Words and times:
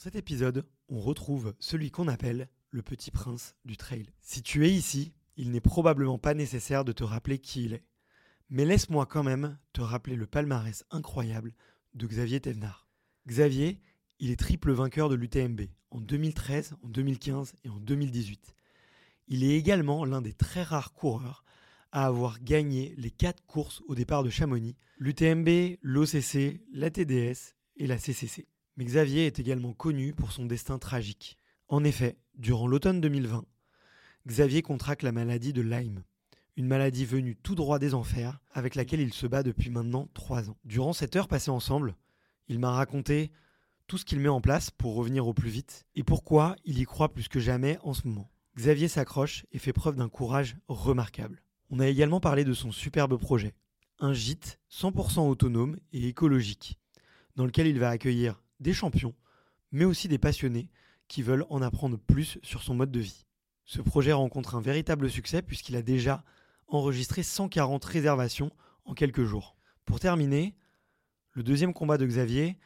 cet 0.00 0.16
épisode, 0.16 0.64
on 0.88 0.98
retrouve 0.98 1.54
celui 1.58 1.90
qu'on 1.90 2.08
appelle 2.08 2.48
le 2.70 2.80
petit 2.80 3.10
prince 3.10 3.54
du 3.66 3.76
trail. 3.76 4.06
Si 4.22 4.42
tu 4.42 4.66
es 4.66 4.70
ici, 4.70 5.12
il 5.36 5.50
n'est 5.50 5.60
probablement 5.60 6.16
pas 6.16 6.32
nécessaire 6.32 6.86
de 6.86 6.92
te 6.92 7.04
rappeler 7.04 7.38
qui 7.38 7.64
il 7.64 7.74
est. 7.74 7.84
Mais 8.48 8.64
laisse-moi 8.64 9.04
quand 9.04 9.22
même 9.22 9.58
te 9.74 9.82
rappeler 9.82 10.16
le 10.16 10.26
palmarès 10.26 10.86
incroyable 10.90 11.52
de 11.92 12.06
Xavier 12.06 12.40
Thévenard. 12.40 12.88
Xavier, 13.28 13.82
il 14.20 14.30
est 14.30 14.40
triple 14.40 14.72
vainqueur 14.72 15.10
de 15.10 15.16
l'UTMB 15.16 15.66
en 15.90 16.00
2013, 16.00 16.76
en 16.82 16.88
2015 16.88 17.52
et 17.64 17.68
en 17.68 17.78
2018. 17.78 18.54
Il 19.28 19.44
est 19.44 19.54
également 19.54 20.06
l'un 20.06 20.22
des 20.22 20.32
très 20.32 20.62
rares 20.62 20.94
coureurs 20.94 21.44
à 21.92 22.06
avoir 22.06 22.42
gagné 22.42 22.94
les 22.96 23.10
quatre 23.10 23.44
courses 23.44 23.82
au 23.86 23.94
départ 23.94 24.22
de 24.22 24.30
Chamonix, 24.30 24.76
l'UTMB, 24.96 25.76
l'OCC, 25.82 26.62
la 26.72 26.88
TDS 26.88 27.54
et 27.76 27.86
la 27.86 27.98
CCC. 27.98 28.46
Mais 28.80 28.86
Xavier 28.86 29.26
est 29.26 29.38
également 29.38 29.74
connu 29.74 30.14
pour 30.14 30.32
son 30.32 30.46
destin 30.46 30.78
tragique. 30.78 31.36
En 31.68 31.84
effet, 31.84 32.16
durant 32.38 32.66
l'automne 32.66 33.02
2020, 33.02 33.44
Xavier 34.26 34.62
contracte 34.62 35.02
la 35.02 35.12
maladie 35.12 35.52
de 35.52 35.60
Lyme, 35.60 36.02
une 36.56 36.66
maladie 36.66 37.04
venue 37.04 37.36
tout 37.36 37.54
droit 37.54 37.78
des 37.78 37.92
enfers 37.92 38.40
avec 38.52 38.76
laquelle 38.76 39.02
il 39.02 39.12
se 39.12 39.26
bat 39.26 39.42
depuis 39.42 39.68
maintenant 39.68 40.08
trois 40.14 40.48
ans. 40.48 40.56
Durant 40.64 40.94
cette 40.94 41.14
heure 41.14 41.28
passée 41.28 41.50
ensemble, 41.50 41.94
il 42.48 42.58
m'a 42.58 42.70
raconté 42.70 43.32
tout 43.86 43.98
ce 43.98 44.06
qu'il 44.06 44.18
met 44.18 44.30
en 44.30 44.40
place 44.40 44.70
pour 44.70 44.94
revenir 44.94 45.26
au 45.26 45.34
plus 45.34 45.50
vite 45.50 45.84
et 45.94 46.02
pourquoi 46.02 46.56
il 46.64 46.78
y 46.78 46.84
croit 46.86 47.12
plus 47.12 47.28
que 47.28 47.38
jamais 47.38 47.76
en 47.82 47.92
ce 47.92 48.08
moment. 48.08 48.30
Xavier 48.56 48.88
s'accroche 48.88 49.44
et 49.52 49.58
fait 49.58 49.74
preuve 49.74 49.96
d'un 49.96 50.08
courage 50.08 50.56
remarquable. 50.68 51.42
On 51.68 51.80
a 51.80 51.86
également 51.86 52.20
parlé 52.20 52.44
de 52.44 52.54
son 52.54 52.72
superbe 52.72 53.18
projet, 53.18 53.52
un 53.98 54.14
gîte 54.14 54.58
100% 54.72 55.28
autonome 55.28 55.76
et 55.92 56.08
écologique, 56.08 56.78
dans 57.36 57.44
lequel 57.44 57.66
il 57.66 57.78
va 57.78 57.90
accueillir 57.90 58.40
des 58.60 58.72
champions, 58.72 59.14
mais 59.72 59.84
aussi 59.84 60.08
des 60.08 60.18
passionnés 60.18 60.70
qui 61.08 61.22
veulent 61.22 61.46
en 61.50 61.62
apprendre 61.62 61.98
plus 61.98 62.38
sur 62.42 62.62
son 62.62 62.74
mode 62.74 62.92
de 62.92 63.00
vie. 63.00 63.26
Ce 63.64 63.80
projet 63.80 64.12
rencontre 64.12 64.54
un 64.54 64.60
véritable 64.60 65.10
succès 65.10 65.42
puisqu'il 65.42 65.76
a 65.76 65.82
déjà 65.82 66.24
enregistré 66.68 67.22
140 67.22 67.84
réservations 67.84 68.52
en 68.84 68.94
quelques 68.94 69.24
jours. 69.24 69.56
Pour 69.84 70.00
terminer, 70.00 70.54
le 71.32 71.42
deuxième 71.42 71.74
combat 71.74 71.98
de 71.98 72.06
Xavier, 72.06 72.58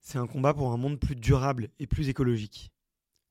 c'est 0.00 0.18
un 0.18 0.26
combat 0.26 0.54
pour 0.54 0.72
un 0.72 0.76
monde 0.76 0.98
plus 0.98 1.16
durable 1.16 1.68
et 1.78 1.86
plus 1.86 2.08
écologique. 2.08 2.72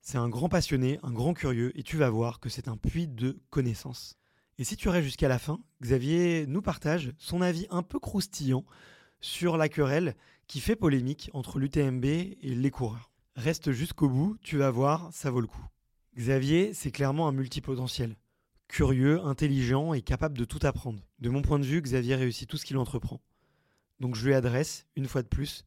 C'est 0.00 0.18
un 0.18 0.28
grand 0.28 0.48
passionné, 0.48 0.98
un 1.02 1.12
grand 1.12 1.34
curieux, 1.34 1.78
et 1.78 1.82
tu 1.82 1.96
vas 1.96 2.10
voir 2.10 2.40
que 2.40 2.48
c'est 2.48 2.68
un 2.68 2.76
puits 2.76 3.08
de 3.08 3.40
connaissances. 3.50 4.16
Et 4.58 4.64
si 4.64 4.76
tu 4.76 4.88
restes 4.88 5.04
jusqu'à 5.04 5.28
la 5.28 5.38
fin, 5.38 5.60
Xavier 5.82 6.46
nous 6.46 6.62
partage 6.62 7.12
son 7.18 7.42
avis 7.42 7.66
un 7.70 7.82
peu 7.82 7.98
croustillant 7.98 8.64
sur 9.20 9.56
la 9.56 9.68
querelle 9.68 10.16
qui 10.50 10.58
fait 10.58 10.74
polémique 10.74 11.30
entre 11.32 11.60
l'UTMB 11.60 12.04
et 12.04 12.36
les 12.42 12.70
coureurs. 12.72 13.12
Reste 13.36 13.70
jusqu'au 13.70 14.08
bout, 14.08 14.36
tu 14.42 14.56
vas 14.56 14.72
voir, 14.72 15.08
ça 15.12 15.30
vaut 15.30 15.40
le 15.40 15.46
coup. 15.46 15.64
Xavier, 16.16 16.74
c'est 16.74 16.90
clairement 16.90 17.28
un 17.28 17.32
multipotentiel. 17.32 18.16
Curieux, 18.66 19.20
intelligent 19.24 19.94
et 19.94 20.02
capable 20.02 20.36
de 20.36 20.44
tout 20.44 20.58
apprendre. 20.64 21.06
De 21.20 21.30
mon 21.30 21.40
point 21.40 21.60
de 21.60 21.64
vue, 21.64 21.80
Xavier 21.80 22.16
réussit 22.16 22.50
tout 22.50 22.56
ce 22.56 22.64
qu'il 22.64 22.78
entreprend. 22.78 23.20
Donc 24.00 24.16
je 24.16 24.26
lui 24.26 24.34
adresse, 24.34 24.88
une 24.96 25.06
fois 25.06 25.22
de 25.22 25.28
plus, 25.28 25.64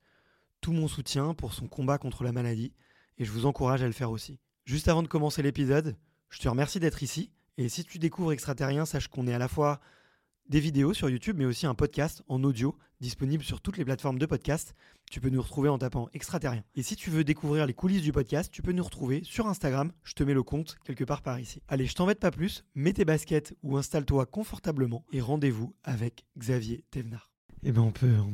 tout 0.60 0.74
mon 0.74 0.90
soutien 0.90 1.34
pour 1.34 1.54
son 1.54 1.70
combat 1.70 1.98
contre 1.98 2.26
la 2.26 2.34
maladie 2.34 2.74
et 3.18 3.24
je 3.24 3.32
vous 3.32 3.46
encourage 3.46 3.84
à 3.84 3.88
le 3.88 3.94
faire 3.94 4.12
aussi. 4.12 4.42
Juste 4.66 4.90
avant 4.90 5.02
de 5.02 5.08
commencer 5.08 5.42
l'épisode, 5.42 5.96
je 6.30 6.40
te 6.40 6.50
remercie 6.50 6.82
d'être 6.82 7.04
ici 7.04 7.32
et 7.58 7.70
si 7.70 7.86
tu 7.86 8.00
découvres 8.00 8.34
Extraterrien, 8.34 8.86
sache 8.86 9.08
qu'on 9.08 9.28
est 9.28 9.34
à 9.34 9.40
la 9.40 9.48
fois 9.48 9.80
des 10.50 10.60
vidéos 10.60 10.94
sur 10.94 11.10
YouTube 11.10 11.38
mais 11.38 11.46
aussi 11.46 11.66
un 11.66 11.76
podcast 11.76 12.24
en 12.28 12.44
audio 12.44 12.76
disponible 13.00 13.44
sur 13.44 13.62
toutes 13.62 13.78
les 13.78 13.86
plateformes 13.86 14.18
de 14.18 14.26
podcast. 14.26 14.76
Tu 15.12 15.20
peux 15.20 15.30
nous 15.30 15.42
retrouver 15.42 15.70
en 15.70 15.78
tapant 15.78 16.08
Extraterrien. 16.14 16.64
Et 16.76 16.84
si 16.84 16.96
tu 16.96 17.10
veux 17.10 17.24
découvrir 17.24 17.66
les 17.66 17.74
coulisses 17.74 18.02
du 18.02 18.12
podcast, 18.12 18.52
tu 18.52 18.62
peux 18.62 18.72
nous 18.72 18.84
retrouver 18.84 19.22
sur 19.24 19.48
Instagram. 19.48 19.92
Je 20.04 20.14
te 20.14 20.24
mets 20.24 20.34
le 20.34 20.44
compte 20.44 20.78
quelque 20.86 21.04
part 21.04 21.22
par 21.22 21.40
ici. 21.40 21.62
Allez, 21.68 21.86
je 21.86 21.96
t'embête 21.96 22.20
pas 22.20 22.32
plus, 22.32 22.64
mets 22.76 22.94
tes 22.94 23.06
baskets 23.06 23.56
ou 23.62 23.78
installe-toi 23.78 24.26
confortablement 24.26 25.06
et 25.12 25.22
rendez-vous 25.22 25.74
avec 25.84 26.26
Xavier 26.38 26.86
Thévenard. 26.92 27.30
Eh 27.64 27.72
ben 27.72 27.82
on 27.82 27.92
peut, 27.92 28.16
on 28.20 28.34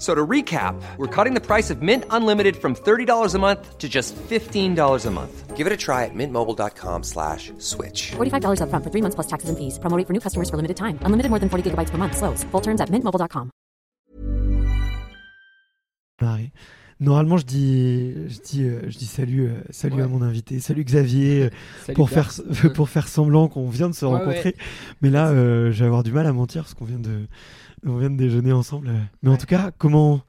So 0.00 0.14
to 0.14 0.26
recap, 0.26 0.80
we're 0.96 1.06
cutting 1.14 1.34
the 1.34 1.42
price 1.46 1.68
of 1.68 1.82
Mint 1.82 2.04
Unlimited 2.08 2.56
from 2.56 2.74
$30 2.74 3.34
a 3.34 3.38
month 3.38 3.76
to 3.76 3.86
just 3.86 4.16
$15 4.16 5.06
a 5.06 5.10
month. 5.10 5.54
Give 5.58 5.66
it 5.66 5.72
a 5.74 5.76
try 5.76 6.06
at 6.06 6.14
mintmobile.com 6.14 7.02
slash 7.02 7.52
switch. 7.58 8.12
$45 8.12 8.62
up 8.62 8.70
front 8.70 8.82
for 8.82 8.90
three 8.90 9.02
months 9.02 9.14
plus 9.14 9.26
taxes 9.26 9.50
and 9.50 9.58
fees. 9.58 9.78
Promoting 9.78 10.06
for 10.06 10.14
new 10.14 10.20
customers 10.20 10.48
for 10.48 10.56
limited 10.56 10.78
time. 10.78 10.98
Unlimited 11.02 11.28
more 11.28 11.38
than 11.38 11.50
40 11.50 11.70
gigabytes 11.72 11.90
per 11.90 11.98
month. 11.98 12.16
Slows. 12.16 12.44
Full 12.44 12.62
terms 12.62 12.80
at 12.80 12.88
mintmobile.com. 12.88 13.50
Normalement, 17.02 17.38
je 17.38 17.46
dis, 17.46 18.12
je 18.28 18.40
dis, 18.40 18.62
euh, 18.62 18.82
je 18.88 18.98
dis 18.98 19.06
salut, 19.06 19.46
euh, 19.48 19.62
salut 19.70 19.96
Ouais. 19.96 20.02
à 20.02 20.06
mon 20.06 20.20
invité, 20.20 20.60
salut 20.60 20.84
Xavier, 20.84 21.44
euh, 21.44 21.50
Salut, 21.86 21.96
pour 21.96 22.10
faire, 22.10 22.30
pour 22.74 22.90
faire 22.90 23.08
semblant 23.08 23.48
qu'on 23.48 23.70
vient 23.70 23.88
de 23.88 23.94
se 23.94 24.04
Ouais, 24.04 24.18
rencontrer. 24.18 24.54
Mais 25.00 25.08
là, 25.08 25.28
euh, 25.30 25.72
je 25.72 25.80
vais 25.80 25.86
avoir 25.86 26.02
du 26.02 26.12
mal 26.12 26.26
à 26.26 26.32
mentir 26.34 26.62
parce 26.62 26.74
qu'on 26.74 26.84
vient 26.84 26.98
de, 26.98 27.26
on 27.84 27.96
vient 27.98 28.10
de 28.10 28.16
déjeuner 28.16 28.52
ensemble. 28.52 28.88
euh. 28.88 29.00
Mais 29.22 29.30
en 29.30 29.36
tout 29.36 29.46
cas, 29.46 29.70
comment, 29.78 30.22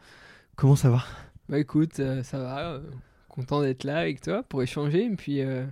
comment 0.55 0.75
ça 0.75 0.89
va? 0.89 1.03
Bah 1.49 1.59
écoute, 1.59 1.99
euh, 1.99 2.23
ça 2.23 2.39
va. 2.39 2.71
euh, 2.73 2.81
content 3.29 3.61
d'être 3.61 3.83
là 3.83 3.97
avec 3.99 4.21
toi 4.21 4.43
pour 4.43 4.61
échanger. 4.63 5.05
Et 5.05 5.15
puis, 5.15 5.41
euh, 5.41 5.65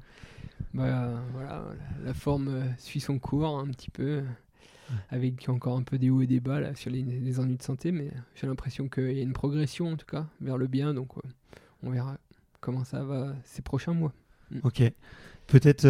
bah, 0.73 1.21
voilà, 1.33 1.63
la, 2.01 2.05
la 2.05 2.13
forme 2.13 2.63
suit 2.77 2.99
son 2.99 3.19
cours 3.19 3.57
un 3.59 3.67
petit 3.67 3.91
peu. 3.91 4.23
Avec 5.11 5.47
encore 5.49 5.77
un 5.77 5.83
peu 5.83 5.99
des 5.99 6.09
hauts 6.09 6.21
et 6.23 6.25
des 6.25 6.39
bas 6.39 6.59
là, 6.59 6.73
sur 6.73 6.89
les, 6.89 7.03
les 7.03 7.39
ennuis 7.39 7.57
de 7.57 7.61
santé. 7.61 7.91
Mais 7.91 8.09
j'ai 8.33 8.47
l'impression 8.47 8.89
qu'il 8.89 9.11
y 9.11 9.19
a 9.19 9.23
une 9.23 9.33
progression 9.33 9.91
en 9.91 9.95
tout 9.95 10.07
cas 10.07 10.25
vers 10.41 10.57
le 10.57 10.65
bien. 10.65 10.95
Donc 10.95 11.09
on 11.83 11.91
verra 11.91 12.17
comment 12.59 12.83
ça 12.83 13.03
va 13.03 13.35
ces 13.43 13.61
prochains 13.61 13.93
mois. 13.93 14.13
Ok. 14.63 14.81
Peut-être. 15.45 15.85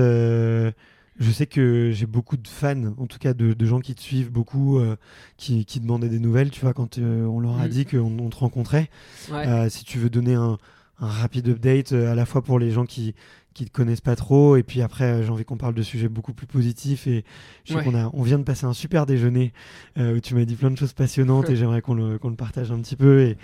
Je 1.19 1.31
sais 1.31 1.45
que 1.47 1.91
j'ai 1.91 2.05
beaucoup 2.05 2.37
de 2.37 2.47
fans, 2.47 2.93
en 2.97 3.05
tout 3.05 3.19
cas 3.19 3.33
de, 3.33 3.53
de 3.53 3.65
gens 3.65 3.79
qui 3.81 3.93
te 3.93 4.01
suivent 4.01 4.31
beaucoup, 4.31 4.79
euh, 4.79 4.95
qui, 5.37 5.65
qui 5.65 5.79
demandaient 5.79 6.09
des 6.09 6.19
nouvelles. 6.19 6.49
Tu 6.49 6.61
vois, 6.61 6.73
quand 6.73 6.97
euh, 6.97 7.25
on 7.25 7.39
leur 7.41 7.59
a 7.59 7.65
Mm. 7.67 7.69
dit 7.69 7.85
qu'on 7.85 8.17
on 8.19 8.29
te 8.29 8.37
rencontrait, 8.37 8.89
Ouais. 9.31 9.45
Euh, 9.47 9.69
si 9.69 9.83
tu 9.85 9.97
veux 9.99 10.09
donner 10.09 10.35
un, 10.35 10.57
un 10.99 11.07
rapide 11.07 11.47
update 11.49 11.91
à 11.93 12.15
la 12.15 12.25
fois 12.25 12.41
pour 12.41 12.57
les 12.59 12.71
gens 12.71 12.85
qui 12.85 13.13
qui 13.55 13.65
te 13.65 13.71
connaissent 13.71 13.99
pas 13.99 14.15
trop 14.15 14.55
et 14.57 14.63
puis 14.63 14.81
après 14.81 15.23
j'ai 15.23 15.29
envie 15.31 15.43
qu'on 15.43 15.57
parle 15.57 15.73
de 15.73 15.81
sujets 15.81 16.07
beaucoup 16.07 16.33
plus 16.33 16.45
positifs 16.47 17.07
et 17.07 17.25
je 17.65 17.73
sais 17.73 17.79
Ouais. 17.79 17.83
qu'on 17.83 17.95
a 17.95 18.09
on 18.13 18.21
vient 18.21 18.37
de 18.37 18.43
passer 18.43 18.65
un 18.65 18.73
super 18.73 19.05
déjeuner 19.07 19.51
où 19.97 20.19
tu 20.21 20.35
m'as 20.35 20.45
dit 20.45 20.55
plein 20.55 20.69
de 20.71 20.77
choses 20.77 20.93
passionnantes 20.93 21.49
et 21.49 21.55
j'aimerais 21.57 21.81
qu'on 21.81 21.95
le, 21.95 22.19
partage 22.37 22.71
un 22.71 22.79
petit 22.79 22.95
peu 22.95 23.35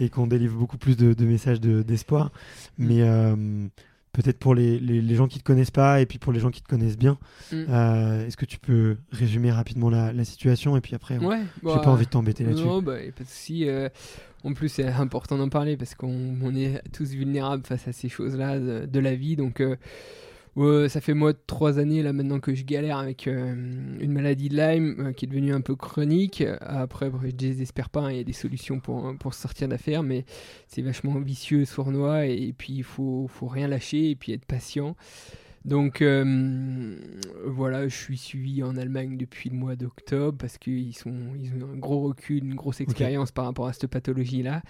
et, 0.00 0.08
qu'on 0.10 0.26
délivre 0.28 0.56
beaucoup 0.56 0.78
plus 0.78 0.96
de, 0.96 1.12
de 1.12 1.24
messages 1.26 1.60
de- 1.60 1.82
d'espoir 1.82 2.30
Mm. 2.78 2.86
mais 2.86 3.02
peut-être 4.20 4.38
pour 4.38 4.54
les, 4.54 4.78
les, 4.80 5.00
les 5.00 5.14
gens 5.14 5.28
qui 5.28 5.38
te 5.38 5.44
connaissent 5.44 5.70
pas 5.70 6.00
et 6.00 6.06
puis 6.06 6.18
pour 6.18 6.32
les 6.32 6.40
gens 6.40 6.50
qui 6.50 6.62
te 6.62 6.68
connaissent 6.68 6.98
bien 6.98 7.18
Mm. 7.52 7.64
euh, 7.70 8.26
est-ce 8.26 8.36
que 8.36 8.44
tu 8.44 8.58
peux 8.58 8.96
résumer 9.10 9.50
rapidement 9.50 9.88
la, 9.90 10.12
la 10.12 10.24
situation 10.24 10.76
et 10.76 10.80
puis 10.80 10.94
après 10.94 11.16
Ouais, 11.18 11.38
j'ai 11.62 11.68
bah, 11.68 11.80
pas 11.82 11.90
envie 11.90 12.04
de 12.04 12.10
t'embêter 12.10 12.44
là-dessus 12.44 12.64
Non, 12.64 12.82
bah, 12.82 13.02
y 13.02 13.08
a 13.08 13.12
pas 13.12 13.24
de 13.24 13.28
souci. 13.28 13.68
euh, 13.68 13.88
en 14.44 14.52
plus, 14.52 14.68
c'est 14.68 14.84
important 14.86 15.36
d'en 15.38 15.48
parler 15.48 15.76
parce 15.76 15.94
qu'on 15.94 16.36
on 16.42 16.54
est 16.54 16.82
tous 16.92 17.10
vulnérables 17.12 17.64
face 17.66 17.88
à 17.88 17.92
ces 17.92 18.08
choses-là 18.08 18.58
de, 18.58 18.86
de 18.86 19.00
la 19.00 19.14
vie. 19.14 19.34
Donc, 19.36 19.60
euh, 20.64 20.88
ça 20.88 21.00
fait 21.00 21.14
moi 21.14 21.32
trois 21.46 21.78
années 21.78 22.02
là 22.02 22.12
maintenant 22.12 22.40
que 22.40 22.54
je 22.54 22.64
galère 22.64 22.98
avec 22.98 23.26
euh, 23.26 23.54
une 24.00 24.12
maladie 24.12 24.48
de 24.48 24.56
Lyme 24.56 24.96
euh, 24.98 25.12
qui 25.12 25.24
est 25.24 25.28
devenue 25.28 25.52
un 25.52 25.60
peu 25.60 25.76
chronique. 25.76 26.42
Après, 26.60 27.10
je 27.24 27.30
désespère 27.30 27.90
pas, 27.90 28.00
hein, 28.00 28.12
il 28.12 28.16
y 28.16 28.20
a 28.20 28.24
des 28.24 28.32
solutions 28.32 28.80
pour, 28.80 29.14
pour 29.18 29.34
se 29.34 29.42
sortir 29.42 29.68
d'affaire, 29.68 30.02
mais 30.02 30.24
c'est 30.66 30.82
vachement 30.82 31.18
vicieux, 31.20 31.64
sournois, 31.64 32.26
et, 32.26 32.52
puis 32.56 32.72
il 32.72 32.82
faut, 32.82 33.26
faut 33.28 33.46
rien 33.46 33.68
lâcher 33.68 34.10
et 34.10 34.16
puis 34.16 34.32
être 34.32 34.44
patient. 34.44 34.96
Donc 35.64 36.00
euh, 36.00 36.96
voilà, 37.44 37.88
je 37.88 37.94
suis 37.94 38.16
suivi 38.16 38.62
en 38.62 38.76
Allemagne 38.76 39.18
depuis 39.18 39.50
le 39.50 39.56
mois 39.56 39.76
d'octobre 39.76 40.38
parce 40.38 40.56
qu'ils 40.56 40.88
ils 40.88 41.02
ont 41.06 41.72
un 41.72 41.76
gros 41.76 42.00
recul, 42.00 42.44
une 42.44 42.54
grosse 42.54 42.80
expérience 42.80 43.32
par 43.32 43.44
rapport 43.44 43.66
à 43.66 43.72
cette 43.72 43.88
pathologie-là. 43.88 44.62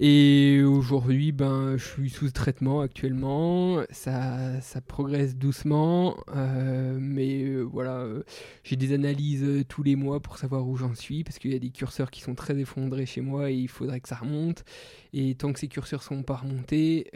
Et 0.00 0.62
aujourd'hui, 0.62 1.32
ben, 1.32 1.76
je 1.76 1.84
suis 1.84 2.08
sous 2.10 2.30
traitement 2.30 2.82
actuellement. 2.82 3.82
Ça, 3.90 4.60
ça 4.60 4.80
progresse 4.80 5.34
doucement, 5.36 6.16
euh, 6.36 6.96
mais 7.00 7.42
euh, 7.42 7.62
voilà, 7.62 7.96
euh, 8.02 8.22
j'ai 8.62 8.76
des 8.76 8.92
analyses 8.94 9.42
euh, 9.42 9.64
tous 9.64 9.82
les 9.82 9.96
mois 9.96 10.20
pour 10.20 10.38
savoir 10.38 10.68
où 10.68 10.76
j'en 10.76 10.94
suis 10.94 11.24
parce 11.24 11.40
qu'il 11.40 11.52
y 11.52 11.56
a 11.56 11.58
des 11.58 11.70
curseurs 11.70 12.12
qui 12.12 12.20
sont 12.20 12.36
très 12.36 12.56
effondrés 12.60 13.06
chez 13.06 13.22
moi 13.22 13.50
et 13.50 13.54
il 13.56 13.66
faudrait 13.66 13.98
que 13.98 14.08
ça 14.08 14.14
remonte. 14.16 14.64
Et 15.12 15.34
tant 15.34 15.52
que 15.52 15.58
ces 15.58 15.66
curseurs 15.68 16.04
sont 16.04 16.22
pas 16.22 16.36
remontés, 16.36 17.10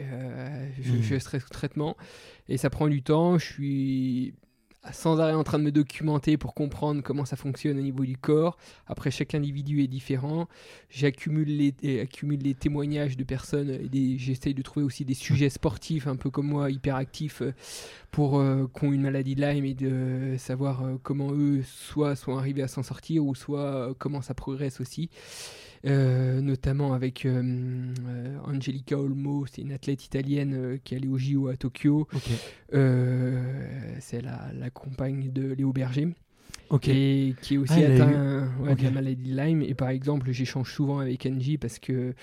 je, 0.81 0.91
Mhm. 0.91 1.01
je 1.03 1.19
serai 1.19 1.39
sous 1.39 1.49
traitement 1.49 1.95
et 2.49 2.57
ça 2.57 2.69
prend 2.69 2.89
du 2.89 3.01
temps. 3.01 3.37
Je 3.37 3.45
suis 3.45 4.33
sans 4.91 5.19
arrêt 5.19 5.33
en 5.33 5.43
train 5.43 5.59
de 5.59 5.63
me 5.63 5.71
documenter 5.71 6.37
pour 6.37 6.53
comprendre 6.53 7.01
comment 7.01 7.25
ça 7.25 7.35
fonctionne 7.35 7.77
au 7.77 7.81
niveau 7.81 8.03
du 8.03 8.17
corps. 8.17 8.57
Après, 8.87 9.11
chaque 9.11 9.33
individu 9.33 9.81
est 9.81 9.87
différent. 9.87 10.47
J'accumule 10.89 11.47
les, 11.47 12.01
accumule 12.01 12.41
les 12.41 12.53
témoignages 12.53 13.15
de 13.15 13.23
personnes 13.23 13.69
et 13.69 14.17
j'essaye 14.17 14.53
de 14.53 14.61
trouver 14.61 14.85
aussi 14.85 15.05
des 15.05 15.13
sujets 15.13 15.49
sportifs, 15.49 16.07
un 16.07 16.15
peu 16.15 16.29
comme 16.29 16.47
moi, 16.47 16.69
hyperactifs, 16.69 17.41
euh, 17.41 17.53
pour 18.11 18.39
euh, 18.39 18.69
qui 18.77 18.85
ont 18.85 18.91
une 18.91 19.01
maladie 19.01 19.35
de 19.35 19.41
Lyme 19.41 19.65
et 19.65 19.73
de 19.73 20.35
savoir 20.37 20.83
euh, 20.83 20.97
comment 21.01 21.31
eux 21.31 21.61
soit 21.63 22.15
sont 22.15 22.37
arrivés 22.37 22.63
à 22.63 22.67
s'en 22.67 22.83
sortir 22.83 23.25
ou 23.25 23.35
soit 23.35 23.93
comment 23.97 24.21
ça 24.21 24.33
progresse 24.33 24.81
aussi. 24.81 25.09
Notamment 25.83 26.93
avec 26.93 27.27
Angelica 28.45 28.97
Olmo, 28.97 29.45
c'est 29.45 29.61
une 29.61 29.73
athlète 29.73 30.05
italienne 30.05 30.79
qui 30.83 30.93
est 30.93 30.97
allée 30.97 31.07
au 31.07 31.17
JO 31.17 31.47
à 31.47 31.57
Tokyo. 31.57 32.07
c'est 32.71 34.21
la, 34.21 34.51
la 34.53 34.69
compagne 34.69 35.31
de 35.31 35.53
Léo 35.53 35.73
Berger. 35.73 36.09
Et 36.87 37.35
qui 37.41 37.55
est 37.55 37.57
aussi 37.57 37.83
ah, 37.83 37.93
atteint 37.93 38.75
de 38.75 38.83
la 38.83 38.91
maladie 38.91 39.31
de 39.31 39.37
Lyme. 39.37 39.61
Et 39.61 39.75
par 39.75 39.89
exemple, 39.89 40.31
j'échange 40.31 40.73
souvent 40.73 40.99
avec 40.99 41.25
Angie 41.25 41.57
parce 41.57 41.77
que 41.77 42.13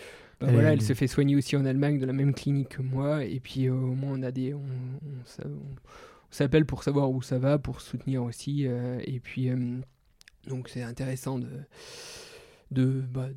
bah, 0.41 0.47
elle, 0.49 0.55
voilà, 0.55 0.73
elle 0.73 0.83
se 0.83 0.95
fait 0.95 1.07
soigner 1.07 1.37
aussi 1.37 1.57
en 1.57 1.67
Allemagne 1.67 1.99
de 1.99 2.07
la 2.07 2.13
même 2.13 2.35
clinique 2.35 2.71
que 2.71 2.83
moi. 2.83 3.25
Et 3.25 3.41
puis 3.41 3.69
euh, 3.69 3.75
au 3.75 3.95
moins, 3.95 4.19
on 4.19 4.23
a 4.23 4.31
des. 4.31 4.55
On, 4.55 4.63
s'appelle 6.31 6.65
pour 6.65 6.83
savoir 6.83 7.11
où 7.11 7.23
ça 7.23 7.39
va, 7.39 7.59
pour 7.59 7.81
soutenir 7.81 8.23
aussi. 8.23 8.67
Euh, 8.67 9.01
et 9.05 9.21
puis, 9.21 9.51
euh, 9.51 9.79
donc 10.49 10.69
c'est 10.69 10.83
intéressant 10.83 11.39
de. 11.39 11.49
De 12.71 13.03
bah, 13.13 13.29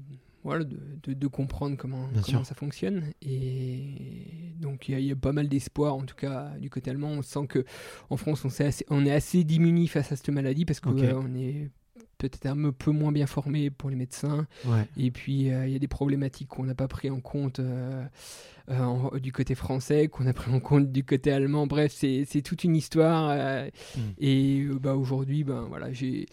voilà, 0.44 0.66
de, 0.66 1.14
de, 1.14 1.28
comprendre 1.28 1.78
comment, 1.78 2.10
comment 2.26 2.44
ça 2.44 2.56
fonctionne. 2.56 3.12
Et 3.22 4.54
donc 4.60 4.90
il 4.90 5.00
y, 5.00 5.12
a 5.12 5.16
pas 5.16 5.32
mal 5.32 5.48
d'espoir, 5.48 5.96
en 5.96 6.04
tout 6.04 6.16
cas 6.16 6.52
du 6.60 6.70
côté 6.70 6.92
allemand. 6.92 7.12
On 7.12 7.22
sent 7.22 7.48
que 7.48 7.66
en 8.10 8.18
France, 8.18 8.44
on, 8.44 8.50
est 8.50 8.66
assez, 8.66 8.86
on 8.90 9.06
est 9.06 9.12
assez 9.12 9.44
démuni 9.44 9.88
face 9.88 10.12
à 10.12 10.16
cette 10.16 10.30
maladie 10.30 10.66
parce 10.66 10.80
qu'on 10.80 10.98
on 10.98 11.36
est 11.36 11.70
peut-être 12.18 12.46
un 12.46 12.72
peu 12.72 12.92
moins 12.92 13.12
bien 13.12 13.28
formé 13.28 13.70
pour 13.70 13.90
les 13.90 13.96
médecins. 13.96 14.48
Et 14.98 15.12
puis 15.12 15.52
euh, 15.52 15.66
il 15.68 15.74
y 15.74 15.76
a 15.76 15.80
des 15.80 15.88
problématiques 15.88 16.50
qu'on 16.50 16.64
n'a 16.64 16.76
pas 16.76 16.88
pris 16.88 17.10
en 17.10 17.20
compte 17.20 17.60
euh, 17.60 18.04
euh, 18.70 19.20
du 19.20 19.32
côté 19.32 19.56
français, 19.56 20.08
qu'on 20.08 20.28
a 20.28 20.34
pris 20.34 20.52
en 20.52 20.60
compte 20.60 20.92
du 20.92 21.04
côté 21.04 21.32
allemand. 21.32 21.68
Bref, 21.68 21.94
c'est 21.94 22.42
toute 22.44 22.64
une 22.64 22.76
histoire. 22.76 23.66
Hmm. 23.96 24.00
Et 24.20 24.66
bah, 24.82 24.96
aujourd'hui, 24.96 25.44
ben 25.44 25.66
voilà, 25.70 25.92
j'ai 25.92 26.28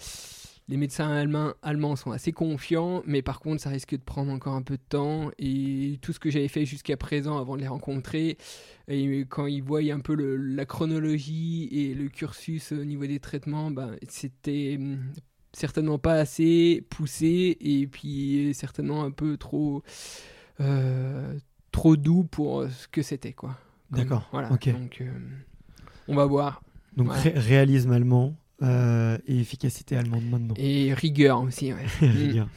les 0.70 0.76
médecins 0.76 1.10
allemands, 1.10 1.52
allemands 1.62 1.96
sont 1.96 2.12
assez 2.12 2.30
confiants, 2.30 3.02
mais 3.04 3.22
par 3.22 3.40
contre, 3.40 3.60
ça 3.60 3.70
risque 3.70 3.90
de 3.90 4.02
prendre 4.02 4.30
encore 4.30 4.54
un 4.54 4.62
peu 4.62 4.76
de 4.76 4.82
temps. 4.88 5.32
Et 5.36 5.98
tout 6.00 6.12
ce 6.12 6.20
que 6.20 6.30
j'avais 6.30 6.46
fait 6.46 6.64
jusqu'à 6.64 6.96
présent 6.96 7.38
avant 7.38 7.56
de 7.56 7.60
les 7.62 7.66
rencontrer, 7.66 8.38
et 8.86 9.26
quand 9.28 9.46
ils 9.46 9.64
voient 9.64 9.80
un 9.80 9.98
peu 9.98 10.14
la 10.14 10.64
chronologie 10.64 11.68
et 11.72 11.92
le 11.94 12.08
cursus 12.08 12.70
au 12.70 12.84
niveau 12.84 13.04
des 13.04 13.18
traitements, 13.18 13.72
ben, 13.72 13.96
c'était 14.08 14.76
hum, 14.78 15.00
certainement 15.52 15.98
pas 15.98 16.14
assez 16.14 16.86
poussé 16.88 17.56
et 17.60 17.88
puis 17.88 18.52
certainement 18.54 19.02
un 19.02 19.10
peu 19.10 19.36
trop, 19.36 19.82
euh, 20.60 21.36
trop 21.72 21.96
doux 21.96 22.22
pour 22.22 22.66
ce 22.70 22.86
que 22.86 23.02
c'était. 23.02 23.32
quoi. 23.32 23.58
D'accord. 23.90 24.28
Voilà. 24.30 24.48
Donc, 24.50 25.00
euh, 25.00 25.10
on 26.06 26.14
va 26.14 26.26
voir. 26.26 26.62
Donc, 26.96 27.10
réalisme 27.12 27.90
allemand, 27.90 28.36
euh, 28.62 29.16
et 29.26 29.40
efficacité 29.40 29.96
allemande 29.96 30.24
maintenant. 30.30 30.54
Et 30.58 30.92
rigueur 30.92 31.40
aussi, 31.42 31.72
ouais. 31.72 31.86
rigueur. 32.06 32.48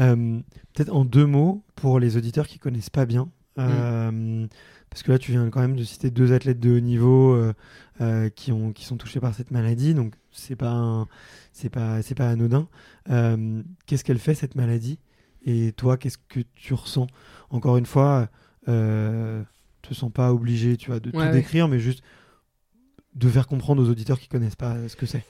Euh, 0.00 0.40
peut-être 0.72 0.92
en 0.92 1.04
deux 1.04 1.26
mots 1.26 1.62
pour 1.76 2.00
les 2.00 2.16
auditeurs 2.16 2.46
qui 2.46 2.58
connaissent 2.58 2.90
pas 2.90 3.06
bien. 3.06 3.28
Euh, 3.58 4.46
parce 4.90 5.02
que 5.02 5.12
là, 5.12 5.18
tu 5.18 5.32
viens 5.32 5.48
quand 5.50 5.60
même 5.60 5.76
de 5.76 5.84
citer 5.84 6.10
deux 6.10 6.32
athlètes 6.32 6.60
de 6.60 6.76
haut 6.76 6.80
niveau 6.80 7.38
qui, 8.34 8.52
ont, 8.52 8.72
qui 8.72 8.84
sont 8.84 8.96
touchés 8.96 9.20
par 9.20 9.34
cette 9.34 9.50
maladie, 9.50 9.94
donc 9.94 10.14
c'est 10.30 10.56
pas 10.56 11.06
c'est 11.52 11.68
pas 11.68 12.02
c'est 12.02 12.14
pas 12.14 12.28
anodin. 12.28 12.68
qu'est-ce 13.86 14.04
qu'elle 14.04 14.18
fait 14.18 14.34
cette 14.34 14.54
maladie? 14.54 14.98
Et 15.44 15.72
toi, 15.72 15.96
qu'est-ce 15.96 16.18
que 16.18 16.40
tu 16.54 16.74
ressens? 16.74 17.06
Encore 17.50 17.76
une 17.76 17.86
fois, 17.86 18.28
te 18.66 19.44
sens 19.94 20.12
pas 20.12 20.32
obligé, 20.32 20.76
tu 20.76 20.90
vois, 20.90 21.00
de 21.00 21.10
tout 21.10 21.32
décrire, 21.32 21.68
mais 21.68 21.78
juste 21.78 22.02
de 23.14 23.28
faire 23.28 23.46
comprendre 23.46 23.82
aux 23.82 23.88
auditeurs 23.88 24.18
qui 24.18 24.28
connaissent 24.28 24.56
pas 24.56 24.88
ce 24.88 24.96
que 24.96 25.06
c'est 25.06 25.24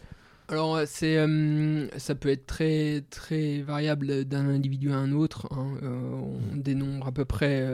alors 0.52 0.81
c'est 0.87 1.17
euh, 1.17 1.88
ça 1.96 2.14
peut 2.14 2.29
être 2.29 2.46
très 2.46 3.02
très 3.08 3.62
variable 3.62 4.26
d'un 4.26 4.49
individu 4.49 4.93
à 4.93 4.96
un 4.96 5.12
autre. 5.12 5.49
Hein. 5.50 5.79
Euh, 5.82 6.11
on 6.12 6.56
mm. 6.56 6.62
dénombre 6.62 7.06
à 7.06 7.12
peu 7.12 7.25
près 7.25 7.67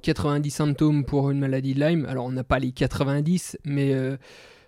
90 0.00 0.48
euh, 0.48 0.56
symptômes 0.56 1.04
pour 1.04 1.30
une 1.30 1.40
maladie 1.40 1.74
de 1.74 1.80
Lyme. 1.80 2.06
Alors 2.06 2.24
on 2.24 2.32
n'a 2.32 2.42
pas 2.42 2.58
les 2.58 2.72
90, 2.72 3.58
mais 3.64 3.94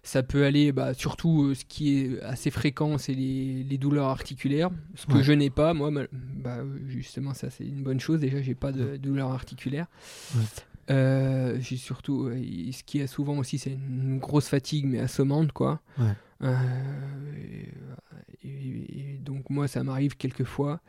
ça 0.02 0.22
peut 0.22 0.44
aller. 0.44 0.72
Bah, 0.72 0.92
surtout 0.92 1.54
ce 1.54 1.64
qui 1.64 2.00
est 2.00 2.20
assez 2.22 2.50
fréquent, 2.50 2.98
c'est 2.98 3.14
les, 3.14 3.78
douleurs 3.78 4.08
articulaires. 4.08 4.70
Ce 4.94 5.06
que 5.06 5.22
je 5.22 5.32
n'ai 5.32 5.50
pas, 5.50 5.72
moi, 5.72 5.90
bah, 6.12 6.58
justement 6.86 7.32
ça 7.32 7.48
c'est 7.48 7.64
une 7.64 7.82
bonne 7.82 8.00
chose. 8.00 8.20
Déjà 8.20 8.42
j'ai 8.42 8.54
pas 8.54 8.72
de 8.72 8.98
douleurs 8.98 9.32
articulaires. 9.32 9.86
Euh, 10.90 11.56
j'ai 11.60 11.76
surtout, 11.76 12.30
ce 12.30 12.82
qui 12.84 13.00
est 13.00 13.06
souvent 13.06 13.38
aussi, 13.38 13.58
c'est 13.58 13.72
une 13.72 14.18
grosse 14.18 14.48
fatigue, 14.48 14.86
mais 14.86 15.00
assommante, 15.00 15.52
quoi. 15.52 15.80
Euh, 16.42 16.54
et, 18.42 19.18
donc 19.20 19.50
moi, 19.50 19.68
ça 19.68 19.82
m'arrive 19.82 20.16
quelques 20.16 20.44
fois. 20.44 20.80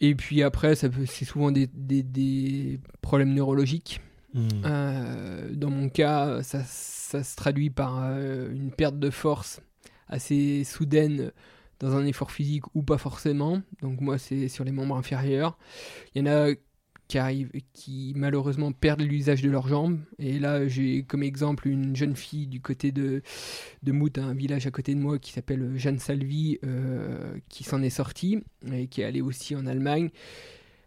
Et 0.00 0.14
puis 0.14 0.42
après, 0.42 0.74
ça 0.74 0.88
c'est 1.06 1.24
souvent 1.24 1.50
des, 1.50 1.68
des, 1.72 2.78
problèmes 3.00 3.32
neurologiques. 3.32 4.00
Hmm. 4.34 4.48
Euh, 4.66 5.54
dans 5.54 5.70
mon 5.70 5.88
cas, 5.88 6.42
ça, 6.42 6.62
ça 6.64 7.22
se 7.24 7.36
traduit 7.36 7.70
par 7.70 7.98
une 8.18 8.70
perte 8.72 8.98
de 8.98 9.10
force 9.10 9.62
assez 10.08 10.64
soudaine 10.64 11.32
dans 11.78 11.94
un 11.94 12.06
effort 12.06 12.30
physique 12.30 12.64
ou 12.74 12.82
pas 12.82 12.98
forcément. 12.98 13.62
Donc 13.82 14.00
moi, 14.00 14.18
c'est 14.18 14.48
sur 14.48 14.64
les 14.64 14.72
membres 14.72 14.96
inférieurs. 14.96 15.58
Il 16.14 16.26
y 16.26 16.28
en 16.28 16.32
a 16.32 16.50
qui 17.08 17.18
qui 17.72 18.12
malheureusement 18.16 18.72
perdent 18.72 19.02
l'usage 19.02 19.42
de 19.42 19.50
leurs 19.50 19.68
jambes. 19.68 20.00
Et 20.18 20.38
là, 20.38 20.66
j'ai 20.66 21.04
comme 21.04 21.22
exemple 21.22 21.68
une 21.68 21.94
jeune 21.94 22.16
fille 22.16 22.46
du 22.46 22.60
côté 22.60 22.92
de, 22.92 23.22
de 23.82 23.92
Mout, 23.92 24.18
un 24.18 24.34
village 24.34 24.66
à 24.66 24.70
côté 24.70 24.94
de 24.94 25.00
moi 25.00 25.18
qui 25.18 25.32
s'appelle 25.32 25.72
Jeanne 25.76 25.98
Salvi, 25.98 26.58
euh, 26.64 27.38
qui 27.48 27.64
s'en 27.64 27.82
est 27.82 27.90
sortie 27.90 28.42
et 28.72 28.88
qui 28.88 29.02
est 29.02 29.04
allée 29.04 29.20
aussi 29.20 29.54
en 29.54 29.66
Allemagne 29.66 30.10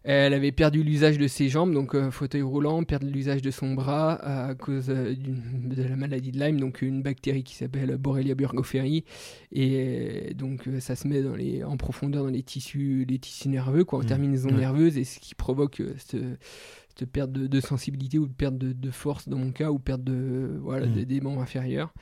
elle 0.04 0.34
avait 0.34 0.54
perdu 0.54 0.82
l'usage 0.82 1.18
de 1.18 1.28
ses 1.28 1.50
jambes, 1.50 1.74
donc 1.74 1.94
euh, 1.94 2.10
fauteuil 2.10 2.42
roulant, 2.42 2.84
perdre 2.84 3.08
l'usage 3.08 3.42
de 3.42 3.52
son 3.52 3.74
bras 3.74 4.14
à 4.14 4.56
cause 4.56 4.90
euh, 4.90 5.14
de 5.14 5.84
la 5.84 5.98
maladie 5.98 6.32
de 6.32 6.40
Lyme, 6.40 6.60
donc 6.60 6.82
une 6.82 7.02
bactérie 7.02 7.44
qui 7.44 7.56
s'appelle 7.56 7.98
Borrelia 7.98 8.34
burgdorferi. 8.34 9.04
Et 9.52 10.34
donc 10.36 10.68
euh, 10.68 10.80
ça 10.80 10.96
se 10.96 11.06
met 11.08 11.22
dans 11.22 11.36
les, 11.36 11.66
en 11.66 11.76
profondeur 11.76 12.24
dans 12.24 12.30
les 12.30 12.44
tissus, 12.44 13.06
les 13.10 13.20
tissus 13.20 13.50
nerveux, 13.50 13.84
quoi, 13.84 14.00
en 14.00 14.04
mmh. 14.04 14.06
terminaison 14.06 14.52
nerveuse, 14.52 14.98
et 14.98 15.04
ce 15.04 15.20
qui 15.20 15.36
provoque 15.36 15.82
cette 15.98 17.06
perte 17.12 17.32
de, 17.32 17.60
sensibilité 17.60 18.20
ou 18.20 18.28
de 18.28 18.34
perte 18.34 18.58
de, 18.58 18.92
force 18.92 19.28
dans 19.28 19.38
mon 19.38 19.52
cas, 19.52 19.70
ou 19.70 19.80
perte 19.80 20.04
de, 20.04 20.58
voilà, 20.62 20.86
mmh. 20.86 21.04
des 21.04 21.20
membres 21.20 21.42
inférieurs. 21.42 21.94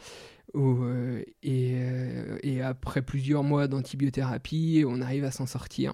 et, 1.42 1.75
et, 2.44 2.62
après 2.62 3.01
plusieurs 3.01 3.44
mois 3.44 3.68
d'antibiothérapie, 3.68 4.84
on 4.88 5.01
arrive 5.01 5.24
à 5.24 5.32
s'en 5.32 5.48
sortir. 5.48 5.94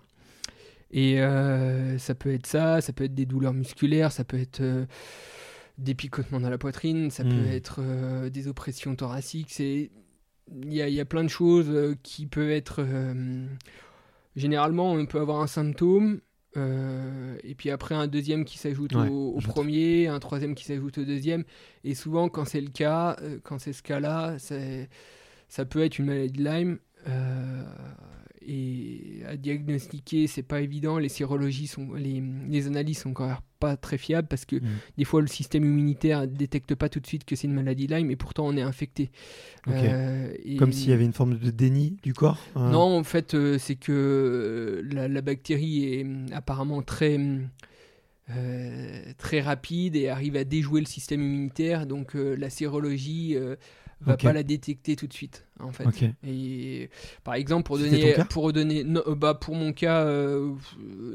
Et 0.93 1.19
euh, 1.19 1.97
ça 1.97 2.13
peut 2.13 2.31
être 2.31 2.45
ça, 2.45 2.79
ça 2.79 2.93
peut 2.93 3.05
être 3.05 3.15
des 3.15 3.25
douleurs 3.25 3.53
musculaires, 3.53 4.11
ça 4.11 4.23
peut 4.23 4.39
être 4.39 4.61
euh, 4.61 4.85
des 5.79 5.95
picotements 5.95 6.39
dans 6.39 6.51
la 6.51 6.59
poitrine, 6.59 7.09
ça 7.09 7.23
peut 7.23 7.31
hmm. 7.31 7.51
être 7.51 7.79
euh, 7.79 8.29
des 8.29 8.47
oppressions 8.47 8.95
thoraciques. 8.95 9.57
Il 9.59 9.89
y 10.71 10.83
a, 10.83 10.89
y 10.89 10.99
a, 10.99 11.05
plein 11.05 11.23
de 11.23 11.29
choses 11.29 11.95
qui 12.03 12.27
peuvent 12.27 12.51
être... 12.51 12.85
généralement, 14.35 14.91
on 14.91 15.05
peut 15.07 15.19
avoir 15.19 15.41
un 15.41 15.47
symptôme, 15.47 16.19
et 16.55 17.55
puis 17.57 17.71
après 17.71 17.95
un 17.95 18.07
deuxième 18.07 18.45
qui 18.45 18.59
s'ajoute 18.59 18.93
au, 18.93 19.39
premier, 19.41 20.07
un 20.07 20.19
troisième 20.19 20.53
qui 20.53 20.65
s'ajoute 20.65 20.99
au 20.99 21.05
deuxième. 21.05 21.43
Et 21.85 21.95
souvent, 21.95 22.27
quand 22.27 22.45
c'est 22.45 22.61
le 22.61 22.69
cas, 22.69 23.15
quand 23.43 23.57
c'est 23.57 23.73
ce 23.73 23.81
cas-là, 23.81 24.35
ça 25.47 25.65
peut 25.65 25.81
être 25.81 25.97
une 25.97 26.05
maladie 26.05 26.33
de 26.33 26.43
Lyme 26.43 26.77
et 28.47 29.23
à 29.27 29.37
diagnostiquer, 29.37 30.27
c'est 30.27 30.43
pas 30.43 30.61
évident. 30.61 30.97
Les 30.97 31.09
sérologies 31.09 31.67
sont, 31.67 31.93
les, 31.93 32.23
les, 32.47 32.67
analyses 32.67 32.99
sont 32.99 33.11
encore 33.11 33.41
pas 33.59 33.77
très 33.77 33.97
fiables 33.97 34.27
parce 34.27 34.45
que 34.45 34.57
mm. 34.57 34.69
des 34.97 35.05
fois 35.05 35.21
le 35.21 35.27
système 35.27 35.63
immunitaire 35.63 36.27
détecte 36.27 36.75
pas 36.75 36.89
tout 36.89 36.99
de 36.99 37.07
suite 37.07 37.25
que 37.25 37.35
c'est 37.35 37.47
une 37.47 37.53
maladie 37.53 37.87
Lyme, 37.87 38.07
mais 38.07 38.15
pourtant 38.15 38.45
on 38.45 38.57
est 38.57 38.61
infecté. 38.61 39.11
Euh, 39.67 40.33
Comme 40.57 40.73
s'il 40.73 40.89
y 40.89 40.93
avait 40.93 41.05
une 41.05 41.13
forme 41.13 41.37
de 41.37 41.49
déni 41.49 41.97
du 42.03 42.13
corps. 42.13 42.39
Hein. 42.55 42.71
Non, 42.71 42.97
en 42.97 43.03
fait, 43.03 43.33
euh, 43.33 43.57
c'est 43.57 43.75
que 43.75 44.83
la, 44.91 45.21
bactérie 45.21 45.85
est 45.85 46.33
apparemment 46.33 46.81
très 46.81 47.17
euh, 48.29 49.13
très 49.17 49.41
rapide 49.41 49.95
et 49.95 50.09
arrive 50.09 50.35
à 50.35 50.43
déjouer 50.43 50.81
le 50.81 50.87
système 50.87 51.21
immunitaire, 51.21 51.87
donc 51.87 52.13
la 52.15 52.49
sérologie 52.49 53.37
va 54.01 54.17
pas 54.17 54.33
la 54.33 54.43
détecter 54.43 54.95
tout 54.95 55.07
de 55.07 55.13
suite. 55.13 55.45
En 55.59 55.71
fait. 55.71 56.13
Et 56.25 56.89
par 57.23 57.35
exemple, 57.35 57.63
pour 57.63 57.77
donner, 57.77 58.15
pour 58.29 58.53
donner, 58.53 58.83
non, 58.83 59.01
euh, 59.07 59.15
bah 59.15 59.33
pour 59.33 59.55
mon 59.55 59.73
cas, 59.73 60.03
euh, 60.05 60.53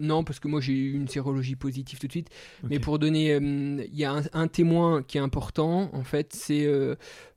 non, 0.00 0.24
parce 0.24 0.40
que 0.40 0.48
moi 0.48 0.60
j'ai 0.60 0.72
eu 0.72 0.94
une 0.94 1.08
sérologie 1.08 1.56
positive 1.56 1.98
tout 1.98 2.06
de 2.06 2.12
suite. 2.12 2.30
Mais 2.68 2.78
pour 2.78 2.98
donner, 2.98 3.32
euh, 3.32 3.84
il 3.90 3.98
y 3.98 4.04
a 4.04 4.12
un, 4.12 4.22
un 4.32 4.48
témoin 4.48 5.02
qui 5.02 5.18
est 5.18 5.20
important, 5.20 5.90
en 5.92 6.04
fait, 6.04 6.32
c'est 6.32 6.66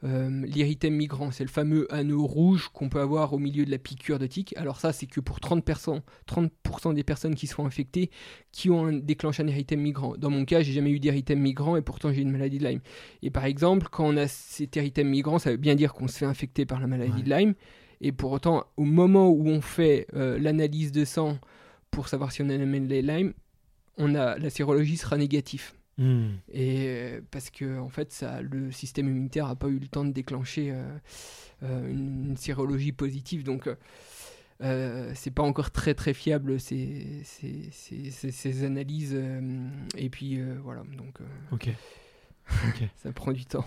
euh, 0.04 0.90
migrant. 0.90 1.32
C'est 1.32 1.44
le 1.44 1.50
fameux 1.50 1.92
anneau 1.94 2.26
rouge 2.26 2.70
qu'on 2.74 2.90
peut 2.90 3.00
avoir 3.00 3.34
au 3.34 3.40
milieu 3.40 3.66
de 3.66 3.72
la 3.72 3.78
piqûre 3.78 4.20
de 4.20 4.28
tique. 4.28 4.56
Alors 4.58 4.80
ça, 4.80 4.94
c'est 4.94 5.06
que 5.06 5.20
pour 5.20 5.40
30%, 5.40 6.02
30% 6.28 6.94
des 6.94 7.04
personnes 7.04 7.36
qui 7.36 7.48
sont 7.48 7.66
infectées 7.66 8.10
qui 8.52 8.70
ont 8.70 8.88
un, 8.88 8.94
déclenche 8.94 9.40
un 9.40 9.48
érythème 9.48 9.80
migrant. 9.80 10.16
Dans 10.18 10.30
mon 10.30 10.46
cas, 10.46 10.62
j'ai 10.62 10.74
jamais 10.74 10.92
eu 10.92 11.00
d'érythème 11.00 11.40
migrant 11.40 11.76
et 11.78 11.82
pourtant 11.82 12.12
j'ai 12.12 12.22
une 12.22 12.32
maladie 12.32 12.60
de 12.60 12.68
Lyme. 12.68 12.82
Et 13.22 13.30
par 13.30 13.46
exemple, 13.46 13.88
quand 13.90 14.06
on 14.06 14.18
a 14.18 14.28
cet 14.28 14.76
érythème 14.78 15.08
migrant, 15.08 15.40
ça 15.40 15.52
veut 15.52 15.58
bien 15.58 15.76
dire 15.76 15.94
qu'on 15.94 16.08
se 16.08 16.18
fait 16.18 16.26
infecter 16.26 16.66
par 16.66 16.80
la 16.80 16.88
maladie 16.92 17.18
Ouais. 17.18 17.24
de 17.24 17.30
Lyme. 17.30 17.54
Et 18.02 18.12
pour 18.12 18.32
autant, 18.32 18.66
au 18.78 18.84
moment 18.84 19.30
où 19.30 19.48
on 19.48 19.62
fait 19.62 20.08
euh, 20.16 20.38
l'analyse 20.40 20.92
de 20.92 21.06
sang 21.06 21.38
pour 21.92 22.08
savoir 22.08 22.32
si 22.32 22.42
on 22.42 22.50
a 22.50 22.58
la 22.58 22.66
maladie 22.66 22.88
de 23.02 23.08
Lyme, 23.08 23.34
on 23.98 24.16
a, 24.16 24.38
la 24.38 24.50
sérologie 24.50 24.98
sera 24.98 25.18
négative. 25.18 25.72
Hmm. 25.98 26.30
Et 26.52 26.86
euh, 26.88 27.22
parce 27.32 27.50
que 27.50 27.78
en 27.80 27.90
fait, 27.90 28.12
ça, 28.12 28.42
le 28.42 28.72
système 28.72 29.08
immunitaire 29.10 29.48
n'a 29.48 29.56
pas 29.56 29.68
eu 29.68 29.78
le 29.78 29.88
temps 29.88 30.06
de 30.06 30.12
déclencher 30.12 30.72
euh, 30.74 31.90
une, 31.92 32.30
une 32.30 32.38
sérologie 32.38 32.92
positive. 32.94 33.44
Donc, 33.44 33.70
euh, 34.64 35.12
c'est 35.14 35.32
pas 35.32 35.44
encore 35.44 35.70
très 35.72 35.94
très 35.94 36.14
fiable 36.14 36.60
ces, 36.60 37.22
ces, 37.24 37.70
ces- 37.72 38.10
ces- 38.10 38.32
ces 38.32 38.64
analyses. 38.64 39.14
euh, 39.14 39.42
et 39.98 40.10
puis 40.10 40.40
euh, 40.40 40.56
voilà, 40.64 40.84
donc 40.98 41.20
ça 42.96 43.12
prend 43.12 43.32
du 43.32 43.46
temps. 43.46 43.66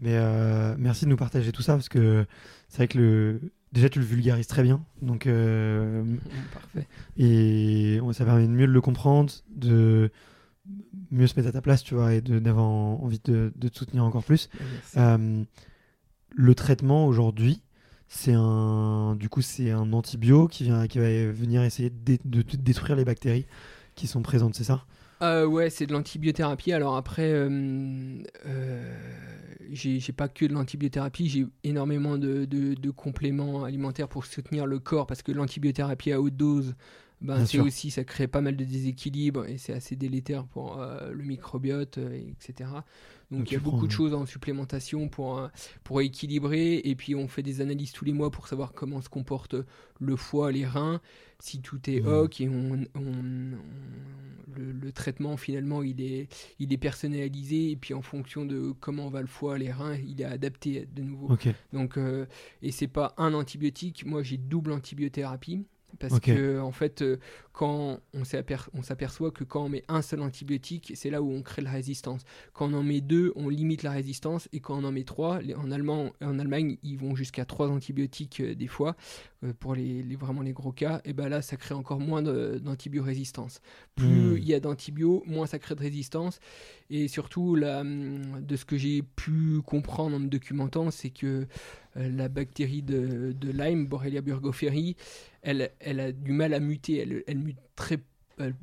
Mais 0.00 0.12
euh, 0.14 0.74
merci 0.78 1.04
de 1.04 1.10
nous 1.10 1.16
partager 1.16 1.50
tout 1.52 1.62
ça 1.62 1.74
parce 1.74 1.88
que 1.88 2.24
c'est 2.68 2.76
vrai 2.78 2.88
que 2.88 2.98
le 2.98 3.40
déjà 3.72 3.88
tu 3.88 3.98
le 3.98 4.04
vulgarises 4.04 4.46
très 4.46 4.62
bien 4.62 4.84
donc 5.02 5.26
euh, 5.26 6.02
Parfait. 6.54 6.86
et 7.16 8.00
ça 8.12 8.24
permet 8.24 8.46
de 8.46 8.52
mieux 8.52 8.66
le 8.66 8.80
comprendre 8.80 9.30
de 9.54 10.10
mieux 11.10 11.26
se 11.26 11.34
mettre 11.36 11.48
à 11.48 11.52
ta 11.52 11.60
place 11.62 11.82
tu 11.82 11.94
vois 11.94 12.14
et 12.14 12.20
d'avoir 12.20 12.64
en- 12.66 13.00
envie 13.02 13.20
de, 13.24 13.52
de 13.56 13.68
te 13.68 13.76
soutenir 13.78 14.04
encore 14.04 14.24
plus 14.24 14.48
Merci. 14.60 14.98
Euh, 14.98 15.44
le 16.30 16.54
traitement 16.54 17.06
aujourd'hui 17.06 17.60
c'est 18.06 18.34
un 18.34 19.16
du 19.16 19.28
coup 19.28 19.42
c'est 19.42 19.70
un 19.70 19.92
antibio 19.92 20.46
qui 20.48 20.64
vient 20.64 20.86
qui 20.86 20.98
va 20.98 21.08
venir 21.30 21.62
essayer 21.62 21.90
de, 21.90 21.96
dé- 21.98 22.20
de- 22.24 22.42
de 22.42 22.56
détruire 22.56 22.96
les 22.96 23.04
bactéries 23.04 23.46
qui 23.96 24.06
sont 24.06 24.22
présentes 24.22 24.54
c'est 24.54 24.64
ça? 24.64 24.84
Euh, 25.22 25.46
ouais, 25.46 25.68
c'est 25.70 25.86
de 25.86 25.92
l'antibiothérapie. 25.92 26.72
Alors 26.72 26.96
après, 26.96 27.32
euh, 27.32 28.22
euh, 28.46 28.94
j'ai 29.72 30.00
pas 30.12 30.28
que 30.28 30.44
de 30.46 30.52
l'antibiothérapie, 30.54 31.28
j'ai 31.28 31.46
énormément 31.64 32.18
de, 32.18 32.44
de- 32.44 32.74
de 32.74 32.90
compléments 32.90 33.64
alimentaires 33.64 34.08
pour 34.08 34.24
soutenir 34.26 34.64
le 34.66 34.78
corps 34.78 35.06
parce 35.06 35.22
que 35.22 35.32
l'antibiothérapie 35.32 36.12
à 36.12 36.20
haute 36.20 36.36
dose, 36.36 36.74
ben, 37.20 37.44
c'est 37.44 37.58
aussi, 37.58 37.90
ça 37.90 38.04
crée 38.04 38.28
pas 38.28 38.40
mal 38.40 38.56
de 38.56 38.64
déséquilibres 38.64 39.44
et 39.46 39.58
c'est 39.58 39.72
assez 39.72 39.96
délétère 39.96 40.46
pour 40.46 40.80
euh, 40.80 41.10
le 41.12 41.24
microbiote, 41.24 41.98
euh, 41.98 42.12
etc. 42.14 42.84
Donc 43.30 43.44
Donc 43.44 43.50
il 43.50 43.54
y 43.54 43.56
a 43.56 43.60
beaucoup 43.60 43.86
prends- 43.86 43.88
de 43.88 43.92
choses 43.92 44.14
en 44.14 44.24
supplémentation 44.24 45.08
pour, 45.08 45.38
euh, 45.38 45.48
pour 45.84 46.00
équilibrer 46.00 46.76
et 46.78 46.94
puis 46.94 47.14
on 47.16 47.26
fait 47.28 47.42
des 47.42 47.60
analyses 47.60 47.92
tous 47.92 48.04
les 48.04 48.12
mois 48.12 48.30
pour 48.30 48.46
savoir 48.48 48.72
comment 48.72 49.00
se 49.02 49.08
comporte 49.08 49.56
le 50.00 50.16
foie, 50.16 50.52
les 50.52 50.64
reins, 50.66 51.00
si 51.40 51.60
tout 51.60 51.90
est 51.90 52.00
Mhm. 52.00 52.22
ok 52.22 52.40
et 52.40 52.48
on, 52.48 52.72
on- 52.94 53.00
on- 53.00 53.58
le, 54.56 54.72
le 54.72 54.92
traitement 54.92 55.36
finalement 55.36 55.82
il 55.82 56.00
est, 56.00 56.28
il 56.58 56.72
est 56.72 56.78
personnalisé 56.78 57.70
et 57.72 57.76
puis 57.76 57.94
en 57.94 58.02
fonction 58.02 58.44
de 58.44 58.72
comment 58.80 59.08
va 59.08 59.20
le 59.20 59.26
foie, 59.26 59.58
les 59.58 59.72
reins, 59.72 59.96
il 59.96 60.20
est 60.20 60.24
adapté 60.24 60.86
de 60.86 61.02
nouveau. 61.02 61.32
ok 61.34 61.54
Donc, 61.72 61.98
euh, 61.98 62.26
et 62.62 62.70
c'est 62.72 62.88
pas 62.88 63.14
un 63.18 63.34
antibiotique, 63.34 64.04
moi 64.06 64.22
j'ai 64.22 64.36
double 64.38 64.72
antibiothérapie. 64.72 65.66
Parce 65.98 66.20
que, 66.20 66.60
en 66.60 66.72
fait, 66.72 67.02
euh, 67.02 67.18
quand 67.58 67.98
on 68.14 68.22
s'aper- 68.22 68.68
on 68.72 68.82
s'aperçoit 68.82 69.32
que 69.32 69.42
quand 69.42 69.64
on 69.64 69.68
met 69.68 69.82
un 69.88 70.00
seul 70.00 70.20
antibiotique, 70.20 70.92
c'est 70.94 71.10
là 71.10 71.20
où 71.22 71.32
on 71.32 71.42
crée 71.42 71.60
la 71.60 71.72
résistance. 71.72 72.22
Quand 72.52 72.70
on 72.72 72.74
en 72.74 72.82
met 72.84 73.00
deux, 73.00 73.32
on 73.34 73.48
limite 73.48 73.82
la 73.82 73.90
résistance. 73.90 74.48
Et 74.52 74.60
quand 74.60 74.78
on 74.78 74.84
en 74.84 74.92
met 74.92 75.02
trois, 75.02 75.40
en, 75.56 75.72
Allemand, 75.72 76.12
en 76.22 76.38
Allemagne, 76.38 76.76
ils 76.84 76.96
vont 76.96 77.16
jusqu'à 77.16 77.44
trois 77.44 77.68
antibiotiques 77.68 78.38
euh, 78.38 78.54
des 78.54 78.68
fois, 78.68 78.94
euh, 79.42 79.52
pour 79.58 79.74
les, 79.74 80.04
les- 80.04 80.14
vraiment 80.14 80.42
les 80.42 80.52
gros 80.52 80.70
cas. 80.70 81.00
Et 81.04 81.12
ben 81.12 81.28
là, 81.28 81.42
ça 81.42 81.56
crée 81.56 81.74
encore 81.74 81.98
moins 81.98 82.22
d'antibiorésistance. 82.22 83.60
Plus 83.96 84.06
Hmm. 84.34 84.36
il 84.38 84.44
y 84.46 84.54
a 84.54 84.60
d'antibio, 84.60 85.24
moins 85.26 85.46
ça 85.46 85.58
crée 85.58 85.74
de 85.74 85.80
résistance. 85.80 86.38
Et 86.90 87.08
surtout, 87.08 87.56
hum, 87.60 88.40
de 88.40 88.56
ce 88.56 88.64
que 88.64 88.76
j'ai 88.78 89.02
pu 89.02 89.60
comprendre 89.66 90.14
en 90.16 90.20
me 90.20 90.28
documentant, 90.28 90.92
c'est 90.92 91.10
que 91.10 91.46
euh, 91.96 92.08
la 92.10 92.28
bactérie 92.28 92.82
de, 92.82 93.32
de 93.32 93.50
Lyme, 93.50 93.86
Borrelia 93.86 94.20
burgdorferi, 94.20 94.94
elle, 95.42 95.70
elle 95.80 96.00
a 96.00 96.12
du 96.12 96.32
mal 96.32 96.52
à 96.54 96.60
muter. 96.60 96.98
Elle, 96.98 97.24
elle 97.26 97.38
très, 97.76 97.98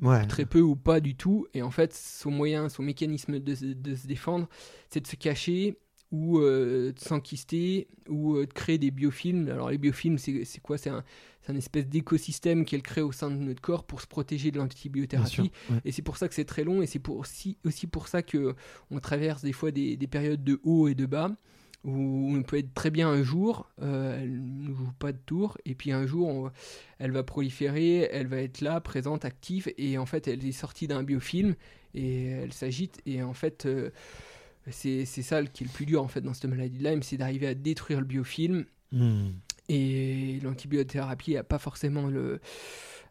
ouais 0.02 0.26
très 0.26 0.46
peu 0.46 0.60
ou 0.60 0.76
pas 0.76 1.00
du 1.00 1.14
tout. 1.16 1.46
Et 1.54 1.62
en 1.62 1.70
fait, 1.70 1.94
son 1.94 2.30
moyen, 2.30 2.68
son 2.68 2.82
mécanisme 2.82 3.38
de, 3.38 3.54
se- 3.54 3.64
de 3.64 3.94
se 3.94 4.06
défendre, 4.06 4.48
c'est 4.90 5.00
de 5.00 5.06
se 5.06 5.16
cacher 5.16 5.78
ou 6.12 6.38
euh, 6.38 6.92
de 6.92 7.00
s'enquister 7.00 7.88
ou 8.08 8.36
euh, 8.36 8.46
de 8.46 8.52
créer 8.52 8.78
des 8.78 8.90
biofilms. 8.92 9.48
Alors 9.48 9.70
les 9.70 9.78
biofilms, 9.78 10.18
c'est 10.18 10.60
quoi? 10.62 10.78
C'est 10.78 10.90
un, 10.90 11.02
un 11.48 11.56
espèce 11.56 11.86
d'écosystème 11.88 12.64
qu'elle 12.64 12.82
crée 12.82 13.02
au 13.02 13.12
sein 13.12 13.30
de 13.30 13.36
notre 13.36 13.60
corps 13.60 13.84
pour 13.84 14.00
se 14.00 14.06
protéger 14.06 14.50
de 14.52 14.58
l'antibiothérapie. 14.58 15.50
ouais. 15.70 15.80
Et 15.84 15.92
c'est 15.92 16.02
pour 16.02 16.16
ça 16.16 16.28
que 16.28 16.34
c'est 16.34 16.44
très 16.44 16.64
long 16.64 16.80
et 16.80 16.86
c'est 16.86 17.00
pour 17.00 17.16
aussi, 17.18 17.58
aussi 17.64 17.86
pour 17.88 18.06
ça 18.08 18.22
que 18.22 18.54
on 18.90 19.00
traverse 19.00 19.42
des 19.42 19.52
fois 19.52 19.72
des, 19.72 19.96
des 19.96 20.06
périodes 20.06 20.44
de 20.44 20.60
haut 20.62 20.88
et 20.88 20.94
de 20.94 21.06
bas 21.06 21.36
où 21.86 22.34
on 22.36 22.42
peut 22.42 22.58
être 22.58 22.74
très 22.74 22.90
bien 22.90 23.08
un 23.08 23.22
jour, 23.22 23.70
euh, 23.80 24.20
elle 24.20 24.42
ne 24.44 24.74
joue 24.74 24.92
pas 24.98 25.12
de 25.12 25.18
tour, 25.24 25.56
et 25.64 25.74
puis 25.74 25.92
un 25.92 26.04
jour 26.04 26.28
on- 26.28 26.50
elle 26.98 27.12
va 27.12 27.22
proliférer, 27.22 28.08
elle 28.12 28.26
va 28.26 28.38
être 28.42 28.60
là, 28.60 28.80
présente, 28.80 29.24
active, 29.24 29.72
et 29.78 29.96
en 29.96 30.04
fait 30.04 30.26
elle 30.28 30.44
est 30.44 30.52
sortie 30.52 30.88
d'un 30.88 31.02
biofilm 31.04 31.54
et 31.94 32.26
elle 32.26 32.52
s'agite, 32.52 33.00
et 33.06 33.22
en 33.22 33.32
fait 33.34 33.66
euh, 33.66 33.90
c'est 34.68 35.06
ça 35.06 35.42
qui 35.44 35.62
est 35.62 35.66
le 35.68 35.72
plus 35.72 35.86
dur 35.86 36.02
en 36.02 36.08
fait 36.08 36.20
dans 36.20 36.34
cette 36.34 36.50
maladie 36.50 36.76
de 36.78 36.84
Lyme, 36.84 37.02
c'est 37.02 37.16
d'arriver 37.16 37.46
à 37.46 37.54
détruire 37.54 38.00
le 38.00 38.06
biofilm 38.06 38.64
Hmm. 38.92 39.30
et 39.68 40.38
l'antibiothérapie 40.44 41.34
n'a 41.34 41.42
pas 41.42 41.58
forcément 41.58 42.06
le. 42.06 42.40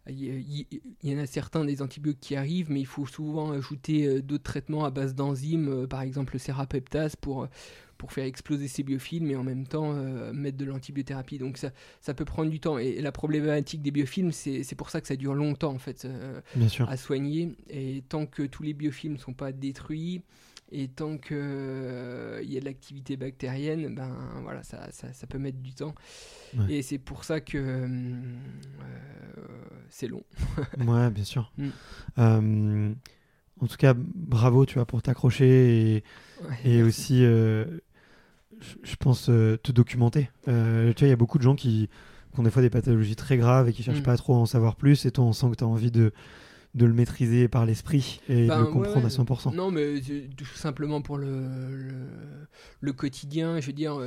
Il 0.08 0.66
y, 1.04 1.16
en 1.16 1.18
a 1.18 1.26
certains 1.26 1.66
des 1.66 1.82
antibiotiques 1.82 2.22
qui 2.22 2.36
arrivent, 2.36 2.72
mais 2.72 2.80
il 2.80 2.86
faut 2.86 3.06
souvent 3.08 3.52
ajouter 3.52 4.06
euh, 4.06 4.22
d'autres 4.22 4.44
traitements 4.44 4.86
à 4.86 4.90
base 4.92 5.16
d'enzymes, 5.16 5.86
par 5.88 6.02
exemple 6.02 6.34
le 6.34 6.40
sérapeptase, 6.40 7.16
pour, 7.18 7.48
pour 7.98 8.12
faire 8.12 8.26
exploser 8.26 8.68
ces 8.68 8.84
biofilms 8.84 9.30
et 9.32 9.36
en 9.36 9.44
même 9.44 9.68
temps 9.68 9.94
euh, 9.94 10.34
mettre 10.34 10.58
de 10.58 10.66
l'antibiothérapie. 10.66 11.38
Donc 11.38 11.58
ça, 11.58 11.72
ça 12.02 12.14
peut 12.14 12.26
prendre 12.26 12.50
du 12.50 12.60
temps. 12.60 12.78
Et 12.78 13.02
la 13.02 13.12
problématique 13.12 13.82
des 13.82 13.92
biofilms, 13.92 14.32
c'est 14.32 14.76
pour 14.76 14.90
ça 14.90 15.02
que 15.02 15.08
ça 15.08 15.16
dure 15.16 15.34
longtemps 15.34 15.74
en 15.74 15.80
fait 15.80 16.06
euh, 16.06 16.42
bien 16.56 16.68
sûr 16.68 16.90
à 16.90 16.98
soigner. 16.98 17.56
Et 17.70 18.04
tant 18.08 18.26
que 18.26 18.44
tous 18.44 18.64
les 18.64 18.74
biofilms 18.74 19.14
ne 19.14 19.20
sont 19.20 19.34
pas 19.34 19.52
détruits, 19.52 20.22
et 20.72 20.88
tant 20.88 21.18
qu'il 21.18 21.36
y 21.38 22.58
a 22.58 22.60
de 22.60 22.66
l'activité 22.66 23.18
bactérienne, 23.18 23.94
ben 23.94 24.12
voilà, 24.42 24.64
ça, 24.64 24.92
ça, 24.92 25.14
ça 25.14 25.28
peut 25.28 25.38
mettre 25.38 25.60
du 25.60 25.74
temps. 25.74 25.94
Ouais. 26.58 26.76
Et 26.76 26.82
c'est 26.82 26.98
pour 26.98 27.24
ça 27.24 27.40
que 27.40 27.58
euh, 27.58 27.88
c'est 29.90 30.08
long. 30.08 30.24
Ouais, 30.80 31.10
bien 31.12 31.24
sûr. 31.24 31.52
Mm. 32.18 32.94
En 33.62 33.68
tout 33.68 33.78
cas, 33.78 33.94
bravo, 33.98 34.66
tu 34.66 34.76
vois, 34.76 34.86
pour 34.86 35.02
t'accrocher 35.02 35.98
et, 35.98 36.04
Ouais, 36.66 36.82
aussi, 36.84 37.24
euh, 37.24 37.66
je- 38.84 38.96
pense, 38.98 39.30
euh, 39.30 39.58
te 39.58 39.72
documenter. 39.72 40.30
Euh, 40.48 40.92
tu 40.94 41.00
vois, 41.00 41.08
il 41.08 41.12
y 41.12 41.14
a 41.14 41.18
beaucoup 41.18 41.38
de 41.38 41.44
gens 41.44 41.56
qui, 41.56 41.90
qui 42.34 42.40
ont 42.40 42.44
des 42.44 42.52
fois 42.52 42.62
des 42.62 42.70
pathologies 42.70 43.16
très 43.16 43.38
graves 43.38 43.70
et 43.70 43.74
qui 43.74 43.84
cherchent 43.84 44.00
Mm. 44.00 44.04
pas 44.04 44.18
trop 44.18 44.34
à 44.36 44.38
en 44.38 44.46
savoir 44.46 44.76
plus. 44.76 45.06
Et 45.06 45.12
toi, 45.12 45.24
on 45.26 45.34
sent 45.34 45.48
que 45.52 45.56
tu 45.56 45.64
as 45.64 45.68
envie 45.68 45.92
de, 45.92 46.12
de 46.74 46.86
le 46.86 46.92
maîtriser 46.94 47.48
par 47.48 47.66
l'esprit 47.66 48.20
et 48.28 48.48
Ben, 48.48 48.56
de 48.58 48.60
le 48.64 48.66
ouais, 48.68 48.74
comprendre 48.74 48.98
ouais. 49.00 49.06
à 49.06 49.10
100%. 49.10 49.54
Non, 49.56 49.72
mais 49.72 50.02
tout 50.36 50.44
simplement 50.56 51.02
pour 51.02 51.18
le, 51.18 51.48
le, 51.78 51.94
le 52.82 52.94
quotidien. 52.94 53.62
Je 53.62 53.68
veux 53.68 53.74
dire, 53.74 53.98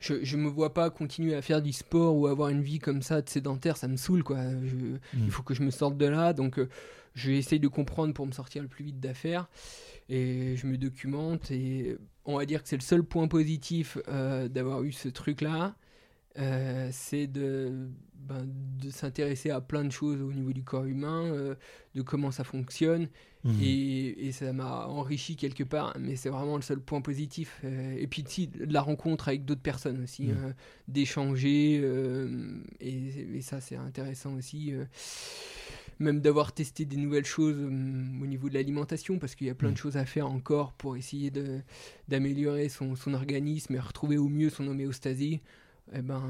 je, 0.00 0.14
je 0.24 0.36
me 0.38 0.48
vois 0.48 0.72
pas 0.72 0.88
continuer 0.88 1.34
à 1.34 1.42
faire 1.42 1.60
du 1.60 1.74
sport 1.74 2.16
ou 2.16 2.26
avoir 2.26 2.48
une 2.48 2.62
vie 2.62 2.78
comme 2.78 3.02
ça 3.02 3.20
de 3.20 3.28
sédentaire. 3.28 3.76
Ça 3.76 3.88
me 3.88 3.96
saoule, 3.98 4.22
quoi. 4.24 4.38
Je- 4.64 4.74
Mm. 5.18 5.24
Il 5.26 5.30
faut 5.30 5.42
que 5.42 5.52
je 5.52 5.62
me 5.62 5.70
sorte 5.70 5.98
de 5.98 6.06
là. 6.06 6.32
Donc, 6.32 6.58
je 7.14 7.58
de 7.58 7.68
comprendre 7.68 8.12
pour 8.12 8.26
me 8.26 8.32
sortir 8.32 8.62
le 8.62 8.68
plus 8.68 8.84
vite 8.84 9.00
d'affaires. 9.00 9.48
Et 10.08 10.56
je 10.56 10.66
me 10.66 10.76
documente. 10.76 11.50
Et 11.50 11.96
on 12.24 12.36
va 12.36 12.44
dire 12.46 12.62
que 12.62 12.68
c'est 12.68 12.76
le 12.76 12.82
seul 12.82 13.02
point 13.02 13.28
positif 13.28 13.98
euh, 14.08 14.48
d'avoir 14.48 14.82
eu 14.82 14.92
ce 14.92 15.08
truc-là. 15.08 15.76
Euh, 16.36 16.88
c'est 16.90 17.28
de, 17.28 17.88
ben, 18.16 18.44
de 18.44 18.90
s'intéresser 18.90 19.50
à 19.50 19.60
plein 19.60 19.84
de 19.84 19.92
choses 19.92 20.20
au 20.20 20.32
niveau 20.32 20.52
du 20.52 20.64
corps 20.64 20.84
humain, 20.84 21.26
euh, 21.26 21.54
de 21.94 22.02
comment 22.02 22.32
ça 22.32 22.42
fonctionne. 22.42 23.08
Mhm. 23.44 23.62
Et, 23.62 24.26
et 24.26 24.32
ça 24.32 24.52
m'a 24.52 24.86
enrichi 24.88 25.36
quelque 25.36 25.62
part, 25.62 25.94
mais 26.00 26.16
c'est 26.16 26.30
vraiment 26.30 26.56
le 26.56 26.62
seul 26.62 26.80
point 26.80 27.00
positif. 27.02 27.60
Euh, 27.62 27.94
et 27.96 28.08
puis 28.08 28.24
si, 28.26 28.48
de 28.48 28.72
la 28.72 28.80
rencontre 28.80 29.28
avec 29.28 29.44
d'autres 29.44 29.62
personnes 29.62 30.02
aussi, 30.02 30.24
Mm. 30.24 30.30
euh, 30.30 30.52
d'échanger, 30.88 31.76
et, 32.80 33.36
et 33.36 33.40
ça 33.40 33.60
c'est 33.60 33.76
intéressant 33.76 34.34
aussi. 34.34 34.72
Même 35.98 36.20
d'avoir 36.20 36.52
testé 36.52 36.84
des 36.84 36.96
nouvelles 36.96 37.24
choses 37.24 37.56
euh, 37.58 37.66
au 37.68 38.26
niveau 38.26 38.48
de 38.48 38.54
l'alimentation, 38.54 39.18
parce 39.18 39.34
qu'il 39.34 39.46
y 39.46 39.50
a 39.50 39.54
plein 39.54 39.70
Mm. 39.70 39.74
de 39.74 39.78
choses 39.78 39.96
à 39.96 40.04
faire 40.04 40.28
encore 40.30 40.72
pour 40.72 40.96
essayer 40.96 41.30
d'améliorer 42.08 42.68
son, 42.68 42.96
son 42.96 43.14
organisme 43.14 43.74
et 43.74 43.78
retrouver 43.80 44.18
au 44.18 44.28
mieux 44.28 44.50
son 44.50 44.66
homéostasie. 44.66 45.40
eh 45.92 46.00
ben, 46.00 46.22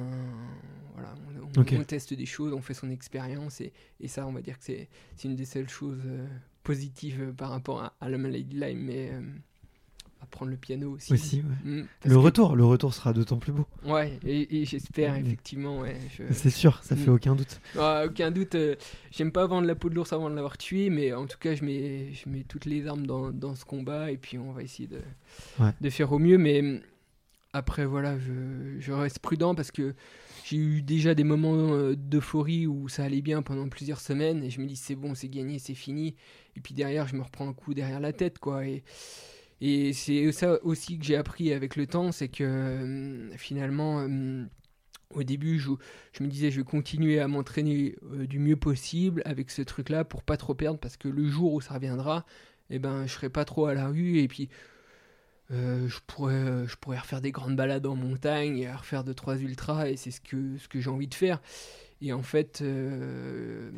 voilà, 0.95 1.15
on, 1.55 1.59
on- 1.59 1.63
Ok. 1.63 1.75
on 1.79 1.85
teste 1.85 2.13
des 2.15 2.27
choses, 2.27 2.53
on 2.53 2.61
fait 2.61 2.75
son 2.75 2.91
expérience, 2.91 3.61
et, 3.61 3.73
et 4.01 4.09
ça, 4.09 4.27
on 4.27 4.33
va 4.33 4.43
dire 4.43 4.59
que 4.59 4.65
c'est 4.65 4.89
une 5.25 5.37
des 5.37 5.45
seules 5.45 5.69
choses 5.69 6.03
euh, 6.07 6.27
positives 6.65 7.21
euh, 7.23 7.33
par 7.33 7.51
rapport 7.51 7.83
à, 7.83 7.95
à 8.01 8.09
la 8.09 8.19
maladie 8.19 8.45
de 8.57 8.61
Lyme, 8.61 8.81
mais 8.81 9.11
euh, 9.13 9.21
apprendre 10.25 10.51
le 10.51 10.57
piano 10.57 10.91
aussi. 10.91 11.13
Aussi, 11.13 11.37
ouais. 11.37 11.71
Mm, 11.83 11.87
Le 12.05 12.11
que- 12.11 12.15
retour, 12.17 12.57
le 12.57 12.65
retour 12.65 12.93
sera 12.93 13.13
d'autant 13.13 13.39
plus 13.39 13.53
beau. 13.53 13.67
Ouais, 13.87 14.19
et, 14.27 14.61
et 14.61 14.65
j'espère 14.65 15.15
Mm. 15.15 15.25
effectivement, 15.27 15.81
ouais. 15.81 15.97
je- 16.19 16.33
C'est 16.35 16.51
sûr, 16.51 16.81
ça 16.83 16.97
fait 16.97 17.11
Mm. 17.11 17.15
aucun 17.15 17.35
doute. 17.37 17.61
Ah, 17.79 18.05
aucun 18.07 18.31
doute, 18.31 18.55
euh, 18.57 18.75
j'aime 19.11 19.31
pas 19.33 19.47
vendre 19.47 19.67
la 19.67 19.75
peau 19.75 19.89
de 19.89 19.95
l'ours 19.95 20.13
avant 20.13 20.29
de 20.29 20.35
l'avoir 20.35 20.59
tué, 20.59 20.91
mais 20.91 21.13
en 21.13 21.27
tout 21.27 21.39
cas, 21.39 21.55
je 21.55 21.65
mets, 21.65 22.13
je 22.13 22.29
mets 22.29 22.43
toutes 22.43 22.65
les 22.67 22.87
armes 22.87 23.07
dans, 23.07 23.31
dans 23.31 23.55
ce 23.55 23.65
combat 23.65 24.11
et 24.11 24.17
puis 24.17 24.37
on 24.39 24.53
va 24.53 24.63
essayer 24.63 24.89
de, 24.89 25.01
de 25.81 25.91
faire 25.91 26.13
au 26.13 26.19
mieux. 26.19 26.39
Mais 26.39 26.61
hum, 26.61 26.81
après, 27.53 27.85
voilà, 27.87 28.19
je, 28.19 28.81
je 28.81 28.93
reste 28.93 29.21
prudent 29.21 29.55
parce 29.55 29.71
que 29.71 29.95
j'ai 30.45 30.57
eu 30.57 30.83
déjà 30.83 31.15
des 31.15 31.25
moments 31.25 31.73
euh, 31.73 31.95
d'euphorie 31.97 32.67
où 32.67 32.89
ça 32.89 33.05
allait 33.05 33.23
bien 33.23 33.41
pendant 33.43 33.69
plusieurs 33.69 34.01
semaines 34.01 34.43
et 34.43 34.51
je 34.51 34.61
me 34.61 34.67
dis 34.67 34.77
c'est 34.77 34.95
bon, 34.97 35.15
c'est 35.15 35.29
gagné, 35.29 35.59
c'est 35.59 35.75
fini. 35.75 36.17
Et 36.57 36.61
puis 36.61 36.75
derrière, 36.75 37.07
je 37.09 37.17
me 37.17 37.23
reprends 37.23 37.49
un 37.49 37.53
coup 37.53 37.73
derrière 37.75 37.99
la 38.01 38.13
tête, 38.13 38.39
quoi. 38.39 38.67
Et, 38.67 38.83
et 39.67 39.93
c'est 39.93 40.31
ça 40.33 40.63
aussi 40.63 40.99
que 40.99 41.05
j'ai 41.05 41.17
appris 41.17 41.53
avec 41.53 41.77
le 41.77 41.87
temps, 41.87 42.13
c'est 42.13 42.29
que 42.29 42.45
hum, 42.83 43.31
finalement. 43.37 43.99
hum, 43.99 44.49
au 45.11 45.23
début, 45.23 45.59
je, 45.59 45.71
me 46.23 46.29
disais, 46.29 46.51
je 46.51 46.59
vais 46.59 46.65
continuer 46.65 47.21
à 47.21 47.29
m'entraîner 47.29 47.97
euh, 48.13 48.27
du 48.27 48.39
mieux 48.39 48.57
possible 48.57 49.23
avec 49.25 49.51
ce 49.51 49.63
truc-là 49.63 50.05
pour 50.05 50.23
pas 50.23 50.37
trop 50.37 50.55
perdre, 50.55 50.79
parce 50.79 50.97
que 50.97 51.09
le 51.09 51.29
jour 51.29 51.55
où 51.55 51.61
ça 51.61 51.75
reviendra, 51.75 52.25
eh 52.71 52.79
ben, 52.79 53.07
je 53.07 53.13
serai 53.13 53.29
pas 53.29 53.45
trop 53.45 53.67
à 53.67 53.75
la 53.75 53.89
rue 53.89 54.19
et 54.19 54.29
puis 54.29 54.49
euh, 55.51 55.89
je 55.89 55.99
pourrais, 56.07 56.35
euh, 56.35 56.67
refaire 56.87 57.21
des 57.21 57.33
grandes 57.33 57.57
balades 57.57 57.87
en 57.87 57.95
montagne, 57.95 58.69
refaire 58.77 59.05
deux 59.05 59.15
trois 59.15 59.37
ultras 59.37 59.89
et 59.89 59.97
c'est 59.97 60.11
ce 60.11 60.21
que 60.21 60.57
ce 60.59 60.69
que 60.69 60.81
j'ai 60.81 60.91
envie 60.91 61.09
de 61.09 61.15
faire. 61.15 61.41
Et 62.07 62.13
en 62.13 62.23
fait, 62.23 62.61
euh, 62.61 63.71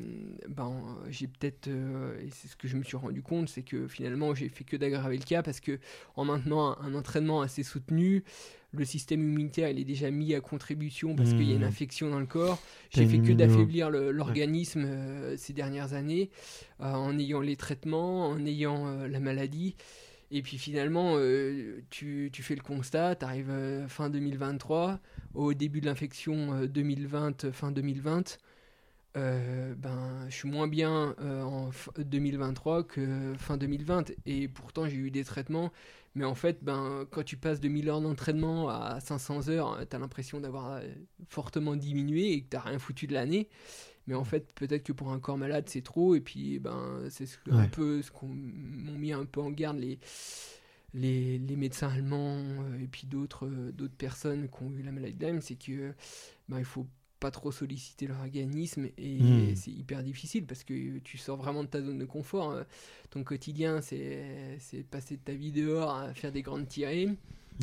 ben, 0.49 0.73
j'ai 1.11 1.29
peut-être, 1.29 1.69
euh, 1.69 2.21
et 2.21 2.29
c'est 2.33 2.49
ce 2.49 2.57
que 2.57 2.67
je 2.67 2.77
me 2.77 2.83
suis 2.83 2.97
rendu 2.97 3.23
compte, 3.23 3.49
c'est 3.49 3.63
que 3.63 3.87
finalement, 3.87 4.35
j'ai 4.35 4.49
fait 4.49 4.65
que 4.65 4.77
d'aggraver 4.77 5.17
le 5.17 5.23
cas 5.23 5.45
parce 5.45 5.61
que 5.61 5.79
en 6.17 6.25
maintenant 6.25 6.77
un, 6.83 6.89
un 6.89 6.95
entraînement 6.97 7.41
assez 7.41 7.63
soutenu, 7.63 8.25
le 8.73 8.85
système 8.85 9.21
immunitaire 9.21 9.71
il 9.71 9.79
est 9.79 9.85
déjà 9.85 10.11
mis 10.11 10.35
à 10.35 10.41
contribution 10.41 11.15
parce 11.15 11.31
qu'il 11.31 11.45
y 11.45 11.53
a 11.53 11.55
une 11.55 11.61
Mmh. 11.61 11.65
infection 11.69 12.11
dans 12.11 12.19
le 12.19 12.27
corps. 12.27 12.61
J'ai 12.91 13.07
fait 13.07 13.21
que 13.21 13.33
d'affaiblir 13.33 13.91
l'organisme 13.91 14.83
euh, 14.85 15.37
ces 15.37 15.53
dernières 15.53 15.93
années 15.95 16.31
en 16.81 17.17
ayant 17.19 17.41
les 17.41 17.55
traitements, 17.57 18.27
en 18.29 18.45
ayant 18.45 19.07
la 19.07 19.21
maladie. 19.21 19.77
Et 20.31 20.43
puis 20.43 20.59
finalement, 20.59 21.15
euh, 21.19 21.83
tu, 21.91 22.31
tu 22.33 22.43
fais 22.43 22.57
le 22.57 22.63
constat, 22.63 23.15
tu 23.17 23.25
arrives 23.25 23.53
fin 23.89 24.11
2023, 24.11 24.99
au 25.35 25.55
début 25.55 25.81
de 25.81 25.87
l'infection 25.87 26.55
euh, 26.55 26.67
2020, 26.67 27.45
euh, 27.45 27.53
fin 27.53 27.71
2020. 27.71 28.39
euh, 29.17 29.75
ben, 29.77 30.27
je 30.29 30.35
suis 30.37 30.49
moins 30.51 30.69
bien 30.69 31.15
euh, 31.21 31.43
en 31.43 31.71
f- 31.71 31.91
2023 32.03 32.85
que 32.85 33.35
fin 33.39 33.57
2020 33.57 34.13
et 34.27 34.49
pourtant 34.49 34.87
j'ai 34.89 34.97
eu 34.97 35.11
des 35.11 35.25
traitements 35.25 35.73
mais 36.15 36.25
en 36.27 36.35
fait 36.35 36.59
ben, 36.63 37.07
quand 37.11 37.25
tu 37.25 37.37
passes 37.39 37.61
de 37.61 37.69
1000 37.69 37.89
heures 37.89 38.01
d'entraînement 38.03 38.69
à 38.69 39.01
500 39.01 39.49
heures 39.49 39.79
tu 39.89 39.97
as 39.97 39.99
l'impression 39.99 40.41
d'avoir 40.41 40.73
euh, 40.75 40.83
fortement 41.29 41.77
diminué 41.77 42.33
et 42.33 42.43
que 42.43 42.51
tu 42.51 42.57
rien 42.59 42.79
foutu 42.79 43.07
de 43.07 43.15
l'année 43.15 43.49
mais 44.07 44.15
en 44.15 44.25
fait 44.25 44.53
peut-être 44.55 44.85
que 44.85 44.93
pour 44.93 45.11
un 45.13 45.21
corps 45.21 45.39
malade 45.39 45.65
c'est 45.69 45.83
trop 45.83 46.15
et 46.15 46.21
puis 46.21 46.59
ben 46.59 47.01
c'est 47.11 47.27
ce, 47.27 47.39
que- 47.39 47.51
un 47.51 47.65
Ouais. 47.65 47.69
peu 47.69 48.03
ce 48.03 48.11
qu'on 48.11 48.29
m'ont 48.29 48.99
mis 48.99 49.13
un 49.13 49.25
peu 49.27 49.41
en 49.41 49.51
garde 49.51 49.79
les 49.79 49.99
les, 50.95 51.39
les 51.39 51.57
médecins 51.57 51.89
allemands 51.89 52.39
euh, 52.39 52.79
et 52.83 52.87
puis 52.87 53.07
d'autres 53.07 53.47
euh, 53.47 53.73
d'autres 53.73 53.97
personnes 53.97 54.49
qui 54.49 54.63
ont 54.63 54.71
eu 54.77 54.83
la 54.83 54.93
maladie 54.93 55.19
Lyme, 55.25 55.41
c'est 55.41 55.57
que 55.57 55.95
ben, 56.49 56.59
il 56.59 56.65
faut 56.65 56.87
pas 57.21 57.31
trop 57.31 57.53
solliciter 57.53 58.07
leur 58.07 58.21
organisme 58.21 58.89
et 58.99 59.55
Hmm. 59.55 59.57
c'est 59.57 59.71
hyper 59.73 60.03
difficile 60.03 60.47
parce 60.47 60.65
que 60.65 60.99
tu 61.01 61.19
sors 61.19 61.37
vraiment 61.39 61.65
de 61.65 61.69
ta 61.69 61.83
zone 61.83 61.99
de 61.99 62.05
confort. 62.05 62.53
euh, 62.53 62.65
Ton 63.11 63.25
quotidien, 63.25 63.81
c'est 63.83 64.59
c'est 64.61 64.83
passer 64.85 65.17
de 65.17 65.23
ta 65.23 65.33
vie 65.35 65.53
dehors 65.53 65.91
à 65.97 66.15
faire 66.15 66.33
des 66.33 66.43
grandes 66.43 66.69
tirées. 66.69 67.09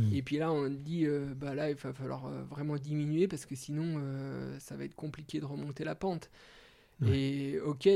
Mm. 0.02 0.14
Et 0.14 0.22
puis 0.24 0.38
là, 0.38 0.52
on 0.52 0.70
dit, 0.70 1.06
euh, 1.06 1.34
bah 1.36 1.54
là, 1.56 1.70
il 1.70 1.76
va 1.76 1.94
falloir 1.94 2.26
euh, 2.26 2.44
vraiment 2.44 2.78
diminuer 2.78 3.28
parce 3.28 3.46
que 3.46 3.56
sinon, 3.56 3.96
euh, 3.98 4.58
ça 4.60 4.76
va 4.76 4.86
être 4.86 4.96
compliqué 4.96 5.40
de 5.40 5.46
remonter 5.46 5.84
la 5.84 5.96
pente. 5.96 6.30
Et 7.06 7.60
ok, 7.60 7.90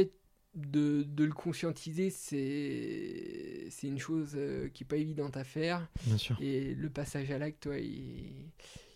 de, 0.55 1.03
de 1.03 1.23
le 1.23 1.31
conscientiser, 1.31 2.09
c'est 2.09 3.67
c'est 3.69 3.87
une 3.87 3.99
chose 3.99 4.37
qui 4.73 4.83
n'est 4.83 4.87
pas 4.87 4.97
évidente 4.97 5.37
à 5.37 5.43
faire. 5.43 5.87
Bien 6.05 6.17
sûr. 6.17 6.37
Et 6.41 6.73
le 6.73 6.89
passage 6.89 7.31
à 7.31 7.37
l'acte, 7.37 7.67
ouais, 7.67 7.85
il, 7.85 8.33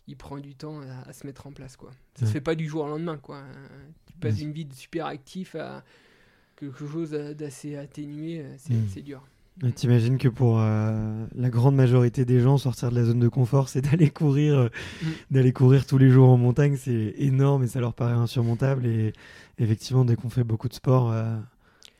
il 0.07 0.17
prend 0.17 0.39
du 0.39 0.55
temps 0.55 0.81
à, 0.81 1.07
à 1.09 1.13
se 1.13 1.25
mettre 1.25 1.47
en 1.47 1.51
place. 1.51 1.77
Quoi. 1.77 1.91
Ça 2.15 2.23
Ouais. 2.23 2.27
se 2.27 2.33
fait 2.33 2.41
pas 2.41 2.55
du 2.55 2.67
jour 2.67 2.83
au 2.83 2.87
lendemain. 2.87 3.17
Quoi. 3.17 3.43
Tu 4.07 4.13
passes 4.17 4.33
Ouais. 4.33 4.39
d'une 4.39 4.51
vie 4.51 4.65
de 4.65 4.73
super 4.73 5.05
actif 5.05 5.55
à 5.55 5.83
quelque 6.57 6.85
chose 6.85 7.11
d'assez 7.11 7.75
atténué, 7.77 8.43
c'est 8.57 8.73
Mm. 8.73 8.87
c'est 8.89 9.01
dur. 9.01 9.25
T'imagines 9.75 10.17
que 10.17 10.27
pour 10.27 10.57
euh, 10.59 11.25
la 11.35 11.49
grande 11.51 11.75
majorité 11.75 12.25
des 12.25 12.39
gens, 12.39 12.57
sortir 12.57 12.89
de 12.89 12.95
la 12.95 13.03
zone 13.03 13.19
de 13.19 13.27
confort, 13.27 13.69
c'est 13.69 13.81
d'aller 13.81 14.09
courir, 14.09 14.57
euh, 14.57 14.69
Mm. 15.03 15.07
d'aller 15.31 15.53
courir 15.53 15.85
tous 15.85 15.99
les 15.99 16.09
jours 16.09 16.29
en 16.29 16.37
montagne, 16.37 16.77
c'est 16.77 17.13
énorme 17.17 17.63
et 17.63 17.67
ça 17.67 17.79
leur 17.79 17.93
paraît 17.93 18.13
insurmontable. 18.13 18.87
Et 18.87 19.13
effectivement, 19.59 20.03
dès 20.03 20.15
qu'on 20.15 20.29
fait 20.29 20.43
beaucoup 20.43 20.67
de 20.67 20.73
sport, 20.73 21.11
euh, 21.11 21.37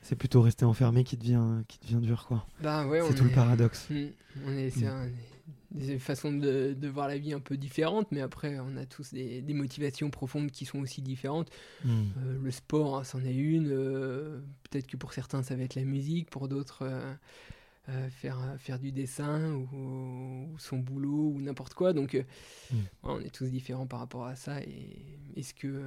c'est 0.02 0.16
plutôt 0.16 0.42
rester 0.42 0.64
enfermé 0.64 1.04
qui 1.04 1.16
devient, 1.16 1.40
qui 1.68 1.78
devient 1.86 2.04
dur, 2.04 2.24
quoi. 2.26 2.44
Bah 2.62 2.84
ouais, 2.88 3.00
C'est 3.06 3.14
tout 3.14 3.24
le 3.24 3.30
paradoxe. 3.30 3.86
Mm. 3.90 3.94
On 4.48 4.52
est, 4.58 4.70
c'est 4.70 4.86
un- 4.86 5.06
des 5.74 5.98
façons 5.98 6.32
de, 6.32 6.74
de 6.74 6.88
voir 6.88 7.08
la 7.08 7.18
vie 7.18 7.32
un 7.32 7.40
peu 7.40 7.56
différentes, 7.56 8.10
mais 8.12 8.20
après, 8.20 8.58
on 8.60 8.76
a 8.76 8.84
tous 8.86 9.12
des, 9.12 9.40
des 9.42 9.54
motivations 9.54 10.10
profondes 10.10 10.50
qui 10.50 10.64
sont 10.66 10.80
aussi 10.80 11.02
différentes. 11.02 11.50
Mm. 11.84 11.90
Euh, 12.18 12.38
le 12.42 12.50
sport, 12.50 12.98
hein, 12.98 13.04
c'en 13.04 13.24
est 13.24 13.34
une. 13.34 13.68
euh, 13.70 14.40
Peut-être 14.70 14.86
que 14.86 14.96
pour 14.96 15.12
certains, 15.12 15.42
ça 15.42 15.56
va 15.56 15.62
être 15.62 15.74
la 15.74 15.84
musique, 15.84 16.30
pour 16.30 16.48
d'autres, 16.48 16.82
euh, 17.88 18.08
faire, 18.10 18.38
faire 18.58 18.78
du 18.78 18.92
dessin 18.92 19.52
ou, 19.54 19.68
ou 20.52 20.58
son 20.58 20.78
boulot 20.78 21.32
ou 21.34 21.40
n'importe 21.40 21.74
quoi. 21.74 21.92
Donc, 21.92 22.14
euh, 22.14 22.22
Mm. 22.70 22.76
voilà, 23.02 23.18
on 23.18 23.24
est 23.26 23.34
tous 23.34 23.46
différents 23.50 23.86
par 23.86 23.98
rapport 24.00 24.26
à 24.26 24.36
ça. 24.36 24.62
Et 24.62 25.18
est-ce 25.36 25.52
que 25.54 25.82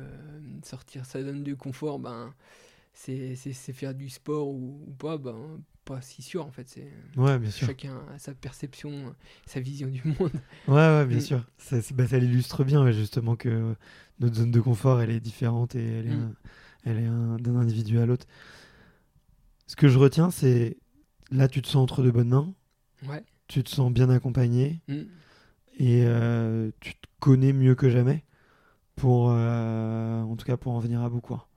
sortir 0.63 1.05
sa 1.05 1.23
zone 1.23 1.43
de 1.43 1.53
confort, 1.53 1.99
ben, 1.99 2.33
c'est 2.93 3.35
faire 3.73 3.93
du 3.95 4.09
sport 4.09 4.47
ou, 4.49 4.83
ou 4.87 4.91
pas? 4.93 5.17
Ben, 5.17 5.61
Pas 5.85 6.01
si 6.01 6.21
sûr 6.23 6.43
en 6.45 6.51
fait. 6.51 6.67
C'est 6.67 6.91
Ouais, 7.15 7.37
bien 7.37 7.51
sûr. 7.51 7.67
chacun 7.67 8.01
a 8.13 8.17
sa 8.17 8.33
perception, 8.33 9.13
sa 9.45 9.59
vision 9.59 9.87
du 9.87 10.01
monde. 10.03 10.31
Ouais, 10.67 10.73
ouais, 10.75 11.05
bien 11.05 11.19
sûr. 11.19 11.45
Ça, 11.59 11.77
bah, 11.93 12.07
ça 12.07 12.17
l'illustre 12.17 12.63
bien, 12.63 12.89
justement, 12.91 13.35
que 13.35 13.75
notre 14.19 14.35
zone 14.35 14.51
de 14.51 14.59
confort, 14.59 14.99
elle 15.01 15.11
est 15.11 15.19
différente 15.19 15.75
et 15.75 15.85
elle 15.85 16.07
est, 16.07 16.15
Mm. 16.15 16.33
elle 16.85 16.97
est 16.99 17.05
un- 17.05 17.37
d'un 17.37 17.55
individu 17.55 17.99
à 17.99 18.05
l'autre. 18.07 18.25
Ce 19.67 19.75
que 19.75 19.87
je 19.87 19.97
retiens, 19.99 20.31
c'est 20.31 20.77
là, 21.31 21.47
tu 21.47 21.61
te 21.61 21.67
sens 21.67 21.83
entre 21.83 22.01
de 22.03 22.09
bonnes 22.11 22.29
mains, 22.29 22.53
Ouais. 23.07 23.23
tu 23.47 23.63
te 23.63 23.69
sens 23.69 23.91
bien 23.93 24.09
accompagné 24.09 24.81
Mm. 24.87 24.93
et 25.77 26.03
euh, 26.05 26.71
tu 26.79 26.93
te 26.95 27.07
connais 27.19 27.53
mieux 27.53 27.75
que 27.75 27.89
jamais 27.89 28.25
pour, 28.95 29.29
euh, 29.29 30.21
en 30.23 30.35
tout 30.35 30.45
cas, 30.45 30.57
pour 30.57 30.71
en 30.73 30.79
venir 30.79 31.01
à 31.01 31.09
bout, 31.09 31.21
quoi. 31.21 31.47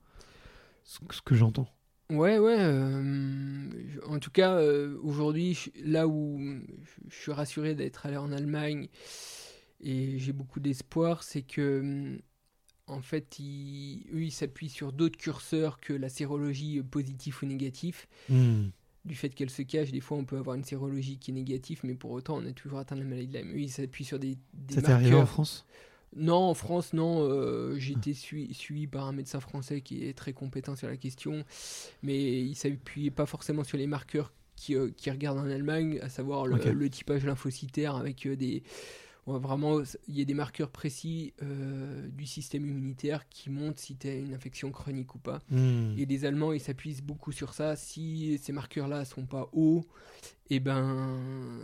Ce 0.83 0.99
que 1.23 1.33
j'entends. 1.35 1.67
Ouais, 2.11 2.39
ouais. 2.39 2.55
euh, 2.59 3.73
en 4.07 4.17
tout 4.19 4.31
cas, 4.31 4.55
euh, 4.55 4.97
aujourd'hui, 5.03 5.53
je- 5.53 5.69
là 5.83 6.07
où 6.07 6.39
je, 6.83 7.09
je 7.09 7.15
suis 7.15 7.31
rassuré 7.31 7.75
d'être 7.75 8.05
allé 8.07 8.17
en 8.17 8.31
Allemagne 8.31 8.87
et 9.81 10.17
j'ai 10.19 10.33
beaucoup 10.33 10.59
d'espoir, 10.59 11.23
c'est 11.23 11.43
que, 11.43 11.81
hum, 11.81 12.19
en 12.87 13.01
fait, 13.01 13.39
ils, 13.39 14.05
eux, 14.13 14.23
ils 14.23 14.31
s'appuient 14.31 14.69
sur 14.69 14.93
d'autres 14.93 15.17
curseurs 15.17 15.79
que 15.81 15.93
la 15.93 16.09
sérologie 16.09 16.79
euh, 16.79 16.83
positif 16.83 17.43
ou 17.43 17.47
négatif. 17.47 18.07
Mm. 18.29 18.71
Du 19.05 19.15
fait 19.15 19.29
qu'elle 19.29 19.49
se 19.49 19.61
cache, 19.61 19.91
des 19.91 20.01
fois, 20.01 20.17
on 20.17 20.25
peut 20.25 20.37
avoir 20.37 20.55
une 20.55 20.63
sérologie 20.63 21.17
qui 21.19 21.31
est 21.31 21.33
négative, 21.33 21.81
mais 21.83 21.95
pour 21.95 22.11
autant, 22.11 22.37
on 22.37 22.45
a 22.45 22.51
toujours 22.51 22.79
atteint 22.79 22.95
la 22.95 23.03
maladie 23.05 23.27
de 23.27 23.37
Lyme. 23.37 23.51
Eux, 23.53 23.59
ils 23.61 23.71
s'appuient 23.71 24.05
sur 24.05 24.19
des, 24.19 24.37
des 24.53 24.75
Ça 24.75 24.81
t'est 24.81 24.91
arrivé 24.91 25.15
en 25.15 25.19
marqueurs. 25.19 25.27
France? 25.27 25.65
Non, 26.15 26.35
en 26.49 26.53
France, 26.53 26.93
non. 26.93 27.19
euh, 27.29 27.75
j'ai 27.77 27.93
été 27.93 28.13
sui- 28.13 28.53
suivi 28.53 28.87
par 28.87 29.05
un 29.05 29.11
médecin 29.11 29.39
français 29.39 29.81
qui 29.81 30.05
est 30.05 30.13
très 30.17 30.33
compétent 30.33 30.75
sur 30.75 30.87
la 30.87 30.97
question, 30.97 31.43
mais 32.03 32.41
il 32.41 32.55
s'appuyait 32.55 33.11
pas 33.11 33.25
forcément 33.27 33.63
sur 33.63 33.77
les 33.77 33.87
marqueurs 33.87 34.33
qui, 34.55 34.75
euh, 34.75 34.89
qui 34.97 35.09
regardent 35.11 35.37
en 35.39 35.45
Allemagne, 35.49 35.99
à 36.01 36.09
savoir 36.09 36.45
le 36.73 36.89
typage 36.89 37.25
lymphocytaire 37.25 37.95
avec 37.95 38.25
euh, 38.25 38.35
des. 38.35 38.63
Vraiment, 39.27 39.81
il 40.07 40.17
y 40.17 40.21
a 40.21 40.25
des 40.25 40.33
marqueurs 40.33 40.69
précis 40.69 41.33
euh, 41.43 42.07
du 42.09 42.25
système 42.25 42.65
immunitaire 42.67 43.27
qui 43.29 43.49
montrent 43.49 43.79
si 43.79 43.95
tu 43.95 44.07
as 44.07 44.15
une 44.15 44.33
infection 44.33 44.71
chronique 44.71 45.13
ou 45.15 45.19
pas. 45.19 45.39
Mm. 45.49 45.97
Et 45.97 46.05
les 46.05 46.25
Allemands, 46.25 46.53
ils 46.53 46.59
s'appuient 46.59 47.01
beaucoup 47.03 47.31
sur 47.31 47.53
ça. 47.53 47.75
Si 47.75 48.39
ces 48.41 48.51
marqueurs-là 48.51 49.05
sont 49.05 49.25
pas 49.25 49.49
hauts, 49.53 49.85
et 50.49 50.59
ben, 50.59 51.19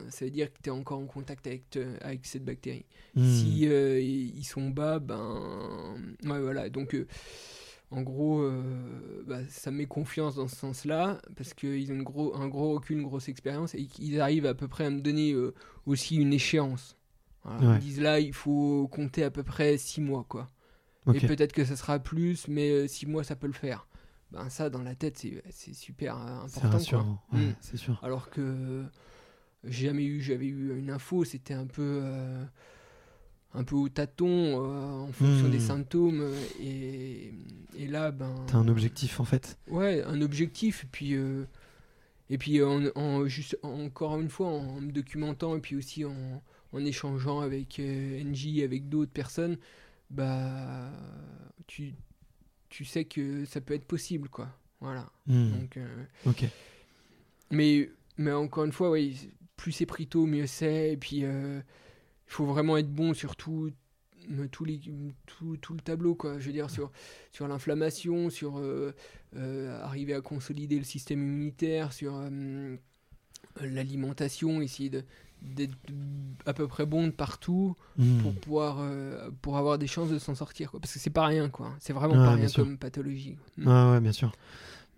ça 0.09 0.25
veut 0.25 0.31
dire 0.31 0.53
que 0.53 0.59
tu 0.61 0.69
es 0.69 0.71
encore 0.71 0.99
en 0.99 1.07
contact 1.07 1.47
avec, 1.47 1.69
te- 1.71 2.03
avec 2.03 2.25
cette 2.25 2.45
bactérie. 2.45 2.85
Mm. 3.15 3.33
Si 3.33 3.67
euh, 3.67 3.99
ils 3.99 4.43
sont 4.43 4.69
bas, 4.69 4.99
ben 4.99 5.95
ouais 6.23 6.39
voilà. 6.39 6.69
Donc 6.69 6.93
euh, 6.93 7.07
en 7.91 8.01
gros, 8.01 8.41
euh, 8.41 9.23
bah, 9.25 9.39
ça 9.49 9.71
me 9.71 9.77
met 9.77 9.85
confiance 9.85 10.35
dans 10.35 10.47
ce 10.47 10.55
sens-là 10.55 11.21
parce 11.35 11.53
qu'ils 11.53 11.91
ont 11.91 11.95
une 11.95 12.03
gros, 12.03 12.35
un 12.35 12.47
gros 12.47 12.73
recul, 12.75 12.97
une 12.97 13.03
grosse 13.03 13.29
expérience 13.29 13.73
et 13.73 13.85
qu'ils 13.85 14.19
arrivent 14.21 14.45
à 14.45 14.53
peu 14.53 14.67
près 14.67 14.85
à 14.85 14.89
me 14.89 15.01
donner 15.01 15.33
euh, 15.33 15.53
aussi 15.85 16.17
une 16.17 16.33
échéance. 16.33 16.95
Voilà, 17.45 17.71
Ouais. 17.73 17.77
Ils 17.77 17.81
disent 17.81 18.01
là, 18.01 18.19
il 18.19 18.33
faut 18.33 18.87
compter 18.91 19.23
à 19.23 19.31
peu 19.31 19.43
près 19.43 19.77
6 19.77 20.01
mois, 20.01 20.25
quoi. 20.27 20.49
Et 21.13 21.19
peut-être 21.19 21.53
que 21.53 21.63
ça 21.63 21.75
sera 21.75 21.99
plus, 21.99 22.47
mais 22.47 22.87
6 22.87 23.05
mois, 23.05 23.23
ça 23.23 23.35
peut 23.35 23.47
le 23.47 23.53
faire. 23.53 23.87
Ben 24.31 24.49
ça, 24.49 24.69
dans 24.71 24.81
la 24.81 24.95
tête, 24.95 25.17
c'est 25.51 25.73
super 25.73 26.17
euh, 26.17 26.39
C'est 26.47 26.65
important. 26.65 27.21
Ouais, 27.31 27.39
Mm. 27.39 27.55
c'est 27.61 27.77
sûr. 27.77 27.99
Alors 28.03 28.29
que 28.31 28.83
j'ai 29.63 29.85
jamais 29.87 30.03
eu, 30.05 30.19
j'avais 30.21 30.47
eu 30.47 30.77
une 30.79 30.89
info, 30.89 31.23
c'était 31.23 31.53
un 31.53 31.67
peu, 31.67 31.99
euh, 32.03 32.43
un 33.53 33.63
peu 33.63 33.75
au 33.75 33.87
tâton 33.87 34.27
euh, 34.27 35.05
en 35.07 35.11
fonction 35.11 35.47
des 35.47 35.59
symptômes. 35.59 36.21
euh, 36.21 36.35
Et, 36.59 37.33
et 37.77 37.87
là, 37.87 38.09
ben. 38.11 38.33
T'as 38.47 38.57
un 38.57 38.67
objectif 38.67 39.19
en 39.19 39.25
fait. 39.25 39.59
Ouais, 39.69 40.03
un 40.03 40.21
objectif. 40.21 40.83
Et 40.85 40.87
puis, 40.91 41.13
euh, 41.13 41.45
et 42.31 42.39
puis 42.39 42.63
en, 42.63 42.81
en- 42.95 43.25
juste, 43.27 43.57
encore 43.61 44.19
une 44.19 44.29
fois, 44.29 44.47
en, 44.47 44.81
me 44.81 44.91
documentant 44.91 45.55
et 45.55 45.59
puis 45.59 45.75
aussi 45.75 46.03
en, 46.03 46.41
en 46.75 46.85
échangeant 46.85 47.39
avec 47.39 47.79
euh, 47.79 48.23
NJ, 48.23 48.59
avec 48.63 48.89
d'autres 48.89 49.11
personnes, 49.11 49.57
bah, 50.09 50.91
tu, 51.67 51.93
tu 52.69 52.85
sais 52.85 53.05
que 53.05 53.45
ça 53.45 53.61
peut 53.61 53.73
être 53.73 53.85
possible, 53.85 54.29
quoi. 54.29 54.49
Voilà. 54.81 55.09
Hmm. 55.27 55.51
Donc. 55.51 55.77
euh, 55.77 56.03
Ok. 56.25 56.45
mais, 57.51 57.89
mais 58.17 58.31
encore 58.31 58.65
une 58.65 58.71
fois, 58.71 58.91
oui, 58.91 59.29
plus 59.55 59.71
c'est 59.71 59.85
pris 59.85 60.07
tôt, 60.07 60.25
mieux 60.25 60.47
c'est. 60.47 60.93
Et 60.93 60.97
puis, 60.97 61.23
euh, 61.23 61.59
il 62.27 62.31
faut 62.31 62.45
vraiment 62.45 62.77
être 62.77 62.91
bon 62.91 63.13
sur 63.13 63.35
tout, 63.35 63.71
euh, 64.31 64.47
les, 64.65 64.79
tout, 65.25 65.57
tout 65.57 65.73
le 65.73 65.79
tableau, 65.81 66.13
quoi. 66.15 66.39
Je 66.39 66.47
veux 66.47 66.53
dire, 66.53 66.69
sur, 66.69 66.91
sur 67.31 67.47
l'inflammation, 67.47 68.29
sur 68.29 68.61
arriver 69.81 70.13
à 70.13 70.21
consolider 70.21 70.77
le 70.77 70.83
système 70.83 71.21
immunitaire, 71.23 71.93
sur 71.93 72.21
l'alimentation, 73.61 74.61
essayer 74.61 74.89
de- 74.89 75.03
d'être 75.45 75.75
à 76.45 76.53
peu 76.53 76.67
près 76.67 76.85
bon 76.85 77.07
de 77.07 77.11
partout 77.11 77.75
Hmm. 77.97 78.21
pour 78.21 78.33
pouvoir 78.35 78.77
euh, 78.81 79.29
pour 79.41 79.57
avoir 79.57 79.77
des 79.77 79.87
chances 79.87 80.09
de 80.09 80.19
s'en 80.19 80.35
sortir 80.35 80.69
quoi 80.71 80.79
parce 80.81 80.93
que 80.93 80.99
c'est 80.99 81.09
pas 81.09 81.25
rien 81.25 81.47
quoi 81.49 81.71
c'est 81.79 81.93
vraiment 81.93 82.15
pas 82.15 82.33
rien 82.33 82.47
sûr. 82.49 82.63
comme 82.63 82.77
pathologie 82.77 83.37
Mm. 83.57 83.67
Ouais, 83.67 83.91
ouais, 83.93 84.01
bien 84.01 84.11
sûr. 84.11 84.31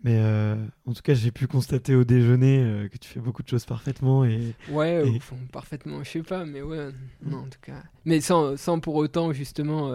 Mais 0.03 0.17
euh, 0.19 0.55
en 0.85 0.93
tout 0.93 1.01
cas, 1.01 1.15
j'ai 1.15 1.31
pu 1.31 1.47
constater 1.47 1.95
au 1.95 2.03
déjeuner 2.03 2.59
euh, 2.63 2.87
que 2.87 2.97
tu 2.97 3.07
fais 3.09 3.19
beaucoup 3.19 3.41
de 3.41 3.47
choses 3.49 3.65
parfaitement 3.65 4.25
et 4.25 4.53
Ouais, 4.69 5.07
Et- 5.07 5.19
fond, 5.19 5.37
parfaitement, 5.51 6.03
je 6.03 6.09
sais 6.09 6.21
pas, 6.23 6.45
mais 6.45 6.61
ouais, 6.61 6.89
non, 7.23 7.39
en 7.39 7.49
tout 7.49 7.59
cas. 7.61 7.81
Mais 8.05 8.21
sans, 8.21 8.57
sans 8.57 8.79
pour 8.79 8.93
autant, 8.95 9.33
justement, 9.33 9.91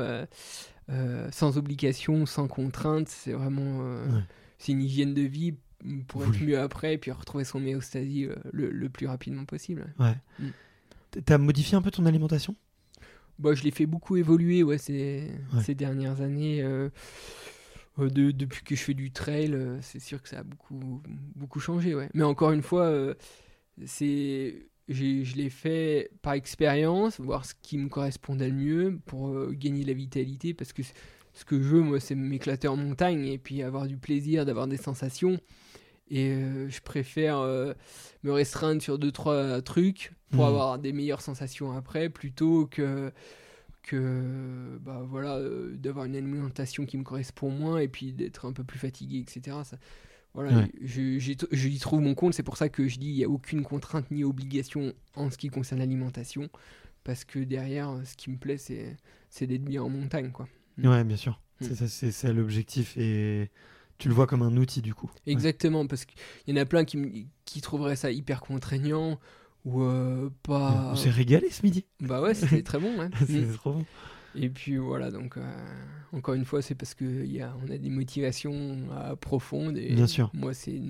sans 1.31 1.57
obligation, 1.57 2.27
sans 2.27 2.49
contrainte, 2.49 3.09
c'est 3.09 3.33
vraiment. 3.33 3.79
Ouais. 3.79 4.23
C'est 4.63 4.73
une 4.73 4.83
hygiène 4.83 5.13
de 5.13 5.23
vie 5.23 5.55
pour 6.07 6.23
être 6.25 6.41
mieux 6.41 6.59
après 6.61 6.95
et 6.95 6.99
puis 6.99 7.11
retrouver 7.11 7.43
son 7.43 7.59
méostasie 7.59 8.27
euh, 8.27 8.37
le, 8.53 8.71
le 8.71 8.89
plus 8.89 9.09
rapidement 9.09 9.45
possible. 9.45 9.93
ouais. 9.99 10.15
Mm. 10.39 10.49
T'as 11.27 11.37
modifié 11.39 11.77
un 11.77 11.83
peu 11.83 11.91
ton 11.91 12.07
alimentation? 12.07 12.55
Bah, 13.39 13.55
je 13.55 13.65
l'ai 13.65 13.73
fait 13.73 13.87
beaucoup 13.87 14.17
évoluer 14.17 14.63
ouais, 14.63 14.79
ces, 14.79 15.31
Ouais. 15.53 15.63
ces 15.63 15.75
dernières 15.75 16.21
années. 16.21 16.63
euh, 16.63 16.89
euh, 17.99 18.09
de- 18.09 18.31
depuis 18.31 18.63
que 18.63 18.75
je 18.77 18.81
fais 18.83 18.95
du 18.95 19.11
trail, 19.11 19.55
c'est 19.83 19.99
sûr 20.01 20.23
que 20.23 20.29
ça 20.29 20.39
a 20.39 20.43
beaucoup, 20.45 21.03
beaucoup 21.35 21.61
changé. 21.61 21.95
Ouais. 21.95 22.09
Mais 22.15 22.23
encore 22.23 22.53
une 22.53 22.63
fois, 22.63 22.85
euh, 22.85 23.15
c'est, 23.85 24.69
j'ai- 24.89 25.25
je 25.25 25.37
l'ai 25.37 25.51
fait 25.51 26.11
par 26.23 26.35
expérience, 26.35 27.21
voir 27.21 27.45
ce 27.45 27.55
qui 27.61 27.77
me 27.79 27.89
correspondait 27.89 28.49
le 28.49 28.55
mieux 28.55 28.99
pour 29.07 29.29
euh, 29.29 29.53
gagner 29.53 29.85
la 29.85 29.93
vitalité. 29.93 30.55
Parce 30.55 30.73
que 30.73 30.83
ce 31.35 31.45
que 31.45 31.57
je 31.61 31.69
veux, 31.69 31.81
moi, 31.81 31.99
c'est 32.01 32.15
m'éclater 32.15 32.69
en 32.69 32.77
montagne 32.77 33.27
et 33.27 33.39
puis 33.39 33.63
avoir 33.63 33.87
du 33.87 33.97
plaisir, 33.97 34.45
d'avoir 34.45 34.67
des 34.67 34.77
sensations. 34.77 35.39
Et 36.11 36.31
euh, 36.33 36.69
je 36.69 36.81
préfère 36.81 37.39
euh, 37.39 37.73
me 38.23 38.33
restreindre 38.33 38.83
sur 38.83 38.99
deux 38.99 39.13
trois 39.13 39.63
trucs 39.63 40.13
pour 40.31 40.43
Mhm. 40.43 40.49
avoir 40.49 40.79
des 40.79 40.93
meilleures 40.93 41.23
sensations 41.23 41.73
après, 41.73 42.09
plutôt 42.11 42.67
que 42.67 43.13
que 43.83 44.79
bah 44.81 45.03
voilà 45.05 45.37
euh, 45.39 45.75
d'avoir 45.77 46.05
une 46.05 46.15
alimentation 46.17 46.87
qui 46.87 46.97
me 46.97 47.03
correspond 47.03 47.51
moins 47.51 47.79
et 47.79 47.89
puis 47.89 48.13
d'être 48.13 48.47
un 48.47 48.53
peu 48.53 48.63
plus 48.63 48.79
fatigué, 48.79 49.19
etc. 49.19 49.57
Ça, 49.65 49.77
voilà, 50.35 50.59
Ouais. 50.59 50.71
je- 50.83 51.33
t- 51.33 51.47
j'y 51.51 51.79
trouve 51.79 52.01
mon 52.01 52.15
compte. 52.15 52.35
C'est 52.35 52.43
pour 52.45 52.57
ça 52.57 52.69
que 52.69 52.87
je 52.89 52.99
dis 52.99 53.09
il 53.09 53.17
n'y 53.17 53.25
a 53.25 53.29
aucune 53.29 53.63
contrainte 53.65 54.11
ni 54.11 54.23
obligation 54.25 54.93
en 55.17 55.31
ce 55.31 55.37
qui 55.39 55.49
concerne 55.49 55.81
l'alimentation, 55.81 56.49
parce 57.05 57.25
que 57.25 57.41
derrière, 57.41 57.93
ce 58.05 58.17
qui 58.17 58.31
me 58.31 58.37
plaît, 58.37 58.59
c'est 58.59 58.97
c'est 59.31 59.47
d'être 59.47 59.65
bien 59.65 59.83
en 59.83 59.89
montagne, 59.89 60.31
quoi. 60.31 60.47
Mm. 60.79 60.87
Ouais, 60.89 61.05
bien 61.05 61.17
sûr. 61.17 61.41
Mm. 61.61 61.67
C'est 61.87 62.11
ça, 62.11 62.33
l'objectif 62.33 62.97
et 62.97 63.51
tu 63.99 64.09
le 64.09 64.15
vois 64.15 64.27
comme 64.27 64.43
un 64.43 64.57
outil 64.57 64.83
du 64.83 64.95
coup. 64.95 65.11
Ouais. 65.27 65.33
Exactement, 65.33 65.87
parce 65.87 66.05
qu'il 66.05 66.19
y 66.49 66.53
en 66.59 66.61
a 66.61 66.65
plein 66.67 66.85
qui, 66.85 67.29
trouveraient 67.61 67.97
ça 67.97 68.11
hyper 68.11 68.41
contraignant 68.41 69.21
ou 69.65 69.83
euh, 69.83 70.31
pas. 70.43 70.91
On 70.93 70.97
s'est 70.97 71.11
régalé 71.11 71.51
ce 71.51 71.63
midi. 71.63 71.85
Bah 72.01 72.21
ouais, 72.21 72.35
c'était 72.35 72.63
très 72.65 72.79
bon. 72.79 72.99
ouais. 72.99 73.09
c'est 73.27 73.33
Mm. 73.47 73.53
trop 73.55 73.73
bon. 73.75 73.85
Et 74.35 74.49
puis 74.49 74.79
voilà, 74.79 75.11
donc 75.11 75.37
euh, 75.37 75.43
encore 76.13 76.35
une 76.35 76.47
fois, 76.47 76.63
c'est 76.63 76.75
parce 76.75 76.95
que 76.95 77.05
y 77.27 77.41
a, 77.43 77.55
on 77.65 77.71
a 77.71 77.77
des 77.77 77.91
motivations 77.91 78.79
euh, 78.93 79.15
profondes. 79.15 79.77
Et 79.77 79.95
Bien 79.95 80.07
sûr. 80.07 80.31
Moi, 80.33 80.55
c'est 80.55 80.81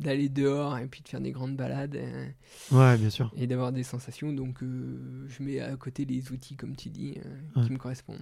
d'aller 0.00 0.28
dehors 0.28 0.78
et 0.78 0.86
puis 0.86 1.00
de 1.02 1.08
faire 1.08 1.20
des 1.20 1.30
grandes 1.30 1.56
balades 1.56 1.94
euh, 1.94 2.26
Ouais, 2.72 2.96
bien 2.96 3.08
sûr. 3.10 3.30
et 3.36 3.46
d'avoir 3.46 3.70
des 3.72 3.82
sensations. 3.84 4.32
Donc 4.32 4.62
euh, 4.62 5.26
je 5.28 5.42
mets 5.42 5.60
à 5.60 5.76
côté 5.76 6.04
les 6.04 6.32
outils, 6.32 6.56
comme 6.56 6.74
tu 6.74 6.88
dis, 6.88 7.14
euh, 7.24 7.60
Ouais. 7.60 7.66
qui 7.66 7.72
me 7.72 7.78
correspondent. 7.78 8.18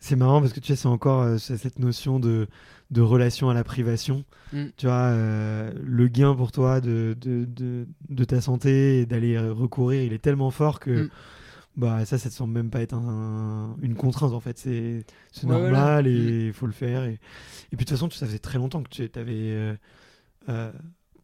C'est 0.00 0.16
marrant 0.16 0.40
parce 0.40 0.52
que 0.52 0.60
tu 0.60 0.68
sais, 0.68 0.76
c'est 0.76 0.88
encore 0.88 1.22
euh, 1.22 1.38
cette 1.38 1.78
notion 1.78 2.18
de, 2.18 2.48
de 2.90 3.00
relation 3.00 3.48
à 3.48 3.54
la 3.54 3.62
privation. 3.64 4.24
Mm. 4.52 4.64
Tu 4.76 4.86
vois, 4.86 4.94
euh, 4.94 5.72
le 5.84 6.08
gain 6.08 6.34
pour 6.34 6.50
toi 6.50 6.80
de, 6.80 7.16
de, 7.20 7.44
de, 7.44 7.86
de 8.08 8.24
ta 8.24 8.40
santé 8.40 9.00
et 9.00 9.06
d'aller 9.06 9.38
recourir, 9.38 10.02
il 10.02 10.12
est 10.12 10.18
tellement 10.22 10.50
fort 10.50 10.80
que 10.80 11.04
Mm. 11.04 11.10
bah, 11.76 12.04
ça, 12.06 12.18
ça 12.18 12.28
te 12.28 12.34
semble 12.34 12.54
même 12.54 12.70
pas 12.70 12.80
être 12.80 12.94
un- 12.94 13.76
une 13.82 13.94
contrainte 13.94 14.32
en 14.32 14.40
fait. 14.40 14.58
C'est 14.58 15.04
Ouais, 15.44 15.48
normal 15.48 15.70
voilà. 15.70 16.02
Mm. 16.02 16.06
et 16.06 16.46
il 16.48 16.52
faut 16.52 16.66
le 16.66 16.72
faire. 16.72 17.04
Et, 17.04 17.12
et 17.12 17.76
puis 17.76 17.78
de 17.78 17.82
toute 17.84 17.90
façon, 17.90 18.10
ça 18.10 18.26
faisait 18.26 18.38
très 18.40 18.58
longtemps 18.58 18.82
que 18.82 18.88
tu 18.88 19.08
avais 19.18 19.76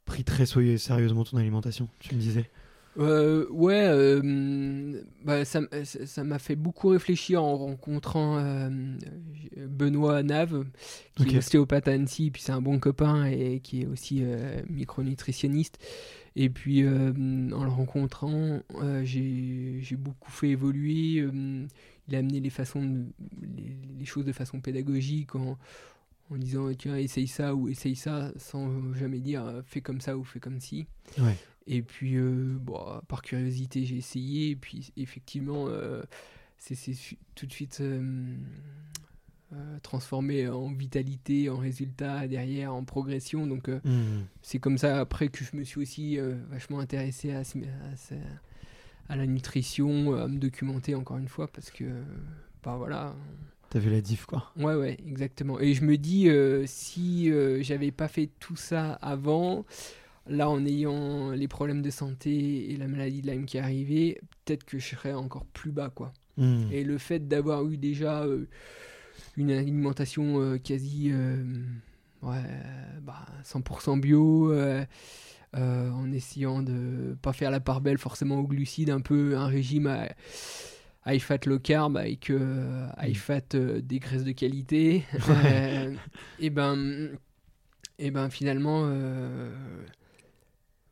pris 0.05 0.25
très 0.25 0.47
sérieusement 0.47 1.25
ton 1.25 1.37
alimentation, 1.37 1.89
tu 2.01 2.15
me 2.15 2.21
disais. 2.21 2.51
Euh, 2.99 3.47
ouais, 3.51 3.85
euh, 3.87 5.01
bah, 5.25 5.45
ça 5.45 6.25
m'a 6.25 6.39
fait 6.41 6.57
beaucoup 6.57 6.89
réfléchir 6.89 7.43
en 7.43 7.57
rencontrant 7.57 8.39
euh, 8.39 8.69
Benoît 9.57 10.23
Nave, 10.25 10.65
qui 11.17 11.35
est 11.37 11.39
ostéopathe 11.39 11.87
à 11.87 11.93
Annecy, 11.93 12.33
puis 12.33 12.43
c'est 12.43 12.53
un 12.53 12.61
bon 12.61 12.81
copain 12.81 13.27
et 13.27 13.61
qui 13.61 13.83
est 13.83 13.87
aussi 13.87 14.21
euh, 14.23 14.61
micronutritionniste. 14.69 15.79
Et 16.37 16.51
puis 16.51 16.83
euh, 16.83 17.13
en 17.53 17.65
le 17.65 17.71
rencontrant, 17.71 18.61
euh, 18.83 19.03
j'ai 19.05 19.97
beaucoup 19.97 20.31
fait 20.33 20.49
évoluer. 20.51 21.21
euh, 21.21 21.67
il 22.09 22.17
a 22.17 22.19
amené 22.19 22.41
les, 22.41 22.51
façons 22.51 22.85
de- 22.85 23.05
les, 23.57 23.77
les 24.01 24.05
choses 24.05 24.25
de 24.25 24.33
façon 24.33 24.61
pédagogique 24.61 25.37
en, 25.37 25.57
en 26.31 26.37
disant 26.39 26.73
tiens, 26.75 26.97
essaye 26.97 27.27
ça 27.27 27.55
ou 27.55 27.69
essaye 27.69 27.97
ça, 27.97 28.33
sans 28.37 28.95
jamais 28.95 29.21
dire 29.21 29.45
euh, 29.45 29.63
fais 29.65 29.81
comme 29.81 30.01
ça 30.01 30.17
ou 30.17 30.25
fais 30.25 30.41
comme 30.41 30.61
ci. 30.61 30.87
Ouais. 31.19 31.37
Et 31.67 31.83
puis, 31.83 32.17
euh, 32.17 32.57
bon, 32.61 33.01
par 33.09 33.23
curiosité, 33.23 33.85
j'ai 33.85 33.97
essayé. 33.97 34.51
Et 34.51 34.57
puis, 34.57 34.93
effectivement, 34.97 35.67
euh, 35.69 36.03
c'est 36.59 36.77
tout 37.35 37.47
de 37.47 37.53
suite 37.53 37.79
euh, 37.81 38.37
transformé 39.83 40.49
en 40.49 40.73
vitalité, 40.73 41.49
en 41.51 41.59
résultat 41.59 42.29
derrière, 42.29 42.75
en 42.75 42.85
progression. 42.85 43.47
Donc, 43.47 43.69
euh, 43.69 43.81
Mm. 43.85 44.25
c'est 44.43 44.59
comme 44.59 44.79
ça 44.79 45.01
après 45.01 45.29
que 45.29 45.45
je 45.45 45.57
me 45.57 45.65
suis 45.65 45.81
aussi 45.81 46.19
vachement 46.51 46.79
intéressé 46.81 47.33
à, 47.33 47.43
à 49.09 49.17
la 49.17 49.27
nutrition, 49.27 50.15
à 50.17 50.29
me 50.29 50.39
documenter 50.39 50.95
encore 50.95 51.19
une 51.19 51.29
fois, 51.29 51.49
parce 51.49 51.71
que, 51.71 51.85
bah 52.63 52.77
voilà. 52.77 53.15
T'as 53.71 53.79
vu 53.79 53.89
la 53.89 54.01
diff 54.01 54.27
quoi. 54.27 54.51
Ouais, 54.57 54.75
ouais, 54.75 54.99
exactement. 55.07 55.61
Et 55.61 55.75
je 55.75 55.85
me 55.85 55.97
dis, 55.97 56.29
euh, 56.29 56.65
si 56.67 57.31
euh, 57.31 57.63
j'avais 57.63 57.93
pas 57.93 58.09
fait 58.09 58.29
tout 58.41 58.57
ça 58.57 58.95
avant, 58.95 59.65
là, 60.27 60.51
en 60.51 60.67
ayant 60.67 61.31
les 61.31 61.47
problèmes 61.47 61.81
de 61.81 61.91
santé 61.91 62.73
et 62.73 62.77
la 62.77 62.89
maladie 62.89 63.23
de 63.23 63.31
Lyme 63.31 63.47
qui 63.47 63.59
est 63.59 63.61
arrivée, 63.61 64.21
peut-être 64.45 64.65
que 64.65 64.81
je 64.81 64.89
serais 64.89 65.13
encore 65.13 65.47
plus 65.47 65.71
bas, 65.71 65.89
quoi. 65.89 66.13
Mm. 66.37 66.65
Et 66.73 66.83
le 66.83 66.99
fait 66.99 67.29
d'avoir 67.29 67.65
eu 67.65 67.77
déjà 67.77 68.25
euh, 68.25 68.49
une 69.37 69.53
alimentation 69.53 70.59
quasi 70.59 71.13
ouais, 72.23 72.43
bah, 73.03 73.25
100% 73.45 74.01
bio, 74.01 74.53
en 75.55 76.13
essayant 76.13 76.61
de 76.61 77.17
pas 77.23 77.33
faire 77.33 77.53
la 77.53 77.61
part 77.61 77.81
belle 77.81 77.99
forcément 77.99 78.41
aux 78.41 78.49
glucides, 78.49 78.91
un 78.91 79.01
peu 79.01 79.37
un 79.37 79.47
régime 79.47 79.87
à 79.87 80.09
high 81.07 81.21
fat 81.21 81.41
low 81.47 81.59
carb 81.59 81.97
avec 81.97 82.31
euh, 82.31 82.89
high 83.01 83.17
fat 83.17 83.55
euh, 83.55 83.81
des 83.81 83.99
graisses 83.99 84.25
de 84.25 84.33
qualité, 84.33 85.05
euh, 85.29 85.95
et 86.39 86.51
ben 86.51 87.11
et 87.99 88.11
ben 88.11 88.31
finalement 88.31 88.83
euh, 88.85 89.51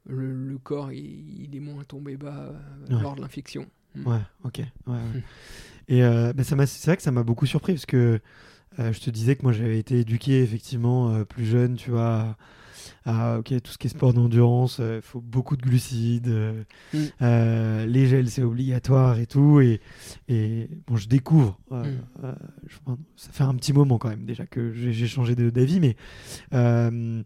le, 0.06 0.32
le 0.32 0.58
corps 0.58 0.92
il, 0.92 1.44
il 1.44 1.56
est 1.56 1.60
moins 1.60 1.84
tombé 1.84 2.16
bas 2.16 2.52
euh, 2.90 2.94
Ouais. 2.94 3.02
lors 3.02 3.16
de 3.16 3.20
l'infection. 3.20 3.66
Mm. 3.94 4.06
Ouais, 4.06 4.20
ok. 4.44 4.58
Ouais, 4.86 4.94
ouais. 4.94 5.22
Et 5.88 6.02
ça 6.44 6.54
m'a- 6.56 6.66
c'est 6.66 6.86
vrai 6.90 6.96
que 6.96 7.02
ça 7.02 7.10
m'a 7.10 7.22
beaucoup 7.22 7.46
surpris 7.46 7.72
parce 7.72 7.86
que 7.86 8.20
je 8.78 9.00
te 9.00 9.10
disais 9.10 9.36
que 9.36 9.42
moi 9.42 9.52
j'avais 9.52 9.78
été 9.78 10.00
éduqué 10.00 10.42
effectivement 10.42 11.24
plus 11.24 11.46
jeune, 11.46 11.76
tu 11.76 11.90
vois, 11.90 12.36
à, 13.04 13.38
ok 13.38 13.52
tout 13.62 13.72
ce 13.72 13.78
qui 13.78 13.86
est 13.86 13.90
sport 13.90 14.12
d'endurance, 14.12 14.80
il 14.80 15.00
faut 15.02 15.20
beaucoup 15.20 15.56
de 15.56 15.62
glucides, 15.62 16.28
Mm. 16.94 16.98
euh, 17.22 17.86
les 17.86 18.06
gels 18.06 18.30
c'est 18.30 18.42
obligatoire 18.42 19.18
et 19.18 19.26
tout. 19.26 19.60
Et, 19.60 19.80
et 20.28 20.68
bon, 20.86 20.96
je 20.96 21.08
découvre. 21.08 21.58
euh, 21.72 21.84
Mm. 21.84 21.98
euh, 22.24 22.34
je- 22.66 22.78
ça 23.16 23.30
fait 23.32 23.44
un 23.44 23.54
petit 23.54 23.72
moment 23.72 23.98
quand 23.98 24.08
même 24.08 24.24
déjà 24.24 24.46
que 24.46 24.72
j'ai 24.72 25.06
changé 25.06 25.34
d'avis, 25.34 25.80
mais 25.80 25.96
euh, 26.52 27.22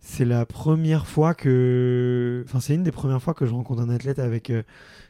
c'est 0.00 0.24
la 0.24 0.46
première 0.46 1.06
fois 1.06 1.34
que, 1.34 2.42
enfin 2.46 2.60
c'est 2.60 2.74
une 2.74 2.82
des 2.84 2.92
premières 2.92 3.22
fois 3.22 3.34
que 3.34 3.46
je 3.46 3.52
rencontre 3.52 3.82
un 3.82 3.88
athlète 3.90 4.18
avec 4.18 4.50
euh, 4.50 4.62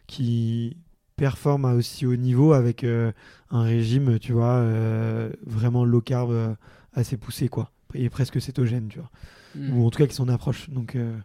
qui 0.06 0.76
performe 1.16 1.64
à 1.64 1.74
aussi 1.74 2.06
haut 2.06 2.16
niveau 2.16 2.52
avec 2.52 2.84
euh, 2.84 3.12
un 3.50 3.62
régime, 3.62 4.18
tu 4.18 4.32
vois, 4.32 4.54
euh, 4.60 5.30
vraiment 5.44 5.84
low 5.84 6.00
carb 6.00 6.30
euh, 6.30 6.54
assez 6.94 7.16
poussé 7.16 7.48
quoi, 7.48 7.72
et 7.94 8.08
presque 8.08 8.40
cétogène, 8.40 8.88
tu 8.88 8.98
vois, 9.00 9.10
Mm. 9.58 9.76
ou 9.78 9.86
en 9.86 9.90
tout 9.90 9.98
cas 9.98 10.06
qui 10.06 10.14
s'en 10.14 10.28
approche. 10.28 10.70
Donc, 10.70 10.94
euh, 10.96 11.16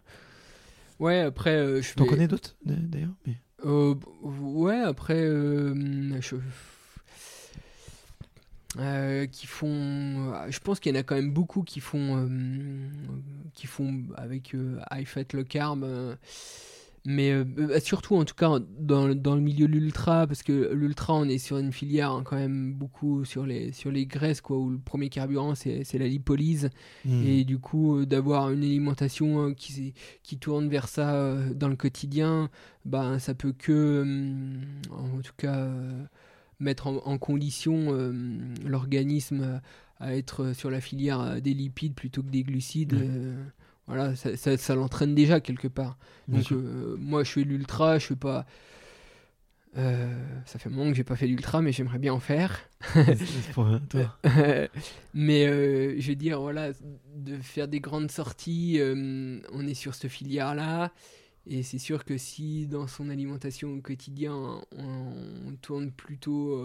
Ouais, 1.00 1.20
après, 1.20 1.50
euh, 1.56 1.82
je 1.82 1.94
t'en 1.94 2.04
connais 2.06 2.28
d'autres 2.28 2.56
d'ailleurs 2.64 3.14
mais... 3.26 3.36
Euh, 3.64 3.94
ouais, 4.22 4.78
après, 4.80 5.20
euh, 5.20 6.20
je- 6.20 6.36
euh, 8.78 9.26
qui 9.26 9.46
font. 9.46 10.32
Je 10.50 10.58
pense 10.58 10.80
qu'il 10.80 10.94
y 10.94 10.96
en 10.96 11.00
a 11.00 11.02
quand 11.02 11.14
même 11.14 11.32
beaucoup 11.32 11.62
qui 11.62 11.80
font, 11.80 12.26
euh, 12.28 12.88
qui 13.54 13.66
font 13.66 14.02
avec 14.16 14.54
euh, 14.54 14.78
high 14.92 15.06
fat 15.06 15.24
low 15.32 15.44
carb. 15.44 15.84
Mais 17.06 17.32
euh, 17.32 17.44
euh, 17.58 17.80
surtout, 17.80 18.16
en 18.16 18.24
tout 18.24 18.34
cas, 18.34 18.58
dans, 18.78 19.14
dans 19.14 19.34
le 19.34 19.42
milieu 19.42 19.68
de 19.68 19.72
l'ultra, 19.72 20.26
parce 20.26 20.42
que 20.42 20.72
l'ultra, 20.72 21.14
on 21.14 21.24
est 21.24 21.36
sur 21.36 21.58
une 21.58 21.70
filière 21.70 22.10
hein, 22.10 22.22
quand 22.24 22.36
même 22.36 22.72
beaucoup 22.72 23.26
sur 23.26 23.44
les, 23.44 23.72
sur 23.72 23.90
les 23.90 24.06
graisses, 24.06 24.40
quoi, 24.40 24.56
où 24.56 24.70
le 24.70 24.78
premier 24.78 25.10
carburant, 25.10 25.54
c'est 25.54 25.98
la 25.98 26.08
lipolyse. 26.08 26.70
Hmm. 27.04 27.22
Et 27.26 27.44
du 27.44 27.58
coup, 27.58 27.98
euh, 27.98 28.06
d'avoir 28.06 28.50
une 28.50 28.62
alimentation 28.62 29.48
euh, 29.48 29.52
qui, 29.52 29.92
qui 30.22 30.38
tourne 30.38 30.70
vers 30.70 30.88
ça 30.88 31.36
dans 31.54 31.68
le 31.68 31.76
quotidien, 31.76 32.48
ben, 32.86 33.18
ça 33.18 33.34
peut 33.34 33.52
que, 33.52 34.00
hum, 34.02 34.62
en 34.90 35.20
tout 35.20 35.34
cas, 35.36 35.68
mettre 36.58 36.86
en, 36.86 36.96
en 37.04 37.18
condition 37.18 37.92
l'organisme 38.64 39.60
à 39.98 40.16
être 40.16 40.54
sur 40.54 40.70
la 40.70 40.80
filière 40.80 41.42
des 41.42 41.52
lipides 41.52 41.94
plutôt 41.94 42.22
que 42.22 42.30
des 42.30 42.44
glucides. 42.44 42.94
Voilà, 43.86 44.14
ça, 44.16 44.36
ça- 44.36 44.56
ça 44.56 44.74
l'entraîne 44.74 45.14
déjà 45.14 45.40
quelque 45.40 45.68
part. 45.68 45.98
Donc, 46.28 46.52
euh, 46.52 46.96
moi, 46.98 47.22
je 47.24 47.30
fais 47.32 47.42
l'ultra, 47.42 47.98
je 47.98 48.06
fais 48.06 48.16
pas. 48.16 48.46
euh, 49.76 50.14
ça 50.46 50.58
fait 50.60 50.68
un 50.68 50.72
moment 50.72 50.90
que 50.90 50.96
j'ai 50.96 51.02
pas 51.04 51.16
fait 51.16 51.26
d'ultra, 51.26 51.60
mais 51.60 51.72
j'aimerais 51.72 51.98
bien 51.98 52.14
en 52.14 52.20
faire. 52.20 52.60
Pour 53.52 53.68
toi. 53.88 54.16
mais 55.14 55.46
euh, 55.46 55.96
je 55.98 56.08
veux 56.10 56.16
dire, 56.16 56.40
voilà, 56.40 56.70
de 57.16 57.36
faire 57.38 57.66
des 57.66 57.80
grandes 57.80 58.10
sorties, 58.10 58.76
euh, 58.78 59.40
on 59.52 59.66
est 59.66 59.74
sur 59.74 59.94
cette 59.94 60.10
filière-là. 60.10 60.92
Et 61.46 61.62
c'est 61.62 61.78
sûr 61.78 62.04
que 62.04 62.16
si 62.16 62.66
dans 62.66 62.86
son 62.86 63.10
alimentation 63.10 63.74
au 63.74 63.80
quotidien, 63.80 64.34
on, 64.78 65.12
on 65.46 65.56
tourne 65.60 65.90
plutôt 65.90 66.64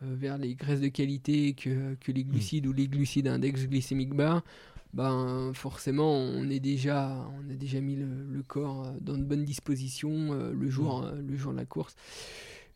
vers 0.00 0.38
les 0.38 0.54
graisses 0.54 0.80
de 0.80 0.86
qualité 0.88 1.54
que, 1.54 1.94
que 1.94 2.12
les 2.12 2.22
glucides 2.22 2.66
ou 2.68 2.72
les 2.72 2.86
glucides 2.86 3.26
index 3.26 3.66
glycémique 3.66 4.14
bas, 4.14 4.44
ben 4.94 5.52
forcément 5.54 6.12
on 6.14 6.48
est 6.48 6.60
déjà 6.60 7.28
on 7.40 7.50
a 7.50 7.54
déjà 7.54 7.80
mis 7.80 7.96
le, 7.96 8.06
le 8.30 8.42
corps 8.42 8.86
euh, 8.86 8.92
dans 9.00 9.16
de 9.18 9.22
bonnes 9.22 9.44
dispositions 9.44 10.32
euh, 10.32 10.52
le 10.52 10.70
jour 10.70 11.04
euh, 11.04 11.14
le 11.20 11.36
jour 11.36 11.52
de 11.52 11.58
la 11.58 11.66
course. 11.66 11.94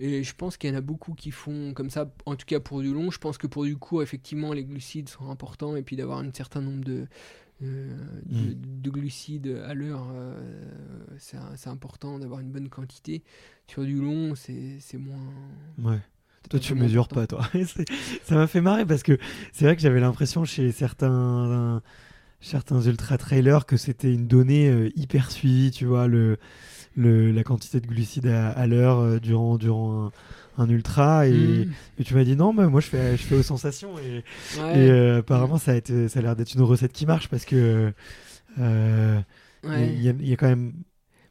Et 0.01 0.25
je 0.25 0.35
pense 0.35 0.57
qu'il 0.57 0.69
y 0.71 0.73
en 0.73 0.77
a 0.77 0.81
beaucoup 0.81 1.15
qui 1.15 1.31
font 1.31 1.75
comme 1.75 1.89
ça 1.91 2.13
en 2.27 2.35
tout 2.35 2.47
cas 2.47 2.59
pour 2.61 2.83
du 2.83 2.93
long. 2.93 3.11
Je 3.11 3.19
pense 3.19 3.39
que 3.39 3.47
pour 3.47 3.65
du 3.65 3.77
court 3.77 4.03
effectivement 4.03 4.53
les 4.53 4.65
glucides 4.65 5.09
sont 5.09 5.31
importants. 5.31 5.77
Et 5.77 5.83
puis 5.83 5.97
d'avoir 5.97 6.19
un 6.19 6.31
certain 6.35 6.61
nombre 6.61 6.85
de 6.85 7.07
euh, 7.63 7.97
de, 8.27 8.55
de 8.55 8.91
glucides 8.91 9.63
à 9.65 9.73
l'heure 9.75 10.09
euh, 10.13 10.41
c'est 11.19 11.69
important 11.69 12.19
d'avoir 12.19 12.41
une 12.41 12.51
bonne 12.51 12.69
quantité. 12.69 13.23
Sur 13.69 13.85
du 13.85 14.01
long 14.01 14.35
c'est 14.35 14.79
c'est 14.81 14.99
moins 14.99 15.33
Ouais. 15.79 16.01
Toi, 16.51 16.61
tu 16.61 16.75
mesures 16.75 17.09
pas, 17.09 17.27
toi. 17.27 17.41
Ça 18.25 18.35
m'a 18.35 18.47
fait 18.47 18.61
marrer 18.61 18.85
parce 18.85 19.03
que 19.03 19.19
c'est 19.53 19.65
vrai 19.65 19.77
que 19.77 19.83
j'avais 19.83 20.01
l'impression 20.01 20.45
chez 20.45 20.71
certains, 20.73 21.83
certains 22.41 22.81
ultra 22.83 23.19
trailers 23.19 23.67
que 23.67 23.77
c'était 23.77 24.13
une 24.13 24.27
donnée 24.29 24.69
euh, 24.71 24.91
hyper 24.97 25.31
suivie, 25.31 25.71
tu 25.71 25.87
vois, 25.87 26.09
le, 26.09 26.39
le, 26.97 27.33
la 27.33 27.45
quantité 27.45 27.81
de 27.81 27.87
glucides 27.87 28.27
à, 28.29 28.51
à 28.51 28.67
l'heure 28.67 29.01
euh, 29.01 29.21
durant, 29.21 29.59
durant 29.59 30.13
un, 30.59 30.65
un 30.65 30.69
ultra. 30.71 31.29
Et, 31.29 31.67
Mm. 31.67 31.73
et 31.99 32.05
tu 32.05 32.15
m'as 32.15 32.25
dit 32.25 32.37
non, 32.37 32.53
mais 32.53 32.69
moi 32.69 32.81
je 32.81 32.89
fais, 32.89 33.17
je 33.17 33.23
fais 33.23 33.37
aux 33.37 33.43
sensations. 33.43 33.99
Et, 33.99 34.25
Ouais, 34.55 34.87
et, 34.87 34.91
euh, 34.91 35.19
apparemment, 35.21 35.59
ça 35.59 35.73
a, 35.73 35.75
été, 35.77 36.09
ça 36.09 36.21
a 36.21 36.23
l'air 36.23 36.37
d'être 36.37 36.55
une 36.55 36.63
recette 36.63 36.93
qui 36.93 37.07
marche 37.07 37.29
parce 37.29 37.45
que. 37.45 37.93
euh, 38.59 39.21
ouais. 39.65 39.89
y, 39.95 40.09
il 40.09 40.29
y 40.29 40.33
a 40.33 40.37
quand 40.37 40.49
même 40.49 40.75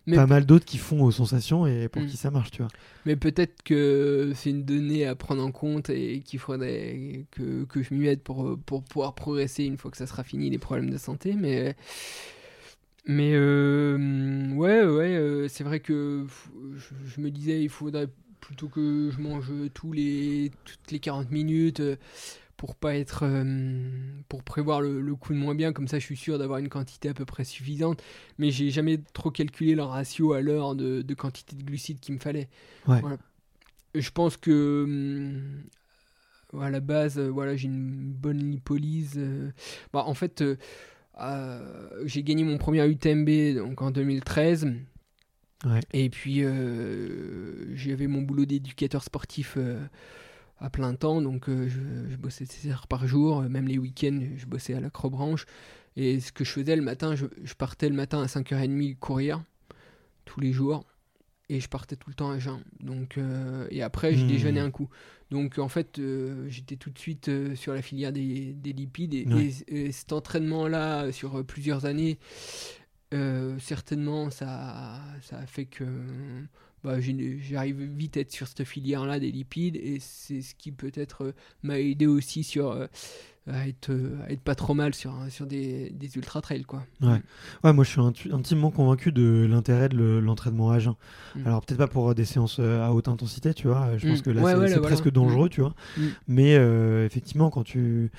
Mais 0.08 0.16
pas 0.16 0.26
mal 0.26 0.46
d'autres 0.46 0.66
qui 0.66 0.78
font 0.78 1.04
aux 1.04 1.12
sensations 1.12 1.68
et 1.68 1.88
pour 1.88 2.02
Mm. 2.02 2.08
qui 2.08 2.18
ça 2.18 2.32
marche, 2.32 2.52
tu 2.52 2.62
vois. 2.64 2.72
Mais 3.06 3.16
peut-être 3.16 3.62
que 3.64 4.32
c'est 4.36 4.50
une 4.50 4.64
donnée 4.64 5.06
à 5.06 5.16
prendre 5.16 5.44
en 5.44 5.52
compte 5.52 5.90
et 5.90 6.22
qu'il 6.22 6.40
faudrait 6.40 7.26
que, 7.32 7.66
que 7.66 7.84
je 7.84 7.94
m'y 7.94 8.02
mette 8.02 8.24
pour, 8.24 8.58
pour 8.66 8.84
pouvoir 8.84 9.14
progresser 9.14 9.64
une 9.64 9.78
fois 9.78 9.92
que 9.92 9.98
ça 9.98 10.08
sera 10.08 10.24
fini 10.24 10.50
les 10.50 10.58
problèmes 10.58 10.90
de 10.90 10.98
santé. 10.98 11.36
Mais, 11.36 11.76
mais 13.06 13.32
euh, 13.34 14.50
ouais, 14.54 14.84
ouais, 14.84 15.16
euh, 15.16 15.48
c'est 15.48 15.64
vrai 15.64 15.80
que 15.80 16.26
je 17.16 17.22
me 17.22 17.30
disais 17.32 17.62
il 17.62 17.70
faudrait 17.70 18.08
plutôt 18.40 18.68
que 18.70 19.10
je 19.12 19.22
mange 19.22 19.52
tous 19.74 19.92
les, 19.92 20.52
toutes 20.66 20.92
les 20.92 21.00
40 21.00 21.32
minutes 21.32 21.80
euh, 21.80 21.96
pour 22.62 22.76
pas 22.76 22.96
être 22.96 23.24
euh, 23.24 23.90
pour 24.30 24.44
prévoir 24.44 24.82
le, 24.82 25.02
le 25.02 25.16
coup 25.16 25.34
de 25.34 25.40
moins 25.40 25.56
bien 25.56 25.74
comme 25.74 25.88
ça 25.88 25.98
je 25.98 26.06
suis 26.06 26.16
sûr 26.16 26.38
d'avoir 26.38 26.60
une 26.60 26.70
quantité 26.70 27.10
à 27.10 27.14
peu 27.16 27.26
près 27.26 27.44
suffisante 27.44 28.04
mais 28.38 28.52
j'ai 28.52 28.70
jamais 28.70 29.00
trop 29.14 29.32
calculé 29.32 29.74
le 29.74 29.82
ratio 29.82 30.34
à 30.34 30.42
l'heure 30.42 30.76
de, 30.76 31.02
de 31.02 31.14
quantité 31.16 31.56
de 31.56 31.64
glucides 31.64 32.00
qu'il 32.00 32.14
me 32.14 32.20
fallait 32.20 32.50
Ouais. 32.88 33.02
Voilà. 33.02 33.18
je 33.96 34.12
pense 34.12 34.38
que 34.38 34.84
hum, 36.54 36.62
à 36.62 36.70
la 36.70 36.82
base 36.82 37.18
euh, 37.18 37.30
voilà 37.30 37.56
j'ai 37.56 37.66
une 37.68 38.12
bonne 38.14 38.38
lipolyse 38.52 39.16
euh. 39.18 39.50
bah, 39.92 40.04
en 40.06 40.14
fait 40.14 40.44
euh, 40.44 40.56
euh, 41.20 41.90
j'ai 42.06 42.22
gagné 42.22 42.44
mon 42.44 42.60
premier 42.60 42.86
UTMB 42.88 43.56
donc 43.58 43.82
en 43.82 43.90
2013 43.90 44.68
Ouais. 45.66 45.80
et 45.94 46.10
puis 46.12 46.44
euh, 46.44 47.76
j'avais 47.76 48.06
mon 48.08 48.22
boulot 48.22 48.46
d'éducateur 48.46 49.04
sportif 49.04 49.56
euh, 49.58 49.80
à 50.62 50.70
plein 50.70 50.94
temps, 50.96 51.22
donc 51.22 51.50
euh, 51.50 51.68
je, 51.68 51.80
je 52.12 52.16
bossais 52.18 52.46
16 52.46 52.72
heures 52.72 52.88
par 52.88 53.08
jour, 53.08 53.40
euh, 53.42 53.50
même 53.50 53.68
les 53.68 53.78
week-ends, 53.78 54.20
je 54.38 54.46
bossais 54.46 54.74
à 54.76 54.80
l'acrobranche. 54.80 55.46
Et 55.98 56.20
ce 56.22 56.32
que 56.32 56.44
je 56.46 56.52
faisais 56.52 56.76
le 56.76 56.82
matin, 56.84 57.16
je, 57.16 57.26
je 57.44 57.54
partais 57.56 57.90
le 57.90 57.96
matin 57.96 58.22
à 58.22 58.28
5h30 58.28 58.96
courir, 59.00 59.44
tous 60.26 60.40
les 60.40 60.54
jours, 60.54 60.86
et 61.50 61.60
je 61.60 61.68
partais 61.68 61.98
tout 61.98 62.10
le 62.10 62.16
temps 62.16 62.30
à 62.32 62.40
jeun. 62.40 62.64
Donc, 62.80 63.18
euh, 63.18 63.68
et 63.72 63.82
après, 63.82 64.16
je 64.16 64.24
Hmm. 64.24 64.28
déjeunais 64.28 64.60
un 64.62 64.72
coup. 64.72 64.88
Donc 65.32 65.58
en 65.58 65.68
fait, 65.68 66.00
euh, 66.00 66.48
j'étais 66.48 66.76
tout 66.78 66.92
de 66.92 67.00
suite 67.00 67.30
sur 67.56 67.74
la 67.74 67.82
filière 67.82 68.14
des, 68.14 68.54
des 68.54 68.72
lipides, 68.72 69.14
et, 69.16 69.26
Ouais. 69.28 69.50
et- 69.68 69.88
et 69.88 69.92
cet 69.92 70.14
entraînement-là, 70.14 71.12
sur 71.12 71.44
plusieurs 71.46 71.86
années, 71.86 72.20
certainement, 73.60 74.30
ça, 74.30 75.02
ça 75.22 75.38
a 75.40 75.46
fait 75.46 75.66
que 75.66 75.84
bah, 76.84 76.98
j'arrive 77.00 77.82
vite 77.82 78.18
à 78.18 78.22
être 78.22 78.32
sur 78.32 78.48
cette 78.48 78.64
filière-là 78.64 79.20
des 79.20 79.32
lipides 79.32 79.76
et 79.76 79.98
c'est 80.00 80.42
ce 80.42 80.56
qui 80.56 80.72
peut-être 80.72 81.26
euh, 81.26 81.32
m'a 81.64 81.80
aidé 81.80 82.08
aussi 82.08 82.44
sur 82.44 82.72
euh, 82.72 82.88
à 83.48 83.68
être 83.68 83.90
euh, 83.90 84.18
à 84.28 84.32
être 84.32 84.42
pas 84.42 84.54
trop 84.56 84.74
mal 84.74 84.94
sur 84.94 85.14
sur 85.30 85.46
des, 85.48 85.90
des 85.90 86.16
ultra 86.16 86.42
trails 86.42 86.64
quoi. 86.64 86.84
Ouais. 87.02 87.22
Ouais, 87.64 87.74
moi 87.74 87.84
je 87.84 87.90
suis 87.90 88.32
intimement 88.32 88.70
convaincu 88.72 89.12
de 89.12 89.48
l'intérêt 89.50 89.90
de 89.90 89.98
le- 89.98 90.20
l'entraînement 90.20 90.70
à 90.72 90.80
jeun. 90.80 90.94
Mm. 91.36 91.48
Alors 91.48 91.62
peut-être 91.66 91.80
pas 91.80 91.88
pour 91.88 92.14
des 92.16 92.26
séances 92.26 92.60
à 92.60 92.92
haute 92.94 93.08
intensité, 93.08 93.54
tu 93.54 93.68
vois. 93.68 93.98
Je 93.98 94.08
pense 94.08 94.20
Mm. 94.20 94.22
que 94.24 94.30
là 94.30 94.42
Ouais, 94.42 94.52
c'est 94.54 94.58
ouais, 94.60 94.68
voilà. 94.68 94.82
presque 94.82 95.12
dangereux, 95.12 95.50
tu 95.50 95.62
vois. 95.62 95.74
Mm. 95.98 96.02
Mais 96.28 96.56
euh, 96.56 97.06
effectivement, 97.06 97.50
quand 97.50 97.64
tu 97.64 98.12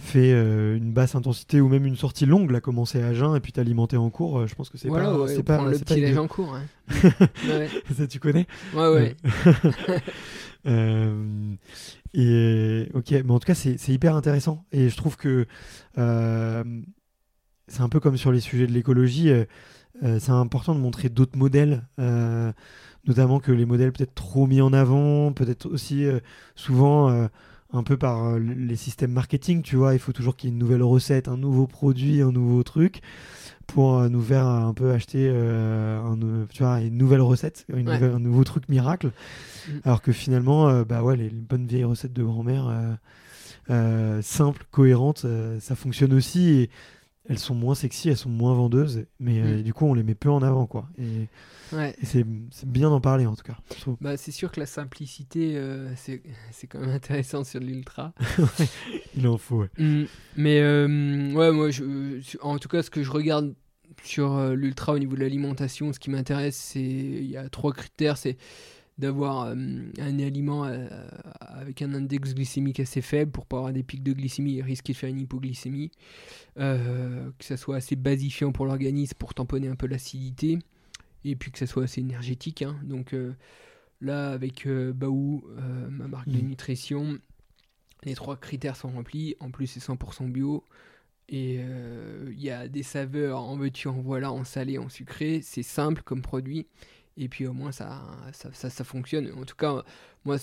fais 0.00 0.32
euh, 0.32 0.76
une 0.76 0.92
basse 0.92 1.14
intensité 1.14 1.60
ou 1.60 1.68
même 1.68 1.86
une 1.86 1.96
sortie 1.96 2.26
longue, 2.26 2.50
là, 2.50 2.60
commencer 2.60 3.02
à 3.02 3.14
jeun 3.14 3.36
et 3.36 3.40
puis 3.40 3.52
t'alimenter 3.52 3.96
en 3.96 4.10
cours, 4.10 4.40
euh, 4.40 4.46
je 4.46 4.54
pense 4.54 4.68
que 4.70 4.78
c'est 4.78 4.88
Voilà, 4.88 5.10
pas, 5.10 5.18
ouais, 5.18 5.34
c'est 5.36 5.42
pas, 5.42 5.64
le 5.64 5.78
petit 5.78 6.00
idiot. 6.00 6.22
en 6.22 6.26
cours. 6.28 6.54
hein. 6.54 6.64
ouais, 7.48 7.68
Ça, 7.96 8.06
tu 8.06 8.18
connais 8.20 8.46
ouais, 8.74 8.88
ouais. 8.88 9.16
Euh, 10.66 11.54
et 12.12 12.88
ok, 12.94 13.10
mais 13.12 13.30
en 13.30 13.38
tout 13.38 13.46
cas, 13.46 13.54
c'est 13.54 13.88
hyper 13.88 14.14
intéressant. 14.14 14.64
Et 14.72 14.88
je 14.90 14.96
trouve 14.96 15.16
que 15.16 15.46
euh, 15.98 16.64
c'est 17.68 17.80
un 17.80 17.88
peu 17.88 18.00
comme 18.00 18.16
sur 18.16 18.32
les 18.32 18.40
sujets 18.40 18.66
de 18.66 18.72
l'écologie. 18.72 19.30
euh, 19.30 19.44
euh, 20.02 20.18
c'est 20.18 20.32
important 20.32 20.74
de 20.74 20.80
montrer 20.80 21.08
d'autres 21.08 21.36
modèles, 21.38 21.86
euh, 21.98 22.52
notamment 23.06 23.38
que 23.40 23.52
les 23.52 23.64
modèles 23.66 23.92
peut-être 23.92 24.14
trop 24.14 24.46
mis 24.46 24.60
en 24.60 24.72
avant, 24.72 25.32
peut-être 25.32 25.66
aussi 25.66 26.04
euh, 26.04 26.20
souvent 26.56 27.10
euh, 27.10 27.26
un 27.72 27.82
peu 27.82 27.96
par 27.96 28.24
euh, 28.26 28.38
les 28.38 28.76
systèmes 28.76 29.12
marketing, 29.12 29.62
tu 29.62 29.76
vois, 29.76 29.92
il 29.94 29.98
faut 30.00 30.12
toujours 30.12 30.36
qu'il 30.36 30.48
y 30.48 30.52
ait 30.52 30.54
une 30.54 30.58
nouvelle 30.58 30.82
recette, 30.82 31.28
un 31.28 31.36
nouveau 31.36 31.66
produit, 31.66 32.20
un 32.22 32.32
nouveau 32.32 32.62
truc 32.62 33.00
pour 33.68 33.96
euh, 33.98 34.08
nous 34.08 34.20
faire 34.22 34.46
un 34.46 34.74
peu 34.74 34.90
acheter 34.90 35.28
euh, 35.30 36.00
un, 36.02 36.18
tu 36.52 36.62
vois, 36.64 36.80
une 36.80 36.96
nouvelle 36.96 37.20
recette, 37.20 37.66
une 37.68 37.88
Ouais. 37.88 37.94
nouvelle- 37.94 38.14
un 38.14 38.18
nouveau 38.18 38.42
truc 38.44 38.68
miracle. 38.68 39.08
Mm. 39.68 39.72
Alors 39.84 40.02
que 40.02 40.10
finalement, 40.12 40.68
euh, 40.68 40.84
bah 40.84 41.02
ouais, 41.04 41.16
les, 41.16 41.28
les 41.30 41.40
bonnes 41.40 41.66
vieilles 41.66 41.84
recettes 41.84 42.12
de 42.12 42.24
grand-mère, 42.24 42.68
euh, 43.70 44.20
simples, 44.22 44.64
cohérentes, 44.70 45.24
ça 45.60 45.76
fonctionne 45.76 46.12
aussi. 46.12 46.48
Et 46.50 46.70
elles 47.28 47.38
sont 47.38 47.54
moins 47.54 47.76
sexy, 47.76 48.08
elles 48.08 48.16
sont 48.16 48.30
moins 48.30 48.54
vendeuses, 48.54 49.04
mais 49.20 49.40
Mm. 49.58 49.62
du 49.62 49.72
coup, 49.72 49.86
on 49.86 49.94
les 49.94 50.02
met 50.02 50.16
peu 50.16 50.30
en 50.30 50.42
avant, 50.42 50.66
quoi. 50.66 50.88
Et, 50.98 51.28
Ouais. 51.72 51.94
c'est 52.02 52.24
c'est 52.50 52.68
bien 52.68 52.90
d'en 52.90 53.00
parler, 53.00 53.26
en 53.26 53.34
tout 53.36 53.42
cas. 53.44 53.56
Bah, 54.00 54.16
c'est 54.16 54.32
sûr 54.32 54.50
que 54.50 54.58
la 54.60 54.66
simplicité, 54.66 55.56
euh, 55.56 55.92
c'est 55.96 56.22
c'est 56.50 56.66
quand 56.66 56.80
même 56.80 56.90
intéressant 56.90 57.44
sur 57.44 57.60
l'ultra. 57.60 58.12
Il 59.16 59.26
en 59.28 59.38
faut, 59.38 59.60
ouais. 59.60 59.70
Mm, 59.78 60.04
Mais 60.36 60.60
euh, 60.60 61.32
ouais, 61.32 61.52
moi, 61.52 61.70
je- 61.70 62.38
en 62.40 62.58
tout 62.58 62.68
cas, 62.68 62.82
ce 62.82 62.90
que 62.90 63.02
je 63.02 63.10
regarde 63.10 63.54
sur 64.04 64.34
euh, 64.36 64.54
l'ultra 64.54 64.92
au 64.94 64.98
niveau 64.98 65.14
de 65.16 65.20
l'alimentation, 65.20 65.92
ce 65.92 65.98
qui 66.00 66.10
m'intéresse, 66.10 66.56
c'est 66.56 66.80
il 66.82 67.26
y 67.30 67.36
a 67.36 67.48
trois 67.48 67.72
critères, 67.72 68.16
c'est 68.16 68.36
d'avoir 68.98 69.44
euh, 69.46 69.54
un 69.98 70.18
aliment 70.18 70.64
euh, 70.66 70.86
avec 71.40 71.80
un 71.80 71.94
index 71.94 72.34
glycémique 72.34 72.80
assez 72.80 73.00
faible 73.00 73.30
pour 73.30 73.46
pas 73.46 73.56
avoir 73.56 73.72
des 73.72 73.82
pics 73.82 74.02
de 74.02 74.12
glycémie 74.12 74.58
et 74.58 74.62
risquer 74.62 74.92
de 74.92 74.98
faire 74.98 75.08
une 75.08 75.20
hypoglycémie, 75.20 75.90
euh, 76.58 77.30
que 77.38 77.44
ça 77.44 77.56
soit 77.56 77.76
assez 77.76 77.96
basifiant 77.96 78.52
pour 78.52 78.66
l'organisme 78.66 79.14
pour 79.18 79.32
tamponner 79.34 79.68
un 79.68 79.74
peu 79.76 79.86
l'acidité, 79.86 80.58
et 81.24 81.36
puis 81.36 81.50
que 81.50 81.58
ça 81.58 81.66
soit 81.66 81.84
assez 81.84 82.00
énergétique. 82.00 82.62
hein. 82.62 82.78
Donc 82.84 83.12
euh, 83.14 83.34
là, 84.00 84.30
avec 84.30 84.66
euh, 84.66 84.92
Baou, 84.92 85.44
euh, 85.58 85.88
ma 85.90 86.06
marque 86.08 86.28
de 86.28 86.38
Mm. 86.40 86.48
nutrition, 86.48 87.18
les 88.04 88.14
trois 88.14 88.36
critères 88.36 88.76
sont 88.76 88.88
remplis. 88.90 89.36
En 89.40 89.50
plus, 89.50 89.66
c'est 89.66 89.80
100% 89.80 90.30
bio. 90.30 90.64
Et 91.28 91.58
euh, 91.60 92.28
il 92.32 92.40
y 92.42 92.50
a 92.50 92.66
des 92.68 92.82
saveurs 92.82 93.40
en 93.40 93.56
veux-tu, 93.56 93.88
en 93.88 94.00
voilà, 94.00 94.32
en 94.32 94.42
salé, 94.44 94.78
en 94.78 94.88
sucré. 94.88 95.40
C'est 95.42 95.62
simple 95.62 96.02
comme 96.02 96.22
produit. 96.22 96.66
Et 97.16 97.28
puis 97.28 97.46
au 97.46 97.52
moins, 97.52 97.70
ça, 97.72 98.02
ça, 98.32 98.50
ça, 98.52 98.70
ça 98.70 98.84
fonctionne. 98.84 99.30
En 99.36 99.44
tout 99.44 99.54
cas, 99.56 99.84
moi, 100.24 100.36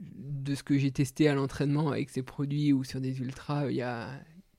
de 0.00 0.54
ce 0.54 0.62
que 0.62 0.78
j'ai 0.78 0.90
testé 0.90 1.28
à 1.28 1.34
l'entraînement 1.34 1.90
avec 1.90 2.08
ces 2.10 2.22
produits 2.22 2.72
ou 2.72 2.82
sur 2.84 3.00
des 3.00 3.20
ultras, 3.20 3.70
il 3.70 3.76
y 3.76 3.82
a... 3.82 4.08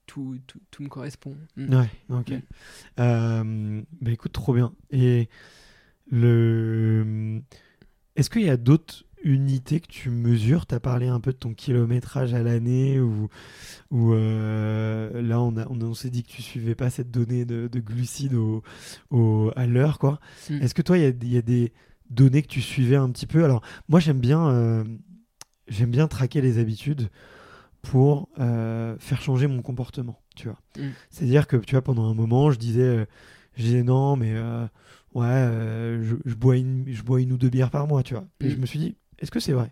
tout, 0.05 0.37
tout, 0.47 0.59
tout 0.71 0.83
me 0.83 0.89
correspond. 0.89 1.35
Mm. 1.57 1.73
Ouais, 1.73 1.89
ok. 2.09 2.31
Mm. 2.31 2.41
Euh, 2.99 3.81
bah 4.01 4.11
écoute, 4.11 4.31
trop 4.31 4.53
bien. 4.53 4.73
Et 4.91 5.29
le... 6.11 7.41
Est-ce 8.15 8.29
qu'il 8.29 8.43
y 8.43 8.49
a 8.49 8.57
d'autres 8.57 9.03
unités 9.23 9.79
que 9.79 9.87
tu 9.87 10.09
mesures? 10.09 10.65
Tu 10.67 10.75
as 10.75 10.79
parlé 10.79 11.07
un 11.07 11.19
peu 11.19 11.31
de 11.33 11.37
ton 11.37 11.53
kilométrage 11.53 12.33
à 12.33 12.43
l'année 12.43 12.99
ou, 12.99 13.27
ou 13.91 14.13
euh, 14.13 15.21
là 15.21 15.41
on, 15.41 15.57
a, 15.57 15.67
on, 15.69 15.81
on 15.81 15.93
s'est 15.93 16.11
dit 16.11 16.23
que 16.23 16.29
tu 16.29 16.41
suivais 16.41 16.75
pas 16.75 16.89
cette 16.89 17.11
donnée 17.11 17.43
de, 17.43 17.67
de 17.67 17.79
glucides 17.79 18.35
au, 18.35 18.63
au- 19.09 19.51
à 19.55 19.65
l'heure. 19.65 19.99
quoi. 19.99 20.19
Mm. 20.49 20.61
Est-ce 20.61 20.73
que 20.73 20.81
toi, 20.81 20.97
il 20.97 21.03
y 21.03 21.07
a, 21.07 21.09
il 21.09 21.33
y 21.33 21.37
a 21.37 21.41
des 21.41 21.73
données 22.09 22.43
que 22.43 22.47
tu 22.47 22.61
suivais 22.61 22.95
un 22.97 23.09
petit 23.09 23.25
peu? 23.27 23.43
Alors 23.43 23.61
moi 23.89 23.99
j'aime 23.99 24.19
bien, 24.19 24.47
euh, 24.47 24.83
j'aime 25.67 25.91
bien 25.91 26.07
traquer 26.07 26.39
les 26.39 26.59
habitudes 26.59 27.09
pour 27.85 28.29
euh, 28.39 28.95
faire 28.99 29.21
changer 29.21 29.47
mon 29.47 29.61
comportement, 29.61 30.19
tu 30.35 30.47
vois. 30.47 30.59
Mm. 30.77 30.89
C'est-à-dire 31.09 31.47
que, 31.47 31.57
tu 31.57 31.71
vois, 31.75 31.81
pendant 31.81 32.09
un 32.09 32.13
moment, 32.13 32.51
je 32.51 32.57
disais, 32.59 32.81
euh, 32.81 33.05
je 33.55 33.63
disais 33.63 33.83
non, 33.83 34.15
mais 34.15 34.33
euh, 34.33 34.65
ouais, 35.13 36.03
je, 36.03 36.15
je 36.25 36.35
bois 36.35 36.57
une, 36.57 36.85
je 36.87 37.03
bois 37.03 37.21
une 37.21 37.31
ou 37.31 37.37
deux 37.37 37.49
bières 37.49 37.69
par 37.71 37.87
mois, 37.87 38.03
tu 38.03 38.13
vois. 38.13 38.25
Et 38.41 38.47
Mm. 38.47 38.49
je 38.49 38.55
me 38.57 38.65
suis 38.65 38.79
dit, 38.79 38.95
est-ce 39.19 39.31
que 39.31 39.39
c'est 39.39 39.53
vrai? 39.53 39.71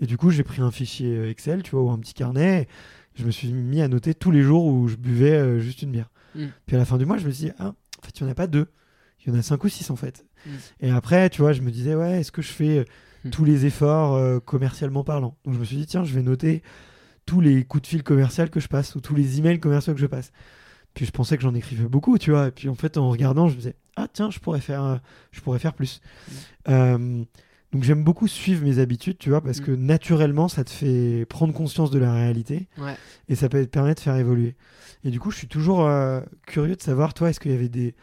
Et 0.00 0.06
du 0.06 0.16
coup, 0.16 0.30
j'ai 0.30 0.42
pris 0.42 0.60
un 0.60 0.70
fichier 0.70 1.28
Excel, 1.30 1.62
tu 1.62 1.70
vois, 1.70 1.82
ou 1.82 1.90
un 1.90 1.98
petit 1.98 2.14
carnet. 2.14 2.62
et 2.62 2.68
je 3.14 3.24
me 3.24 3.30
suis 3.30 3.52
mis 3.52 3.80
à 3.80 3.86
noter 3.88 4.12
tous 4.14 4.30
les 4.32 4.42
jours 4.42 4.66
où 4.66 4.88
je 4.88 4.96
buvais 4.96 5.60
juste 5.60 5.82
une 5.82 5.92
bière. 5.92 6.10
Mm. 6.34 6.46
Puis 6.66 6.76
à 6.76 6.78
la 6.80 6.84
fin 6.84 6.98
du 6.98 7.06
mois, 7.06 7.16
je 7.16 7.26
me 7.26 7.30
suis 7.30 7.46
dit, 7.46 7.52
ah, 7.58 7.68
en 7.68 8.02
fait, 8.04 8.18
il 8.20 8.24
n'y 8.24 8.28
en 8.28 8.32
a 8.32 8.34
pas 8.34 8.48
deux. 8.48 8.66
Il 9.24 9.32
y 9.32 9.36
en 9.36 9.38
a 9.38 9.42
cinq 9.42 9.62
ou 9.64 9.68
six, 9.68 9.88
en 9.90 9.96
fait. 9.96 10.26
Et 10.80 10.90
après, 10.90 11.30
tu 11.30 11.40
vois, 11.40 11.52
je 11.54 11.62
me 11.62 11.70
disais, 11.70 11.94
ouais, 11.94 12.20
est-ce 12.20 12.30
que 12.32 12.42
je 12.42 12.50
fais 12.52 12.84
tous 13.30 13.44
les 13.46 13.64
efforts 13.64 14.42
commercialement 14.44 15.02
parlant? 15.04 15.38
Donc 15.46 15.54
je 15.54 15.58
me 15.60 15.64
suis 15.64 15.76
dit, 15.78 15.86
tiens, 15.86 16.04
je 16.04 16.12
vais 16.12 16.22
noter 16.22 16.62
tous 17.26 17.40
les 17.40 17.64
coups 17.64 17.82
de 17.82 17.86
fil 17.88 18.02
commerciaux 18.02 18.46
que 18.48 18.60
je 18.60 18.68
passe 18.68 18.94
ou 18.94 19.00
tous 19.00 19.14
les 19.14 19.38
emails 19.38 19.60
commerciaux 19.60 19.94
que 19.94 20.00
je 20.00 20.06
passe. 20.06 20.30
Puis 20.94 21.06
je 21.06 21.10
pensais 21.10 21.36
que 21.36 21.42
j'en 21.42 21.54
écrivais 21.54 21.86
beaucoup, 21.88 22.18
tu 22.18 22.30
vois. 22.30 22.48
Et 22.48 22.50
puis 22.50 22.68
en 22.68 22.74
fait, 22.74 22.96
en 22.98 23.08
regardant, 23.10 23.48
je 23.48 23.54
me 23.54 23.58
disais, 23.58 23.74
ah 23.96 24.06
tiens, 24.12 24.30
je 24.30 24.38
pourrais 24.38 24.60
faire, 24.60 24.84
euh, 24.84 24.96
je 25.32 25.40
pourrais 25.40 25.58
faire 25.58 25.74
plus. 25.74 26.00
Euh, 26.68 27.24
donc 27.72 27.82
j'aime 27.82 28.04
beaucoup 28.04 28.28
suivre 28.28 28.64
mes 28.64 28.78
habitudes, 28.78 29.18
tu 29.18 29.30
vois, 29.30 29.40
parce 29.40 29.58
Mm. 29.60 29.64
que 29.64 29.70
naturellement, 29.72 30.46
ça 30.48 30.62
te 30.62 30.70
fait 30.70 31.26
prendre 31.28 31.52
conscience 31.52 31.90
de 31.90 31.98
la 31.98 32.12
réalité 32.14 32.68
Ouais. 32.78 32.94
et 33.28 33.34
ça 33.34 33.48
peut 33.48 33.60
te 33.64 33.70
permettre 33.70 34.00
de 34.00 34.04
faire 34.04 34.16
évoluer. 34.16 34.54
Et 35.02 35.10
du 35.10 35.18
coup, 35.18 35.30
je 35.32 35.38
suis 35.38 35.48
toujours 35.48 35.86
euh, 35.86 36.20
curieux 36.46 36.76
de 36.76 36.82
savoir, 36.82 37.12
toi, 37.14 37.30
est-ce 37.30 37.40
qu'il 37.40 37.50
y 37.50 37.54
avait 37.54 37.68
des, 37.68 37.94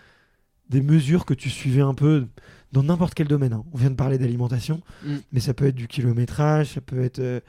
des 0.70 0.82
mesures 0.82 1.26
que 1.26 1.34
tu 1.34 1.50
suivais 1.50 1.82
un 1.82 1.94
peu? 1.94 2.28
Dans 2.72 2.84
n'importe 2.84 3.14
quel 3.14 3.28
domaine 3.28 3.54
hein. 3.54 3.64
On 3.74 3.78
vient 3.78 3.90
de 3.90 3.96
parler 3.96 4.18
d'alimentation, 4.18 4.82
Mm. 5.06 5.16
mais 5.34 5.40
ça 5.40 5.54
peut 5.54 5.66
être 5.68 5.76
du 5.76 5.88
kilométrage, 5.88 6.74
ça 6.74 6.82
peut 6.82 7.04
être 7.04 7.20
euh, 7.20 7.40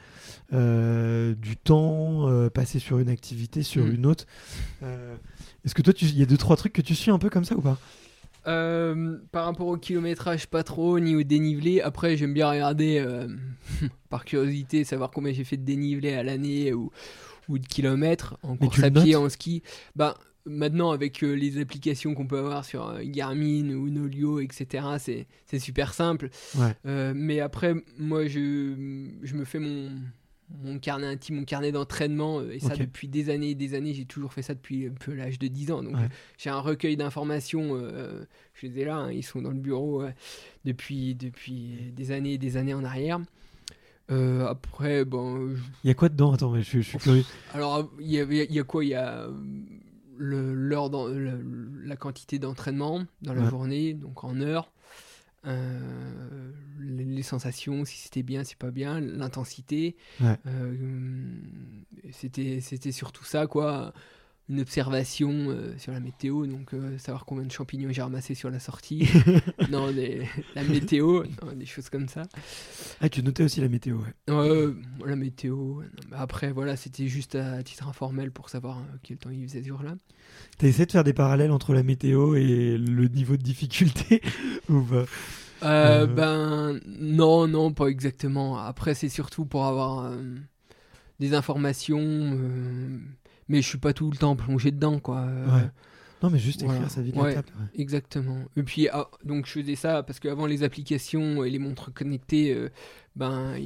euh, 0.52 1.34
du 1.34 1.56
temps 1.56 2.28
euh, 2.28 2.50
passé 2.50 2.78
sur 2.78 2.98
une 2.98 3.08
activité, 3.08 3.62
sur 3.62 3.84
Mm. 3.84 3.94
une 3.94 4.06
autre. 4.06 4.26
Euh, 4.82 5.14
est-ce 5.64 5.74
que 5.74 5.82
toi, 5.82 5.92
il 6.00 6.18
y 6.18 6.22
a 6.22 6.26
deux, 6.26 6.36
trois 6.36 6.56
trucs 6.56 6.72
que 6.72 6.82
tu 6.82 6.94
suis 6.94 7.10
un 7.10 7.18
peu 7.18 7.30
comme 7.30 7.44
ça 7.44 7.54
ou 7.56 7.60
pas? 7.60 7.78
Par 8.44 9.44
rapport 9.44 9.68
au 9.68 9.76
kilométrage, 9.76 10.48
pas 10.48 10.64
trop, 10.64 10.98
ni 10.98 11.14
au 11.14 11.22
dénivelé. 11.22 11.80
Après, 11.80 12.16
j'aime 12.16 12.34
bien 12.34 12.50
regarder, 12.50 13.04
par 14.10 14.24
curiosité, 14.24 14.82
savoir 14.84 15.10
combien 15.12 15.32
j'ai 15.32 15.44
fait 15.44 15.56
de 15.56 15.64
dénivelé 15.64 16.12
à 16.14 16.24
l'année 16.24 16.72
ou, 16.72 16.90
ou 17.48 17.58
de 17.60 17.66
kilomètres 17.66 18.36
en 18.42 18.52
Mais 18.60 18.66
course 18.66 18.82
à 18.82 18.90
pied, 18.90 19.14
en 19.14 19.28
ski. 19.28 19.62
Bah, 19.94 20.16
maintenant, 20.46 20.90
avec 20.90 21.22
euh, 21.22 21.32
les 21.34 21.58
applications 21.60 22.14
qu'on 22.14 22.26
peut 22.26 22.38
avoir 22.38 22.64
sur 22.64 22.88
euh, 22.88 23.00
Garmin 23.04 23.70
ou 23.74 23.88
Nolio, 23.88 24.40
etc., 24.40 24.86
c'est 25.46 25.58
super 25.58 25.94
simple. 25.94 26.30
Ouais. 26.56 26.74
Euh, 26.86 27.12
mais 27.14 27.40
après, 27.40 27.74
moi, 27.98 28.26
je, 28.26 29.08
je 29.22 29.34
me 29.34 29.44
fais 29.44 29.58
mon, 29.58 29.90
mon 30.62 30.78
carnet 30.78 31.06
intime, 31.06 31.36
mon 31.36 31.44
carnet 31.44 31.72
d'entraînement, 31.72 32.42
et 32.42 32.58
ça 32.60 32.76
depuis 32.76 33.08
des 33.08 33.30
années 33.30 33.50
et 33.50 33.54
des 33.54 33.74
années. 33.74 33.94
J'ai 33.94 34.04
toujours 34.04 34.32
fait 34.32 34.42
ça 34.42 34.54
depuis 34.54 34.86
un 34.86 34.94
peu 34.98 35.14
l'âge 35.14 35.38
de 35.38 35.46
10 35.48 35.70
ans. 35.72 35.82
Donc, 35.82 35.94
Ouais. 35.94 36.08
j'ai 36.38 36.50
un 36.50 36.60
recueil 36.60 36.96
d'informations. 36.96 37.78
je 38.54 38.66
les 38.66 38.80
ai 38.80 38.84
là, 38.84 38.96
hein, 38.96 39.12
ils 39.12 39.22
sont 39.22 39.40
dans 39.42 39.50
le 39.50 39.58
bureau 39.60 40.02
depuis, 40.64 41.14
depuis 41.14 41.92
des 41.96 42.10
années 42.12 42.34
et 42.34 42.38
des 42.38 42.56
années 42.56 42.74
en 42.74 42.84
arrière. 42.84 43.20
Euh, 44.10 44.46
après, 44.46 45.04
bon, 45.06 45.48
je- 45.54 45.62
Il 45.84 45.88
y 45.88 45.90
a 45.90 45.94
quoi 45.94 46.08
dedans? 46.10 46.32
Attends, 46.32 46.50
mais 46.50 46.62
je, 46.62 46.78
je 46.78 46.80
suis 46.82 46.98
curieux. 46.98 47.24
alors, 47.54 47.90
il 48.00 48.10
y, 48.10 48.18
a- 48.20 48.24
y 48.24 48.58
a 48.58 48.64
quoi? 48.64 48.84
Il 48.84 48.88
y 48.88 48.94
a 48.94 49.28
le- 50.16 50.54
l'heure, 50.54 50.90
d'en- 50.90 51.06
le- 51.08 51.42
la 51.84 51.96
quantité 51.96 52.38
d'entraînement 52.38 53.04
dans 53.22 53.34
la 53.34 53.42
Ouais. 53.42 53.50
journée, 53.50 53.94
donc 53.94 54.24
en 54.24 54.40
heures. 54.40 54.70
Euh, 55.44 56.52
les, 56.80 57.04
les 57.04 57.22
sensations, 57.22 57.84
si 57.84 57.98
c'était 57.98 58.22
bien, 58.22 58.44
si 58.44 58.54
pas 58.54 58.70
bien, 58.70 59.00
l'intensité. 59.00 59.96
Ouais. 60.20 60.36
Euh, 60.46 60.72
c'était, 62.12 62.60
c'était 62.60 62.92
surtout 62.92 63.24
ça, 63.24 63.46
quoi. 63.46 63.92
Une 64.52 64.60
observation 64.60 65.30
euh, 65.50 65.76
sur 65.78 65.92
la 65.92 66.00
météo, 66.00 66.46
donc 66.46 66.74
euh, 66.74 66.98
savoir 66.98 67.24
combien 67.26 67.46
de 67.46 67.52
champignons 67.52 67.90
j'ai 67.92 68.02
ramassé 68.02 68.34
sur 68.34 68.50
la 68.50 68.60
sortie. 68.60 69.08
non, 69.68 69.92
des- 69.92 70.28
la 70.54 70.64
météo, 70.64 71.24
non, 71.42 71.52
des 71.54 71.66
choses 71.66 71.88
comme 71.90 72.08
ça. 72.08 72.28
Ah, 73.00 73.08
tu 73.08 73.22
notais 73.22 73.42
aussi 73.42 73.60
la 73.60 73.68
météo, 73.68 73.98
ouais. 73.98 74.14
Ouais, 74.28 74.72
la 75.04 75.16
météo. 75.16 75.82
non, 75.82 76.16
après, 76.16 76.52
voilà, 76.52 76.76
c'était 76.76 77.08
juste 77.08 77.34
à 77.34 77.62
titre 77.64 77.88
informel 77.88 78.30
pour 78.30 78.48
savoir 78.48 78.78
euh, 78.78 78.96
quel 79.02 79.18
temps 79.18 79.30
il 79.30 79.46
faisait 79.48 79.62
ce 79.62 79.68
jour-là. 79.68 79.96
T'as 80.58 80.66
essayé 80.68 80.86
de 80.86 80.92
faire 80.92 81.04
des 81.04 81.12
parallèles 81.12 81.50
entre 81.50 81.72
la 81.74 81.82
météo 81.82 82.34
et 82.36 82.76
le 82.78 83.08
niveau 83.08 83.36
de 83.36 83.42
difficulté 83.42 84.22
ou 84.68 84.80
pas? 84.82 85.04
Euh, 85.62 86.06
Euh. 86.06 86.06
Ben, 86.06 86.80
non, 86.86 87.46
non, 87.46 87.72
pas 87.72 87.86
exactement. 87.86 88.58
Après, 88.58 88.94
c'est 88.94 89.08
surtout 89.08 89.44
pour 89.46 89.64
avoir 89.66 90.06
euh, 90.06 90.34
des 91.20 91.34
informations, 91.34 92.00
euh, 92.00 92.98
mais 93.48 93.62
je 93.62 93.68
suis 93.68 93.78
pas 93.78 93.92
tout 93.92 94.10
le 94.10 94.16
temps 94.16 94.36
plongé 94.36 94.70
dedans, 94.70 94.98
quoi. 94.98 95.18
Euh, 95.20 95.46
Ouais. 95.46 95.70
Non, 96.22 96.30
mais 96.30 96.38
juste 96.38 96.62
écrire 96.62 96.74
voilà. 96.76 96.88
sa 96.88 97.02
vie 97.02 97.10
de 97.10 97.18
Ouais. 97.18 97.30
la 97.34 97.42
table. 97.42 97.48
ouais. 97.58 97.80
Exactement. 97.82 98.44
Et 98.56 98.62
puis, 98.62 98.86
ah, 98.92 99.08
donc 99.24 99.44
je 99.46 99.50
faisais 99.60 99.74
ça 99.74 100.04
parce 100.04 100.20
qu'avant 100.20 100.46
les 100.46 100.62
applications 100.62 101.42
et 101.42 101.50
les 101.50 101.58
montres 101.58 101.92
connectées, 101.92 102.54
euh, 102.54 102.68
ben, 103.16 103.56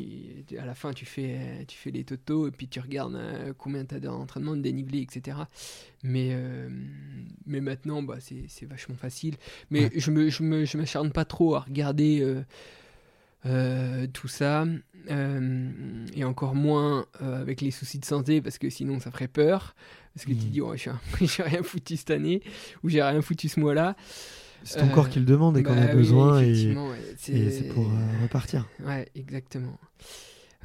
à 0.59 0.65
la 0.65 0.75
fin, 0.75 0.95
tu 0.95 1.05
fais, 1.05 1.67
tu 1.69 1.77
fais 1.77 1.91
les 1.91 2.03
totaux 2.05 2.49
et 2.49 2.51
puis 2.51 2.67
tu 2.67 2.81
regardes 2.81 3.15
euh, 3.15 3.53
combien 3.59 3.85
tu 3.85 3.95
as 3.95 4.01
d'entraînement, 4.01 4.57
de 4.57 4.63
dénivelé, 4.63 5.03
etc. 5.03 5.37
Mais, 6.03 6.31
euh, 6.33 6.71
mais 7.45 7.61
maintenant, 7.61 8.03
bah, 8.03 8.17
c'est 8.21 8.65
vachement 8.65 8.95
facile. 8.97 9.35
Mais 9.71 9.83
Ouais. 9.85 9.91
je 9.95 10.11
me, 10.11 10.31
je 10.31 10.43
me, 10.43 10.65
je 10.65 10.79
m'acharne 10.79 11.13
pas 11.13 11.27
trop 11.27 11.57
à 11.57 11.61
regarder 11.61 12.25
euh, 13.47 14.07
tout 14.13 14.29
ça. 14.29 14.67
euh, 15.11 15.71
et 16.15 16.25
encore 16.25 16.57
moins 16.57 17.07
euh, 17.23 17.41
avec 17.41 17.61
les 17.61 17.71
soucis 17.71 18.01
de 18.01 18.05
santé 18.05 18.41
parce 18.43 18.59
que 18.59 18.71
sinon 18.71 18.99
ça 19.01 19.11
ferait 19.13 19.29
peur. 19.29 19.75
Parce 20.15 20.27
que 20.27 20.33
tu 20.33 20.47
Mhm. 20.47 20.51
dis, 20.51 20.61
oh, 20.61 20.75
j'ai 21.21 21.43
rien 21.43 21.63
foutu 21.63 21.97
cette 21.97 22.11
année 22.11 22.43
ou 22.83 22.89
j'ai 22.89 23.03
rien 23.03 23.23
foutu 23.23 23.49
ce 23.49 23.61
mois-là. 23.61 23.97
C'est 24.65 24.79
ton 24.81 24.89
corps 24.89 25.09
qui 25.09 25.21
le 25.21 25.27
demande 25.27 25.57
et 25.59 25.63
qu'on 25.63 25.75
Bah 25.75 25.83
a 25.85 25.87
oui, 25.87 25.95
besoin 25.97 26.41
et, 26.43 26.75
ouais, 26.75 26.99
c'est 27.19 27.69
pour 27.73 27.85
repartir. 28.23 28.69
Ouais, 28.85 29.09
exactement. 29.15 29.79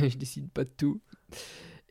Je 0.00 0.16
décide 0.16 0.48
pas 0.50 0.64
de 0.64 0.70
tout. 0.76 1.00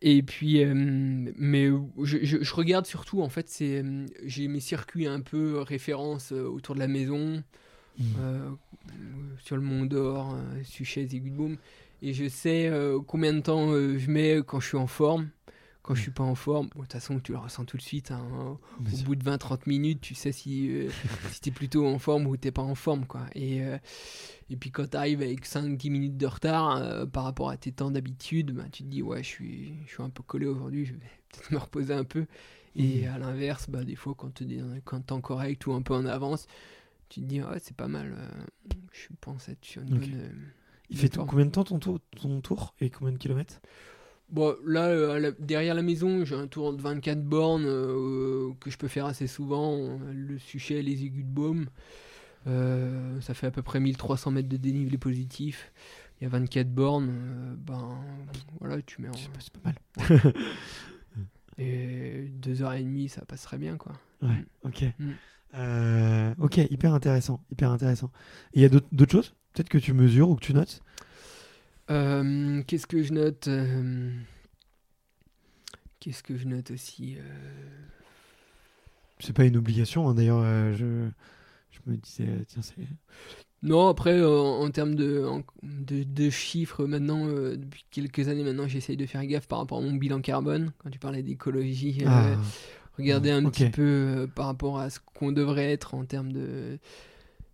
Et 0.01 0.23
puis, 0.23 0.63
euh, 0.63 0.73
mais 0.75 1.67
je, 2.03 2.17
je- 2.23 2.41
je 2.41 2.53
regarde 2.53 2.85
surtout, 2.85 3.21
en 3.21 3.29
fait, 3.29 3.49
c'est 3.49 3.83
j'ai 4.25 4.47
mes 4.47 4.61
circuits 4.61 5.07
un 5.07 5.19
peu 5.19 5.59
références 5.59 6.31
euh, 6.31 6.45
autour 6.47 6.73
de 6.75 6.79
la 6.79 6.87
maison, 6.87 7.43
Euh, 8.17 8.49
sur 9.39 9.55
le 9.55 9.61
Mont 9.61 9.85
d'Or, 9.85 10.33
euh, 10.35 10.63
Suchez 10.63 11.01
et 11.03 11.19
Gudeboom. 11.19 11.57
et 12.01 12.13
je 12.13 12.27
sais 12.29 12.67
euh, 12.67 12.99
combien 13.05 13.33
de 13.33 13.41
temps 13.41 13.71
je 13.73 14.09
mets 14.09 14.41
quand 14.45 14.59
je 14.59 14.67
suis 14.67 14.77
en 14.77 14.87
forme. 14.87 15.29
Quand 15.81 15.95
je 15.95 16.01
suis 16.01 16.11
pas 16.11 16.23
en 16.23 16.35
forme, 16.35 16.67
bon, 16.75 16.81
de 16.81 16.83
toute 16.85 16.93
façon, 16.93 17.19
tu 17.19 17.31
le 17.31 17.39
ressens 17.39 17.65
tout 17.65 17.77
de 17.77 17.81
suite. 17.81 18.11
hein. 18.11 18.57
Au 18.79 18.95
sûr. 18.95 19.05
bout 19.05 19.15
de 19.15 19.23
20-30 19.23 19.65
minutes, 19.65 20.01
tu 20.01 20.13
sais 20.13 20.31
si, 20.31 20.69
euh, 20.69 20.89
si 21.31 21.41
tu 21.41 21.49
es 21.49 21.51
plutôt 21.51 21.87
en 21.87 21.97
forme 21.97 22.27
ou 22.27 22.37
t'es 22.37 22.51
pas 22.51 22.61
en 22.61 22.75
forme. 22.75 23.05
Quoi. 23.07 23.21
Et, 23.33 23.63
euh, 23.63 23.77
et 24.49 24.55
puis 24.57 24.71
quand 24.71 24.89
tu 24.91 24.97
arrives 24.97 25.21
avec 25.21 25.45
5-10 25.45 25.89
minutes 25.89 26.17
de 26.17 26.25
retard 26.27 26.77
euh, 26.77 27.05
par 27.05 27.23
rapport 27.23 27.49
à 27.49 27.57
tes 27.57 27.71
temps 27.71 27.91
d'habitude, 27.91 28.51
bah, 28.51 28.65
tu 28.71 28.83
te 28.83 28.87
dis, 28.89 29.01
ouais, 29.01 29.23
je 29.23 29.27
suis, 29.27 29.73
je 29.85 29.93
suis 29.93 30.03
un 30.03 30.09
peu 30.09 30.21
collé 30.23 30.45
aujourd'hui, 30.45 30.85
je 30.85 30.93
vais 30.93 30.99
peut-être 31.31 31.51
me 31.51 31.57
reposer 31.57 31.93
un 31.93 32.03
peu. 32.03 32.25
Et 32.75 33.07
Mhm. 33.07 33.13
à 33.13 33.17
l'inverse, 33.17 33.67
bah, 33.69 33.83
des 33.83 33.95
fois, 33.95 34.13
quand 34.15 34.33
tu 34.33 34.43
es 34.53 34.61
en 35.11 35.21
correct 35.21 35.65
ou 35.67 35.73
un 35.73 35.81
peu 35.81 35.93
en 35.95 36.05
avance, 36.05 36.45
tu 37.09 37.21
te 37.21 37.25
dis, 37.25 37.41
ouais, 37.41 37.59
c'est 37.61 37.75
pas 37.75 37.87
mal. 37.87 38.13
euh, 38.17 38.73
je 38.91 39.07
pense 39.21 39.49
être 39.49 39.63
sur 39.65 39.81
une 39.81 39.93
Ok. 39.95 39.99
bonne. 40.01 40.13
euh, 40.21 40.29
Il 40.89 40.97
fait 40.97 41.13
forme. 41.13 41.27
combien 41.27 41.45
de 41.45 41.51
temps 41.51 41.63
ton 41.63 41.79
tour, 41.79 41.99
ton 42.19 42.41
tour 42.41 42.73
et 42.79 42.89
combien 42.89 43.13
de 43.13 43.17
kilomètres? 43.17 43.59
Bon, 44.29 44.55
là, 44.65 44.85
euh, 44.87 45.19
la- 45.19 45.31
derrière 45.31 45.73
la 45.73 45.81
maison, 45.81 46.23
j'ai 46.23 46.35
un 46.35 46.47
tour 46.47 46.71
de 46.73 46.81
24 46.81 47.23
bornes 47.23 47.65
euh, 47.65 48.51
que 48.59 48.69
je 48.69 48.77
peux 48.77 48.87
faire 48.87 49.05
assez 49.07 49.25
souvent. 49.27 49.99
Le 50.13 50.37
Suchet, 50.37 50.81
les 50.83 51.03
aigus 51.03 51.23
de 51.25 51.29
Baume. 51.29 51.65
Euh, 52.47 53.19
ça 53.21 53.33
fait 53.33 53.47
à 53.47 53.51
peu 53.51 53.61
près 53.63 53.79
1300 53.79 54.31
mètres 54.31 54.47
de 54.49 54.57
dénivelé 54.57 54.97
positif. 54.97 55.71
Il 56.19 56.23
y 56.23 56.27
a 56.27 56.29
24 56.29 56.69
bornes. 56.69 57.55
ben, 57.57 57.97
voilà, 58.59 58.81
tu 58.83 59.01
mets 59.01 59.09
en. 59.09 59.13
C'est 59.13 59.53
pas, 59.53 59.71
mal. 59.71 59.75
Et 61.57 62.29
2h30, 62.41 63.07
ça 63.09 63.25
passerait 63.25 63.57
bien, 63.57 63.77
quoi. 63.77 63.93
Ouais, 64.21 64.45
ok. 64.63 64.85
Mm. 64.99 65.11
Euh, 65.55 66.33
ok, 66.39 66.57
hyper 66.57 66.93
intéressant, 66.93 67.43
hyper 67.51 67.71
intéressant. 67.71 68.11
Il 68.53 68.61
y 68.61 68.65
a 68.65 68.69
d'autres 68.69 69.11
choses 69.11 69.33
Peut-être 69.53 69.69
que 69.69 69.79
tu 69.79 69.93
mesures 69.93 70.29
ou 70.29 70.35
que 70.35 70.45
tu 70.45 70.53
notes? 70.53 70.81
Euh, 71.89 72.61
Qu'est-ce 72.67 72.87
que 72.87 73.01
je 73.03 73.13
note 73.13 73.47
euh, 73.47 74.11
Qu'est-ce 75.99 76.23
que 76.23 76.37
je 76.37 76.47
note 76.47 76.71
aussi 76.71 77.17
C'est 79.19 79.33
pas 79.33 79.45
une 79.45 79.57
obligation, 79.57 80.07
hein, 80.09 80.13
d'ailleurs, 80.13 80.43
je, 80.73 81.09
je 81.71 81.79
me 81.91 81.97
disais, 81.97 82.27
tiens, 82.47 82.61
c'est... 82.61 82.87
Non, 83.61 83.89
après, 83.89 84.23
en, 84.23 84.69
termes 84.71 84.95
de, 84.95 85.25
en- 85.25 85.43
de, 85.63 86.03
de 86.03 86.29
chiffres, 86.29 86.85
maintenant, 86.85 87.27
depuis 87.27 87.83
quelques 87.91 88.29
années 88.29 88.43
maintenant, 88.43 88.67
j'essaye 88.69 88.95
de 88.95 89.05
faire 89.05 89.25
gaffe 89.25 89.47
par 89.47 89.59
rapport 89.59 89.79
à 89.79 89.81
mon 89.81 89.93
bilan 89.93 90.21
carbone. 90.21 90.71
Quand 90.77 90.89
tu 90.89 90.99
parlais 90.99 91.23
d'écologie, 91.23 91.99
Ah, 92.05 92.37
regarder 93.03 93.31
un 93.31 93.43
petit 93.49 93.69
peu 93.69 93.81
euh, 93.83 94.27
par 94.27 94.45
rapport 94.47 94.79
à 94.79 94.89
ce 94.89 94.99
qu'on 95.15 95.31
devrait 95.31 95.71
être 95.71 95.95
en 95.95 96.05
termes 96.05 96.31
de, 96.31 96.79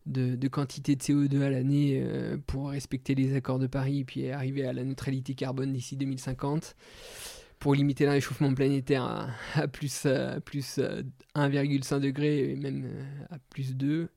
de, 0.06 0.36
de 0.36 0.48
quantité 0.48 0.96
de 0.96 1.02
CO2 1.02 1.42
à 1.42 1.50
l'année 1.50 2.00
euh, 2.04 2.38
pour 2.48 2.70
respecter 2.70 3.16
les 3.16 3.36
accords 3.36 3.60
de 3.60 3.68
Paris 3.68 4.00
et 4.02 4.06
puis 4.06 4.30
arriver 4.30 4.66
à 4.66 4.74
la 4.74 4.84
neutralité 4.84 5.34
carbone 5.36 5.74
d'ici 5.74 5.96
2050 5.98 6.76
pour 7.60 7.74
limiter 7.74 8.06
le 8.06 8.12
réchauffement 8.12 8.54
planétaire 8.54 9.04
à, 9.04 9.30
à 9.56 9.68
plus, 9.68 10.04
euh, 10.06 10.38
à 10.38 10.40
plus 10.42 10.78
euh, 10.80 11.02
1,5 11.36 12.00
degré 12.00 12.52
et 12.52 12.56
même 12.56 12.86
euh, 12.86 13.04
à 13.36 13.40
plus 13.50 13.76
2. 13.76 14.10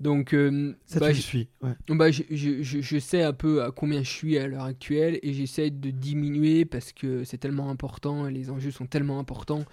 Donc, 0.00 0.34
euh, 0.34 0.74
ça 0.86 0.98
bah, 0.98 1.08
tu 1.08 1.12
le 1.12 1.16
j- 1.18 1.22
suis, 1.22 1.48
ouais. 1.62 1.74
bah, 1.88 2.10
je, 2.10 2.22
je- 2.30 2.62
je- 2.62 2.80
je 2.80 2.98
sais 2.98 3.22
un 3.22 3.32
peu 3.32 3.62
à 3.62 3.70
combien 3.70 4.02
je 4.02 4.10
suis 4.10 4.36
à 4.36 4.48
l'heure 4.48 4.64
actuelle 4.64 5.20
et 5.22 5.32
j'essaie 5.32 5.70
de 5.70 5.90
diminuer 5.90 6.64
parce 6.64 6.92
que 6.92 7.22
c'est 7.22 7.38
tellement 7.38 7.70
important 7.70 8.26
et 8.26 8.32
les 8.32 8.50
enjeux 8.50 8.72
sont 8.72 8.86
tellement 8.86 9.20
importants 9.20 9.64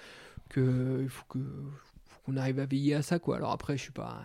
que 0.50 1.00
il 1.02 1.10
faut 1.10 1.26
que 1.30 1.40
qu'on 2.26 2.36
arrive 2.38 2.60
à 2.60 2.66
veiller 2.66 2.96
à 2.96 3.02
ça 3.02 3.20
quoi. 3.20 3.38
Alors 3.38 3.52
après 3.52 3.78
je 3.78 3.84
suis 3.84 3.92
pas 3.92 4.22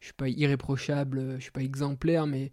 je 0.00 0.06
suis 0.06 0.14
pas 0.14 0.28
irréprochable, 0.28 1.36
je 1.36 1.42
suis 1.42 1.50
pas 1.52 1.62
exemplaire 1.62 2.26
mais 2.26 2.50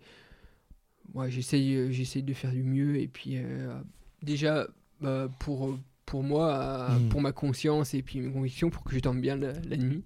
ouais, 1.14 1.30
j'essaye 1.32 1.92
j'essaye 1.92 2.24
de 2.24 2.34
faire 2.34 2.52
du 2.52 2.64
mieux 2.64 2.98
et 2.98 3.08
puis 3.08 3.38
euh, 3.38 3.80
déjà 4.22 4.68
bah, 5.02 5.30
pour 5.40 5.78
pour 6.06 6.24
moi 6.24 6.90
Mhm. 7.00 7.10
pour 7.10 7.22
ma 7.22 7.32
conscience 7.32 7.94
et 7.94 8.02
puis 8.02 8.20
mes 8.20 8.32
convictions 8.32 8.70
pour 8.70 8.84
que 8.84 8.94
je 8.96 9.00
dorme 9.00 9.22
bien 9.22 9.36
la, 9.36 9.54
la 9.54 9.78
nuit. 9.78 10.04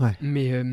Ouais. 0.00 0.10
Mais 0.20 0.52
euh, 0.52 0.64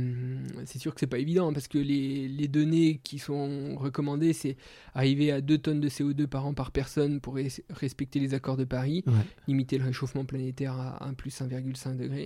c'est 0.65 0.79
sûr 0.79 0.93
que 0.95 0.99
c'est 0.99 1.05
pas 1.07 1.19
évident 1.19 1.49
hein, 1.49 1.53
parce 1.53 1.67
que 1.67 1.77
les, 1.77 2.27
les 2.27 2.47
données 2.47 2.99
qui 3.03 3.19
sont 3.19 3.75
recommandées, 3.75 4.33
c'est 4.33 4.57
arriver 4.95 5.31
à 5.31 5.41
2 5.41 5.57
tonnes 5.59 5.79
de 5.79 5.89
CO2 5.89 6.25
par 6.27 6.45
an 6.47 6.53
par 6.55 6.71
personne 6.71 7.19
pour 7.21 7.35
res- 7.35 7.61
respecter 7.69 8.19
les 8.19 8.33
accords 8.33 8.57
de 8.57 8.63
Paris, 8.65 9.03
Ouais. 9.05 9.13
limiter 9.47 9.77
le 9.77 9.85
réchauffement 9.85 10.25
planétaire 10.25 10.73
à 10.73 11.05
1 11.07 11.13
plus 11.13 11.39
1,5 11.39 11.97
degré. 11.97 12.23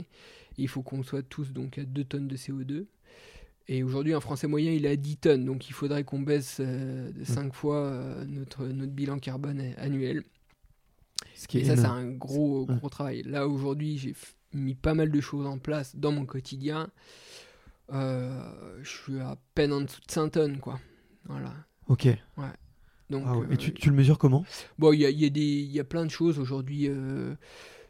Et 0.58 0.62
il 0.64 0.68
faut 0.70 0.84
qu'on 0.84 1.04
soit 1.04 1.22
tous 1.24 1.52
donc 1.52 1.78
à 1.78 1.84
2 1.84 2.04
tonnes 2.06 2.28
de 2.30 2.38
CO2. 2.38 2.86
Et 3.68 3.84
aujourd'hui, 3.84 4.14
un 4.14 4.20
Français 4.22 4.48
moyen, 4.48 4.72
il 4.72 4.86
est 4.86 4.90
à 4.90 4.96
10 4.96 5.18
tonnes. 5.18 5.44
Donc 5.46 5.68
il 5.70 5.74
faudrait 5.74 6.04
qu'on 6.06 6.20
baisse 6.22 6.58
euh, 6.62 7.12
de 7.12 7.24
5 7.26 7.54
fois 7.54 7.78
euh, 7.88 8.24
notre, 8.26 8.68
notre 8.68 8.92
bilan 8.94 9.20
carbone 9.20 9.62
annuel. 9.78 10.24
Ce 11.34 11.48
qui 11.48 11.58
est 11.58 11.62
Et 11.62 11.66
ça, 11.66 11.76
c'est 11.76 11.86
un 11.86 12.10
gros, 12.12 12.66
gros 12.66 12.90
travail. 12.90 13.24
Là, 13.24 13.48
aujourd'hui, 13.48 13.98
j'ai 13.98 14.14
mis 14.56 14.76
pas 14.76 14.94
mal 14.94 15.12
de 15.12 15.22
choses 15.22 15.46
en 15.46 15.58
place 15.60 15.96
dans 15.96 16.12
mon 16.12 16.26
quotidien. 16.26 16.90
Euh, 17.92 18.80
je 18.82 18.90
suis 18.90 19.20
à 19.20 19.38
peine 19.54 19.72
en 19.74 19.82
dessous 19.82 20.02
de 20.08 20.12
5 20.12 20.30
tonnes, 20.30 20.60
quoi. 20.60 20.80
Voilà. 21.26 21.54
Ok. 21.88 22.08
Donc, 23.12 23.26
Waouh. 23.26 23.44
euh, 23.44 23.48
Et 23.52 23.58
tu, 23.58 23.74
tu 23.74 23.90
le 23.92 23.96
mesures 23.96 24.18
comment? 24.18 24.44
Bon, 24.80 24.92
il 24.92 25.00
y 25.02 25.06
a, 25.06 25.10
y 25.12 25.26
a 25.26 25.30
y 25.32 25.80
a 25.80 25.84
plein 25.84 26.06
de 26.06 26.10
choses 26.12 26.40
aujourd'hui. 26.40 26.88
euh, 26.90 27.36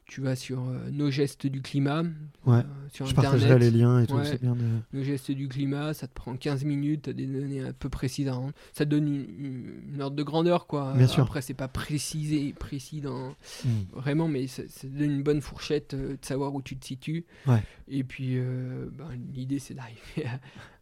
tu 0.06 0.22
vas 0.22 0.36
sur 0.36 0.60
euh, 0.68 0.89
nos 0.91 1.10
gestes 1.10 1.47
du 1.47 1.62
climat, 1.62 2.03
Ouais. 2.45 2.58
euh, 2.58 2.62
sur 2.91 3.06
Je 3.08 3.12
Internet. 3.12 3.32
partagerai 3.39 3.60
les 3.60 3.72
liens 3.72 3.99
et 4.01 4.08
tout, 4.08 4.14
Ouais. 4.16 4.26
c'est 4.26 4.39
bien 4.39 4.56
de... 4.56 4.62
Nos 4.93 5.03
gestes 5.03 5.32
du 5.32 5.47
climat, 5.47 5.93
ça 5.95 6.08
te 6.08 6.14
prend 6.14 6.36
15 6.38 6.64
minutes, 6.64 7.03
tu 7.03 7.10
as 7.10 7.14
des 7.14 7.26
données 7.26 7.62
un 7.62 7.74
peu 7.74 7.89
précises 7.89 8.28
à 8.28 8.34
rendre. 8.34 8.53
Ça 8.74 8.86
te 8.86 8.91
donne 8.91 9.08
une, 9.08 9.82
une 9.93 10.01
ordre 10.01 10.16
de 10.16 10.22
grandeur, 10.24 10.68
quoi. 10.68 10.93
Bien 10.95 11.08
sûr. 11.08 11.24
Après, 11.24 11.41
c'est 11.41 11.53
pas 11.56 11.68
précisé, 11.68 12.53
précis 12.53 13.01
dans, 13.01 13.30
Mm. 13.64 13.70
vraiment, 13.93 14.28
mais 14.28 14.45
ça, 14.47 14.62
ça 14.68 14.88
te 14.88 14.93
donne 14.97 15.12
une 15.12 15.24
bonne 15.24 15.41
fourchette 15.41 15.93
euh, 15.95 16.18
de 16.18 16.26
savoir 16.26 16.53
où 16.53 16.62
tu 16.62 16.78
te 16.78 16.86
situes. 16.86 17.26
Ouais. 17.47 17.64
Et 17.88 18.03
puis, 18.03 18.38
euh, 18.38 18.88
ben, 18.91 19.10
l'idée, 19.34 19.60
c'est 19.60 19.74
d'arriver 19.74 19.97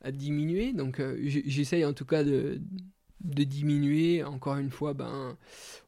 à, 0.04 0.08
à 0.08 0.12
diminuer. 0.12 0.74
Donc, 0.74 1.00
euh, 1.00 1.18
j'essaye 1.24 1.86
en 1.86 1.94
tout 1.94 2.06
cas 2.06 2.24
de, 2.26 2.60
de 3.24 3.44
diminuer. 3.44 4.24
Encore 4.24 4.58
une 4.58 4.70
fois, 4.70 4.94
ben, 4.94 5.38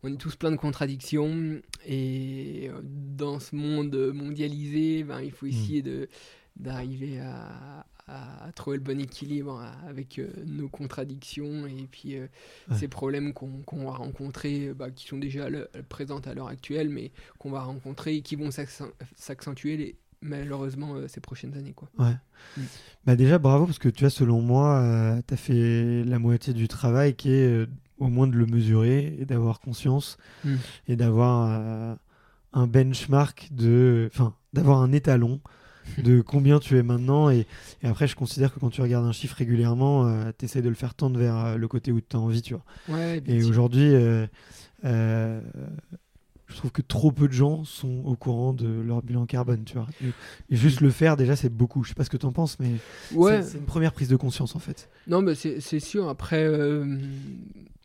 on 0.03 0.13
est 0.13 0.17
tous 0.17 0.35
plein 0.35 0.51
de 0.51 0.55
contradictions. 0.57 1.61
Et 1.85 2.69
euh, 2.69 2.81
dans 2.83 3.39
ce 3.39 3.55
monde 3.55 3.95
mondialisé, 4.13 5.03
ben, 5.03 5.21
il 5.21 5.31
faut 5.31 5.45
Mm. 5.45 5.49
essayer 5.49 5.81
de 5.81 6.07
d'arriver 6.57 7.19
à, 7.19 7.85
à- 8.07 8.49
trouver 8.53 8.77
le 8.77 8.83
bon 8.83 8.97
équilibre 8.97 9.61
avec 9.85 10.19
euh, 10.19 10.29
nos 10.45 10.69
contradictions 10.69 11.67
et 11.67 11.85
puis 11.91 12.15
euh, 12.15 12.27
Ouais. 12.71 12.77
ces 12.77 12.87
problèmes 12.87 13.33
qu'on 13.33 13.61
qu'on 13.63 13.83
va 13.83 13.91
rencontrer, 13.97 14.73
bah, 14.73 14.89
qui 14.89 15.05
sont 15.05 15.17
déjà 15.17 15.49
le- 15.49 15.69
présents 15.89 16.19
à 16.19 16.33
l'heure 16.33 16.47
actuelle, 16.47 16.87
mais 16.87 17.11
qu'on 17.39 17.49
va 17.51 17.61
rencontrer 17.61 18.15
et 18.15 18.21
qui 18.21 18.37
vont 18.37 18.51
s'accen- 18.51 18.91
s'accentuer 19.17 19.97
malheureusement 20.21 20.95
euh, 20.95 21.07
ces 21.07 21.21
prochaines 21.21 21.55
années. 21.57 21.73
Quoi. 21.73 21.89
Ouais. 21.97 22.15
Mm. 22.57 22.61
Bah 23.05 23.15
déjà, 23.15 23.37
bravo, 23.37 23.65
parce 23.65 23.79
que 23.79 23.89
tu 23.89 24.01
vois, 24.03 24.09
selon 24.09 24.41
moi, 24.41 25.19
tu 25.27 25.33
as 25.33 25.37
fait 25.37 26.03
la 26.03 26.19
moitié 26.19 26.53
du 26.53 26.67
travail 26.67 27.15
qui 27.15 27.31
est 27.31 27.47
euh, 27.47 27.67
au 27.97 28.07
moins 28.07 28.27
de 28.27 28.35
le 28.35 28.45
mesurer 28.45 29.15
et 29.19 29.25
d'avoir 29.25 29.59
conscience 29.59 30.17
Mm. 30.43 30.55
et 30.87 30.95
d'avoir 30.95 31.47
euh, 31.49 31.95
un 32.53 32.67
benchmark 32.67 33.49
de. 33.51 34.09
Enfin, 34.13 34.33
d'avoir 34.53 34.81
un 34.81 34.91
étalon 34.91 35.39
de 36.03 36.21
combien 36.21 36.59
tu 36.59 36.77
es 36.77 36.83
maintenant. 36.83 37.29
Et, 37.29 37.45
et 37.83 37.87
après, 37.87 38.07
je 38.07 38.15
considère 38.15 38.53
que 38.53 38.59
quand 38.59 38.69
tu 38.71 38.81
regardes 38.81 39.05
un 39.05 39.11
chiffre 39.11 39.35
régulièrement, 39.37 40.31
tu 40.37 40.45
essaies 40.45 40.61
de 40.63 40.69
le 40.69 40.75
faire 40.75 40.95
tendre 40.95 41.19
vers 41.19 41.37
euh, 41.37 41.57
le 41.57 41.67
côté 41.67 41.91
où 41.91 42.01
tu 42.01 42.15
as 42.15 42.19
envie, 42.19 42.41
tu 42.41 42.55
vois. 42.55 42.63
Ouais, 42.89 43.21
Et 43.27 43.43
aujourd'hui, 43.43 43.93
euh, 43.93 44.25
euh, 44.83 45.41
je 46.47 46.55
trouve 46.55 46.71
que 46.71 46.81
trop 46.81 47.11
peu 47.11 47.27
de 47.27 47.33
gens 47.33 47.63
sont 47.63 48.03
au 48.05 48.15
courant 48.15 48.53
de 48.53 48.67
leur 48.67 49.01
bilan 49.01 49.25
carbone, 49.25 49.63
tu 49.65 49.73
vois. 49.73 49.87
Et, 50.03 50.09
et 50.53 50.55
juste 50.55 50.81
le 50.81 50.91
faire, 50.91 51.17
déjà, 51.17 51.35
c'est 51.35 51.49
beaucoup. 51.49 51.83
Je 51.83 51.89
sais 51.89 51.95
pas 51.95 52.03
ce 52.03 52.09
que 52.09 52.17
tu 52.17 52.25
en 52.25 52.31
penses, 52.31 52.59
mais 52.59 52.73
ouais. 53.13 53.41
c'est 53.41 53.57
une 53.57 53.65
première 53.65 53.93
prise 53.93 54.09
de 54.09 54.15
conscience, 54.15 54.55
en 54.55 54.59
fait. 54.59 54.89
Non, 55.07 55.21
mais 55.21 55.33
c'est 55.35 55.79
sûr. 55.79 56.07
Après, 56.07 56.43
euh, 56.43 56.99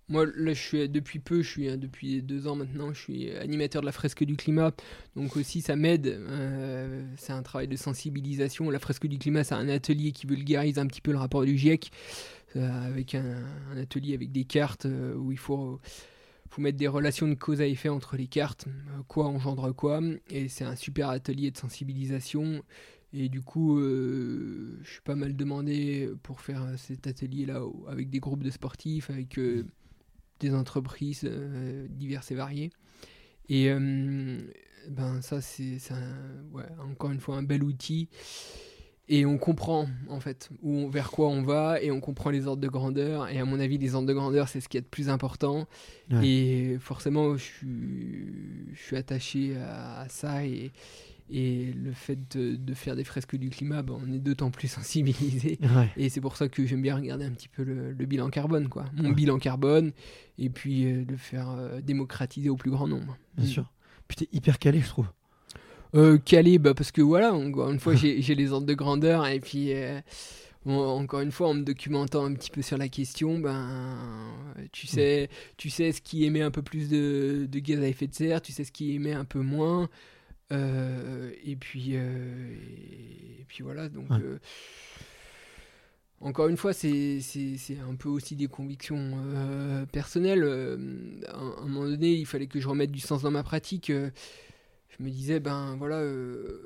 moi, 0.08 0.26
là, 0.36 0.52
je 0.52 0.60
suis 0.60 0.88
depuis 0.88 1.20
peu, 1.20 1.40
je 1.40 1.48
suis 1.48 1.68
euh, 1.68 1.76
depuis 1.76 2.20
deux 2.20 2.48
ans 2.48 2.56
maintenant, 2.56 2.92
je 2.92 3.00
suis 3.00 3.30
animateur 3.30 3.80
de 3.80 3.86
la 3.86 3.92
fresque 3.92 4.24
du 4.24 4.36
climat. 4.36 4.72
Donc 5.16 5.36
aussi, 5.36 5.62
ça 5.62 5.76
m'aide. 5.76 6.06
euh, 6.08 7.04
c'est 7.16 7.32
un 7.32 7.42
travail 7.42 7.68
de 7.68 7.76
sensibilisation. 7.76 8.68
La 8.70 8.78
fresque 8.78 9.06
du 9.06 9.18
climat, 9.18 9.44
c'est 9.44 9.54
un 9.54 9.68
atelier 9.68 10.12
qui 10.12 10.26
vulgarise 10.26 10.78
un 10.78 10.86
petit 10.86 11.00
peu 11.00 11.12
le 11.12 11.18
rapport 11.18 11.44
du 11.44 11.56
GIEC, 11.56 11.92
euh, 12.56 12.86
avec 12.88 13.14
un, 13.14 13.42
un 13.72 13.78
atelier 13.78 14.14
avec 14.14 14.32
des 14.32 14.44
cartes 14.44 14.86
où 15.16 15.32
il 15.32 15.38
faut 15.38 15.80
faut 16.50 16.60
mettre 16.60 16.78
des 16.78 16.88
relations 16.88 17.28
de 17.28 17.34
cause 17.34 17.60
à 17.60 17.66
effet 17.66 17.88
entre 17.88 18.16
les 18.16 18.26
cartes, 18.26 18.66
euh, 18.66 19.02
quoi 19.06 19.26
engendre 19.26 19.72
quoi, 19.74 20.00
et 20.28 20.48
c'est 20.48 20.64
un 20.64 20.76
super 20.76 21.08
atelier 21.08 21.50
de 21.50 21.56
sensibilisation. 21.56 22.62
Et 23.12 23.28
du 23.28 23.40
coup, 23.40 23.78
euh, 23.78 24.78
je 24.82 24.90
suis 24.90 25.00
pas 25.00 25.14
mal 25.14 25.34
demandé 25.34 26.08
pour 26.22 26.40
faire 26.40 26.64
cet 26.76 27.06
atelier-là 27.06 27.62
avec 27.88 28.08
des 28.08 28.20
groupes 28.20 28.42
de 28.42 28.50
sportifs, 28.50 29.10
avec 29.10 29.38
euh, 29.38 29.64
des 30.38 30.54
entreprises 30.54 31.28
diverses 31.88 32.30
et 32.30 32.36
variées. 32.36 32.70
Et 33.48 33.68
ben 34.88 35.20
ça, 35.22 35.40
c'est 35.40 35.78
encore 36.78 37.10
une 37.10 37.18
fois 37.18 37.36
un 37.36 37.42
bel 37.42 37.64
outil. 37.64 38.08
Et 39.12 39.26
on 39.26 39.36
comprend 39.38 39.88
en 40.08 40.20
fait 40.20 40.48
où 40.62 40.88
vers 40.88 41.10
quoi 41.10 41.28
on 41.28 41.42
va 41.42 41.82
et 41.82 41.90
on 41.90 41.98
comprend 42.00 42.30
les 42.30 42.46
ordres 42.46 42.62
de 42.62 42.68
grandeur 42.68 43.28
et 43.28 43.38
à 43.40 43.44
mon 43.44 43.58
avis 43.58 43.76
les 43.76 43.94
ordres 43.96 44.06
de 44.08 44.12
grandeur 44.14 44.48
c'est 44.48 44.60
ce 44.60 44.68
qui 44.68 44.76
est 44.76 44.80
le 44.82 44.86
plus 44.86 45.08
important 45.10 45.66
Ouais. 46.12 46.26
et 46.26 46.78
forcément 46.80 47.36
je 47.36 47.42
suis, 47.42 48.26
je 48.72 48.80
suis 48.82 48.96
attaché 48.96 49.56
à, 49.56 50.00
à 50.00 50.08
ça 50.08 50.44
et, 50.46 50.70
et 51.30 51.72
le 51.72 51.92
fait 51.92 52.18
de, 52.36 52.56
de 52.56 52.74
faire 52.74 52.96
des 52.96 53.04
fresques 53.04 53.36
du 53.36 53.50
climat 53.50 53.82
bah, 53.82 53.94
on 54.00 54.12
est 54.12 54.18
d'autant 54.18 54.50
plus 54.50 54.68
sensibilisé 54.78 55.58
Ouais. 55.62 55.88
et 55.96 56.08
c'est 56.08 56.20
pour 56.20 56.36
ça 56.36 56.48
que 56.48 56.64
j'aime 56.66 56.82
bien 56.82 56.94
regarder 56.96 57.24
un 57.24 57.30
petit 57.30 57.48
peu 57.48 57.62
le, 57.64 57.92
le 57.92 58.06
bilan 58.06 58.28
carbone 58.30 58.68
quoi 58.68 58.84
mon 58.96 59.08
Ouais. 59.10 59.14
bilan 59.14 59.38
carbone 59.38 59.92
et 60.38 60.50
puis 60.50 60.84
euh, 60.86 61.04
le 61.08 61.16
faire 61.16 61.50
euh, 61.50 61.80
démocratiser 61.80 62.48
au 62.48 62.56
plus 62.56 62.70
grand 62.70 62.86
nombre 62.88 63.16
Bien 63.36 63.46
Mm. 63.46 63.48
sûr. 63.48 63.72
Puis 64.08 64.16
t'es 64.16 64.28
hyper 64.32 64.58
calé, 64.58 64.80
je 64.80 64.88
trouve. 64.88 65.06
Euh, 65.94 66.18
calé, 66.18 66.58
bah, 66.58 66.74
parce 66.74 66.92
que 66.92 67.02
voilà, 67.02 67.32
encore 67.32 67.70
une 67.70 67.80
fois, 67.80 67.94
j'ai 67.94 68.34
les 68.34 68.52
ordres 68.52 68.66
de 68.66 68.74
grandeur, 68.74 69.26
et 69.26 69.40
puis, 69.40 69.72
euh, 69.72 70.00
encore 70.66 71.20
une 71.20 71.32
fois, 71.32 71.48
en 71.48 71.54
me 71.54 71.62
documentant 71.62 72.24
un 72.24 72.34
petit 72.34 72.50
peu 72.50 72.62
sur 72.62 72.78
la 72.78 72.88
question, 72.88 73.38
ben, 73.38 73.96
tu 74.72 74.86
sais, 74.86 75.28
tu 75.56 75.70
sais 75.70 75.92
ce 75.92 76.00
qui 76.00 76.24
émet 76.24 76.42
un 76.42 76.50
peu 76.50 76.62
plus 76.62 76.88
de, 76.88 77.46
de 77.50 77.58
gaz 77.58 77.80
à 77.82 77.88
effet 77.88 78.06
de 78.06 78.14
serre, 78.14 78.40
tu 78.40 78.52
sais 78.52 78.64
ce 78.64 78.72
qui 78.72 78.94
émet 78.94 79.12
un 79.12 79.24
peu 79.24 79.40
moins, 79.40 79.88
euh, 80.52 81.30
et 81.44 81.56
puis, 81.56 81.90
euh, 81.94 82.54
et, 83.40 83.44
puis 83.46 83.62
voilà, 83.62 83.88
donc. 83.88 84.10
Ouais. 84.10 84.16
euh, 84.22 84.38
encore 86.20 86.48
une 86.48 86.58
fois, 86.58 86.74
c'est 86.74 87.20
un 87.88 87.94
peu 87.94 88.10
aussi 88.10 88.36
des 88.36 88.46
convictions 88.46 89.16
personnelles. 89.90 90.44
À 91.28 91.38
un 91.38 91.66
moment 91.66 91.86
donné, 91.86 92.12
il 92.12 92.26
fallait 92.26 92.46
que 92.46 92.60
je 92.60 92.68
remette 92.68 92.90
du 92.90 93.00
sens 93.00 93.22
dans 93.22 93.30
ma 93.30 93.42
pratique. 93.42 93.90
Euh, 94.90 94.96
je 94.98 95.04
me 95.04 95.10
disais, 95.10 95.40
ben 95.40 95.76
voilà, 95.78 95.96
euh, 95.96 96.62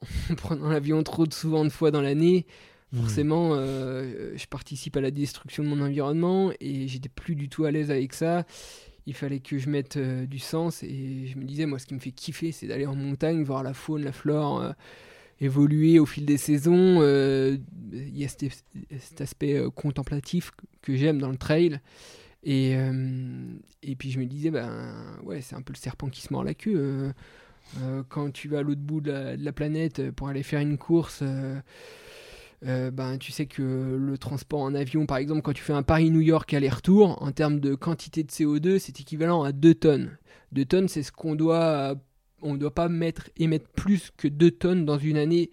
en 0.30 0.34
prenant 0.34 0.68
l'avion 0.68 1.02
trop 1.02 1.26
de 1.26 1.32
souvent 1.34 1.64
de 1.64 1.70
fois 1.70 1.90
dans 1.90 2.02
l'année, 2.02 2.46
Mmh. 2.90 3.00
forcément, 3.00 3.50
euh, 3.52 4.32
je 4.34 4.46
participe 4.46 4.96
à 4.96 5.02
la 5.02 5.10
destruction 5.10 5.62
de 5.62 5.68
mon 5.68 5.82
environnement 5.82 6.50
et 6.58 6.88
j'étais 6.88 7.10
plus 7.10 7.34
du 7.34 7.50
tout 7.50 7.66
à 7.66 7.70
l'aise 7.70 7.90
avec 7.90 8.14
ça. 8.14 8.46
Il 9.04 9.12
fallait 9.12 9.40
que 9.40 9.58
je 9.58 9.68
mette 9.68 9.98
euh, 9.98 10.24
du 10.24 10.38
sens 10.38 10.82
et 10.82 11.26
je 11.26 11.36
me 11.36 11.44
disais, 11.44 11.66
moi, 11.66 11.78
ce 11.78 11.84
qui 11.84 11.92
me 11.92 11.98
fait 11.98 12.12
kiffer, 12.12 12.50
c'est 12.50 12.66
d'aller 12.66 12.86
en 12.86 12.94
montagne, 12.94 13.44
voir 13.44 13.62
la 13.62 13.74
faune, 13.74 14.04
la 14.04 14.12
flore 14.12 14.62
euh, 14.62 14.72
évoluer 15.38 15.98
au 15.98 16.06
fil 16.06 16.24
des 16.24 16.38
saisons. 16.38 17.00
Euh, 17.02 17.58
Il 17.92 18.16
y 18.18 18.24
a 18.24 18.28
cet, 18.28 18.46
cet 19.00 19.20
aspect 19.20 19.58
euh, 19.58 19.68
contemplatif 19.68 20.52
que- 20.80 20.96
j'aime 20.96 21.18
dans 21.18 21.28
le 21.30 21.36
trail. 21.36 21.80
Et, 22.42 22.74
euh, 22.74 23.52
et 23.82 23.96
puis 23.96 24.10
je 24.10 24.18
me 24.18 24.24
disais, 24.24 24.50
ben 24.50 25.18
ouais, 25.24 25.42
c'est 25.42 25.56
un 25.56 25.60
peu 25.62 25.74
le 25.74 25.78
serpent 25.78 26.08
qui 26.08 26.22
se 26.22 26.32
mord 26.32 26.42
la 26.42 26.54
queue. 26.54 27.12
Euh, 27.82 28.02
quand 28.08 28.32
tu 28.32 28.48
vas 28.48 28.58
à 28.58 28.62
l'autre 28.62 28.80
bout 28.80 29.00
de 29.00 29.36
la, 29.38 29.52
planète 29.52 30.00
euh, 30.00 30.12
pour 30.12 30.28
aller 30.28 30.42
faire 30.42 30.60
une 30.60 30.78
course, 30.78 31.22
euh, 31.22 32.90
ben, 32.90 33.18
tu 33.18 33.30
sais 33.30 33.46
que 33.46 33.62
le 33.62 34.18
transport 34.18 34.60
en 34.60 34.74
avion, 34.74 35.06
par 35.06 35.18
exemple, 35.18 35.42
quand 35.42 35.52
tu 35.52 35.62
fais 35.62 35.72
un 35.72 35.82
Paris-New 35.82 36.20
York 36.20 36.52
aller-retour, 36.54 37.22
en 37.22 37.32
termes 37.32 37.60
de 37.60 37.74
quantité 37.74 38.22
de 38.22 38.30
CO2, 38.30 38.78
c'est 38.78 39.00
équivalent 39.00 39.42
à 39.42 39.52
2 39.52 39.74
tonnes. 39.74 40.18
2 40.52 40.64
tonnes, 40.64 40.88
c'est 40.88 41.02
ce 41.02 41.12
qu'on 41.12 41.34
doit. 41.34 41.94
On 42.40 42.54
ne 42.54 42.58
doit 42.58 42.74
pas 42.74 42.88
mettre, 42.88 43.30
émettre 43.36 43.68
plus 43.70 44.10
que 44.16 44.28
2 44.28 44.50
tonnes 44.52 44.84
dans 44.84 44.98
une 44.98 45.16
année 45.16 45.50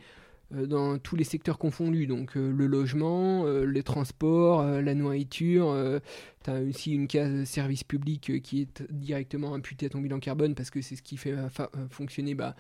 dans 0.52 0.98
tous 1.00 1.16
les 1.16 1.24
secteurs 1.24 1.58
confondus. 1.58 2.08
Donc 2.08 2.38
euh, 2.38 2.52
le 2.52 2.68
logement, 2.68 3.46
euh, 3.46 3.66
les 3.66 3.84
transports, 3.84 4.62
euh, 4.62 4.82
la 4.82 4.94
nourriture. 4.94 5.76
tu 6.44 6.50
as 6.52 6.62
aussi 6.62 6.94
une 6.94 7.08
case 7.08 7.46
service 7.46 7.84
public 7.84 8.30
euh, 8.30 8.40
qui 8.40 8.62
est 8.62 8.84
directement 8.92 9.54
imputée 9.54 9.88
à 9.88 9.90
ton 9.90 10.02
bilan 10.02 10.20
carbone 10.20 10.56
parce 10.56 10.70
que 10.70 10.82
c'est 10.82 10.96
ce 10.96 11.02
qui 11.02 11.18
fait 11.18 11.32
euh, 11.32 11.50
fa- 11.50 11.70
euh, 11.76 11.88
fonctionner 11.90 12.36
bah, 12.36 12.56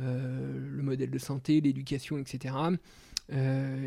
euh, 0.00 0.58
le 0.58 0.82
modèle 0.82 1.10
de 1.10 1.18
santé, 1.18 1.60
l'éducation, 1.60 2.18
etc. 2.18 2.54
Euh, 3.32 3.86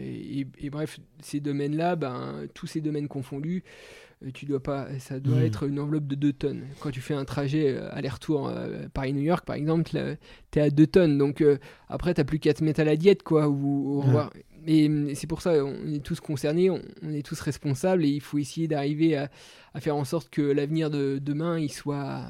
et, 0.58 0.70
bref, 0.70 1.00
ces 1.22 1.40
domaines-là, 1.40 1.96
ben, 1.96 2.48
tous 2.54 2.68
ces 2.68 2.82
domaines 2.82 3.08
confondus, 3.08 3.64
euh, 3.64 4.03
tu 4.34 4.46
dois 4.46 4.62
pas, 4.62 4.88
ça 5.00 5.20
doit 5.20 5.38
Mhm. 5.38 5.46
être 5.46 5.64
une 5.68 5.80
enveloppe 5.80 6.08
de 6.08 6.16
2 6.16 6.34
tonnes. 6.34 6.64
Quand 6.80 6.92
tu 6.92 7.02
fais 7.02 7.14
un 7.14 7.26
trajet 7.26 7.76
euh, 7.76 7.90
aller-retour 7.92 8.48
euh, 8.48 8.88
Paris-New 8.94 9.22
York, 9.22 9.46
par 9.46 9.56
exemple, 9.56 9.90
tu 10.52 10.60
es 10.60 10.62
à 10.62 10.70
2 10.70 10.88
tonnes. 10.88 11.18
Donc 11.18 11.42
euh, 11.42 11.58
après, 11.90 12.14
tu 12.14 12.24
plus 12.24 12.40
qu'à 12.40 12.54
te 12.54 12.64
mettre 12.64 12.80
à 12.80 12.84
la 12.84 12.96
diète, 12.96 13.24
quoi. 13.24 13.50
Ou, 13.50 14.02
ou. 14.02 14.20
Et, 14.66 14.88
hum, 14.88 15.14
c'est 15.14 15.28
pour 15.28 15.42
ça, 15.42 15.66
on 15.66 15.92
est 15.92 16.04
tous 16.04 16.22
concernés, 16.22 16.70
on, 16.70 16.82
on 17.02 17.12
est 17.12 17.22
tous 17.26 17.40
responsables, 17.42 18.06
et 18.06 18.10
il 18.10 18.22
faut 18.22 18.38
essayer 18.38 18.68
d'arriver 18.70 19.18
à, 19.18 19.30
à 19.74 19.82
faire 19.82 19.96
en 19.98 20.06
sorte 20.06 20.30
que 20.30 20.42
l'avenir 20.42 20.90
de 20.90 21.20
demain, 21.22 21.60
il 21.60 21.70
soit, 21.72 22.22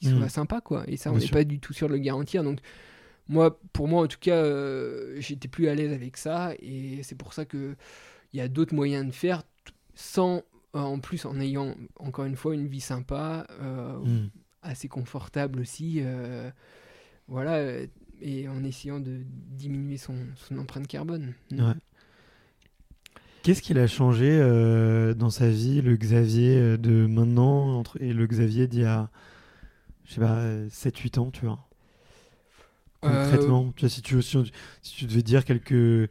il 0.00 0.08
soit 0.08 0.18
Mhm. 0.22 0.28
sympa, 0.28 0.60
quoi. 0.60 0.82
Et 0.88 0.96
ça, 0.96 1.12
on 1.12 1.18
n'est 1.18 1.28
pas 1.28 1.44
du 1.44 1.60
tout 1.60 1.72
sûr 1.72 1.86
de 1.88 1.92
le 1.92 2.00
garantir. 2.00 2.42
Donc 2.42 2.58
moi, 3.28 3.60
pour 3.72 3.86
moi, 3.86 4.02
en 4.02 4.06
tout 4.08 4.18
cas, 4.20 4.34
euh, 4.42 5.14
j'étais 5.20 5.46
plus 5.48 5.68
à 5.68 5.74
l'aise 5.76 5.92
avec 5.92 6.16
ça, 6.16 6.52
et 6.60 7.00
c'est 7.04 7.14
pour 7.14 7.32
ça 7.32 7.44
que 7.44 7.76
il 8.32 8.38
y 8.38 8.40
a 8.40 8.48
d'autres 8.48 8.74
moyens 8.74 9.06
de 9.06 9.12
faire 9.12 9.42
sans, 9.94 10.36
euh, 10.38 10.40
en 10.84 11.00
plus, 11.00 11.24
en 11.24 11.40
ayant 11.40 11.74
encore 11.96 12.24
une 12.24 12.36
fois 12.36 12.54
une 12.54 12.68
vie 12.68 12.80
sympa, 12.80 13.46
euh, 13.60 13.98
Mmh. 14.04 14.28
assez 14.62 14.88
confortable 14.88 15.60
aussi, 15.60 16.00
euh, 16.02 16.50
voilà, 17.28 17.56
euh, 17.56 17.86
et 18.22 18.48
en 18.48 18.64
essayant 18.64 19.00
de 19.00 19.20
diminuer 19.26 19.96
son, 19.98 20.16
son 20.36 20.58
empreinte 20.58 20.88
carbone. 20.88 21.34
Ouais. 21.52 21.74
Qu'est-ce 23.42 23.62
qu'il 23.62 23.78
a 23.78 23.86
changé 23.86 24.28
euh, 24.30 25.14
dans 25.14 25.30
sa 25.30 25.48
vie, 25.48 25.80
le 25.80 25.96
Xavier 25.96 26.56
euh, 26.58 26.76
de 26.76 27.06
maintenant 27.06 27.78
entre, 27.78 28.00
et 28.02 28.12
le 28.12 28.26
Xavier 28.26 28.66
d'il 28.66 28.80
y 28.80 28.84
a, 28.84 29.10
je 30.06 30.14
sais 30.14 30.20
pas, 30.20 30.44
7-8 30.70 31.18
ans, 31.18 31.30
tu 31.30 31.46
vois? 31.46 31.68
Euh, 33.04 33.08
Concrètement, 33.22 33.72
tu 33.76 33.82
vois, 33.82 33.88
si 33.88 34.02
tu, 34.02 34.20
si 34.22 34.42
tu 34.82 35.06
devais 35.06 35.22
dire 35.22 35.44
quelques, 35.44 36.10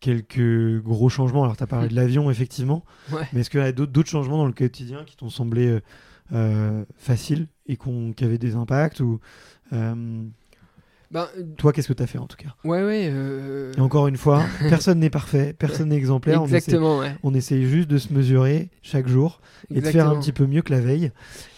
quelques 0.00 0.82
gros 0.82 1.08
changements, 1.08 1.44
alors 1.44 1.56
tu 1.56 1.62
as 1.62 1.66
parlé 1.66 1.88
de 1.88 1.94
l'avion, 1.94 2.30
effectivement, 2.30 2.84
Ouais. 3.12 3.28
mais 3.32 3.40
est-ce 3.40 3.50
qu'il 3.50 3.60
y 3.60 3.62
a 3.62 3.72
d'autres 3.72 4.08
changements 4.10 4.38
dans 4.38 4.46
le 4.46 4.52
quotidien 4.52 5.04
qui 5.04 5.16
t'ont 5.16 5.30
semblé 5.30 5.66
euh, 5.68 5.80
euh, 6.32 6.84
faciles 6.96 7.48
et 7.66 7.76
qu'on- 7.76 8.12
qui 8.12 8.24
avaient 8.24 8.38
des 8.38 8.54
impacts 8.56 9.00
ou, 9.00 9.20
euh, 9.72 10.22
Ben, 11.10 11.26
euh, 11.38 11.42
Toi, 11.56 11.72
qu'est-ce 11.72 11.88
que 11.88 11.92
tu 11.92 12.02
as 12.02 12.06
fait 12.06 12.18
en 12.18 12.26
tout 12.26 12.36
cas? 12.36 12.54
Ouais, 12.62 12.84
ouais. 12.84 13.08
euh, 13.12 13.72
Et 13.76 13.80
encore 13.80 14.06
une 14.06 14.16
fois, 14.16 14.44
personne 14.68 15.00
n'est 15.00 15.10
parfait, 15.10 15.52
personne 15.58 15.88
n'est 15.88 15.96
exemplaire. 15.96 16.40
On 16.42 16.46
essaie, 16.46 16.56
Exactement, 16.56 16.98
ouais. 17.00 17.16
on 17.24 17.34
essaye 17.34 17.64
juste 17.66 17.88
de 17.88 17.98
se 17.98 18.12
mesurer 18.12 18.70
chaque 18.82 19.08
jour 19.08 19.40
et 19.70 19.80
de 19.80 19.80
faire 19.80 20.06
un 20.06 20.14
Exactement. 20.14 20.20
petit 20.20 20.32
peu 20.32 20.46
mieux 20.46 20.62
que 20.62 20.72
la 20.72 20.80
veille. 20.80 21.10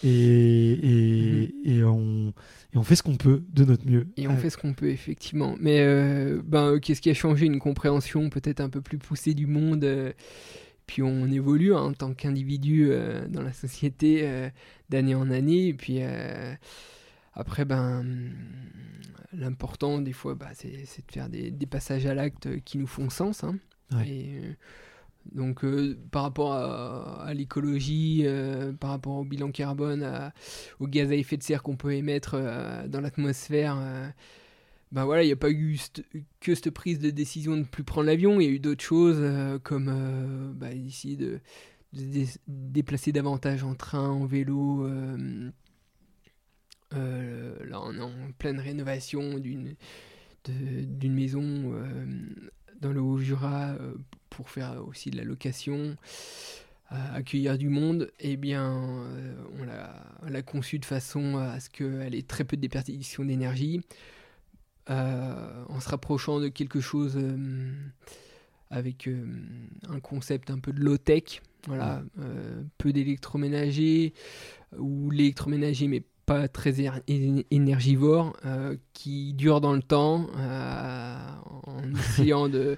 Et, 0.03 0.71
et, 0.71 1.53
et 1.65 1.83
on, 1.83 2.33
et 2.73 2.77
on 2.77 2.83
fait 2.83 2.95
ce 2.95 3.03
qu'on 3.03 3.15
peut 3.15 3.43
de 3.53 3.63
notre 3.65 3.85
mieux. 3.87 4.07
Et 4.17 4.27
on 4.27 4.31
Euh, 4.33 4.37
fait 4.37 4.49
ce 4.49 4.57
qu'on 4.57 4.73
peut, 4.73 4.89
effectivement. 4.89 5.55
Mais 5.59 5.81
euh, 5.81 6.41
ben, 6.43 6.79
qu'est-ce 6.79 7.01
qui 7.01 7.09
a 7.11 7.13
changé? 7.13 7.45
Une 7.45 7.59
compréhension 7.59 8.29
peut-être 8.29 8.59
un 8.59 8.69
peu 8.69 8.81
plus 8.81 8.97
poussée 8.97 9.33
du 9.35 9.45
monde. 9.45 9.83
euh, 9.83 10.11
puis 10.85 11.01
on 11.01 11.31
évolue 11.31 11.73
hein, 11.73 11.79
en 11.81 11.93
tant 11.93 12.13
qu'individu 12.13 12.87
euh, 12.89 13.25
dans 13.29 13.41
la 13.41 13.53
société 13.53 14.21
euh, 14.23 14.49
d'année 14.89 15.15
en 15.15 15.29
année. 15.29 15.67
Et 15.67 15.73
puis 15.73 15.99
euh, 16.01 16.53
après, 17.33 17.65
ben, 17.65 18.05
l'important 19.33 20.01
des 20.01 20.13
fois, 20.13 20.35
bah, 20.35 20.49
c'est 20.53 20.71
de 20.71 21.11
faire 21.11 21.29
des, 21.29 21.51
des 21.51 21.65
passages 21.65 22.05
à 22.05 22.13
l'acte 22.13 22.59
qui 22.63 22.77
nous 22.77 22.87
font 22.87 23.09
sens. 23.09 23.43
hein. 23.43 23.57
Ouais. 23.93 24.07
Et, 24.09 24.37
euh, 24.43 24.53
donc 25.33 25.63
euh, 25.63 25.97
par 26.11 26.23
rapport 26.23 26.51
à, 26.53 27.23
à 27.23 27.33
l'écologie, 27.33 28.23
euh, 28.25 28.73
par 28.73 28.89
rapport 28.89 29.13
au 29.15 29.23
bilan 29.23 29.51
carbone, 29.51 30.03
à- 30.03 30.33
au 30.79 30.87
gaz 30.87 31.11
à 31.11 31.15
effet 31.15 31.37
de 31.37 31.43
serre 31.43 31.63
qu'on 31.63 31.77
peut 31.77 31.93
émettre 31.93 32.33
euh, 32.35 32.87
dans 32.87 32.99
l'atmosphère, 33.01 33.77
ben 34.91 35.05
voilà, 35.05 35.23
il 35.23 35.27
n'y 35.27 35.31
a 35.33 35.37
pas 35.37 35.49
eu 35.49 35.79
que 36.39 36.53
cette 36.53 36.69
prise 36.71 36.99
de 36.99 37.09
décision 37.09 37.53
de 37.53 37.59
ne 37.59 37.63
plus 37.63 37.83
prendre 37.83 38.07
l'avion, 38.07 38.39
il 38.39 38.45
y 38.45 38.47
a 38.47 38.51
eu 38.51 38.59
d'autres 38.59 38.83
choses 38.83 39.23
comme 39.63 40.53
bah, 40.55 40.73
ici 40.73 41.15
de, 41.17 41.39
de 41.93 41.99
se 41.99 42.05
dé- 42.05 42.27
déplacer 42.47 43.11
davantage 43.11 43.63
en 43.63 43.73
train, 43.75 44.09
en 44.09 44.25
vélo. 44.25 44.87
Euh, 46.93 47.55
là, 47.65 47.81
on 47.83 47.93
est 47.95 48.01
en 48.01 48.31
pleine 48.37 48.59
rénovation 48.59 49.37
d'une 49.39 51.13
maison 51.13 51.73
euh, 51.73 52.05
dans 52.81 52.91
le 52.91 53.01
Haut-Jura 53.01 53.71
euh, 53.71 53.95
pour 54.29 54.49
faire 54.49 54.85
aussi 54.87 55.09
de 55.11 55.17
la 55.17 55.23
location, 55.23 55.95
accueillir 56.89 57.57
du 57.57 57.69
monde. 57.69 58.11
Eh 58.19 58.37
bien, 58.37 58.71
on 59.59 59.63
l'a- 59.63 60.05
on 60.21 60.29
l'a 60.29 60.41
conçue 60.41 60.79
de 60.79 60.85
façon 60.85 61.37
à 61.37 61.59
ce 61.59 61.69
qu'elle 61.69 62.13
ait 62.13 62.21
très 62.23 62.43
peu 62.43 62.55
de 62.55 62.61
déperdition 62.61 63.25
d'énergie, 63.25 63.81
en 64.87 65.79
se 65.79 65.89
rapprochant 65.89 66.39
de 66.39 66.49
quelque 66.49 66.81
chose 66.81 67.17
avec 68.69 69.07
euh, 69.07 69.25
un 69.87 69.99
concept 69.99 70.49
un 70.49 70.59
peu 70.59 70.73
de 70.73 70.79
low-tech. 70.79 71.41
Voilà, 71.67 72.03
euh, 72.19 72.61
peu 72.77 72.91
d'électroménager 72.91 74.13
ou 74.77 75.09
l'électroménager 75.11 75.87
mais 75.87 76.03
pas 76.25 76.47
très 76.47 76.79
éner- 76.79 77.01
éner- 77.07 77.45
énergivore, 77.51 78.35
euh, 78.45 78.75
qui 78.93 79.33
dure 79.33 79.61
dans 79.61 79.73
le 79.73 79.81
temps, 79.81 80.27
euh, 80.37 81.15
en 81.67 81.93
essayant 81.99 82.49
de, 82.49 82.77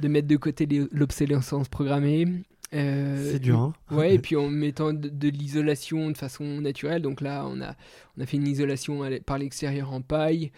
de 0.00 0.08
mettre 0.08 0.28
de 0.28 0.36
côté 0.36 0.66
les- 0.66 0.86
l'obsolescence 0.92 1.68
programmée. 1.68 2.26
Euh, 2.74 3.30
C'est 3.32 3.38
dur, 3.38 3.58
hein 3.60 3.72
Ouais, 3.90 4.14
et 4.14 4.18
puis 4.20 4.36
en 4.36 4.48
mettant 4.50 4.92
de, 4.92 5.08
de 5.08 5.28
l'isolation 5.28 6.10
de 6.10 6.16
façon 6.16 6.60
naturelle. 6.60 7.00
Donc 7.02 7.20
là, 7.20 7.46
on 7.46 7.60
a, 7.60 7.74
on 8.16 8.20
a 8.22 8.26
fait 8.26 8.36
une 8.36 8.48
isolation 8.48 9.02
par 9.24 9.38
l'extérieur 9.38 9.92
en 9.92 10.00
paille. 10.02 10.50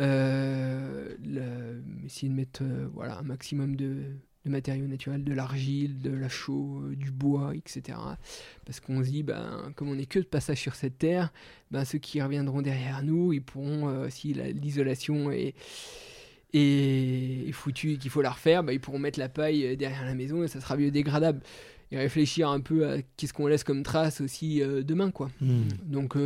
Euh, 0.00 1.14
essayer 2.04 2.28
de 2.28 2.34
mettre 2.34 2.62
voilà, 2.94 3.18
un 3.18 3.22
maximum 3.22 3.74
de, 3.76 3.96
de 4.48 4.52
matériaux 4.52 4.86
naturels, 4.86 5.24
de 5.24 5.32
l'argile, 5.32 6.00
de 6.00 6.10
la 6.10 6.28
chaux, 6.28 6.82
euh, 6.82 6.96
du 6.96 7.10
bois, 7.10 7.52
etc. 7.54 7.98
Parce 8.64 8.80
qu'on 8.80 9.04
se 9.04 9.10
dit, 9.10 9.22
ben, 9.22 9.72
comme 9.76 9.88
on 9.88 9.94
n'est 9.94 10.06
que 10.06 10.18
de 10.18 10.24
passage 10.24 10.60
sur 10.60 10.74
cette 10.74 10.98
terre, 10.98 11.32
ben, 11.70 11.84
ceux 11.84 11.98
qui 11.98 12.20
reviendront 12.20 12.62
derrière 12.62 13.02
nous, 13.02 13.32
ils 13.32 13.42
pourront, 13.42 14.08
si 14.10 14.34
l'isolation 14.34 15.30
est, 15.30 15.54
est, 16.52 17.52
foutue 17.52 17.92
et 17.92 17.96
qu'il 17.98 18.10
faut 18.10 18.22
la 18.22 18.30
refaire, 18.30 18.64
ben, 18.64 18.72
ils 18.72 18.80
pourront 18.80 18.98
mettre 18.98 19.18
la 19.18 19.28
paille 19.28 19.76
derrière 19.76 20.04
la 20.04 20.14
maison 20.14 20.42
et 20.42 20.48
ça 20.48 20.60
sera 20.60 20.76
biodégradable. 20.76 21.40
Et 21.90 21.96
réfléchir 21.96 22.50
un 22.50 22.60
peu 22.60 22.86
à 22.86 22.96
qu'est-ce 23.16 23.32
qu'on 23.32 23.46
laisse 23.46 23.64
comme 23.64 23.82
trace 23.82 24.20
aussi 24.20 24.60
demain, 24.60 25.10
quoi. 25.10 25.30
Hmm. 25.40 25.68
Donc, 25.84 26.16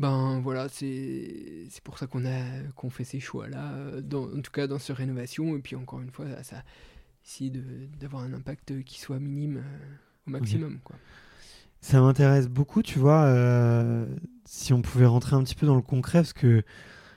ben 0.00 0.40
voilà, 0.40 0.68
c'est 0.70 1.68
pour 1.84 1.98
ça 1.98 2.06
qu'on 2.06 2.24
a 2.24 2.62
qu'on 2.74 2.88
fait 2.88 3.04
ces 3.04 3.20
choix-là, 3.20 3.72
euh, 3.74 4.02
en 4.12 4.40
tout 4.40 4.50
cas 4.50 4.66
dans 4.66 4.78
ce 4.78 4.92
rénovation. 4.92 5.56
Et 5.56 5.60
puis 5.60 5.76
encore 5.76 6.00
une 6.00 6.10
fois, 6.10 6.24
ça, 6.42 6.62
essayer 7.24 7.50
d'avoir 8.00 8.22
un 8.22 8.32
impact 8.32 8.82
qui 8.84 9.00
soit 9.00 9.18
minime 9.18 9.58
euh, 9.58 9.96
au 10.26 10.30
maximum. 10.30 10.78
Quoi. 10.84 10.96
Ça 11.80 12.00
m'intéresse 12.00 12.48
beaucoup, 12.48 12.82
tu 12.82 12.98
vois, 12.98 13.24
euh, 13.24 14.06
si 14.44 14.72
on 14.72 14.82
pouvait 14.82 15.06
rentrer 15.06 15.36
un 15.36 15.42
petit 15.42 15.54
peu 15.54 15.66
dans 15.66 15.76
le 15.76 15.82
concret, 15.82 16.18
parce 16.18 16.32
que 16.32 16.62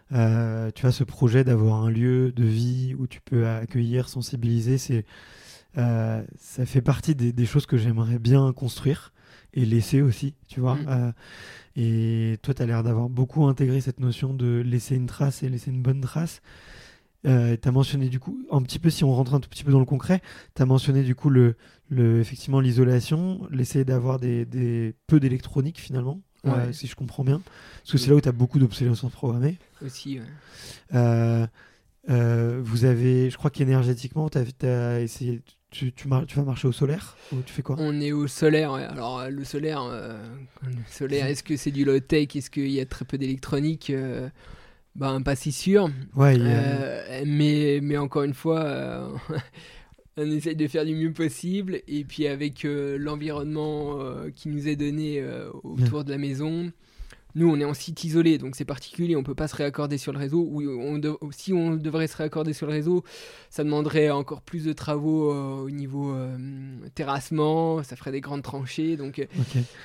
tu 0.09 0.85
as 0.85 0.91
ce 0.91 1.03
projet 1.03 1.43
d'avoir 1.43 1.83
un 1.83 1.89
lieu 1.89 2.31
de 2.31 2.43
vie 2.43 2.95
où 2.97 3.07
tu 3.07 3.19
peux 3.19 3.47
accueillir, 3.47 4.09
sensibiliser, 4.09 4.77
c'est 4.77 5.05
ça 5.75 6.65
fait 6.65 6.83
partie 6.83 7.15
des, 7.15 7.33
des 7.33 7.45
choses 7.47 7.65
que 7.65 7.77
j'aimerais 7.77 8.19
bien 8.19 8.53
construire 8.53 9.11
et 9.53 9.65
laisser 9.65 10.01
aussi, 10.01 10.35
tu 10.47 10.59
vois. 10.59 10.75
Mm. 10.75 11.13
Et 11.75 12.37
toi, 12.41 12.53
tu 12.53 12.61
as 12.61 12.65
l'air 12.65 12.83
d'avoir 12.83 13.09
beaucoup 13.09 13.45
intégré 13.45 13.81
cette 13.81 13.99
notion 13.99 14.33
de 14.33 14.61
laisser 14.63 14.95
une 14.95 15.07
trace 15.07 15.43
et 15.43 15.49
laisser 15.49 15.71
une 15.71 15.81
bonne 15.81 16.01
trace. 16.01 16.41
Euh, 17.25 17.55
tu 17.61 17.67
as 17.67 17.71
mentionné 17.71 18.09
du 18.09 18.19
coup, 18.19 18.45
un 18.51 18.61
petit 18.61 18.79
peu, 18.79 18.89
si 18.89 19.03
on 19.03 19.13
rentre 19.13 19.33
un 19.33 19.39
tout 19.39 19.49
petit 19.49 19.63
peu 19.63 19.71
dans 19.71 19.79
le 19.79 19.85
concret, 19.85 20.21
tu 20.55 20.61
as 20.61 20.65
mentionné 20.65 21.03
du 21.03 21.15
coup 21.15 21.29
le, 21.29 21.55
le 21.89 22.19
effectivement 22.19 22.59
l'isolation, 22.59 23.47
l'essayer 23.49 23.85
d'avoir 23.85 24.19
des, 24.19 24.45
des, 24.45 24.93
peu 25.07 25.19
d'électronique 25.19 25.79
finalement, 25.79 26.21
euh, 26.45 26.73
si 26.73 26.87
je 26.87 26.95
comprends 26.95 27.23
bien. 27.23 27.41
Parce 27.81 27.93
que 27.93 27.97
c'est 27.97 28.09
là 28.09 28.15
où 28.15 28.21
tu 28.21 28.29
as 28.29 28.33
beaucoup 28.33 28.59
d'obsolescence 28.59 29.11
programmée. 29.11 29.57
Aussi, 29.85 30.19
ouais. 30.19 30.25
Euh, 30.93 31.47
euh, 32.09 32.59
vous 32.61 32.83
avez, 32.83 33.29
je 33.29 33.37
crois 33.37 33.49
qu'énergétiquement, 33.49 34.29
tu 34.29 34.37
as, 34.65 34.99
essayé, 34.99 35.41
tu, 35.71 35.93
tu, 35.93 36.09
tu, 36.27 36.35
vas 36.35 36.43
marcher 36.43 36.67
au 36.67 36.73
solaire 36.73 37.15
ou 37.31 37.37
tu 37.45 37.53
fais 37.53 37.61
quoi? 37.61 37.77
On 37.79 38.01
est 38.01 38.11
au 38.11 38.27
solaire, 38.27 38.73
Alors 38.73 39.29
le 39.29 39.43
solaire, 39.45 39.83
euh, 39.83 40.17
solaire 40.89 41.27
est-ce 41.27 41.43
que 41.43 41.55
c'est 41.55 41.71
du 41.71 41.85
low 41.85 41.99
tech 42.01 42.35
Est-ce 42.35 42.49
qu'il 42.49 42.71
y 42.71 42.81
a 42.81 42.85
très 42.85 43.05
peu 43.05 43.17
d'électronique? 43.17 43.91
Ben 44.95 45.21
pas 45.21 45.35
si 45.35 45.51
sûr. 45.51 45.89
Ouais. 46.15 46.37
mais 47.25 47.79
mais 47.81 47.97
encore 47.97 48.23
une 48.23 48.33
fois. 48.33 49.11
on 50.17 50.29
essaye 50.29 50.55
de 50.55 50.67
faire 50.67 50.85
du 50.85 50.95
mieux 50.95 51.11
possible 51.11 51.81
et 51.87 52.03
puis 52.03 52.27
avec 52.27 52.63
l'environnement 52.63 53.97
qui 54.35 54.49
nous 54.49 54.67
est 54.67 54.75
donné 54.75 55.23
autour 55.63 56.03
de 56.03 56.11
la 56.11 56.19
maison, 56.19 56.71
nous, 57.35 57.49
on 57.49 57.59
est 57.59 57.65
en 57.65 57.73
site 57.73 58.03
isolé, 58.03 58.37
donc 58.37 58.55
c'est 58.55 58.65
particulier, 58.65 59.15
on 59.15 59.23
peut 59.23 59.35
pas 59.35 59.47
se 59.47 59.55
réaccorder 59.55 59.97
sur 59.97 60.13
le 60.13 60.19
réseau. 60.19 60.47
Ou 60.49 60.61
on 60.61 60.99
si 61.31 61.53
on 61.53 61.75
devrait 61.75 62.07
se 62.07 62.17
réaccorder 62.17 62.53
sur 62.53 62.67
le 62.67 62.73
réseau, 62.73 63.03
ça 63.49 63.63
demanderait 63.63 64.09
encore 64.11 64.41
plus 64.41 64.65
de 64.65 64.73
travaux 64.73 65.31
euh, 65.31 65.63
au 65.63 65.69
niveau 65.69 66.13
euh, 66.13 66.37
terrassement, 66.95 67.81
ça 67.83 67.95
ferait 67.95 68.11
des 68.11 68.21
grandes 68.21 68.43
tranchées. 68.43 68.97
Donc, 68.97 69.19
euh, 69.19 69.25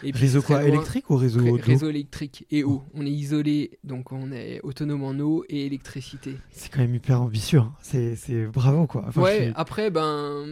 et 0.03 0.11
réseau 0.11 0.43
quoi 0.43 0.65
Électrique 0.65 1.09
ou 1.11 1.17
réseau 1.17 1.41
Réseau 1.63 1.89
électrique 1.89 2.47
et 2.51 2.65
eau. 2.65 2.83
On 2.95 3.07
est 3.07 3.11
isolé, 3.11 3.79
donc 3.85 4.13
on 4.13 4.31
est 4.33 4.61
autonome 4.63 5.05
en 5.05 5.19
eau 5.19 5.45
et 5.49 5.67
électricité. 5.67 6.37
C'est 6.51 6.71
quand 6.71 6.81
même 6.81 6.95
hyper 6.95 7.23
ambitieux, 7.23 7.61
hein. 7.61 7.73
c'est 7.83 8.47
bravo 8.47 8.87
quoi. 8.87 9.09
ouais, 9.17 9.53
après, 9.55 9.91
ben 9.91 10.45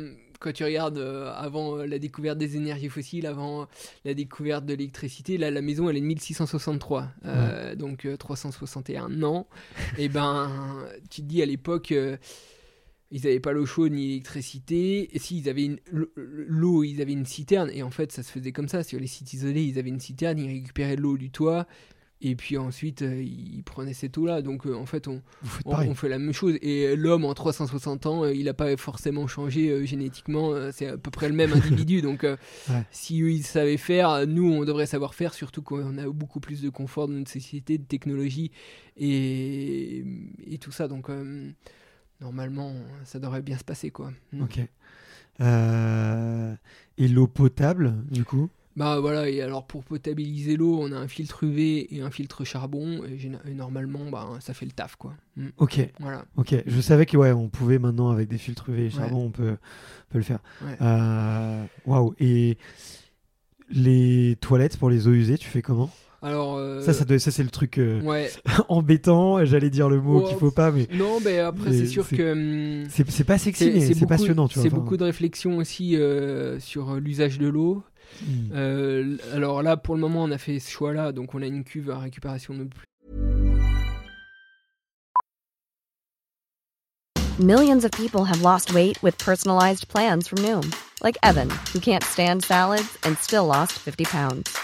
quand 0.46 0.52
tu 0.52 0.62
regardes 0.62 0.98
euh, 0.98 1.32
avant 1.34 1.76
euh, 1.76 1.86
la 1.86 1.98
découverte 1.98 2.38
des 2.38 2.56
énergies 2.56 2.88
fossiles, 2.88 3.26
avant 3.26 3.66
la 4.04 4.14
découverte 4.14 4.64
de 4.64 4.74
l'électricité, 4.74 5.38
là 5.38 5.50
la 5.50 5.60
maison 5.60 5.90
elle 5.90 5.96
est 5.96 6.00
de 6.00 6.06
1663, 6.06 7.08
euh, 7.24 7.74
donc 7.74 8.06
361 8.16 9.24
ans. 9.24 9.48
et 9.98 10.08
ben 10.08 10.86
tu 11.10 11.22
te 11.22 11.26
dis 11.26 11.42
à 11.42 11.46
l'époque 11.46 11.92
ils 13.10 13.22
n'avaient 13.22 13.40
pas 13.40 13.52
l'eau 13.52 13.66
chaude 13.66 13.92
ni 13.92 14.08
l'électricité. 14.08 15.16
Et 15.16 15.18
si 15.18 15.38
ils 15.38 15.48
avaient 15.48 15.80
l'eau, 16.14 16.84
ils 16.84 17.02
avaient 17.02 17.12
une 17.12 17.26
citerne. 17.26 17.70
Et 17.72 17.84
en 17.84 17.90
fait, 17.90 18.10
ça 18.10 18.24
se 18.24 18.32
faisait 18.32 18.50
comme 18.50 18.66
ça. 18.66 18.82
Sur 18.82 18.98
les 18.98 19.06
sites 19.06 19.32
isolés, 19.32 19.62
ils 19.62 19.78
avaient 19.78 19.90
une 19.90 20.00
citerne, 20.00 20.40
ils 20.40 20.48
récupéraient 20.48 20.96
l'eau 20.96 21.16
du 21.16 21.30
toit 21.30 21.66
et 22.22 22.34
puis 22.34 22.56
ensuite, 22.56 23.02
euh, 23.02 23.22
il 23.22 23.62
prenait 23.62 23.92
cette 23.92 24.16
eau-là. 24.16 24.40
Donc 24.40 24.66
euh, 24.66 24.74
en 24.74 24.86
fait, 24.86 25.06
on, 25.06 25.20
on, 25.66 25.94
fait 25.94 26.08
la 26.08 26.18
même 26.18 26.32
chose. 26.32 26.56
Et 26.62 26.96
l'homme, 26.96 27.24
en 27.26 27.34
360 27.34 28.06
ans, 28.06 28.24
euh, 28.24 28.34
il 28.34 28.46
n'a 28.46 28.54
pas 28.54 28.74
forcément 28.76 29.26
changé 29.26 29.84
génétiquement. 29.86 30.72
c'est 30.72 30.86
à 30.86 30.96
peu 30.96 31.10
près 31.10 31.28
le 31.28 31.34
même 31.34 31.52
individu. 31.54 32.00
Donc 32.00 32.26
si 32.90 33.20
eux, 33.20 33.30
ils 33.30 33.44
savaient 33.44 33.76
faire, 33.76 34.26
nous, 34.26 34.50
on 34.50 34.64
devrait 34.64 34.86
savoir 34.86 35.14
faire, 35.14 35.34
surtout 35.34 35.62
qu'on 35.62 35.98
a 35.98 36.08
beaucoup 36.08 36.40
plus 36.40 36.62
de 36.62 36.70
confort 36.70 37.06
dans 37.06 37.14
notre 37.14 37.30
société, 37.30 37.76
de 37.76 37.84
technologie 37.84 38.50
et, 38.96 40.04
et 40.46 40.58
tout 40.58 40.72
ça. 40.72 40.88
Donc 40.88 41.10
normalement, 42.20 42.72
ça 43.04 43.18
devrait 43.18 43.42
bien 43.42 43.58
se 43.58 43.64
passer. 43.64 43.90
quoi. 43.90 44.10
Mm. 44.32 44.42
Ok. 44.42 44.60
et 46.98 47.08
l'eau 47.08 47.26
potable, 47.26 47.94
du 48.10 48.24
coup? 48.24 48.48
Bah 48.76 49.00
voilà, 49.00 49.30
et 49.30 49.40
alors 49.40 49.66
pour 49.66 49.84
potabiliser 49.84 50.56
l'eau, 50.56 50.78
on 50.78 50.92
a 50.92 50.96
un 50.96 51.08
filtre 51.08 51.44
UV 51.44 51.94
et 51.94 52.02
un 52.02 52.10
filtre 52.10 52.44
charbon, 52.44 53.00
et, 53.04 53.54
normalement, 53.54 54.10
bah, 54.10 54.28
ça 54.40 54.52
fait 54.52 54.66
le 54.66 54.72
taf, 54.72 54.96
quoi. 54.96 55.14
Mm. 55.36 55.46
Ok. 55.56 55.88
Voilà. 55.98 56.26
Ok, 56.36 56.54
je 56.66 56.80
savais 56.82 57.06
que 57.06 57.16
ouais, 57.16 57.32
on 57.32 57.48
pouvait 57.48 57.78
maintenant, 57.78 58.10
avec 58.10 58.28
des 58.28 58.36
filtres 58.36 58.68
UV 58.68 58.86
et 58.86 58.90
charbon, 58.90 59.24
on 59.24 59.30
peut, 59.30 59.56
peut 60.10 60.18
le 60.18 60.24
faire. 60.24 60.40
Euh, 60.82 61.64
waouh, 61.86 62.14
et 62.20 62.58
les 63.70 64.36
toilettes 64.42 64.76
pour 64.76 64.90
les 64.90 65.08
eaux 65.08 65.12
usées, 65.12 65.38
tu 65.38 65.48
fais 65.48 65.62
comment? 65.62 65.90
Alors, 66.20 66.56
euh, 66.56 66.82
ça, 66.82 66.92
ça, 66.92 67.04
ça 67.18 67.30
c'est 67.30 67.42
le 67.42 67.50
truc 67.50 67.78
euh, 67.78 68.28
embêtant. 68.68 69.42
J'allais 69.46 69.70
dire 69.70 69.88
le 69.88 70.02
mot 70.02 70.22
qu'il 70.22 70.36
faut 70.36 70.50
pas, 70.50 70.70
mais 70.70 70.86
non, 70.92 71.18
mais 71.24 71.38
après 71.38 71.72
c'est 71.72 71.86
sûr 71.86 72.06
que 72.06 72.82
hum, 72.82 72.88
c'est 72.90 73.24
pas 73.24 73.38
sexy, 73.38 73.70
mais 73.72 73.94
c'est 73.94 74.06
passionnant. 74.06 74.48
C'est 74.48 74.68
beaucoup 74.68 74.98
de 74.98 75.04
réflexion 75.04 75.56
aussi 75.56 75.96
sur 76.58 76.96
l'usage 76.96 77.38
de 77.38 77.48
l'eau. 77.48 77.82
Euh, 78.52 79.16
alors 79.32 79.62
là, 79.62 79.76
pour 79.76 79.94
le 79.94 80.00
moment, 80.00 80.22
on 80.24 80.30
a 80.30 80.38
fait 80.38 80.58
ce 80.58 80.70
choix-là, 80.70 81.12
donc 81.12 81.34
on 81.34 81.42
a 81.42 81.46
une 81.46 81.64
cuve 81.64 81.90
à 81.90 81.98
récupération 81.98 82.54
de 82.54 82.64
plus. 82.64 82.86
Millions 87.38 87.84
of 87.84 87.90
people 87.90 88.24
have 88.24 88.40
lost 88.40 88.72
weight 88.72 89.02
with 89.02 89.18
personalized 89.18 89.88
plans 89.88 90.26
from 90.26 90.38
Noom, 90.38 90.74
like 91.02 91.18
Evan, 91.22 91.50
who 91.70 91.80
can't 91.80 92.02
stand 92.02 92.42
salads 92.42 92.96
and 93.04 93.18
still 93.18 93.44
lost 93.44 93.72
50 93.72 94.04
pounds. 94.06 94.56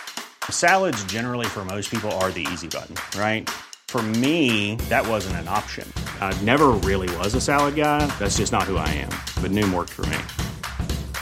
Salads, 0.49 1.05
generally, 1.05 1.45
for 1.45 1.67
most 1.67 1.91
people, 1.91 2.11
are 2.13 2.31
the 2.31 2.47
easy 2.51 2.69
button, 2.69 2.95
right? 3.21 3.51
For 3.89 4.03
me, 4.03 4.77
that 4.89 5.07
wasn't 5.07 5.37
an 5.37 5.49
option. 5.49 5.87
I 6.23 6.33
never 6.41 6.69
really 6.69 7.15
was 7.19 7.35
a 7.35 7.43
salad 7.43 7.75
guy. 7.77 8.07
That's 8.19 8.39
just 8.39 8.53
not 8.53 8.63
who 8.63 8.79
I 8.79 8.89
am. 8.89 9.11
But 9.43 9.51
Noom 9.51 9.75
worked 9.75 9.91
for 9.91 10.07
me. 10.07 10.17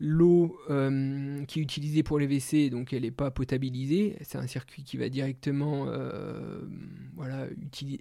L'eau 0.00 0.58
euh, 0.70 1.44
qui 1.44 1.58
est 1.58 1.62
utilisée 1.62 2.02
pour 2.02 2.18
les 2.18 2.26
WC, 2.26 2.70
donc 2.70 2.92
elle 2.94 3.02
n'est 3.02 3.10
pas 3.10 3.30
potabilisée. 3.30 4.16
C'est 4.22 4.38
un 4.38 4.46
circuit 4.46 4.82
qui 4.82 4.96
va 4.96 5.10
directement 5.10 5.84
euh, 5.88 6.62
voilà, 7.20 7.46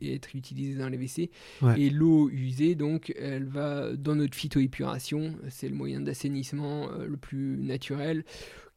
être 0.02 0.36
utilisé 0.36 0.76
dans 0.76 0.88
les 0.88 0.98
WC. 0.98 1.30
Et 1.76 1.90
l'eau 1.90 2.30
usée, 2.30 2.76
donc, 2.76 3.14
elle 3.20 3.44
va 3.44 3.96
dans 3.96 4.16
notre 4.16 4.36
phytoépuration. 4.36 5.36
C'est 5.50 5.68
le 5.68 5.76
moyen 5.76 6.00
d'assainissement 6.00 6.90
euh, 6.90 7.06
le 7.06 7.18
plus 7.18 7.58
naturel 7.58 8.24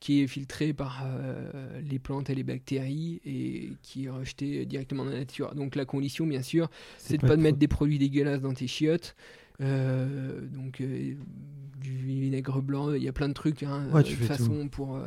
qui 0.01 0.21
est 0.21 0.27
filtré 0.27 0.73
par 0.73 1.05
euh, 1.07 1.81
les 1.89 2.01
plantes 2.01 2.29
et 2.29 2.35
les 2.35 2.43
bactéries 2.43 3.21
et 3.25 3.71
qui 3.83 4.07
est 4.07 4.11
rejeté 4.11 4.67
directement 4.67 5.05
dans 5.05 5.13
la 5.13 5.19
nature. 5.19 5.55
Donc 5.55 5.77
la 5.77 5.85
condition, 5.85 6.27
bien 6.27 6.43
sûr, 6.43 6.69
c'est 6.99 7.19
de 7.19 7.25
ne 7.25 7.29
pas 7.29 7.37
de 7.37 7.43
mettre 7.43 7.59
des 7.59 7.69
produits 7.69 7.99
dégueulasses 7.99 8.41
dans 8.41 8.53
tes 8.53 8.67
chiottes. 8.67 9.15
Euh, 9.61 10.41
donc 10.41 10.83
du 11.83 11.97
vinaigre 11.97 12.63
blanc, 12.63 12.93
il 12.95 13.03
y 13.03 13.09
a 13.09 13.13
plein 13.13 13.29
de 13.29 13.35
trucs, 13.35 13.63
hein, 13.63 13.87
de 14.03 14.09
façon 14.27 14.69
pour, 14.69 14.99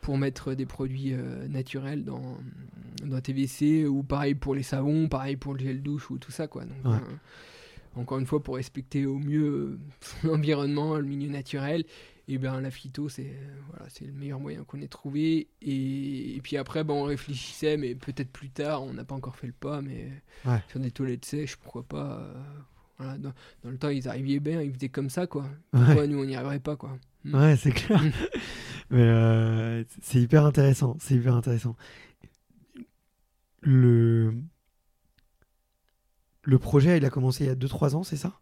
pour 0.00 0.18
mettre 0.18 0.54
des 0.54 0.66
produits 0.66 1.14
naturels 1.48 2.04
dans, 2.04 2.38
dans 3.04 3.20
tes 3.20 3.32
WC, 3.32 3.86
ou 3.86 4.02
pareil 4.02 4.34
pour 4.34 4.54
les 4.54 4.62
savons, 4.62 5.08
pareil 5.08 5.36
pour 5.36 5.54
le 5.54 5.60
gel 5.60 5.82
douche 5.82 6.10
ou 6.10 6.18
tout 6.18 6.30
ça. 6.32 6.46
Quoi. 6.46 6.64
Donc, 6.64 6.84
encore 7.96 8.18
une 8.18 8.26
fois, 8.26 8.40
pour 8.42 8.54
respecter 8.56 9.04
au 9.06 9.18
mieux 9.18 9.44
euh, 9.46 9.78
son 10.22 10.28
environnement, 10.28 10.96
le 10.96 11.04
milieu 11.06 11.28
naturel, 11.30 11.84
et 12.28 12.38
bien 12.38 12.60
la 12.60 12.70
phyto, 12.70 13.08
c'est 13.08 13.34
voilà, 13.70 13.86
c'est 13.88 14.04
le 14.06 14.12
meilleur 14.12 14.38
moyen 14.38 14.62
qu'on 14.62 14.80
ait 14.80 14.86
trouvé. 14.86 15.48
Et, 15.62 16.36
et 16.36 16.40
puis 16.40 16.56
après, 16.56 16.84
ben, 16.84 16.94
on 16.94 17.02
réfléchissait, 17.02 17.76
mais 17.76 17.96
peut-être 17.96 18.30
plus 18.30 18.50
tard, 18.50 18.84
on 18.84 18.92
n'a 18.94 19.04
pas 19.04 19.16
encore 19.16 19.34
fait 19.34 19.48
le 19.48 19.52
pas, 19.52 19.82
mais 19.82 20.08
Ouais. 20.46 20.58
sur 20.68 20.78
des 20.78 20.92
toilettes 20.92 21.24
sèches, 21.24 21.56
pourquoi 21.56 21.82
pas. 21.82 22.20
euh, 22.20 22.34
voilà, 23.00 23.18
dans, 23.18 23.32
dans 23.64 23.70
le 23.70 23.78
temps, 23.78 23.88
ils 23.88 24.08
arrivaient 24.08 24.40
bien, 24.40 24.62
ils 24.62 24.72
faisaient 24.72 24.88
comme 24.88 25.10
ça, 25.10 25.26
quoi. 25.26 25.42
Ouais. 25.72 25.80
Pourquoi 25.84 26.06
nous, 26.06 26.18
on 26.20 26.24
n'y 26.24 26.36
arriverait 26.36 26.60
pas, 26.60 26.76
quoi? 26.76 26.98
Mm. 27.24 27.34
Ouais, 27.34 27.56
c'est 27.56 27.72
clair. 27.72 28.02
Mais 28.90 29.02
euh, 29.02 29.84
c'est 30.02 30.20
hyper 30.20 30.44
intéressant. 30.44 30.96
C'est 31.00 31.14
hyper 31.14 31.34
intéressant. 31.34 31.76
Le... 33.62 34.34
le 36.42 36.58
projet, 36.58 36.96
il 36.96 37.04
a 37.04 37.10
commencé 37.10 37.44
il 37.44 37.46
y 37.48 37.50
a 37.50 37.54
2-3 37.54 37.94
ans, 37.94 38.02
c'est 38.02 38.16
ça? 38.16 38.32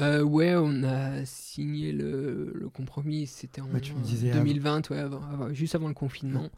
Euh, 0.00 0.22
ouais, 0.22 0.54
on 0.56 0.82
a 0.82 1.24
signé 1.24 1.92
le, 1.92 2.52
le 2.54 2.68
compromis, 2.68 3.26
c'était 3.26 3.60
en 3.60 3.70
Ouais, 3.70 3.80
tu 3.80 3.94
me 3.94 4.02
disais 4.02 4.30
2020, 4.30 4.90
ouais, 4.90 4.98
avant- 4.98 5.22
avant- 5.22 5.52
juste 5.52 5.74
avant 5.74 5.88
le 5.88 5.94
confinement. 5.94 6.48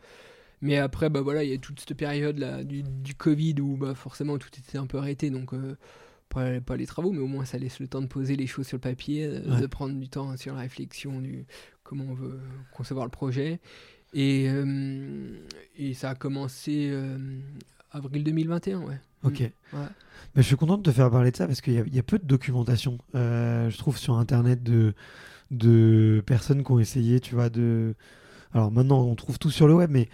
Mais 0.60 0.78
après, 0.78 1.10
bah 1.10 1.22
voilà, 1.22 1.42
il 1.42 1.50
y 1.50 1.54
a 1.54 1.58
toute 1.58 1.80
cette 1.80 1.94
période 1.96 2.38
là 2.38 2.62
du, 2.62 2.84
du 2.84 3.14
Covid 3.16 3.56
où 3.60 3.76
bah, 3.76 3.96
forcément 3.96 4.38
tout 4.38 4.50
était 4.56 4.78
un 4.78 4.86
peu 4.86 4.98
arrêté, 4.98 5.30
donc 5.30 5.54
euh, 5.54 5.76
pas, 6.32 6.60
pas 6.60 6.76
les 6.76 6.86
travaux, 6.86 7.12
mais 7.12 7.18
au 7.20 7.26
moins 7.26 7.44
ça 7.44 7.58
laisse 7.58 7.78
le 7.80 7.88
temps 7.88 8.00
de 8.00 8.06
poser 8.06 8.36
les 8.36 8.46
choses 8.46 8.66
sur 8.66 8.76
le 8.76 8.80
papier, 8.80 9.26
euh, 9.26 9.54
Ouais. 9.54 9.60
de 9.60 9.66
prendre 9.66 9.94
du 9.98 10.08
temps 10.08 10.36
sur 10.36 10.54
la 10.54 10.60
réflexion 10.62 11.20
du 11.20 11.44
comment 11.82 12.04
on 12.08 12.14
veut 12.14 12.40
concevoir 12.74 13.04
le 13.06 13.10
projet. 13.10 13.60
Et, 14.14 14.46
euh, 14.48 15.38
et 15.76 15.94
ça 15.94 16.10
a 16.10 16.14
commencé 16.14 16.88
euh, 16.90 17.18
avril 17.90 18.24
2021, 18.24 18.80
ouais. 18.80 19.00
Ok. 19.24 19.40
Mm, 19.40 19.76
ouais. 19.76 19.86
Mais 20.34 20.42
je 20.42 20.46
suis 20.48 20.56
content 20.56 20.76
de 20.76 20.82
te 20.82 20.90
faire 20.92 21.10
parler 21.10 21.30
de 21.30 21.36
ça 21.36 21.46
parce 21.46 21.60
qu'il 21.60 21.74
y, 21.74 21.96
y 21.96 21.98
a 21.98 22.02
peu 22.02 22.18
de 22.18 22.26
documentation, 22.26 22.98
euh, 23.14 23.70
je 23.70 23.78
trouve, 23.78 23.96
sur 23.98 24.18
Internet 24.18 24.62
de, 24.62 24.94
de 25.50 26.22
personnes 26.26 26.62
qui 26.64 26.72
ont 26.72 26.78
essayé, 26.78 27.20
tu 27.20 27.34
vois, 27.34 27.48
de... 27.50 27.94
Alors 28.52 28.70
maintenant, 28.70 29.02
on 29.02 29.14
trouve 29.14 29.38
tout 29.38 29.50
sur 29.50 29.66
le 29.66 29.74
web, 29.74 29.90
mais 29.90 30.08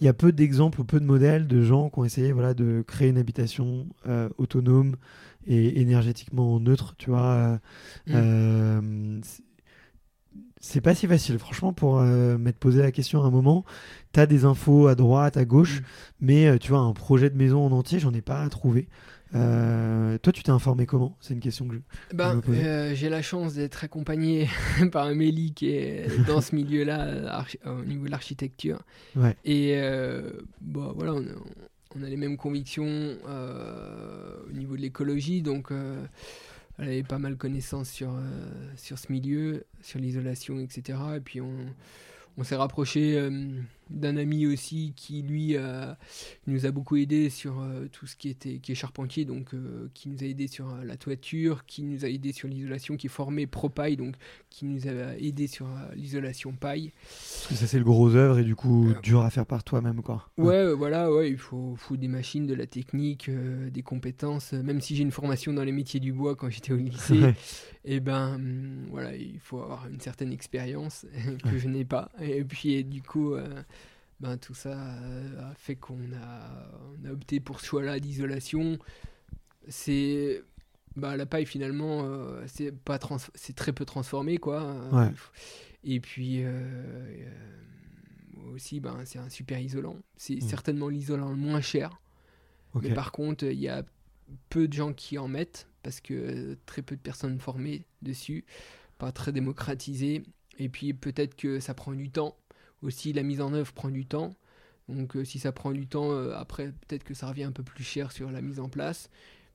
il 0.00 0.06
y 0.06 0.08
a 0.08 0.14
peu 0.14 0.32
d'exemples 0.32 0.80
ou 0.80 0.84
peu 0.84 1.00
de 1.00 1.04
modèles 1.04 1.46
de 1.46 1.62
gens 1.62 1.90
qui 1.90 1.98
ont 1.98 2.04
essayé 2.04 2.32
voilà, 2.32 2.54
de 2.54 2.82
créer 2.86 3.08
une 3.10 3.18
habitation 3.18 3.86
euh, 4.06 4.28
autonome 4.38 4.96
et 5.46 5.80
énergétiquement 5.80 6.58
neutre, 6.60 6.94
tu 6.98 7.10
vois. 7.10 7.22
euh, 7.34 7.58
Mm. 8.06 8.12
euh, 8.14 9.20
c'est- 10.60 10.80
pas 10.80 10.94
si 10.94 11.06
facile, 11.06 11.38
franchement, 11.38 11.72
pour 11.72 11.98
euh, 11.98 12.38
m'être 12.38 12.58
posé 12.58 12.82
la 12.82 12.92
question 12.92 13.22
à 13.22 13.26
un 13.26 13.30
moment. 13.30 13.64
Tu 14.12 14.20
as 14.20 14.26
des 14.26 14.44
infos 14.44 14.86
à 14.88 14.94
droite, 14.94 15.36
à 15.36 15.44
gauche, 15.44 15.80
Mm. 15.80 15.84
mais 16.20 16.58
tu 16.58 16.70
vois, 16.70 16.80
un 16.80 16.92
projet 16.92 17.30
de 17.30 17.36
maison 17.36 17.64
en 17.66 17.72
entier, 17.72 17.98
j'en 17.98 18.12
ai 18.12 18.22
pas 18.22 18.48
trouvé. 18.48 18.88
Euh, 19.34 20.18
toi, 20.18 20.32
tu 20.32 20.42
t'es 20.42 20.50
informé 20.50 20.86
comment? 20.86 21.16
C'est 21.20 21.34
une 21.34 21.40
question 21.40 21.68
que 21.68 21.74
je... 21.76 21.80
Ben, 22.16 22.40
euh, 22.48 22.94
j'ai 22.94 23.08
la 23.08 23.22
chance 23.22 23.54
d'être 23.54 23.84
accompagné 23.84 24.48
par 24.92 25.06
Amélie 25.06 25.52
qui 25.54 25.70
est 25.70 26.08
dans 26.26 26.40
ce 26.40 26.54
milieu-là 26.56 27.38
archi- 27.40 27.58
au 27.64 27.84
niveau 27.84 28.06
de 28.06 28.10
l'architecture. 28.10 28.80
Ouais. 29.14 29.36
Et 29.44 29.74
euh, 29.76 30.30
bon, 30.60 30.92
voilà, 30.96 31.14
on 31.14 31.20
a, 31.20 31.30
on 31.96 32.02
a 32.02 32.08
les 32.08 32.16
mêmes 32.16 32.36
convictions 32.36 33.16
euh, 33.28 34.34
au 34.48 34.52
niveau 34.52 34.76
de 34.76 34.80
l'écologie, 34.82 35.42
donc 35.42 35.70
euh, 35.70 36.04
elle 36.78 36.88
avait 36.88 37.02
pas 37.02 37.18
mal 37.18 37.36
connaissance 37.36 37.88
sur, 37.88 38.10
euh, 38.10 38.20
sur 38.76 38.98
ce 38.98 39.12
milieu, 39.12 39.64
sur 39.82 40.00
l'isolation, 40.00 40.58
etc. 40.58 40.98
Et 41.16 41.20
puis 41.20 41.40
on, 41.40 41.54
on 42.36 42.42
s'est 42.44 42.56
rapproché 42.56 43.16
euh, 43.18 43.30
d'un 43.90 44.16
ami 44.16 44.46
aussi 44.46 44.92
qui 44.96 45.22
lui 45.22 45.56
euh, 45.56 45.92
nous 46.46 46.66
a 46.66 46.70
beaucoup 46.70 46.96
aidé 46.96 47.30
sur 47.30 47.60
euh, 47.60 47.86
tout 47.90 48.06
ce 48.06 48.16
qui 48.16 48.28
était 48.28 48.58
qui 48.58 48.72
est 48.72 48.74
charpentier 48.74 49.24
donc 49.24 49.54
euh, 49.54 49.88
qui 49.94 50.08
nous 50.08 50.22
a 50.22 50.26
aidé 50.26 50.46
sur 50.46 50.76
la 50.84 50.96
toiture 50.96 51.66
qui 51.66 51.82
nous 51.82 52.04
a 52.04 52.08
aidé 52.08 52.32
sur 52.32 52.48
l'isolation 52.48 52.96
qui 52.96 53.08
est 53.08 53.10
formé 53.10 53.46
pro 53.46 53.68
paille 53.68 53.96
donc 53.96 54.14
qui 54.48 54.64
nous 54.64 54.88
a 54.88 55.16
aidé 55.18 55.46
sur 55.46 55.66
l'isolation 55.94 56.52
paille. 56.52 56.92
Parce 57.08 57.46
que 57.48 57.54
ça, 57.54 57.66
c'est 57.66 57.78
le 57.78 57.84
gros 57.84 58.14
œuvre 58.14 58.38
et 58.38 58.44
du 58.44 58.56
coup, 58.56 58.92
dur 59.02 59.22
à 59.22 59.30
faire 59.30 59.46
par 59.46 59.62
toi-même, 59.62 60.02
quoi. 60.02 60.28
ouais, 60.38 60.72
voilà 60.74 61.12
ouais 61.12 61.30
il 61.30 61.38
faut, 61.38 61.74
faut 61.76 61.96
des 61.96 62.08
machines 62.08 62.46
de 62.46 62.54
la 62.54 62.66
technique 62.66 63.30
des 63.30 63.82
compétences. 63.82 64.52
Même 64.52 64.80
si 64.80 64.96
j'ai 64.96 65.02
une 65.02 65.12
formation 65.12 65.52
dans 65.52 65.62
les 65.64 65.72
métiers 65.72 66.00
du 66.00 66.12
bois 66.12 66.34
quand 66.34 66.50
j'étais 66.50 66.72
au 66.72 66.76
lycée 66.76 67.34
et 67.84 68.00
ben 68.00 68.34
hum, 68.34 68.86
voilà 68.90 69.14
il 69.14 69.38
faut 69.40 69.60
avoir 69.60 69.86
une 69.88 70.00
certaine 70.00 70.32
expérience 70.32 71.06
que 71.44 71.58
je 71.58 71.68
n'ai 71.68 71.84
pas. 71.84 72.10
Et 72.20 72.44
puis 72.44 72.74
et 72.74 72.84
du 72.84 73.02
coup 73.02 73.34
euh, 73.34 73.62
ben 74.20 74.36
tout 74.38 74.54
ça 74.54 74.70
euh, 74.72 75.50
a 75.50 75.54
fait 75.54 75.76
qu'on 75.76 75.98
a, 76.12 76.70
on 77.02 77.08
a 77.08 77.12
opté 77.12 77.40
pour 77.40 77.60
ce 77.60 77.66
choix-là 77.66 78.00
d'isolation 78.00 78.78
c'est 79.68 80.42
bah 80.96 81.16
la 81.16 81.26
paille 81.26 81.46
finalement 81.46 82.02
euh, 82.04 82.42
c'est 82.46 82.72
pas 82.72 82.98
trans- 82.98 83.18
c'est 83.34 83.54
très 83.54 83.72
peu 83.72 83.84
transformé 83.84 84.38
quoi 84.38 84.74
Ouais. 84.92 85.10
et 85.84 86.00
puis 86.00 86.42
euh, 86.42 86.48
euh, 86.50 88.54
aussi 88.54 88.80
ben 88.80 88.98
c'est 89.04 89.18
un 89.18 89.28
super 89.28 89.58
isolant 89.60 89.96
c'est 90.16 90.36
Mm. 90.36 90.40
certainement 90.48 90.88
l'isolant 90.88 91.30
le 91.30 91.36
moins 91.36 91.60
cher 91.60 92.00
mais 92.74 92.94
par 92.94 93.10
contre, 93.10 93.44
il 93.46 93.58
y 93.58 93.66
a 93.68 93.84
peu 94.48 94.68
de 94.68 94.72
gens 94.72 94.92
qui 94.92 95.18
en 95.18 95.26
mettent 95.26 95.66
parce 95.82 96.00
que 96.00 96.56
très 96.66 96.82
peu 96.82 96.94
de 96.94 97.00
personnes 97.00 97.40
formées 97.40 97.84
dessus, 98.00 98.44
pas 98.96 99.10
très 99.10 99.32
démocratisé. 99.32 100.22
Et 100.60 100.68
puis 100.68 100.94
peut-être 100.94 101.34
que 101.34 101.58
ça 101.58 101.74
prend 101.74 101.90
du 101.94 102.10
temps. 102.10 102.36
Aussi, 102.82 103.12
la 103.12 103.22
mise 103.22 103.40
en 103.40 103.52
œuvre 103.52 103.72
prend 103.72 103.90
du 103.90 104.06
temps. 104.06 104.34
Donc 104.88 105.16
euh, 105.16 105.24
si 105.24 105.38
ça 105.38 105.52
prend 105.52 105.72
du 105.72 105.86
temps, 105.86 106.10
euh, 106.12 106.34
après 106.34 106.72
peut-être 106.86 107.04
que 107.04 107.14
ça 107.14 107.28
revient 107.28 107.44
un 107.44 107.52
peu 107.52 107.62
plus 107.62 107.84
cher 107.84 108.12
sur 108.12 108.30
la 108.30 108.40
mise 108.40 108.60
en 108.60 108.68
place. 108.68 109.08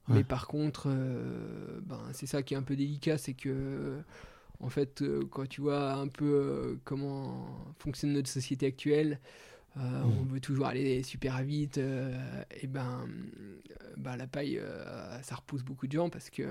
Ouais. 0.07 0.17
Mais 0.17 0.23
par 0.23 0.47
contre, 0.47 0.87
euh, 0.87 1.79
ben, 1.83 2.01
c'est 2.13 2.27
ça 2.27 2.43
qui 2.43 2.53
est 2.53 2.57
un 2.57 2.63
peu 2.63 2.75
délicat, 2.75 3.17
c'est 3.17 3.33
que 3.33 3.99
en 4.61 4.69
fait, 4.69 5.03
quand 5.31 5.47
tu 5.47 5.61
vois 5.61 5.93
un 5.93 6.07
peu 6.07 6.79
comment 6.85 7.73
fonctionne 7.79 8.13
notre 8.13 8.29
société 8.29 8.67
actuelle, 8.67 9.19
euh, 9.77 10.03
on 10.03 10.23
veut 10.23 10.39
toujours 10.39 10.67
aller 10.67 11.03
super 11.03 11.43
vite, 11.43 11.77
et 11.77 12.67
ben, 12.67 13.05
bah, 13.97 14.15
la 14.15 14.27
paille, 14.27 14.61
ça 15.23 15.35
repousse 15.35 15.63
beaucoup 15.63 15.87
de 15.87 15.91
gens 15.91 16.09
parce 16.09 16.29
que 16.29 16.43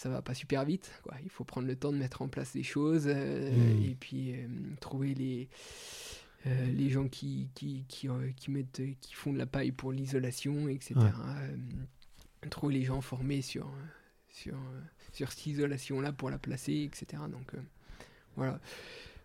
ça 0.00 0.08
va 0.08 0.22
pas 0.22 0.32
super 0.32 0.64
vite. 0.64 0.90
Quoi. 1.02 1.14
Il 1.22 1.28
faut 1.28 1.44
prendre 1.44 1.66
le 1.68 1.76
temps 1.76 1.92
de 1.92 1.98
mettre 1.98 2.22
en 2.22 2.28
place 2.28 2.54
les 2.54 2.62
choses 2.62 3.04
euh, 3.06 3.50
Mm. 3.50 3.84
et 3.84 3.94
puis 4.00 4.32
euh, 4.32 4.46
trouver 4.80 5.12
les, 5.12 5.50
euh, 6.46 6.72
les 6.72 6.88
gens 6.88 7.06
qui, 7.06 7.50
qui, 7.54 7.84
qui, 7.86 8.08
qui 8.34 8.50
mettent, 8.50 8.80
qui 9.02 9.12
font 9.12 9.30
de 9.30 9.36
la 9.36 9.44
paille 9.44 9.72
pour 9.72 9.92
l'isolation, 9.92 10.68
etc. 10.68 10.94
Ouais. 10.96 12.48
Trouver 12.48 12.78
les 12.78 12.84
gens 12.84 13.02
formés 13.02 13.42
sur, 13.42 13.70
sur, 14.30 14.56
sur 15.12 15.30
cette 15.32 15.46
isolation-là 15.46 16.12
pour 16.14 16.30
la 16.30 16.38
placer, 16.38 16.84
etc. 16.90 17.22
Donc 17.30 17.52
voilà. 18.36 18.58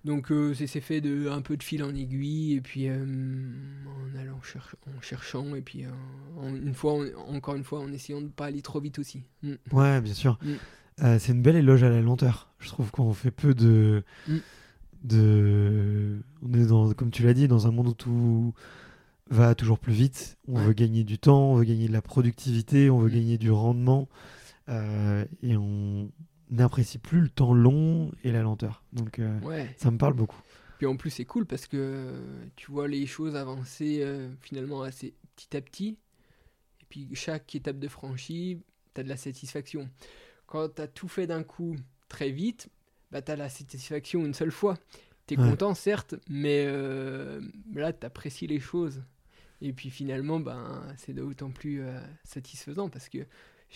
Donc 0.05 0.31
euh, 0.31 0.53
c'est 0.53 0.67
fait 0.81 1.01
de 1.01 1.27
un 1.29 1.41
peu 1.41 1.57
de 1.57 1.63
fil 1.63 1.83
en 1.83 1.93
aiguille 1.93 2.53
et 2.53 2.61
puis 2.61 2.87
euh, 2.87 3.03
en 3.87 4.17
allant 4.19 4.39
cher- 4.43 4.75
en 4.95 5.01
cherchant 5.01 5.55
et 5.55 5.61
puis 5.61 5.83
euh, 5.83 5.89
en- 6.37 6.55
une 6.55 6.73
fois 6.75 6.93
en- 6.93 7.35
encore 7.35 7.55
une 7.55 7.63
fois 7.63 7.79
en 7.79 7.91
essayant 7.91 8.21
de 8.21 8.27
pas 8.27 8.45
aller 8.45 8.61
trop 8.61 8.79
vite 8.79 8.99
aussi. 8.99 9.23
Mm. 9.41 9.53
Ouais, 9.71 9.99
bien 10.01 10.13
sûr. 10.13 10.37
Mm. 10.43 10.53
Euh, 11.03 11.17
c'est 11.19 11.31
une 11.33 11.41
belle 11.41 11.55
éloge 11.57 11.83
à 11.83 11.89
la 11.89 12.01
lenteur. 12.01 12.49
Je 12.59 12.69
trouve 12.69 12.91
qu'on 12.91 13.13
fait 13.13 13.31
peu 13.31 13.53
de. 13.55 14.03
Mm. 14.27 14.37
de... 15.03 16.21
On 16.41 16.53
est, 16.53 16.65
dans, 16.67 16.93
comme 16.93 17.11
tu 17.11 17.23
l'as 17.23 17.33
dit, 17.33 17.47
dans 17.47 17.67
un 17.67 17.71
monde 17.71 17.87
où 17.89 17.93
tout 17.93 18.53
va 19.29 19.55
toujours 19.55 19.79
plus 19.79 19.93
vite. 19.93 20.37
On 20.47 20.55
Ouais. 20.57 20.65
veut 20.67 20.73
gagner 20.73 21.03
du 21.03 21.17
temps, 21.17 21.51
on 21.51 21.55
veut 21.55 21.63
gagner 21.65 21.87
de 21.87 21.93
la 21.93 22.01
productivité, 22.03 22.89
on 22.89 22.99
veut 22.99 23.09
Mm. 23.09 23.13
gagner 23.13 23.37
du 23.37 23.51
rendement. 23.51 24.07
et 24.67 25.55
on 25.57 26.09
n'apprécie 26.51 26.97
plus 26.97 27.21
le 27.21 27.29
temps 27.29 27.53
long 27.53 28.11
et 28.23 28.31
la 28.31 28.41
lenteur. 28.41 28.83
Donc 28.93 29.19
euh, 29.19 29.39
Ouais. 29.41 29.73
ça 29.77 29.91
me 29.91 29.97
parle 29.97 30.13
beaucoup. 30.13 30.41
Puis 30.77 30.85
en 30.87 30.97
plus 30.97 31.09
c'est 31.09 31.25
cool 31.25 31.45
parce 31.45 31.67
que 31.67 31.77
euh, 31.77 32.45
tu 32.55 32.71
vois 32.71 32.87
les 32.87 33.05
choses 33.05 33.35
avancer 33.35 33.99
euh, 34.01 34.29
finalement 34.41 34.81
assez 34.83 35.13
petit 35.35 35.55
à 35.57 35.61
petit. 35.61 35.97
Et 36.81 36.85
puis 36.89 37.07
chaque 37.13 37.53
étape 37.55 37.79
de 37.79 37.87
franchie, 37.87 38.61
tu 38.93 39.01
as 39.01 39.03
de 39.03 39.09
la 39.09 39.17
satisfaction. 39.17 39.89
Quand 40.47 40.69
tu 40.75 40.81
as 40.81 40.87
tout 40.87 41.07
fait 41.07 41.27
d'un 41.27 41.43
coup 41.43 41.75
très 42.09 42.29
vite, 42.29 42.69
bah, 43.11 43.21
tu 43.21 43.31
as 43.31 43.35
la 43.35 43.49
satisfaction 43.49 44.25
une 44.25 44.33
seule 44.33 44.51
fois. 44.51 44.77
Tu 45.27 45.33
es 45.33 45.39
Ouais. 45.39 45.49
content 45.49 45.73
certes, 45.73 46.15
mais 46.29 46.65
euh, 46.67 47.41
là 47.73 47.91
tu 47.93 48.05
apprécies 48.05 48.45
les 48.47 48.59
choses. 48.59 49.01
Et 49.61 49.71
puis 49.73 49.89
finalement, 49.89 50.39
ben, 50.39 50.83
c'est 50.97 51.13
d'autant 51.13 51.49
plus 51.49 51.81
satisfaisant 52.25 52.89
parce 52.89 53.07
que 53.09 53.19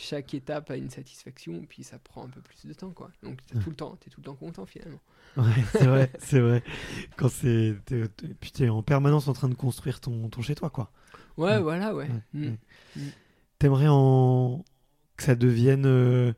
chaque 0.02 0.34
étape 0.34 0.72
a 0.72 0.78
une 0.78 0.90
satisfaction, 0.90 1.62
puis 1.68 1.84
ça 1.84 2.00
prend 2.00 2.24
un 2.26 2.30
peu 2.30 2.42
plus 2.42 2.66
de 2.66 2.74
temps. 2.74 2.92
quoi. 2.92 3.12
Donc 3.22 3.38
t'es 3.46 3.60
tout 3.60 3.70
le 3.70 3.76
temps, 3.76 3.98
tu 4.02 4.08
es 4.08 4.12
tout 4.12 4.22
le 4.22 4.26
temps 4.26 4.36
content 4.36 4.66
finalement. 4.66 5.00
Ouais, 5.38 5.64
c'est 5.74 5.86
vrai, 5.86 6.12
c'est 6.20 6.40
vrai. 6.40 6.64
Quand 7.18 7.30
c'est. 7.30 7.76
t'es- 7.86 8.08
t'es- 8.08 8.28
Puis 8.40 8.52
tu 8.52 8.64
es 8.64 8.70
en 8.70 8.82
permanence 8.82 9.28
en 9.28 9.34
train 9.34 9.50
de 9.50 9.56
construire 9.56 10.00
ton, 10.00 10.30
ton 10.30 10.42
chez-toi, 10.42 10.70
quoi. 10.70 10.92
Ouais, 11.38 11.60
Mm. 11.60 11.64
voilà, 11.64 11.94
ouais. 11.96 12.10
Ouais, 12.10 12.22
Mm. 12.34 12.46
ouais. 12.98 13.02
T'aimerais 13.60 13.88
en... 13.90 14.64
que 15.18 15.24
ça 15.24 15.36
devienne 15.36 15.86
euh, 15.86 16.34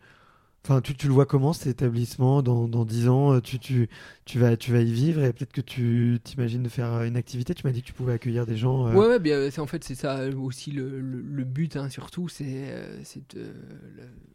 Enfin, 0.63 0.79
tu, 0.81 0.95
tu 0.95 1.07
le 1.07 1.13
vois 1.13 1.25
comment 1.25 1.53
cet 1.53 1.67
établissement 1.67 2.43
dans, 2.43 2.67
dans 2.67 2.85
10 2.85 3.07
ans 3.09 3.33
euh, 3.33 3.41
tu, 3.41 3.57
tu, 3.57 3.89
tu, 4.25 4.37
vas, 4.37 4.55
tu 4.57 4.71
vas 4.71 4.81
y 4.81 4.91
vivre 4.91 5.23
et 5.23 5.33
peut-être 5.33 5.53
que 5.53 5.61
tu 5.61 6.19
t'imagines 6.23 6.61
de 6.61 6.69
faire 6.69 6.93
euh, 6.93 7.05
une 7.07 7.17
activité. 7.17 7.55
Tu 7.55 7.65
m'as 7.65 7.73
dit 7.73 7.81
que 7.81 7.87
tu 7.87 7.93
pouvais 7.93 8.13
accueillir 8.13 8.45
des 8.45 8.57
gens. 8.57 8.87
euh, 8.87 8.93
Ouais, 8.95 9.07
ouais, 9.07 9.19
bien, 9.19 9.49
en 9.57 9.65
fait 9.65 9.83
c'est 9.83 9.95
ça 9.95 10.27
aussi 10.29 10.71
le, 10.71 11.01
le- 11.01 11.43
but 11.45 11.75
hein, 11.75 11.89
surtout, 11.89 12.29
c'est 12.29 12.45
euh, 12.45 13.01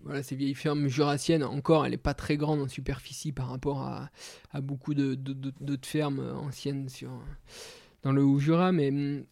voilà 0.02 0.22
ces 0.22 0.34
vieilles 0.36 0.54
fermes 0.54 0.88
jurassiennes. 0.88 1.44
Encore, 1.44 1.86
elle 1.86 1.94
est 1.94 1.96
pas 1.96 2.14
très 2.14 2.36
grande 2.36 2.60
en 2.60 2.68
superficie 2.68 3.32
par 3.32 3.48
rapport 3.48 3.82
à, 3.82 4.10
à 4.52 4.60
beaucoup 4.60 4.94
de 4.94 5.14
de- 5.14 5.32
de- 5.32 5.52
d'autres 5.60 5.88
fermes 5.88 6.18
euh, 6.20 6.34
anciennes 6.34 6.88
sur 6.88 7.10
dans 8.02 8.12
le 8.12 8.22
Haut-Jura, 8.24 8.72
mais 8.72 8.88
hum, 8.90 9.24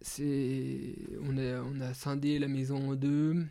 c'est 0.00 0.94
on 1.22 1.36
a 1.38 1.60
on 1.62 1.80
a 1.80 1.94
scindé 1.94 2.38
la 2.38 2.48
maison 2.48 2.90
en 2.90 2.94
deux, 2.94 3.46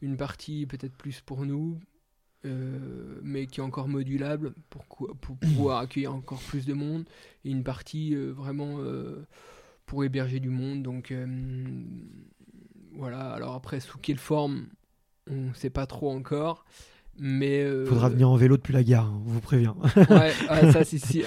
une 0.00 0.16
partie 0.16 0.66
peut-être 0.66 0.94
plus 0.96 1.20
pour 1.20 1.44
nous. 1.46 1.78
Euh, 2.44 3.20
mais 3.22 3.46
qui 3.46 3.60
est 3.60 3.62
encore 3.62 3.86
modulable 3.86 4.52
pour, 4.68 4.84
pouvoir 5.38 5.78
accueillir 5.82 6.12
encore 6.12 6.40
plus 6.40 6.66
de 6.66 6.74
monde 6.74 7.04
et 7.44 7.50
une 7.50 7.62
partie 7.62 8.16
euh, 8.16 8.32
vraiment 8.32 8.78
euh, 8.80 9.24
pour 9.86 10.02
héberger 10.02 10.40
du 10.40 10.50
monde. 10.50 10.82
Donc 10.82 11.14
voilà, 12.94 13.30
alors 13.30 13.54
après 13.54 13.78
sous 13.78 13.98
quelle 13.98 14.18
forme, 14.18 14.66
on 15.30 15.50
ne 15.50 15.54
sait 15.54 15.70
pas 15.70 15.86
trop 15.86 16.10
encore. 16.10 16.64
Mais 17.18 17.64
Faudra 17.86 18.08
venir 18.08 18.28
en 18.30 18.36
vélo 18.36 18.56
depuis 18.56 18.72
la 18.72 18.82
gare, 18.82 19.04
hein, 19.04 19.22
on 19.26 19.30
vous 19.30 19.40
prévient. 19.40 19.74
Ouais, 20.10 20.32
ça 20.72 20.82
c'est 20.82 20.98
sûr. 20.98 21.26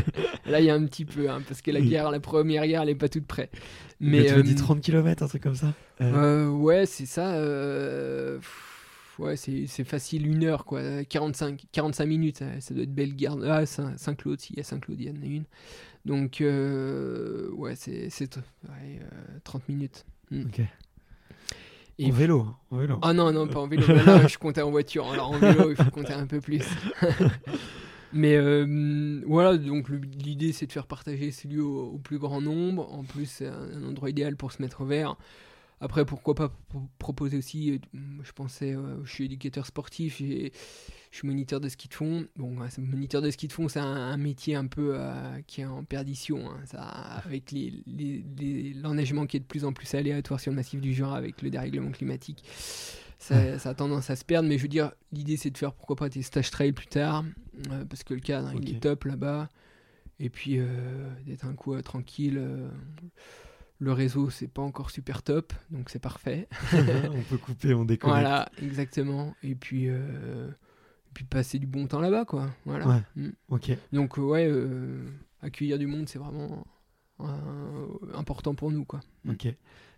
Là 0.46 0.60
il 0.60 0.66
y 0.66 0.70
a 0.70 0.74
un 0.74 0.84
petit 0.86 1.04
peu, 1.04 1.30
hein, 1.30 1.42
parce 1.46 1.60
que 1.60 1.70
la 1.70 1.80
Oui. 1.80 1.90
guerre, 1.90 2.10
la 2.10 2.20
première 2.20 2.66
guerre, 2.66 2.82
elle 2.82 2.88
est 2.88 2.94
pas 2.94 3.10
toute 3.10 3.26
prête. 3.26 3.52
Mais, 4.00 4.22
Mais 4.22 4.34
tu 4.34 4.42
dit 4.42 4.54
30 4.54 4.80
km, 4.80 5.22
un 5.22 5.28
truc 5.28 5.42
comme 5.42 5.54
ça. 5.54 5.74
Ouais, 6.00 6.86
c'est 6.86 7.06
ça. 7.06 7.32
pff, 8.40 8.75
Ouais, 9.18 9.36
c'est 9.36 9.66
facile, 9.84 10.26
une 10.26 10.44
heure, 10.44 10.64
quoi. 10.66 11.04
45, 11.04 11.64
45 11.72 12.04
minutes, 12.06 12.36
ça, 12.38 12.60
ça 12.60 12.74
doit 12.74 12.82
être 12.82 12.94
Bellegarde. 12.94 13.42
Ah, 13.44 13.64
Saint- 13.64 13.96
Saint-Claude, 13.96 14.40
si, 14.40 14.52
il 14.52 14.56
y 14.58 14.60
a 14.60 14.62
Saint-Claude, 14.62 15.00
il 15.00 15.06
y 15.06 15.10
en 15.10 15.22
a 15.22 15.26
une. 15.26 15.44
Donc, 16.04 16.40
euh, 16.40 17.50
ouais, 17.52 17.74
c'est 17.76 18.08
ouais, 18.08 19.00
euh, 19.02 19.38
30 19.44 19.68
minutes. 19.68 20.04
Mm. 20.30 20.42
ok. 20.46 20.60
Et 21.98 22.06
en 22.10 22.10
vélo, 22.14 22.40
hein, 22.42 22.56
en 22.70 22.76
vélo. 22.76 22.98
Ah 23.00 23.12
non, 23.14 23.32
non, 23.32 23.48
pas 23.48 23.60
en 23.60 23.68
vélo. 23.68 23.86
Là, 24.06 24.26
je 24.26 24.36
comptais 24.36 24.60
en 24.60 24.70
voiture. 24.70 25.10
Alors 25.10 25.30
en 25.30 25.38
vélo, 25.38 25.70
il 25.70 25.76
faut 25.76 25.90
compter 25.90 26.12
un 26.12 26.26
peu 26.26 26.42
plus. 26.42 26.62
Mais 28.12 28.36
euh, 28.36 29.22
voilà, 29.26 29.56
donc 29.58 29.88
l'idée 29.88 30.52
c'est 30.52 30.66
de 30.66 30.72
faire 30.72 30.86
partager 30.86 31.30
ce 31.32 31.48
lieu 31.48 31.62
au, 31.64 31.92
au 31.94 31.98
plus 31.98 32.18
grand 32.18 32.40
nombre. 32.40 32.92
En 32.92 33.02
plus, 33.02 33.26
c'est 33.26 33.46
un, 33.48 33.68
un 33.74 33.82
endroit 33.84 34.10
idéal 34.10 34.36
pour 34.36 34.52
se 34.52 34.60
mettre 34.62 34.82
au 34.82 34.84
vert. 34.84 35.16
Après, 35.80 36.06
pourquoi 36.06 36.34
pas 36.34 36.48
pro- 36.68 36.88
proposer 36.98 37.36
aussi, 37.36 37.72
euh, 37.72 37.78
je 38.22 38.32
pensais, 38.32 38.74
euh, 38.74 39.04
je 39.04 39.12
suis 39.12 39.24
éducateur 39.26 39.66
sportif, 39.66 40.18
je 40.20 40.48
suis 41.12 41.26
moniteur 41.28 41.60
de 41.60 41.68
ski 41.68 41.88
de 41.88 41.94
fond. 41.94 42.26
Bon, 42.36 42.58
ouais, 42.58 42.68
moniteur 42.78 43.20
de 43.20 43.30
ski 43.30 43.46
de 43.46 43.52
fond, 43.52 43.68
c'est 43.68 43.78
un, 43.80 43.84
un 43.84 44.16
métier 44.16 44.54
un 44.54 44.66
peu 44.66 44.92
euh, 44.94 45.40
qui 45.46 45.60
est 45.60 45.66
en 45.66 45.84
perdition. 45.84 46.48
hein. 46.50 46.60
ça, 46.64 46.82
avec 46.82 47.52
les- 47.52 47.82
les- 47.86 48.24
les- 48.38 48.72
l'enneigement 48.72 49.26
qui 49.26 49.36
est 49.36 49.40
de 49.40 49.44
plus 49.44 49.66
en 49.66 49.74
plus 49.74 49.92
aléatoire 49.94 50.40
sur 50.40 50.50
le 50.50 50.56
massif 50.56 50.80
du 50.80 50.94
Jura 50.94 51.16
avec 51.16 51.42
le 51.42 51.50
dérèglement 51.50 51.90
climatique, 51.90 52.42
ça, 53.18 53.58
ça 53.58 53.70
a 53.70 53.74
tendance 53.74 54.08
à 54.08 54.16
se 54.16 54.24
perdre. 54.24 54.48
Mais 54.48 54.56
je 54.56 54.62
veux 54.62 54.68
dire, 54.68 54.92
l'idée 55.12 55.36
c'est 55.36 55.50
de 55.50 55.58
faire 55.58 55.74
pourquoi 55.74 55.96
pas 55.96 56.08
des 56.08 56.22
stages 56.22 56.50
trail 56.50 56.72
plus 56.72 56.86
tard, 56.86 57.22
euh, 57.70 57.84
parce 57.84 58.02
que 58.02 58.14
le 58.14 58.20
cadre 58.20 58.48
il 58.54 58.76
est 58.76 58.80
top 58.80 59.04
là-bas. 59.04 59.50
Et 60.20 60.30
puis 60.30 60.58
d'être 61.26 61.44
un 61.44 61.52
coup 61.52 61.78
tranquille. 61.82 62.40
Le 63.78 63.92
réseau, 63.92 64.30
c'est 64.30 64.48
pas 64.48 64.62
encore 64.62 64.90
super 64.90 65.22
top, 65.22 65.52
donc 65.70 65.90
c'est 65.90 65.98
parfait. 65.98 66.48
on 66.72 67.22
peut 67.22 67.36
couper, 67.36 67.74
on 67.74 67.84
déconnecte. 67.84 68.20
Voilà, 68.20 68.48
exactement. 68.62 69.34
Et 69.42 69.54
puis, 69.54 69.88
euh, 69.88 70.48
et 70.48 71.12
puis 71.12 71.24
passer 71.24 71.58
du 71.58 71.66
bon 71.66 71.86
temps 71.86 72.00
là-bas, 72.00 72.24
quoi. 72.24 72.48
Voilà. 72.64 72.86
Ouais. 72.86 73.02
Mm. 73.16 73.30
Ok. 73.50 73.76
Donc, 73.92 74.18
euh, 74.18 74.22
ouais, 74.22 74.46
euh, 74.48 75.04
accueillir 75.42 75.78
du 75.78 75.86
monde, 75.86 76.08
c'est 76.08 76.18
vraiment 76.18 76.66
important 78.14 78.54
pour 78.54 78.70
nous, 78.70 78.84
quoi. 78.84 79.00
Mm. 79.24 79.30
Ok. 79.32 79.54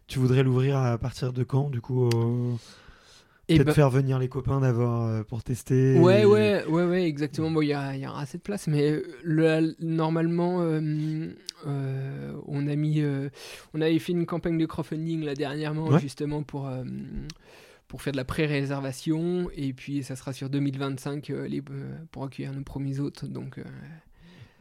Tu 0.07 0.19
voudrais 0.19 0.43
l'ouvrir 0.43 0.79
à 0.79 0.99
partir 0.99 1.33
de 1.33 1.45
quand, 1.45 1.71
du 1.71 1.81
coup 1.81 2.09
Peut-être 3.57 3.67
ben- 3.67 3.73
faire 3.75 3.91
venir 3.91 4.19
les 4.19 4.29
copains 4.29 4.61
d'abord 4.61 5.05
euh, 5.07 5.23
pour 5.25 5.43
tester. 5.43 5.99
Ouais, 5.99 6.23
et- 6.23 6.27
ouais, 6.27 6.65
ouais, 6.67 6.85
ouais, 6.85 7.05
exactement. 7.05 7.51
Bon, 7.51 7.63
il 7.63 7.69
y, 7.69 7.73
a- 7.73 7.97
y 7.97 8.07
aura 8.07 8.21
assez 8.23 8.39
de 8.39 8.43
place, 8.43 8.67
mais 8.67 8.91
euh, 8.91 9.03
le- 9.25 9.75
normalement, 9.81 10.61
euh, 10.63 11.29
euh, 11.67 12.33
on 12.47 12.67
a 12.69 12.77
mis, 12.77 13.01
euh, 13.01 13.31
on 13.75 13.81
avait 13.81 13.99
fait 13.99 14.13
une 14.13 14.27
campagne 14.27 14.59
de 14.59 14.67
crowdfunding 14.67 15.25
là 15.25 15.35
dernièrement, 15.35 15.89
Ouais. 15.89 16.01
justement 16.01 16.43
pour 16.43 16.69
euh, 16.69 16.85
pour 17.89 18.03
faire 18.03 18.13
de 18.13 18.19
la 18.19 18.25
pré-réservation, 18.27 19.49
et 19.57 19.73
puis 19.73 20.03
ça 20.03 20.15
sera 20.15 20.35
sur 20.35 20.51
2025 20.51 21.31
euh, 21.31 21.49
les, 21.49 21.61
euh, 21.71 21.97
pour 22.13 22.25
accueillir 22.25 22.53
nos 22.53 22.63
premiers 22.63 23.01
hôtes. 23.01 23.25
Donc 23.25 23.59
euh, 23.59 23.65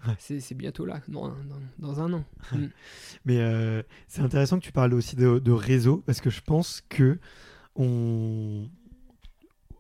Ouais. 0.08 0.14
c'est 0.20 0.54
bientôt 0.56 0.86
là, 0.86 1.02
dans, 1.10 1.28
dans, 1.28 1.36
dans 1.80 2.00
un 2.02 2.14
an. 2.14 2.24
Mm. 2.54 2.58
Mais 3.26 3.40
euh, 3.42 3.82
c'est 4.08 4.22
intéressant 4.22 4.60
que 4.60 4.64
tu 4.64 4.72
parles 4.72 4.94
aussi 4.94 5.16
de, 5.18 5.40
de 5.40 5.52
réseau 5.52 6.02
parce 6.06 6.22
que 6.22 6.30
je 6.30 6.40
pense 6.42 6.84
que 6.88 7.18
on 7.78 8.70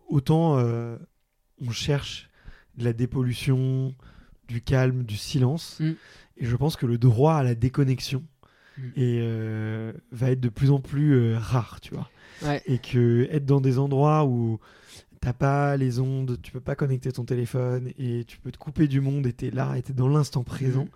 autant 0.10 0.58
euh, 0.58 0.98
on 1.66 1.72
cherche 1.72 2.30
de 2.78 2.84
la 2.86 2.94
dépollution, 2.94 3.94
du 4.48 4.62
calme, 4.62 5.04
du 5.04 5.18
silence, 5.18 5.80
Mm. 5.80 5.92
et 6.38 6.46
je 6.46 6.56
pense 6.56 6.76
que 6.78 6.86
le 6.86 6.98
droit 6.98 7.34
à 7.34 7.44
la 7.44 7.56
déconnexion 7.56 8.24
Mm. 8.78 8.82
euh, 9.00 9.94
va 10.12 10.32
être 10.32 10.40
de 10.40 10.50
plus 10.50 10.70
en 10.72 10.80
plus 10.80 11.14
euh, 11.16 11.38
rare, 11.40 11.80
tu 11.82 11.94
vois. 11.96 12.10
Ouais. 12.44 12.62
Et 12.68 12.78
que 12.78 13.28
être 13.32 13.46
dans 13.46 13.60
des 13.62 13.80
endroits 13.80 14.26
où 14.26 14.60
t'as 15.20 15.34
pas 15.34 15.76
les 15.78 16.00
ondes, 16.00 16.40
tu 16.44 16.52
peux 16.52 16.60
pas 16.62 16.76
connecter 16.76 17.12
ton 17.12 17.26
téléphone 17.26 17.92
et 17.98 18.24
tu 18.26 18.38
peux 18.38 18.52
te 18.52 18.60
couper 18.60 18.88
du 18.88 19.02
monde 19.02 19.26
et 19.26 19.34
t'es 19.34 19.50
là 19.50 19.76
et 19.76 19.82
t'es 19.82 19.94
dans 19.94 20.08
l'instant 20.08 20.44
présent. 20.44 20.86
Mm. 20.86 20.90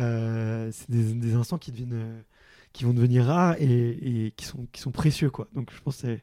Euh, 0.00 0.70
c'est 0.72 0.90
des, 0.90 1.14
des 1.14 1.34
instants 1.34 1.56
qui 1.58 1.72
deviennent 1.72 2.22
qui 2.74 2.84
vont 2.84 2.92
devenir 2.92 3.24
rares 3.24 3.56
et, 3.58 4.26
et 4.26 4.30
qui 4.32 4.44
sont 4.44 4.66
qui 4.72 4.82
sont 4.82 4.90
précieux 4.90 5.30
quoi. 5.30 5.48
Donc 5.54 5.70
je 5.74 5.80
pense 5.80 5.96
que 5.96 6.02
c'est 6.02 6.22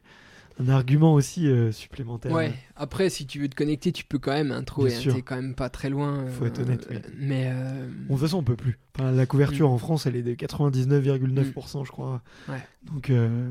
un 0.60 0.68
argument 0.68 1.14
aussi 1.14 1.48
euh, 1.48 1.72
supplémentaire. 1.72 2.30
Ouais, 2.30 2.52
après, 2.76 3.08
si 3.08 3.26
tu 3.26 3.40
veux 3.40 3.48
te 3.48 3.54
connecter, 3.56 3.90
tu 3.90 4.04
peux 4.04 4.18
quand 4.18 4.32
même 4.32 4.64
trouver. 4.66 4.90
Bien 4.90 5.10
hein. 5.10 5.14
T'es 5.16 5.22
quand 5.22 5.36
même 5.36 5.54
pas 5.54 5.70
très 5.70 5.88
loin. 5.88 6.26
Faut 6.26 6.44
être 6.44 6.60
honnête, 6.60 6.86
oui. 6.90 6.98
Mais. 7.16 7.50
euh, 7.50 7.86
de 7.86 8.08
toute 8.08 8.18
façon, 8.20 8.36
on 8.38 8.42
peut 8.44 8.54
plus. 8.54 8.78
Enfin, 8.94 9.12
la 9.12 9.24
couverture 9.24 9.70
Mm. 9.70 9.72
en 9.72 9.78
France, 9.78 10.04
elle 10.04 10.14
est 10.14 10.22
de 10.22 10.34
99,9%, 10.34 11.84
je 11.86 11.90
crois. 11.90 12.22
Ouais. 12.50 12.62
Donc, 12.84 13.08
euh, 13.08 13.50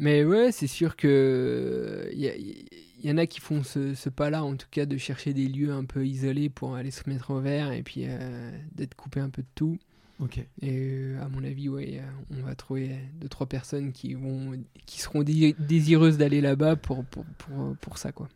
Mais 0.00 0.24
ouais, 0.24 0.50
c'est 0.50 0.66
sûr 0.66 0.96
que 0.96 2.10
il 2.12 2.64
y, 3.04 3.10
en 3.12 3.16
a 3.18 3.26
qui 3.26 3.38
font 3.40 3.62
ce, 3.62 3.94
ce 3.94 4.08
pas-là, 4.08 4.42
en 4.42 4.56
tout 4.56 4.66
cas, 4.72 4.86
de 4.86 4.96
chercher 4.96 5.32
des 5.32 5.46
lieux 5.46 5.70
un 5.72 5.84
peu 5.84 6.04
isolés 6.04 6.48
pour 6.48 6.74
aller 6.74 6.90
se 6.90 7.08
mettre 7.08 7.30
au 7.30 7.40
vert 7.40 7.70
et 7.70 7.82
puis 7.84 8.04
euh, 8.08 8.50
d'être 8.74 8.94
coupé 8.96 9.20
un 9.20 9.30
peu 9.30 9.42
de 9.42 9.48
tout. 9.54 9.78
Ok. 10.20 10.38
Et 10.38 10.46
euh, 10.62 11.22
à 11.22 11.28
mon 11.28 11.42
avis, 11.44 11.68
ouais, 11.68 12.00
on 12.30 12.42
va 12.46 12.54
trouver 12.54 12.90
deux 13.20 13.28
trois 13.28 13.46
personnes 13.46 13.92
qui 13.92 14.14
vont, 14.14 14.52
qui 14.86 15.00
seront 15.00 15.22
dé- 15.22 15.54
désireuses 15.58 16.18
d'aller 16.18 16.40
là-bas 16.40 16.76
pour, 16.76 17.04
pour, 17.04 17.24
pour, 17.38 17.76
pour 17.80 17.98
ça, 17.98 18.12
quoi. 18.12 18.28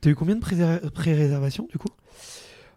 T'as 0.00 0.10
eu 0.10 0.14
combien 0.14 0.36
de 0.36 0.40
pré- 0.40 0.56
pré-réservations 0.94 1.66
du 1.70 1.78
coup? 1.78 1.88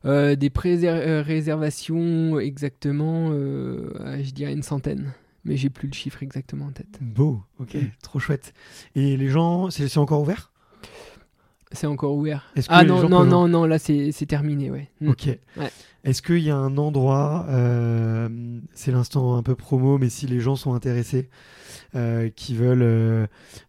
Euh, 0.06 0.36
des 0.36 0.50
pré-réservations 0.50 2.40
exactement, 2.40 3.30
euh, 3.32 3.94
ah, 4.04 4.22
je 4.22 4.32
dirais 4.32 4.54
une 4.54 4.64
centaine, 4.64 5.14
mais 5.46 5.56
j'ai 5.58 5.70
plus 5.70 5.88
le 5.88 5.94
chiffre 5.94 6.24
exactement 6.24 6.66
en 6.66 6.72
tête. 6.72 7.00
Beau. 7.02 7.42
Ok. 7.60 7.76
Mm. 7.76 7.88
Trop 8.02 8.20
chouette. 8.20 8.54
Et 8.96 9.16
les 9.18 9.30
gens, 9.30 9.70
c'est 9.70 9.98
encore 9.98 10.22
ouvert? 10.22 10.52
C'est 11.72 11.88
encore 11.88 12.14
ouvert. 12.16 12.52
Ah 12.68 12.84
non, 12.84 13.08
non, 13.10 13.24
non, 13.26 13.48
non, 13.48 13.66
là 13.66 13.80
c'est 13.80 14.12
c'est 14.12 14.26
terminé, 14.28 14.70
ouais. 14.70 14.90
Mm. 15.02 15.10
Ok. 15.10 15.26
Ouais. 15.58 15.72
Est-ce 16.04 16.22
qu'il 16.22 16.40
y 16.40 16.50
a 16.50 16.58
un 16.58 16.78
endroit, 16.78 17.46
euh, 17.50 18.28
c'est 18.74 18.92
l'instant 18.92 19.38
un 19.38 19.44
peu 19.44 19.56
promo, 19.56 19.98
mais 19.98 20.10
si 20.10 20.28
les 20.28 20.42
gens 20.42 20.56
sont 20.56 20.74
intéressés, 20.74 21.30
euh, 21.96 22.30
qui 22.36 22.56
veulent 22.56 22.82
euh, 22.82 23.28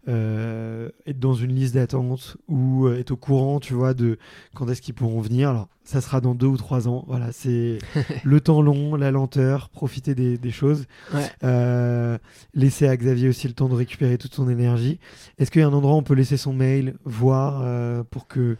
euh, 0.08 0.88
être 1.06 1.20
dans 1.20 1.34
une 1.34 1.54
liste 1.54 1.74
d'attente 1.74 2.36
ou 2.48 2.88
être 2.88 3.12
au 3.12 3.16
courant, 3.16 3.60
tu 3.60 3.74
vois, 3.74 3.94
de 3.94 4.18
quand 4.54 4.68
est-ce 4.68 4.82
qu'ils 4.82 4.94
pourront 4.94 5.20
venir, 5.20 5.50
alors 5.50 5.68
ça 5.84 6.00
sera 6.00 6.20
dans 6.20 6.34
deux 6.34 6.46
ou 6.46 6.56
trois 6.56 6.88
ans. 6.88 7.04
Voilà, 7.06 7.30
c'est 7.32 7.78
le 8.24 8.40
temps 8.40 8.62
long, 8.62 8.96
la 8.96 9.10
lenteur, 9.10 9.68
profiter 9.68 10.14
des, 10.14 10.38
des 10.38 10.50
choses. 10.50 10.86
Ouais. 11.12 11.30
Euh, 11.44 12.18
laisser 12.54 12.88
à 12.88 12.96
Xavier 12.96 13.28
aussi 13.28 13.46
le 13.46 13.54
temps 13.54 13.68
de 13.68 13.74
récupérer 13.74 14.18
toute 14.18 14.34
son 14.34 14.48
énergie. 14.48 14.98
Est-ce 15.38 15.50
qu'il 15.50 15.60
y 15.60 15.64
a 15.64 15.68
un 15.68 15.72
endroit 15.72 15.94
où 15.94 15.98
on 15.98 16.02
peut 16.02 16.14
laisser 16.14 16.36
son 16.36 16.52
mail, 16.52 16.96
voir, 17.04 17.60
euh, 17.62 18.02
pour 18.10 18.26
que 18.26 18.56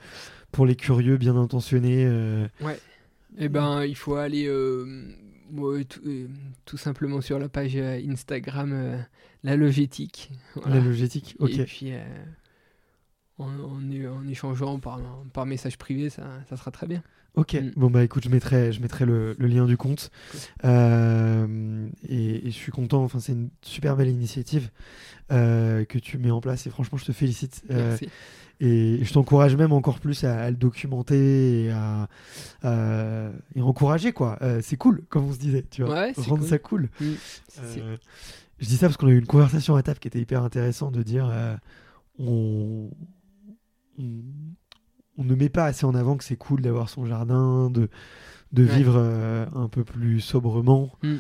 pour 0.53 0.67
les 0.67 0.77
curieux 0.77 1.17
bien 1.17 1.37
intentionnés 1.37 2.05
euh, 2.07 2.47
Eh 3.39 3.49
ben, 3.49 3.85
il 3.85 3.97
faut 3.97 4.15
aller 4.15 4.47
euh, 4.47 5.13
ouais, 5.53 5.85
tout, 5.85 6.01
euh, 6.07 6.29
tout 6.65 6.77
simplement 6.77 7.21
sur 7.21 7.39
la 7.39 7.49
page 7.49 7.77
euh, 7.77 8.01
Instagram 8.09 8.73
euh, 8.73 8.99
La 9.43 9.57
Logétique. 9.57 10.31
Voilà. 10.55 10.77
La 10.77 10.85
logétique, 10.85 11.37
ok. 11.41 11.51
Et 11.51 11.65
puis, 11.65 11.93
en, 13.39 13.47
en- 13.59 14.07
en 14.07 14.29
échangeant 14.29 14.79
par, 14.79 15.01
par 15.33 15.47
message 15.47 15.79
privé, 15.79 16.11
ça, 16.11 16.43
ça 16.49 16.57
sera 16.57 16.71
très 16.71 16.87
bien. 16.87 17.03
Ok, 17.35 17.55
Mm. 17.55 17.71
bon 17.77 17.91
bah 17.91 18.05
écoute, 18.05 18.25
je 18.25 18.29
mettrai, 18.31 18.73
je 18.73 18.81
mettrai 18.81 19.05
le, 19.07 19.35
le 19.39 19.47
lien 19.49 19.67
du 19.67 19.77
compte. 19.77 20.11
Euh, 20.65 21.89
et, 22.09 22.47
et 22.47 22.51
je 22.51 22.57
suis 22.57 22.73
content, 22.73 23.03
enfin 23.03 23.19
c'est 23.21 23.33
une 23.33 23.51
super 23.63 23.97
belle 23.97 24.09
initiative 24.09 24.71
euh, 25.33 25.85
que 25.85 25.99
tu 25.99 26.19
mets 26.19 26.31
en 26.31 26.41
place 26.41 26.67
et 26.67 26.71
franchement 26.71 26.99
je 26.99 27.05
te 27.05 27.13
félicite. 27.13 27.63
Euh, 27.71 27.89
Merci. 27.91 28.09
et 28.61 29.01
je 29.05 29.13
t'encourage 29.13 29.57
même 29.57 29.73
encore 29.73 29.99
plus 29.99 30.23
à, 30.25 30.43
à 30.45 30.51
le 30.51 30.57
documenter 30.57 31.65
et 31.65 31.71
à, 31.71 32.09
à- 32.63 33.31
et 33.57 33.61
encourager 33.63 34.13
quoi. 34.13 34.39
Euh, 34.43 34.61
c'est 34.63 34.77
cool, 34.77 35.03
comme 35.09 35.25
on 35.25 35.33
se 35.33 35.39
disait, 35.39 35.65
tu 35.69 35.83
vois. 35.83 35.95
Ouais, 35.95 36.13
c'est 36.15 36.23
Rendre 36.23 36.41
cool. 36.43 36.49
ça 36.49 36.59
cool. 36.59 36.89
Mm. 37.01 37.13
Euh, 37.63 37.97
je 38.61 38.67
dis 38.69 38.77
ça 38.77 38.87
parce 38.87 38.97
qu'on 38.97 39.09
a 39.09 39.11
eu 39.11 39.19
une 39.19 39.27
conversation 39.27 39.75
à 39.75 39.83
table 39.83 39.99
qui 39.99 40.07
était 40.09 40.21
hyper 40.21 40.43
intéressante 40.45 40.93
de 40.95 41.03
dire 41.03 41.29
euh, 41.33 41.57
on, 42.21 42.91
on, 43.99 44.23
on 45.19 45.25
ne 45.25 45.35
met 45.35 45.49
pas 45.49 45.65
assez 45.67 45.85
en 45.87 45.95
avant 45.95 46.17
que 46.17 46.25
c'est 46.25 46.37
cool 46.37 46.61
d'avoir 46.63 46.89
son 46.89 47.07
jardin, 47.07 47.71
de, 47.71 47.89
de 48.53 48.65
Ouais. 48.65 48.77
vivre 48.77 48.95
euh, 48.97 49.47
un 49.55 49.69
peu 49.69 49.85
plus 49.85 50.21
sobrement. 50.21 50.91
Mm. 51.03 51.15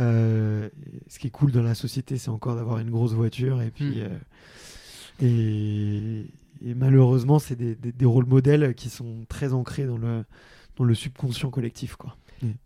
Euh, 0.00 0.68
ce 1.08 1.18
qui 1.18 1.28
est 1.28 1.30
cool 1.30 1.52
dans 1.52 1.62
la 1.62 1.74
société, 1.74 2.16
c'est 2.18 2.30
encore 2.30 2.56
d'avoir 2.56 2.78
une 2.78 2.90
grosse 2.90 3.12
voiture 3.12 3.62
et 3.62 3.70
puis 3.70 4.00
Mm. 4.00 4.02
euh, 4.02 4.18
et, 5.22 6.26
et 6.70 6.74
malheureusement, 6.74 7.38
c'est 7.38 7.56
des, 7.56 7.74
des, 7.74 7.92
des 7.92 8.04
rôles 8.04 8.26
modèles 8.26 8.74
qui 8.74 8.88
sont 8.88 9.24
très 9.28 9.52
ancrés 9.52 9.86
dans 9.86 9.98
le 9.98 10.24
dans 10.76 10.84
le 10.84 10.94
subconscient 10.96 11.50
collectif 11.50 11.94
quoi. 11.94 12.16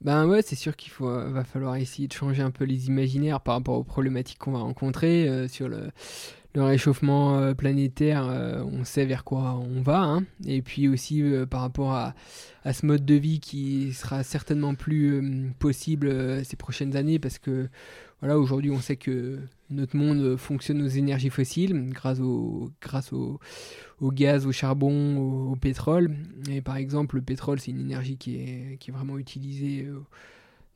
Ben 0.00 0.26
ouais, 0.26 0.40
c'est 0.42 0.56
sûr 0.56 0.74
qu'il 0.74 0.90
faut, 0.90 1.06
va 1.08 1.44
falloir 1.44 1.76
essayer 1.76 2.08
de 2.08 2.12
changer 2.12 2.42
un 2.42 2.50
peu 2.50 2.64
les 2.64 2.88
imaginaires 2.88 3.40
par 3.40 3.54
rapport 3.54 3.76
aux 3.78 3.84
problématiques 3.84 4.38
qu'on 4.38 4.50
va 4.52 4.58
rencontrer 4.60 5.28
euh, 5.28 5.46
sur 5.46 5.68
le, 5.68 5.90
le 6.58 6.64
réchauffement 6.64 7.38
euh, 7.38 7.54
planétaire. 7.54 8.28
euh, 8.28 8.62
on 8.64 8.84
sait 8.84 9.06
vers 9.06 9.22
quoi 9.24 9.54
on 9.54 9.80
va, 9.80 10.00
hein. 10.00 10.24
et 10.44 10.60
puis 10.60 10.88
aussi 10.88 11.22
euh, 11.22 11.46
par 11.46 11.60
rapport 11.60 11.92
à, 11.92 12.14
à 12.64 12.72
ce 12.72 12.84
mode 12.84 13.04
de 13.04 13.14
vie 13.14 13.38
qui 13.38 13.92
sera 13.92 14.24
certainement 14.24 14.74
plus 14.74 15.52
possible 15.60 16.44
ces 16.44 16.56
prochaines 16.56 16.96
années, 16.96 17.20
parce 17.20 17.38
que 17.38 17.68
voilà, 18.20 18.36
aujourd'hui, 18.36 18.72
on 18.72 18.80
sait 18.80 18.96
que 18.96 19.38
notre 19.70 19.96
monde 19.96 20.36
fonctionne 20.36 20.82
aux 20.82 20.88
énergies 20.88 21.30
fossiles 21.30 21.90
grâce 21.90 22.18
au, 22.18 22.72
grâce 22.82 23.12
au, 23.12 23.38
au 24.00 24.10
gaz, 24.10 24.44
au 24.44 24.50
charbon, 24.50 25.16
au, 25.16 25.54
pétrole. 25.54 26.16
Et 26.50 26.60
par 26.60 26.76
exemple, 26.76 27.14
le 27.14 27.22
pétrole, 27.22 27.60
c'est 27.60 27.70
une 27.70 27.80
énergie 27.80 28.16
qui 28.16 28.34
est, 28.34 28.76
qui 28.80 28.90
est 28.90 28.92
vraiment 28.92 29.18
utilisée 29.18 29.86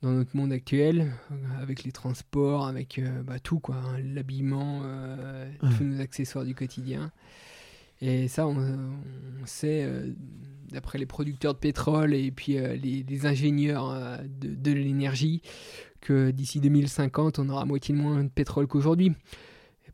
dans 0.02 0.10
notre 0.10 0.36
monde 0.36 0.52
actuel, 0.52 1.12
euh, 1.30 1.62
avec 1.62 1.84
les 1.84 1.92
transports, 1.92 2.66
avec 2.66 2.98
euh, 2.98 3.22
bah, 3.22 3.38
tout, 3.38 3.60
quoi, 3.60 3.76
hein, 3.76 3.98
l'habillement, 4.04 4.82
euh, 4.84 5.48
tous 5.78 5.84
nos 5.84 6.00
accessoires 6.00 6.44
du 6.44 6.54
quotidien. 6.54 7.12
Et 8.00 8.26
ça, 8.26 8.48
on, 8.48 8.56
on 8.56 9.46
sait, 9.46 9.84
euh, 9.84 10.12
d'après 10.72 10.98
les 10.98 11.06
producteurs 11.06 11.54
de 11.54 11.60
pétrole 11.60 12.14
et 12.14 12.32
puis 12.32 12.54
les, 12.54 13.04
les 13.08 13.26
ingénieurs 13.26 14.18
de, 14.40 14.54
de 14.54 14.72
l'énergie, 14.72 15.40
que 16.00 16.32
d'ici 16.32 16.60
2050, 16.60 17.38
on 17.38 17.48
aura 17.48 17.64
moitié 17.64 17.94
moins 17.94 18.24
de 18.24 18.28
pétrole 18.28 18.66
qu'aujourd'hui. 18.66 19.12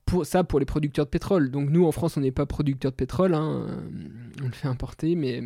Pour 0.07 0.25
ça, 0.25 0.43
pour 0.43 0.59
les 0.59 0.65
producteurs 0.65 1.05
de 1.05 1.11
pétrole. 1.11 1.51
Donc 1.51 1.69
nous, 1.69 1.85
en 1.85 1.93
France, 1.93 2.17
on 2.17 2.23
n'est 2.23 2.33
pas 2.33 2.47
producteur 2.47 2.93
de 2.93 2.97
pétrole, 2.97 3.35
hein, 3.35 3.67
on 4.43 4.47
le 4.47 4.53
fait 4.53 4.69
importer, 4.69 5.15
mais 5.15 5.43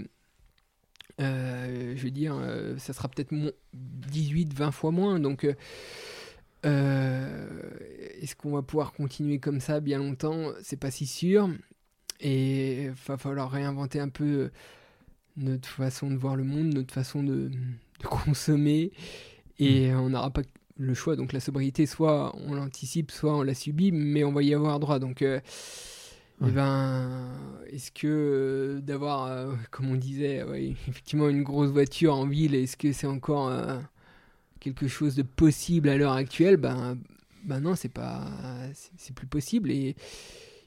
euh, 1.21 1.95
je 1.97 2.03
veux 2.03 2.11
dire, 2.11 2.37
euh, 2.39 2.77
ça 2.79 2.93
sera 2.93 3.09
peut-être 3.09 3.33
18-20 4.11 4.71
fois 4.73 4.91
moins. 4.91 5.21
Donc, 5.21 5.47
euh, 6.65 7.71
est-ce 8.21 8.35
qu'on 8.35 8.53
va 8.53 8.63
pouvoir 8.63 8.93
continuer 8.93 9.39
comme 9.39 9.61
ça 9.61 9.81
bien 9.81 9.99
longtemps? 9.99 10.53
C'est 10.63 10.79
pas 10.79 10.91
si 10.91 11.07
sûr. 11.07 11.51
Et 12.21 12.85
il 12.85 12.91
va 13.07 13.17
falloir 13.17 13.51
réinventer 13.51 13.99
un 14.01 14.09
peu 14.09 14.51
notre 15.37 15.69
façon 15.69 16.11
de 16.11 16.17
voir 16.17 16.37
le 16.37 16.45
monde, 16.45 16.75
notre 16.75 16.95
façon 16.95 17.23
de, 17.23 17.49
de 17.49 18.07
consommer. 18.07 18.93
Et 19.59 19.93
on 19.95 20.11
n'aura 20.11 20.31
pas 20.31 20.43
le 20.77 20.95
choix. 20.95 21.17
Donc 21.17 21.33
la 21.33 21.41
sobriété, 21.41 21.87
soit 21.87 22.35
on 22.37 22.55
l'anticipe, 22.55 23.11
soit 23.11 23.37
on 23.37 23.43
la 23.43 23.55
subit, 23.55 23.93
mais 23.93 24.25
on 24.25 24.33
va 24.33 24.43
y 24.43 24.55
avoir 24.55 24.79
droit. 24.81 24.99
Donc, 24.99 25.25
eh 26.47 26.51
ben, 26.51 27.31
est-ce 27.71 27.91
que 27.91 28.07
euh, 28.07 28.81
d'avoir, 28.81 29.27
euh, 29.27 29.55
comme 29.71 29.91
on 29.91 29.97
disait, 29.97 30.45
effectivement 30.89 31.29
une 31.29 31.43
grosse 31.43 31.71
voiture 31.71 32.15
en 32.15 32.27
ville, 32.27 32.55
est-ce 32.55 32.77
que 32.77 32.93
c'est 32.93 33.07
encore 33.07 33.49
euh, 33.49 33.79
quelque 34.61 34.89
chose 34.89 35.15
de 35.15 35.23
possible 35.23 35.89
à 35.89 35.97
l'heure 35.97 36.13
actuelle? 36.13 36.57
Ben, 36.57 36.99
ben 37.45 37.61
non, 37.61 37.75
c'est 37.75 37.89
pas, 37.89 38.27
c'est 38.75 39.15
plus 39.15 39.27
possible. 39.27 39.71
Et 39.71 39.97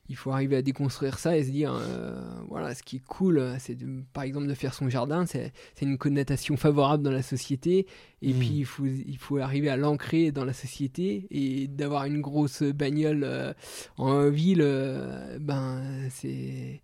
il 0.08 0.16
faut 0.16 0.32
arriver 0.32 0.56
à 0.58 0.62
déconstruire 0.62 1.18
ça 1.18 1.36
et 1.36 1.44
se 1.44 1.50
dire, 1.50 1.74
euh, 1.74 2.22
voilà, 2.48 2.76
ce 2.76 2.84
qui 2.84 2.98
est 2.98 3.06
cool, 3.06 3.56
c'est 3.60 3.74
de- 3.76 4.04
par 4.14 4.24
exemple 4.24 4.48
de 4.48 4.54
faire 4.54 4.74
son 4.74 4.88
jardin, 4.90 5.26
c'est 5.26 5.52
c'est 5.74 5.86
une 5.86 5.98
connotation 5.98 6.58
favorable 6.58 7.02
dans 7.04 7.12
la 7.12 7.24
société. 7.24 7.88
Et 8.22 8.34
Mm. 8.34 8.40
puis 8.40 8.50
il 8.60 8.66
faut, 8.66 8.86
il 8.86 9.18
faut 9.18 9.38
arriver 9.38 9.70
à 9.70 9.78
l'ancrer 9.78 10.32
dans 10.32 10.46
la 10.46 10.54
société 10.54 11.28
et 11.32 11.68
d'avoir 11.68 12.06
une 12.06 12.22
grosse 12.22 12.62
bagnole 12.64 13.24
euh, 13.24 13.54
en 13.98 14.30
ville, 14.30 14.62
euh, 14.62 15.40
ben 15.40 15.82
c'est 16.12 16.82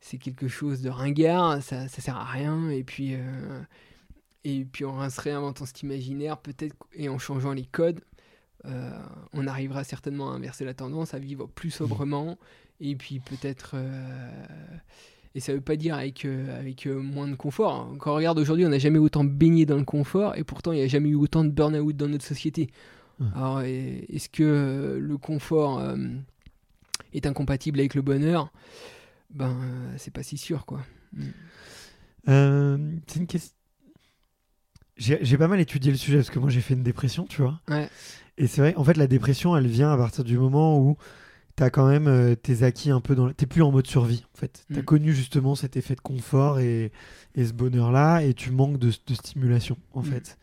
c'est 0.00 0.18
quelque 0.18 0.48
chose 0.48 0.80
de 0.82 0.90
ringard, 0.90 1.62
ça, 1.62 1.86
ça 1.88 2.00
sert 2.02 2.16
à 2.16 2.24
rien. 2.24 2.70
Et 2.70 2.82
puis, 2.82 3.14
et 4.44 4.64
puis 4.64 4.84
en 4.84 5.08
se 5.08 5.20
réinventant 5.20 5.64
cet 5.66 5.82
imaginaire, 5.82 6.38
peut-être, 6.38 6.74
et 6.94 7.08
en 7.08 7.18
changeant 7.18 7.52
les 7.52 7.64
codes, 7.66 8.00
on 9.32 9.46
arrivera 9.46 9.84
certainement 9.84 10.30
à 10.30 10.34
inverser 10.34 10.64
la 10.64 10.74
tendance, 10.74 11.14
à 11.14 11.18
vivre 11.18 11.46
plus 11.46 11.70
sobrement, 11.70 12.38
et 12.82 12.96
puis 12.96 13.20
peut-être... 13.20 13.72
euh, 13.74 14.28
et 15.34 15.40
ça 15.40 15.54
veut 15.54 15.62
pas 15.62 15.76
dire 15.76 15.94
avec, 15.94 16.26
euh, 16.26 16.58
avec 16.58 16.86
euh, 16.86 17.00
moins 17.00 17.26
de 17.28 17.34
confort. 17.36 17.74
hein. 17.74 17.96
Quand 17.98 18.12
on 18.12 18.16
regarde 18.16 18.38
aujourd'hui, 18.38 18.66
on 18.66 18.68
n'a 18.68 18.78
jamais 18.78 18.98
autant 18.98 19.24
baigné 19.24 19.64
dans 19.64 19.78
le 19.78 19.84
confort, 19.84 20.36
et 20.36 20.44
pourtant 20.44 20.72
il 20.72 20.76
n'y 20.76 20.84
a 20.84 20.88
jamais 20.88 21.08
eu 21.08 21.14
autant 21.14 21.42
de 21.44 21.50
burn-out 21.50 21.96
dans 21.96 22.08
notre 22.08 22.24
société. 22.26 22.68
Alors, 23.36 23.60
est-ce 23.60 24.28
que 24.28 24.98
le 25.00 25.16
confort 25.16 25.80
est 27.12 27.24
incompatible 27.24 27.78
avec 27.78 27.94
le 27.94 28.02
bonheur? 28.02 28.50
Ben, 29.30 29.56
c'est 29.96 30.12
pas 30.12 30.24
si 30.24 30.36
sûr, 30.36 30.66
quoi. 30.66 30.80
Euh, 32.28 32.78
c'est 33.06 33.20
une 33.20 33.28
question. 33.28 33.54
J'ai 34.96 35.18
j'ai 35.22 35.38
pas 35.38 35.46
mal 35.46 35.60
étudié 35.60 35.92
le 35.92 35.96
sujet 35.96 36.16
parce 36.18 36.30
que 36.30 36.38
moi 36.38 36.50
j'ai 36.50 36.60
fait 36.60 36.74
une 36.74 36.82
dépression, 36.82 37.24
tu 37.26 37.42
vois. 37.42 37.60
Ouais. 37.68 37.88
Et 38.38 38.48
c'est 38.48 38.60
vrai, 38.60 38.74
en 38.76 38.82
fait, 38.84 38.96
la 38.96 39.06
dépression, 39.06 39.56
elle 39.56 39.68
vient 39.68 39.92
à 39.92 39.96
partir 39.96 40.24
du 40.24 40.36
moment 40.36 40.78
où 40.80 40.96
t'as 41.56 41.70
quand 41.70 41.86
même 41.88 42.06
euh, 42.08 42.34
tes 42.34 42.62
acquis 42.62 42.90
un 42.90 43.00
peu 43.00 43.14
dans. 43.14 43.26
le- 43.26 43.34
T'es 43.34 43.46
plus 43.46 43.62
en 43.62 43.70
mode 43.70 43.86
survie, 43.86 44.24
en 44.34 44.38
fait. 44.38 44.64
T'as 44.72 44.80
Mm. 44.80 44.84
connu 44.84 45.12
justement 45.14 45.54
cet 45.54 45.76
effet 45.76 45.94
de 45.94 46.00
confort 46.00 46.58
et, 46.60 46.92
et 47.34 47.44
ce 47.46 47.52
bonheur-là, 47.52 48.20
et 48.22 48.34
tu 48.34 48.50
manques 48.50 48.78
de, 48.78 48.90
de 49.06 49.14
stimulation, 49.14 49.76
en 49.92 50.02
Mm. 50.02 50.04
fait. 50.04 50.38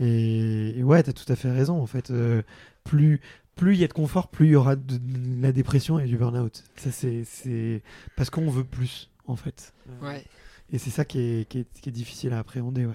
Et, 0.00 0.78
et 0.78 0.82
ouais, 0.82 1.02
t'as 1.02 1.12
tout 1.12 1.30
à 1.30 1.36
fait 1.36 1.50
raison, 1.50 1.80
en 1.80 1.86
fait. 1.86 2.10
Euh, 2.10 2.42
plus 2.84 3.20
plus 3.56 3.74
il 3.74 3.80
y 3.80 3.84
a 3.84 3.88
de 3.88 3.92
confort, 3.92 4.28
plus 4.28 4.46
il 4.46 4.50
y 4.52 4.56
aura 4.56 4.74
de, 4.74 4.96
de 4.96 5.42
la 5.42 5.52
dépression 5.52 5.98
et 5.98 6.06
du 6.06 6.16
burn-out. 6.16 6.64
Ça, 6.76 6.90
c'est- 6.90 7.24
c'est 7.26 7.82
parce 8.16 8.30
qu'on 8.30 8.48
veut 8.48 8.64
plus, 8.64 9.10
en 9.26 9.36
fait. 9.36 9.74
Ouais. 10.00 10.24
Et 10.72 10.78
c'est 10.78 10.88
ça 10.88 11.04
qui 11.04 11.18
est, 11.20 11.48
qui, 11.48 11.58
est, 11.58 11.66
qui 11.82 11.90
est 11.90 11.92
difficile 11.92 12.32
à 12.32 12.38
appréhender, 12.38 12.86
ouais. 12.86 12.94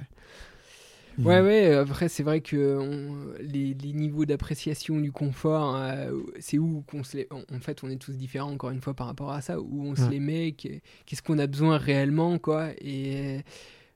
Ouais, 1.20 1.40
ouais, 1.42 1.68
euh, 1.68 1.82
après, 1.84 2.10
c'est 2.10 2.24
vrai 2.24 2.42
que 2.42 2.78
on- 2.78 3.34
les, 3.40 3.74
les 3.74 3.94
niveaux 3.94 4.26
d'appréciation 4.26 5.00
du 5.00 5.12
confort, 5.12 5.76
euh, 5.78 6.12
c'est 6.40 6.58
où 6.58 6.84
qu'on 6.88 7.04
se 7.04 7.18
les... 7.18 7.28
En 7.32 7.42
en 7.56 7.60
fait, 7.60 7.84
on 7.84 7.90
est 7.90 7.98
tous 7.98 8.14
différents, 8.18 8.52
encore 8.52 8.72
une 8.72 8.82
fois, 8.82 8.94
par 8.94 9.08
rapport 9.08 9.32
à 9.32 9.42
ça, 9.42 9.60
où 9.62 9.84
on 9.84 9.96
se 9.96 10.02
Ouais. 10.04 10.10
les 10.12 10.20
met, 10.20 10.52
qu'est- 10.54 10.82
qu'est-ce 11.06 11.22
qu'on 11.22 11.40
a 11.40 11.48
besoin 11.48 11.78
réellement, 11.78 12.38
quoi, 12.40 12.70
et 12.82 13.42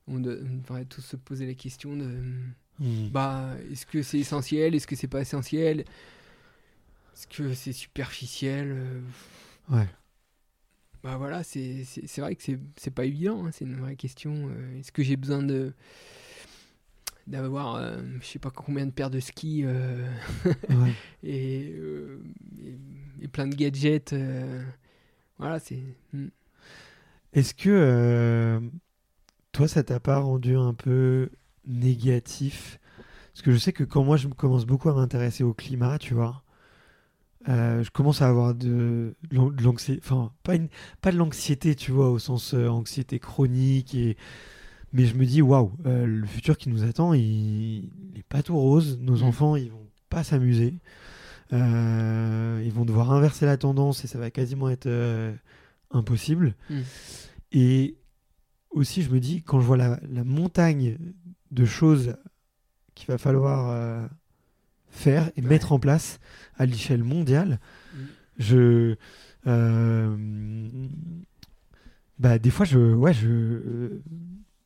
on, 0.08 0.20
de- 0.20 0.44
on 0.50 0.58
devrait 0.58 0.86
tous 0.86 1.02
se 1.02 1.16
poser 1.18 1.46
la 1.46 1.54
question 1.56 1.96
de... 1.98 2.06
Mm. 2.80 3.10
Bah, 3.12 3.50
est-ce 3.72 3.86
que 3.86 4.02
c'est 4.02 4.20
essentiel 4.20 4.74
Est-ce 4.74 4.88
que 4.88 4.96
c'est 4.96 5.08
pas 5.10 5.20
essentiel 5.22 5.82
Est-ce 7.14 7.28
que 7.28 7.54
c'est 7.54 7.74
superficiel 7.74 8.72
Euh, 8.72 9.02
Ouais. 9.70 9.88
Bah 11.04 11.16
voilà, 11.18 11.44
c'est 11.44 11.86
vrai 12.18 12.36
que 12.36 12.44
c'est 12.44 12.60
c'est 12.76 12.92
pas 12.92 13.06
évident, 13.06 13.46
hein, 13.46 13.52
c'est 13.54 13.64
une 13.66 13.80
vraie 13.80 13.96
question. 13.96 14.50
euh, 14.50 14.80
Est-ce 14.80 14.92
que 14.92 15.02
j'ai 15.02 15.16
besoin 15.16 15.42
de 15.42 15.74
d'avoir 17.30 17.76
euh, 17.76 18.02
je 18.22 18.26
sais 18.26 18.40
pas 18.40 18.52
combien 18.52 18.86
de 18.86 18.92
paires 18.92 19.10
de 19.10 19.20
skis 19.20 19.64
euh, 19.66 20.06
Ouais. 20.70 20.94
et, 21.24 21.72
euh, 21.72 22.22
et, 22.64 22.78
et 23.24 23.28
plein 23.28 23.48
de 23.48 23.56
gadgets 23.56 24.14
euh, 24.14 24.64
Voilà, 25.38 25.60
c'est. 25.60 25.84
hmm. 26.14 26.28
Est-ce 27.34 27.54
que 27.54 28.60
toi, 29.52 29.68
ça 29.68 29.84
t'a 29.84 30.00
pas 30.00 30.20
rendu 30.20 30.56
un 30.56 30.74
peu 30.74 31.30
négatif? 31.68 32.80
Parce 33.34 33.42
que 33.44 33.52
je 33.52 33.58
sais 33.58 33.74
que 33.74 33.84
quand 33.84 34.04
moi, 34.04 34.18
je 34.18 34.28
me 34.28 34.34
commence 34.34 34.66
beaucoup 34.66 34.90
à 34.90 34.96
m'intéresser 34.96 35.44
au 35.44 35.54
climat, 35.54 35.98
tu 36.00 36.14
vois, 36.14 36.44
je 37.48 37.90
commence 37.92 38.22
à 38.22 38.28
avoir 38.30 38.54
de, 38.56 39.16
de 39.30 39.36
l'an- 39.36 39.50
de 39.52 39.64
l'anxiété, 39.64 40.02
enfin, 40.04 40.32
pas, 40.44 40.56
une- 40.56 40.70
pas 41.02 41.12
de 41.12 41.18
l'anxiété, 41.18 41.76
tu 41.76 41.92
vois, 41.92 42.10
au 42.10 42.20
sens 42.20 42.54
anxiété 42.54 43.20
chronique, 43.20 43.96
et... 43.96 44.18
mais 44.94 45.06
je 45.06 45.16
me 45.16 45.26
dis, 45.26 45.42
waouh, 45.42 45.72
euh, 45.86 46.06
le 46.06 46.26
futur 46.26 46.58
qui 46.58 46.70
nous 46.70 46.84
attend, 46.84 47.14
il 47.14 47.90
n'est 48.16 48.24
pas 48.28 48.42
tout 48.44 48.58
rose. 48.58 48.98
Nos 49.02 49.18
Mm. 49.20 49.24
enfants, 49.24 49.56
ils 49.56 49.72
vont 49.72 49.88
pas 50.10 50.24
s'amuser. 50.24 50.74
Euh, 51.54 52.62
ils 52.64 52.72
vont 52.72 52.86
devoir 52.86 53.12
inverser 53.12 53.46
la 53.46 53.58
tendance 53.58 54.04
et 54.04 54.08
ça 54.08 54.20
va 54.20 54.30
quasiment 54.32 54.70
être 54.70 54.86
euh, 54.88 55.34
impossible. 55.92 56.56
Mm. 56.70 56.80
Et 57.52 57.98
aussi, 58.72 59.02
je 59.02 59.10
me 59.12 59.20
dis, 59.20 59.42
quand 59.44 59.60
je 59.60 59.66
vois 59.66 59.78
la, 59.78 60.00
la 60.10 60.24
montagne 60.24 60.98
de 61.52 61.66
choses 61.66 62.16
qu'il 62.96 63.08
va 63.08 63.18
falloir 63.18 63.70
euh, 63.70 64.08
faire 64.90 65.32
et 65.36 65.42
Ouais. 65.42 65.48
mettre 65.50 65.72
en 65.72 65.80
place 65.80 66.20
à 66.58 66.66
l'échelle 66.66 67.04
mondiale, 67.04 67.60
Mm. 67.96 68.00
je. 68.38 68.96
bah, 72.20 72.38
des 72.40 72.50
fois, 72.50 72.66
je. 72.66 72.94
Ouais, 72.94 73.14
je. 73.14 74.00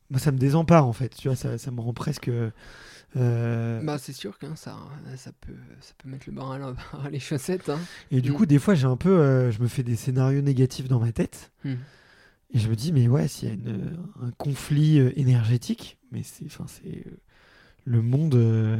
Euh, 0.04 0.10
moi, 0.10 0.18
ça 0.20 0.32
me 0.32 0.38
désempare, 0.38 0.86
en 0.86 0.92
fait. 0.92 1.14
Tu 1.16 1.28
vois, 1.28 1.36
ça, 1.36 1.58
ça 1.58 1.70
me 1.70 1.80
rend 1.80 1.92
presque. 1.92 2.28
euh, 3.16 3.80
Bah, 3.82 3.98
c'est 3.98 4.12
sûr 4.12 4.38
que 4.38 4.46
hein, 4.46 4.56
ça, 4.56 4.76
ça, 5.16 5.30
peut, 5.40 5.54
ça 5.80 5.92
peut 5.98 6.08
mettre 6.08 6.24
le 6.28 6.32
bain 6.34 6.50
à, 6.52 6.58
la- 6.58 6.74
à 7.04 7.10
les 7.10 7.20
chaussettes. 7.20 7.68
Hein. 7.68 7.78
et 8.10 8.20
du 8.20 8.30
Mm. 8.32 8.34
coup, 8.34 8.46
des 8.46 8.58
fois, 8.58 8.74
j'ai 8.74 8.86
un 8.86 8.96
peu. 8.96 9.10
euh, 9.18 9.50
je 9.50 9.60
me 9.62 9.68
fais 9.68 9.82
des 9.82 9.96
scénarios 9.96 10.40
négatifs 10.42 10.88
dans 10.88 11.00
ma 11.00 11.12
tête. 11.12 11.50
Mm. 11.64 11.74
Et 12.52 12.58
je 12.58 12.68
me 12.68 12.76
dis, 12.76 12.92
mais 12.92 13.08
ouais, 13.08 13.26
s'il 13.28 13.48
y 13.48 13.50
a 13.50 13.54
une- 13.54 13.96
un 14.22 14.30
conflit 14.32 14.98
euh, 15.00 15.12
énergétique, 15.18 15.98
mais 16.12 16.22
c'est, 16.22 16.44
enfin, 16.46 16.66
c'est 16.68 16.98
euh, 17.06 17.10
le 17.84 18.00
monde, 18.02 18.34
euh, 18.36 18.76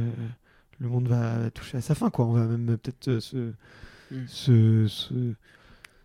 le 0.79 0.87
monde 0.89 1.07
va 1.07 1.49
toucher 1.51 1.77
à 1.77 1.81
sa 1.81 1.95
fin, 1.95 2.09
quoi. 2.09 2.25
On 2.25 2.31
va 2.33 2.45
même 2.45 2.69
euh, 2.71 2.77
peut-être 2.77 3.07
euh, 3.09 3.19
se, 3.19 3.53
Mm. 4.11 4.27
se, 4.27 4.87
se- 4.87 5.33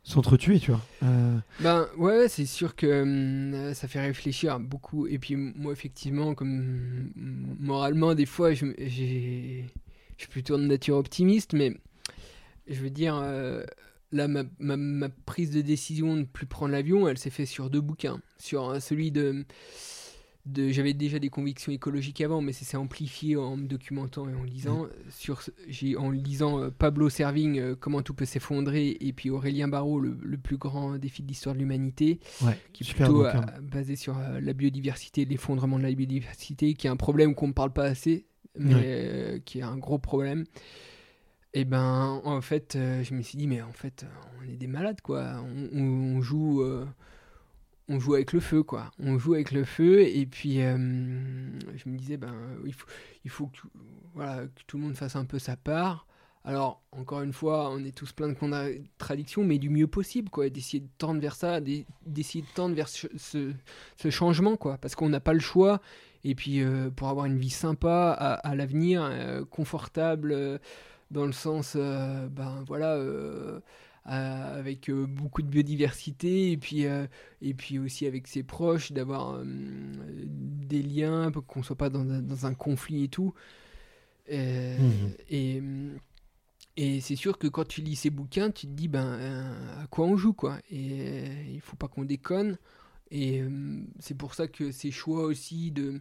s'entretuer, 0.02 0.58
tu 0.58 0.70
vois. 0.70 0.80
Euh, 1.02 1.38
Ben 1.60 1.86
ouais, 1.96 2.28
c'est 2.28 2.46
sûr 2.46 2.74
que 2.74 3.02
hum, 3.02 3.54
euh, 3.54 3.74
ça 3.74 3.88
fait 3.88 4.00
réfléchir 4.00 4.58
beaucoup. 4.60 5.06
Et 5.06 5.18
puis 5.18 5.36
moi, 5.36 5.72
effectivement, 5.72 6.34
comme 6.34 7.10
moralement, 7.16 8.14
des 8.14 8.26
fois, 8.26 8.52
je, 8.54 8.66
suis 8.86 10.28
plutôt 10.28 10.56
de 10.56 10.64
nature 10.64 10.96
optimiste, 10.96 11.52
mais 11.52 11.74
je 12.66 12.80
veux 12.80 12.90
dire, 12.90 13.18
euh, 13.22 13.64
là, 14.12 14.28
ma, 14.28 14.42
ma- 14.58 14.76
ma 14.76 15.08
prise 15.08 15.50
de 15.50 15.60
décision 15.60 16.14
de 16.14 16.20
ne 16.20 16.24
plus 16.24 16.46
prendre 16.46 16.72
l'avion, 16.72 17.08
elle 17.08 17.18
s'est 17.18 17.30
faite 17.30 17.48
sur 17.48 17.70
deux 17.70 17.80
bouquins. 17.80 18.20
Sur 18.38 18.80
celui 18.80 19.10
de... 19.10 19.44
J'avais 20.56 20.94
déjà 20.94 21.18
des 21.18 21.28
convictions 21.28 21.70
écologiques 21.70 22.20
avant, 22.22 22.40
mais 22.40 22.52
ça 22.52 22.64
s'est 22.64 22.76
amplifié 22.78 23.36
en 23.36 23.56
me 23.58 23.66
documentant 23.66 24.28
et 24.28 24.34
en 24.34 24.42
lisant. 24.42 24.86
Sur, 25.10 25.42
ce- 25.42 25.50
j'ai, 25.68 25.96
en 25.96 26.10
lisant 26.10 26.58
euh, 26.58 26.70
Pablo 26.70 27.10
Servigne, 27.10 27.60
euh, 27.60 27.76
Comment 27.78 28.00
tout 28.02 28.14
peut 28.14 28.24
s'effondrer, 28.24 28.96
et 29.00 29.12
puis 29.12 29.28
Aurélien 29.30 29.68
Barraud, 29.68 30.00
le, 30.00 30.16
le 30.22 30.38
plus 30.38 30.56
grand 30.56 30.96
défi 30.96 31.22
de 31.22 31.28
l'histoire 31.28 31.54
de 31.54 31.60
l'humanité, 31.60 32.20
ouais, 32.42 32.58
qui 32.72 32.84
est 32.84 32.94
plutôt 32.94 33.24
euh, 33.26 33.32
basé 33.62 33.96
sur 33.96 34.16
euh, 34.18 34.40
la 34.40 34.52
biodiversité, 34.54 35.24
l'effondrement 35.26 35.78
de 35.78 35.84
la 35.84 35.92
biodiversité, 35.92 36.72
qui 36.74 36.86
est 36.86 36.90
un 36.90 36.96
problème 36.96 37.34
qu'on 37.34 37.48
ne 37.48 37.52
parle 37.52 37.72
pas 37.72 37.84
assez, 37.84 38.24
mais 38.58 38.74
Ouais. 38.74 38.82
euh, 38.84 39.38
qui 39.44 39.58
est 39.58 39.62
un 39.62 39.76
gros 39.76 39.98
problème. 39.98 40.44
Et 41.52 41.64
ben, 41.64 42.20
en 42.24 42.40
fait, 42.40 42.78
je 43.02 43.12
me 43.14 43.22
suis 43.22 43.36
dit, 43.36 43.46
mais 43.46 43.60
en 43.60 43.72
fait, 43.72 44.06
on 44.40 44.48
est 44.50 44.56
des 44.56 44.68
malades, 44.68 45.00
quoi. 45.02 45.42
On, 45.44 45.68
on- 45.78 46.16
on 46.16 46.20
joue, 46.22 46.62
on 47.90 47.98
joue 47.98 48.14
avec 48.14 48.32
le 48.32 48.38
feu, 48.38 48.62
quoi. 48.62 48.92
On 49.00 49.18
joue 49.18 49.34
avec 49.34 49.50
le 49.50 49.64
feu, 49.64 50.02
et 50.02 50.24
puis 50.24 50.62
euh, 50.62 50.76
je 50.76 51.88
me 51.88 51.98
disais, 51.98 52.16
ben, 52.16 52.32
il 52.64 52.72
faut, 52.72 52.86
il 53.24 53.30
faut 53.30 53.48
que, 53.48 54.46
tout 54.68 54.76
le 54.76 54.84
monde 54.84 54.94
fasse 54.94 55.16
un 55.16 55.24
peu 55.24 55.40
sa 55.40 55.56
part. 55.56 56.06
Alors, 56.44 56.80
encore 56.92 57.20
une 57.22 57.32
fois, 57.32 57.68
on 57.68 57.84
est 57.84 57.94
tous 57.94 58.12
plein 58.12 58.28
de 58.28 58.34
contradictions, 58.34 59.42
mais 59.42 59.58
du 59.58 59.70
mieux 59.70 59.88
possible, 59.88 60.30
quoi. 60.30 60.48
D'essayer 60.48 60.80
de 60.80 60.88
tendre 60.98 61.20
vers 61.20 61.34
ça, 61.34 61.60
d'e- 61.60 61.84
d'essayer 62.06 62.42
de 62.42 62.54
tendre 62.54 62.76
vers 62.76 62.88
ce, 62.88 63.54
changement, 64.08 64.56
quoi. 64.56 64.78
Parce 64.78 64.94
qu'on 64.94 65.08
n'a 65.08 65.20
pas 65.20 65.34
le 65.34 65.40
choix. 65.40 65.80
Et 66.22 66.36
puis, 66.36 66.62
euh, 66.62 66.90
pour 66.90 67.08
avoir 67.08 67.26
une 67.26 67.38
vie 67.38 67.50
sympa 67.50 68.12
à, 68.12 68.54
l'avenir, 68.54 69.02
euh, 69.02 69.44
confortable, 69.44 70.60
dans 71.10 71.26
le 71.26 71.32
sens, 71.32 71.74
ben 71.74 72.62
voilà, 72.68 72.96
avec 74.04 74.88
euh, 74.88 75.06
beaucoup 75.06 75.42
de 75.42 75.48
biodiversité, 75.48 76.52
et 76.52 76.56
puis, 76.56 76.86
euh, 76.86 77.06
et 77.42 77.54
puis 77.54 77.78
aussi 77.78 78.06
avec 78.06 78.26
ses 78.26 78.42
proches, 78.42 78.92
d'avoir 78.92 79.34
euh, 79.34 79.44
des 79.46 80.82
liens, 80.82 81.30
pour 81.30 81.46
qu'on 81.46 81.62
soit 81.62 81.76
pas 81.76 81.90
dans 81.90 82.08
un, 82.08 82.22
dans 82.22 82.46
un 82.46 82.54
conflit 82.54 83.04
et 83.04 83.08
tout. 83.08 83.34
Euh, 84.32 84.78
Mhm. 84.78 85.14
Et. 85.30 85.62
Et 86.76 87.00
c'est 87.00 87.16
sûr 87.16 87.36
que 87.36 87.46
quand 87.48 87.66
tu 87.66 87.82
lis 87.82 87.96
ces 87.96 88.10
bouquins, 88.10 88.50
tu 88.50 88.66
te 88.66 88.72
dis 88.72 88.88
ben 88.88 89.04
euh, 89.04 89.82
à 89.82 89.86
quoi 89.88 90.06
on 90.06 90.16
joue 90.16 90.32
quoi. 90.32 90.58
Et 90.70 91.00
euh, 91.00 91.42
il 91.52 91.60
faut 91.60 91.76
pas 91.76 91.88
qu'on 91.88 92.04
déconne. 92.04 92.56
Et 93.10 93.42
euh, 93.42 93.82
c'est 93.98 94.16
pour 94.16 94.34
ça 94.34 94.46
que 94.46 94.70
ces 94.70 94.90
choix 94.90 95.24
aussi 95.24 95.72
de 95.72 96.00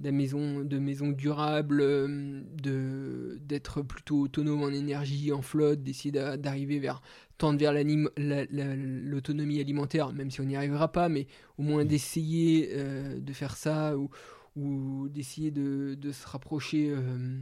de 0.00 0.10
maison 0.10 0.60
de 0.64 0.78
maison 0.78 1.08
durable, 1.10 1.80
euh, 1.82 2.42
de 2.62 3.38
d'être 3.42 3.82
plutôt 3.82 4.20
autonome 4.22 4.62
en 4.62 4.70
énergie, 4.70 5.32
en 5.32 5.42
flotte, 5.42 5.82
d'essayer 5.82 6.10
d'a- 6.12 6.36
d'arriver 6.36 6.78
vers 6.78 7.02
tendre 7.38 7.58
vers 7.58 7.72
l'anim- 7.72 8.10
la- 8.16 8.44
la- 8.46 8.74
l'autonomie 8.76 9.60
alimentaire, 9.60 10.12
même 10.12 10.30
si 10.30 10.40
on 10.40 10.44
n'y 10.44 10.56
arrivera 10.56 10.90
pas, 10.92 11.08
mais 11.08 11.26
au 11.58 11.62
moins 11.62 11.84
d'essayer 11.84 12.70
euh, 12.72 13.18
de 13.20 13.32
faire 13.32 13.56
ça 13.56 13.96
ou, 13.98 14.08
ou 14.56 15.08
d'essayer 15.08 15.50
de, 15.50 15.94
de 15.94 16.12
se 16.12 16.26
rapprocher. 16.26 16.90
euh, 16.90 17.38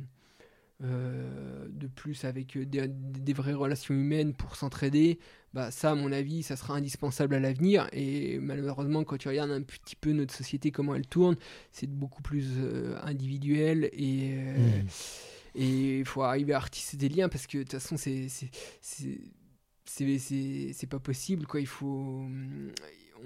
euh, 0.85 1.66
de 1.70 1.87
plus 1.89 2.24
avec 2.24 2.57
euh, 2.57 2.64
des, 2.64 2.87
des 2.89 3.33
vraies 3.33 3.53
relations 3.55 3.95
humaines 3.95 4.33
pour 4.35 4.55
s'entraider, 4.57 5.18
bah 5.53 5.70
ça 5.70 5.91
à 5.91 5.95
mon 5.95 6.12
avis 6.12 6.43
ça 6.43 6.55
sera 6.57 6.74
indispensable 6.74 7.35
à 7.35 7.41
l'avenir. 7.41 7.89
Et 7.93 8.39
malheureusement 8.39 9.03
quand 9.05 9.16
tu 9.16 9.29
regardes 9.29 9.51
un 9.51 9.62
petit 9.62 9.97
peu 9.97 10.12
notre 10.12 10.35
société 10.35 10.70
comment 10.70 10.95
elle 10.95 11.07
tourne 11.07 11.37
c'est 11.72 11.89
beaucoup 11.91 12.22
plus 12.22 12.47
euh, 12.59 12.97
individuel 13.03 13.91
et 13.93 14.31
euh, 14.35 14.83
et 15.55 15.99
il 16.01 16.05
faut 16.05 16.22
arriver 16.22 16.53
à 16.53 16.59
artisser 16.59 16.97
des 16.97 17.09
liens 17.09 17.29
parce 17.29 17.47
que 17.49 17.59
de 17.59 17.62
toute 17.64 17.72
façon 17.72 17.97
c'est 17.97 18.29
c'est 18.29 18.51
c'est 18.81 19.18
c'est- 19.85 20.18
c'est- 20.18 20.72
c'est 20.74 20.87
pas 20.87 21.01
possible 21.01 21.47
quoi. 21.47 21.61
Il 21.61 21.66
faut 21.66 22.22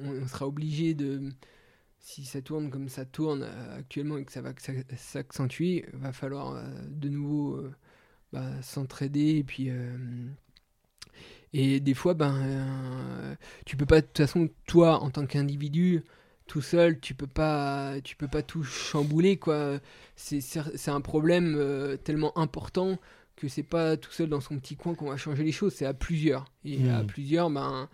on, 0.03 0.09
on 0.22 0.26
sera 0.26 0.46
obligé 0.46 0.94
de 0.94 1.28
si 2.03 2.24
ça 2.24 2.42
tourne 2.42 2.68
comme 2.68 2.88
ça 2.88 3.05
tourne 3.05 3.44
euh, 3.44 3.78
actuellement 3.78 4.18
et 4.18 4.24
que 4.24 4.32
ça 4.32 4.42
va 4.42 4.53
s'accentuer, 4.96 5.86
va 5.94 6.12
falloir 6.12 6.55
euh, 6.55 6.64
de 6.88 7.09
nouveau 7.09 7.55
euh, 7.57 7.72
bah, 8.32 8.61
s'entraider 8.61 9.38
et 9.38 9.44
puis 9.44 9.70
et 11.53 11.80
des 11.80 11.94
fois 11.94 12.14
ben 12.14 13.36
tu 13.66 13.76
peux 13.76 13.86
pas 13.86 14.00
de 14.00 14.07
toute 14.07 14.18
façon 14.18 14.48
toi 14.66 15.00
en 15.03 15.11
tant 15.11 15.26
qu'individu 15.26 16.03
tout 16.46 16.61
seul 16.61 16.98
tu 17.00 17.14
peux 17.14 17.26
pas 17.26 18.00
tu 18.03 18.16
peux 18.16 18.28
pas 18.28 18.42
tout 18.42 18.62
chambouler 18.62 19.36
quoi. 19.36 19.78
C'est 20.16 20.90
un 20.90 21.00
problème 21.00 21.55
euh, 21.57 21.96
tellement 21.96 22.36
important 22.38 22.98
que 23.36 23.48
c'est 23.48 23.62
pas 23.62 23.96
tout 23.96 24.12
seul 24.12 24.28
dans 24.28 24.40
son 24.40 24.59
petit 24.59 24.76
coin 24.76 24.94
qu'on 24.94 25.09
va 25.09 25.16
changer 25.16 25.44
les 25.44 25.53
choses. 25.53 25.72
C'est 25.74 25.86
à 25.86 25.94
plusieurs. 25.94 26.44
Et 26.64 26.90
à 26.90 27.03
plusieurs 27.05 27.50
ben 27.50 27.88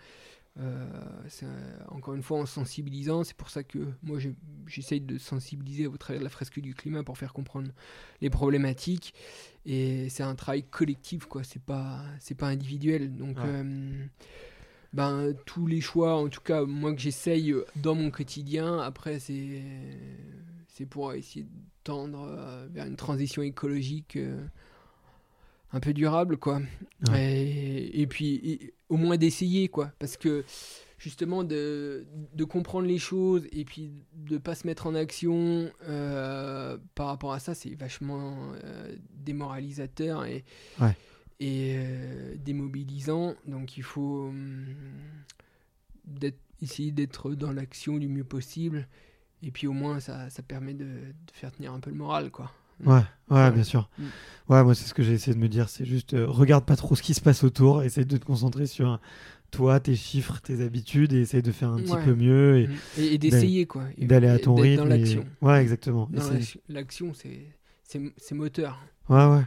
encore 1.89 2.15
une 2.15 2.23
fois 2.23 2.39
en 2.41 2.47
sensibilisant, 2.47 3.25
c'est 3.25 3.37
pour 3.37 3.51
ça 3.51 3.63
que 3.63 3.79
moi 4.03 4.19
je- 4.19 4.31
j'essaye 4.67 5.01
de 5.01 5.19
sensibiliser 5.19 5.87
au 5.87 5.97
travers 5.97 6.21
de 6.21 6.25
la 6.25 6.31
fresque 6.31 6.61
du 6.61 6.75
climat 6.75 7.03
pour 7.05 7.17
faire 7.19 7.33
comprendre 7.33 7.69
les 8.21 8.31
problématiques. 8.31 9.15
Et 9.67 10.09
c'est 10.09 10.23
un 10.23 10.35
travail 10.35 10.65
collectif 10.65 11.27
quoi, 11.27 11.45
c'est 11.45 11.63
pas 11.63 12.03
c'est 12.21 12.35
pas 12.35 12.49
individuel. 12.49 13.15
Donc 13.17 13.37
Ouais. 13.39 13.45
euh, 13.47 14.05
ben 14.93 15.35
tous 15.47 15.67
les 15.67 15.81
choix 15.81 16.17
en 16.17 16.29
tout 16.29 16.41
cas 16.41 16.65
moi 16.65 16.95
que 16.95 17.01
j'essaye 17.01 17.53
euh, 17.53 17.65
dans 17.77 17.95
mon 17.95 18.11
quotidien 18.11 18.79
après 18.81 19.19
c'est 19.19 19.63
c'est 20.69 20.87
pour 20.87 21.13
essayer 21.13 21.45
de 21.45 21.51
tendre 21.85 22.23
euh, 22.27 22.67
vers 22.71 22.87
une 22.87 22.97
transition 22.97 23.43
écologique 23.43 24.17
euh, 24.17 24.43
un 25.73 25.81
peu 25.81 25.93
durable 25.93 26.37
quoi. 26.39 26.61
Et, 27.14 28.01
et 28.01 28.07
puis 28.07 28.35
et- 28.37 28.75
au 28.89 28.97
moins 28.97 29.16
d'essayer 29.19 29.69
quoi. 29.69 29.93
Parce 29.99 30.16
que 30.16 30.45
justement 30.99 31.45
de, 31.45 32.07
de 32.35 32.45
comprendre 32.45 32.87
les 32.89 32.99
choses 32.99 33.47
et 33.53 33.64
puis 33.64 34.05
de 34.14 34.39
pas 34.39 34.55
se 34.55 34.66
mettre 34.66 34.87
en 34.87 34.95
action 34.95 35.71
euh, 35.89 36.77
par 36.95 37.07
rapport 37.09 37.33
à 37.33 37.39
ça 37.39 37.55
c'est 37.55 37.75
vachement 37.75 38.53
euh, 38.64 38.97
démoralisateur 39.14 40.25
et 40.25 40.45
Ouais. 40.81 40.97
et 41.41 41.75
euh, 41.77 42.35
démobilisant. 42.39 43.35
Donc 43.47 43.77
il 43.77 43.83
faut 43.85 44.29
hum, 44.29 44.75
essayer 46.62 46.91
d'être 46.93 47.35
dans 47.35 47.53
l'action 47.53 47.99
du 47.99 48.09
mieux 48.09 48.25
possible. 48.25 48.89
Et 49.43 49.51
puis 49.53 49.66
au 49.69 49.73
moins 49.73 50.01
ça, 50.01 50.31
ça 50.31 50.43
permet 50.43 50.75
de, 50.75 50.85
de 50.85 51.31
faire 51.33 51.53
tenir 51.53 51.73
un 51.73 51.81
peu 51.81 51.91
le 51.91 51.97
moral 51.97 52.31
quoi 52.31 52.51
Ouais, 52.85 52.95
ouais, 53.31 53.37
Ouais. 53.37 53.51
bien 53.53 53.64
sûr. 53.64 53.89
Mm. 53.99 54.05
Ouais, 54.51 54.64
moi, 54.64 54.74
c'est 54.74 54.87
ce 54.89 54.95
que 54.95 55.03
j'ai 55.03 55.12
essayé 55.12 55.35
de 55.35 55.39
me 55.41 55.49
dire. 55.49 55.68
C'est 55.68 55.85
juste, 55.85 56.14
euh, 56.14 56.26
regarde 56.26 56.64
pas 56.64 56.76
trop 56.76 56.95
ce 56.97 57.03
qui 57.03 57.12
se 57.14 57.20
passe 57.20 57.45
autour. 57.45 57.83
Essaye 57.83 58.07
de 58.07 58.16
te 58.16 58.24
concentrer 58.24 58.66
sur 58.66 58.99
toi, 59.51 59.79
tes 59.81 59.95
chiffres, 59.95 60.41
tes 60.43 60.62
habitudes 60.62 61.12
et 61.12 61.20
essaye 61.20 61.43
de 61.43 61.53
faire 61.53 61.70
un 61.70 61.79
petit 61.81 61.97
peu 62.05 62.14
mieux 62.14 62.59
et, 62.59 62.68
et, 62.99 63.14
et 63.14 63.18
d'essayer 63.18 63.66
quoi 63.66 63.85
d'aller 63.99 64.29
à 64.29 64.39
ton 64.39 64.55
rythme. 64.55 64.85
dans 64.85 64.95
et- 64.95 64.99
l'action 64.99 65.26
Ouais, 65.43 65.61
exactement. 65.61 66.09
L'action- 66.68 67.12
c'est 67.14 68.35
moteur. 68.35 68.79
Ouais, 69.09 69.24
ouais. 69.26 69.45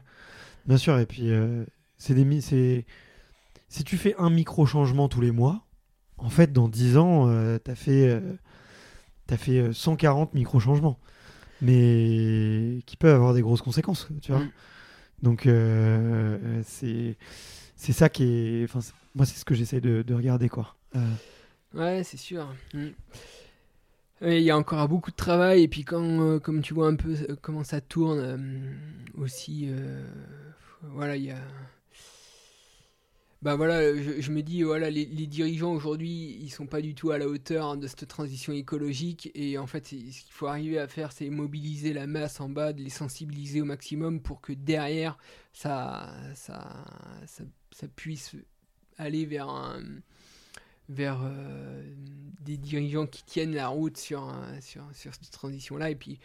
Bien 0.66 0.78
sûr. 0.78 0.98
Et 1.00 1.06
puis, 1.06 1.32
euh, 1.32 1.66
c'est 1.98 2.14
des 2.14 2.86
si 3.70 3.84
tu 3.86 3.98
fais 3.98 4.16
un 4.18 4.30
micro 4.30 4.66
changement 4.66 5.08
tous 5.08 5.22
les 5.22 5.32
mois, 5.32 5.66
en 6.18 6.30
fait, 6.30 6.52
dans 6.52 6.68
10 6.68 6.98
ans, 6.98 7.30
euh, 7.30 7.58
t'as 7.58 7.76
fait, 7.76 8.10
euh, 8.10 8.34
t'as 9.28 9.38
fait 9.38 9.60
euh, 9.60 9.74
140 9.74 10.34
micro 10.34 10.60
changements, 10.60 11.00
mais 11.62 12.82
qui 12.86 12.98
peuvent 12.98 13.16
avoir 13.16 13.34
des 13.34 13.42
grosses 13.42 13.62
conséquences, 13.62 14.08
tu 14.22 14.32
vois. 14.32 14.42
Mm. 14.42 14.52
Donc, 15.22 15.46
euh, 15.46 16.62
c'est 16.66 17.18
c'est 17.76 17.94
ça 17.94 18.10
qui 18.10 18.24
est. 18.24 18.64
Enfin, 18.64 18.80
moi, 19.16 19.26
c'est 19.26 19.38
ce 19.38 19.46
que 19.46 19.54
j'essaie 19.54 19.82
de, 19.82 20.02
de 20.02 20.14
regarder, 20.14 20.50
quoi. 20.50 20.76
Euh, 20.96 21.00
Ouais, 21.74 22.04
c'est 22.04 22.18
sûr. 22.18 22.54
Mm. 22.74 22.88
Il 24.24 24.42
y 24.42 24.52
a 24.52 24.58
encore 24.58 24.88
beaucoup 24.88 25.10
de 25.10 25.16
travail 25.16 25.64
et 25.64 25.68
puis 25.68 25.84
quand, 25.84 26.04
euh, 26.04 26.40
comme 26.40 26.62
tu 26.62 26.74
vois 26.76 26.88
un 26.88 26.96
peu 26.96 27.16
comment 27.42 27.64
ça 27.64 27.82
tourne 27.82 28.78
aussi, 29.18 29.68
voilà, 30.84 31.16
il 31.16 31.24
y 31.24 31.32
a, 31.32 31.40
bah 33.42 33.56
voilà, 33.56 33.96
je, 33.96 34.32
me 34.32 34.44
dis 34.44 34.62
voilà, 34.62 34.92
les, 34.92 35.06
dirigeants 35.06 35.74
aujourd'hui, 35.74 36.38
ils 36.40 36.52
sont 36.52 36.68
pas 36.68 36.80
du 36.80 36.94
tout 36.94 37.10
à 37.10 37.18
la 37.18 37.28
hauteur 37.28 37.76
de 37.76 37.88
cette 37.88 38.08
transition 38.08 38.54
écologique. 38.54 39.32
Et 39.34 39.58
en 39.58 39.66
fait, 39.66 39.88
ce 39.88 39.96
qu'il 39.96 40.14
faut 40.30 40.46
arriver 40.46 40.78
à 40.78 40.88
faire, 40.88 41.12
c'est 41.12 41.28
mobiliser 41.32 41.92
la 41.92 42.06
masse 42.06 42.40
en 42.40 42.50
bas, 42.50 42.72
de 42.72 42.84
les 42.84 42.92
sensibiliser 42.92 43.60
au 43.62 43.66
maximum 43.66 44.22
pour 44.22 44.42
que 44.42 44.54
derrière, 44.54 45.18
ça, 45.54 46.14
ça, 46.36 46.86
ça, 47.26 47.88
puisse 47.96 48.36
aller 49.00 49.26
vers 49.26 49.80
vers 50.90 51.22
euh, 51.24 51.84
des 52.42 52.58
dirigeants 52.58 53.08
qui 53.08 53.24
tiennent 53.24 53.56
la 53.56 53.70
route 53.70 53.98
sur, 53.98 54.32
sur, 54.60 54.84
sur 54.94 55.16
cette 55.16 55.32
transition-là. 55.32 55.90
Et 55.90 55.96
puis 55.96 56.20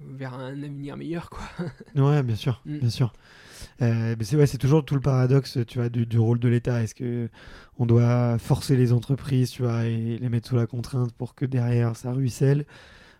vers 0.00 0.34
un 0.34 0.48
avenir 0.62 0.96
meilleur, 0.96 1.30
quoi. 1.30 1.42
Ouais, 1.94 2.22
bien 2.22 2.36
sûr, 2.36 2.60
Mm. 2.66 2.78
bien 2.78 2.90
sûr. 2.90 3.12
Euh, 3.82 4.14
c'est 4.20 4.36
ouais, 4.36 4.46
c'est 4.46 4.58
toujours 4.58 4.84
tout 4.84 4.94
le 4.94 5.00
paradoxe, 5.00 5.58
tu 5.66 5.78
vois, 5.78 5.88
du, 5.88 6.06
du 6.06 6.18
rôle 6.18 6.38
de 6.38 6.48
l'État. 6.48 6.82
Est-ce 6.82 6.94
que 6.94 7.28
on 7.78 7.86
doit 7.86 8.38
forcer 8.38 8.76
les 8.76 8.92
entreprises, 8.92 9.50
tu 9.50 9.62
vois, 9.62 9.84
et 9.86 10.18
les 10.18 10.28
mettre 10.28 10.48
sous 10.48 10.56
la 10.56 10.66
contrainte 10.66 11.12
pour 11.12 11.34
que 11.34 11.44
derrière 11.46 11.96
ça 11.96 12.12
ruisselle, 12.12 12.66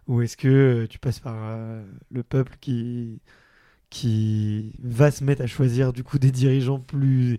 ou 0.07 0.23
est-ce 0.23 0.37
que 0.37 0.49
euh, 0.49 0.87
tu 0.87 0.99
passes 0.99 1.21
par 1.21 1.37
euh, 1.39 1.85
le 2.11 2.23
peuple 2.23 2.57
qui 2.61 3.21
qui 3.91 4.73
va 4.83 5.11
se 5.13 5.23
mettre 5.25 5.43
à 5.43 5.47
choisir 5.47 5.93
du 5.93 6.03
coup 6.05 6.19
des 6.19 6.33
dirigeants 6.33 6.81
plus 6.81 7.39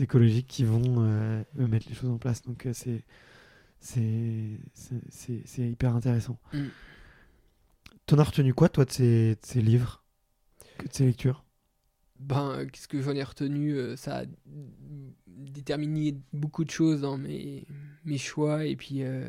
écologiques 0.00 0.46
qui 0.48 0.64
vont 0.64 1.44
mettre 1.56 1.86
les 1.88 1.94
choses 1.94 2.10
en 2.10 2.18
place? 2.18 2.42
Donc 2.42 2.66
c'est 2.72 3.04
c'est 3.80 5.68
hyper 5.70 5.94
intéressant. 5.94 6.38
Mm. 6.52 6.58
T'en 8.06 8.18
as 8.18 8.22
retenu 8.24 8.54
quoi, 8.54 8.68
toi, 8.68 8.84
de 8.84 8.92
ces, 8.92 9.30
de 9.34 9.38
ces 9.42 9.60
livres, 9.60 10.04
de 10.86 10.92
ces 10.92 11.06
lectures? 11.06 11.44
Ben, 12.20 12.66
qu'est-ce 12.72 12.86
que 12.88 13.02
j'en 13.02 13.14
ai 13.14 13.22
retenu 13.22 13.72
euh, 13.74 13.96
Ça 13.96 14.18
a 14.20 14.24
déterminé 15.26 16.16
beaucoup 16.32 16.64
de 16.64 16.70
choses 16.70 17.00
dans 17.00 17.18
mes, 17.18 17.66
mes 18.04 18.18
choix 18.18 18.64
et 18.64 18.76
puis 18.76 19.02
euh, 19.02 19.24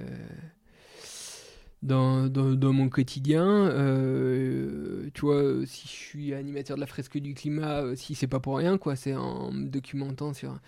dans, 1.82 2.28
dans, 2.28 2.54
dans 2.56 2.74
mon 2.74 2.90
quotidien. 2.90 3.46
Euh, 3.46 5.10
tu 5.14 5.22
vois, 5.22 5.36
euh, 5.36 5.66
si 5.66 5.88
je 5.88 5.92
suis 5.94 6.34
animateur 6.34 6.78
de 6.78 6.82
la 6.82 6.88
fresque 6.88 7.18
du 7.18 7.34
climat, 7.34 7.82
euh, 7.82 7.96
si 7.96 8.16
c'est 8.16 8.28
pas 8.28 8.40
pour 8.40 8.58
rien, 8.58 8.78
quoi. 8.78 8.96
C'est 8.96 9.16
en 9.16 9.52
me 9.52 9.68
documentant 9.68 10.34
sur, 10.34 10.60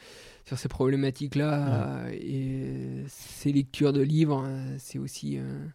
sur 0.46 0.58
ces 0.60 0.70
problématiques-là 0.70 2.08
euh, 2.08 2.12
et 2.14 3.06
ces 3.08 3.52
lectures 3.54 3.94
de 3.94 4.02
livres, 4.02 4.46
euh, 4.48 4.76
c'est 4.80 5.00
aussi. 5.00 5.38
euh, 5.40 5.66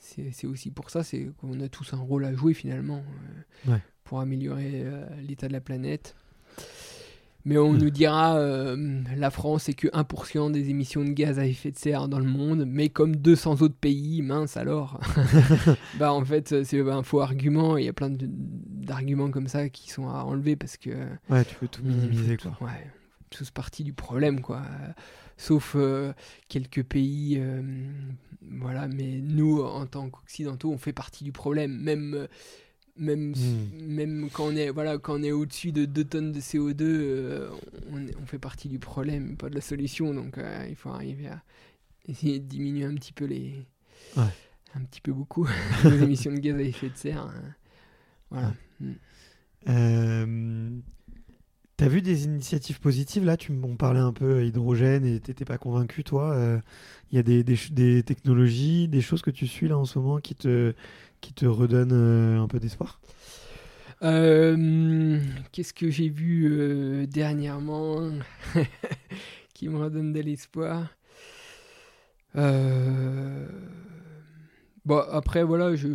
c'est 0.00 0.46
aussi 0.46 0.70
pour 0.70 0.90
ça, 0.90 1.02
c'est 1.04 1.28
qu'on 1.40 1.60
a 1.60 1.68
tous 1.68 1.92
un 1.94 1.98
rôle 1.98 2.24
à 2.24 2.34
jouer 2.34 2.54
finalement 2.54 3.02
euh, 3.68 3.72
Ouais. 3.72 3.78
pour 4.04 4.20
améliorer 4.20 4.82
euh, 4.84 5.04
l'état 5.26 5.46
de 5.48 5.52
la 5.52 5.60
planète. 5.60 6.16
Mais 7.46 7.56
on 7.56 7.72
Mm. 7.72 7.78
nous 7.78 7.90
dira, 7.90 8.36
euh, 8.36 9.02
la 9.16 9.30
France, 9.30 9.62
c'est 9.64 9.72
que 9.72 9.88
1% 9.88 10.50
des 10.50 10.68
émissions 10.68 11.02
de 11.04 11.10
gaz 11.10 11.38
à 11.38 11.46
effet 11.46 11.70
de 11.70 11.78
serre 11.78 12.06
dans 12.08 12.18
le 12.18 12.26
monde, 12.26 12.64
mais 12.66 12.90
comme 12.90 13.16
200 13.16 13.62
autres 13.62 13.74
pays, 13.80 14.20
mince 14.20 14.58
alors. 14.58 15.00
bah 15.98 16.12
en 16.12 16.22
fait, 16.24 16.64
c'est 16.64 16.80
un 16.80 17.02
faux 17.02 17.20
argument, 17.22 17.78
il 17.78 17.86
y 17.86 17.88
a 17.88 17.94
plein 17.94 18.10
d'arguments 18.10 19.30
comme 19.30 19.48
ça 19.48 19.70
qui 19.70 19.90
sont 19.90 20.08
à 20.08 20.24
enlever 20.24 20.54
parce 20.56 20.76
que... 20.76 20.90
Ouais, 21.30 21.44
tu 21.46 21.54
peux 21.54 21.68
tout 21.68 21.80
on 21.82 21.88
minimiser, 21.88 22.36
quoi. 22.36 22.50
tout- 22.58 22.64
Ouais, 22.64 22.86
tous 23.30 23.50
partie 23.50 23.84
du 23.84 23.94
problème, 23.94 24.42
quoi. 24.42 24.60
Sauf 25.40 25.72
euh, 25.74 26.12
quelques 26.48 26.82
pays, 26.82 27.36
euh, 27.38 27.62
voilà, 28.42 28.88
mais 28.88 29.20
nous, 29.22 29.62
en 29.62 29.86
tant 29.86 30.10
qu'occidentaux, 30.10 30.70
on 30.70 30.76
fait 30.76 30.92
partie 30.92 31.24
du 31.24 31.32
problème. 31.32 31.80
Même, 31.80 32.12
euh, 32.14 32.26
même, 32.98 33.30
Mm. 33.30 33.86
même 33.86 34.28
quand 34.30 34.44
on 34.48 34.54
est, 34.54 34.68
voilà, 34.68 34.98
quand 34.98 35.18
on 35.18 35.22
est 35.22 35.32
au-dessus 35.32 35.72
de 35.72 35.86
2 35.86 36.04
tonnes 36.04 36.32
de 36.32 36.40
CO2, 36.40 36.82
euh, 36.82 37.48
on, 37.90 38.04
on 38.22 38.26
fait 38.26 38.38
partie 38.38 38.68
du 38.68 38.78
problème, 38.78 39.38
pas 39.38 39.48
de 39.48 39.54
la 39.54 39.62
solution. 39.62 40.12
Donc, 40.12 40.36
il 40.68 40.76
faut 40.76 40.90
arriver 40.90 41.28
à 41.28 41.42
essayer 42.06 42.38
de 42.38 42.44
diminuer 42.44 42.84
un 42.84 42.94
petit 42.96 43.14
peu 43.14 43.24
les, 43.24 43.64
Ouais. 44.18 44.24
un 44.74 44.80
petit 44.82 45.00
peu 45.00 45.12
beaucoup 45.14 45.46
les 45.84 46.02
émissions 46.02 46.32
de 46.32 46.38
gaz 46.40 46.56
à 46.56 46.62
effet 46.62 46.90
de 46.90 46.96
serre. 46.96 47.22
hein. 47.34 47.54
Voilà. 48.30 48.52
Mm. 48.80 48.92
Euh, 49.68 50.70
T'as 51.80 51.88
vu 51.88 52.02
des 52.02 52.24
initiatives 52.26 52.78
positives 52.78 53.24
là? 53.24 53.38
Tu 53.38 53.52
m'en 53.52 53.74
parlais 53.74 54.00
un 54.00 54.12
peu 54.12 54.44
hydrogène 54.44 55.06
et 55.06 55.18
t'étais 55.18 55.46
pas 55.46 55.56
convaincu, 55.56 56.04
toi. 56.04 56.32
Euh, 56.32 56.58
Il 57.10 57.16
y 57.16 57.18
a 57.18 57.22
des, 57.22 57.42
des, 57.42 57.56
ch- 57.56 57.72
des 57.72 58.02
technologies, 58.02 58.86
des 58.86 59.00
choses 59.00 59.22
que 59.22 59.30
tu 59.30 59.46
suis 59.46 59.66
là 59.66 59.78
en 59.78 59.86
ce 59.86 59.98
moment 59.98 60.18
qui 60.20 60.34
te, 60.34 60.74
qui 61.22 61.32
te 61.32 61.46
redonnent 61.46 61.92
euh, 61.94 62.38
un 62.42 62.48
peu 62.48 62.60
d'espoir? 62.60 63.00
Euh, 64.02 65.18
Qu'est-ce 65.52 65.74
que 65.74 65.90
j'ai 65.90 66.08
vu 66.08 66.46
euh, 66.50 67.06
dernièrement 67.06 68.10
qui 69.54 69.68
me 69.68 69.78
redonne 69.78 70.12
de 70.12 70.20
l'espoir? 70.20 70.88
Euh, 72.36 73.46
Bon, 74.84 75.02
après, 75.10 75.44
voilà, 75.44 75.74
je. 75.76 75.88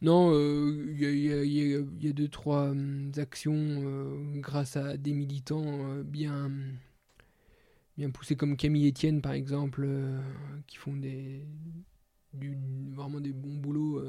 Non, 0.00 0.32
il 0.32 1.00
y, 1.00 2.08
a- 2.08 2.12
deux, 2.12 2.28
trois 2.28 2.68
hum, 2.70 3.10
actions 3.16 3.54
euh, 3.56 4.40
grâce 4.40 4.76
à 4.76 4.96
des 4.96 5.12
militants 5.12 5.64
euh, 5.66 6.02
bien, 6.04 6.50
bien 7.96 8.10
poussés 8.10 8.36
comme 8.36 8.56
Camille 8.56 8.88
Etienne, 8.88 9.20
par 9.20 9.32
exemple, 9.32 9.82
euh, 9.86 10.18
qui 10.66 10.76
font 10.76 10.94
des, 10.96 11.42
vraiment 12.92 13.20
des 13.20 13.32
bons 13.32 13.54
boulots 13.56 14.02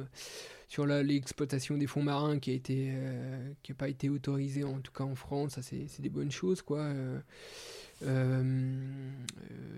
sur 0.67 0.85
l'exploitation 0.85 1.77
des 1.77 1.87
fonds 1.87 2.03
marins 2.03 2.39
qui 2.39 2.51
a 2.51 2.53
été 2.53 2.91
euh, 2.93 3.51
qui 3.63 3.71
a 3.71 3.75
pas 3.75 3.89
été 3.89 4.09
autorisée 4.09 4.63
en 4.63 4.79
tout 4.81 4.91
cas 4.91 5.03
en 5.05 5.15
France. 5.15 5.53
Ça 5.53 5.61
c'est 5.61 6.01
des 6.01 6.09
bonnes 6.09 6.31
choses 6.31 6.61
quoi. 6.61 6.81
Euh, 8.03 8.61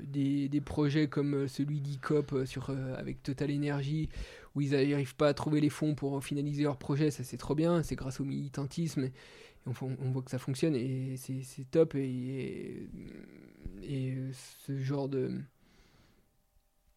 des, 0.04 0.50
des 0.50 0.62
projets 0.62 1.08
comme 1.08 1.48
celui 1.48 1.82
d'ICOP 1.82 2.46
sur 2.46 2.70
avec 2.98 3.24
Total 3.24 3.52
Energy 3.52 4.10
où 4.56 4.62
ils 4.62 4.72
n'arrivent 4.72 5.16
pas 5.16 5.30
à 5.30 5.34
trouver 5.34 5.62
les 5.62 5.70
fonds 5.70 5.96
pour 5.96 6.24
finaliser 6.24 6.64
leur 6.64 6.78
projet 6.78 7.12
ça 7.12 7.24
c'est 7.24 7.38
trop 7.38 7.56
bien 7.56 7.84
c'est 7.84 7.96
grâce 7.96 8.20
au 8.20 8.26
militantisme 8.26 9.06
et 9.06 9.14
on, 9.66 10.12
voit 10.12 10.24
que 10.24 10.32
ça 10.32 10.40
fonctionne 10.40 10.76
et 10.76 11.16
c'est 11.18 11.70
top 11.70 11.96
et, 11.96 12.88
et 13.84 14.18
ce 14.66 14.78
genre 14.80 15.08
de 15.08 15.40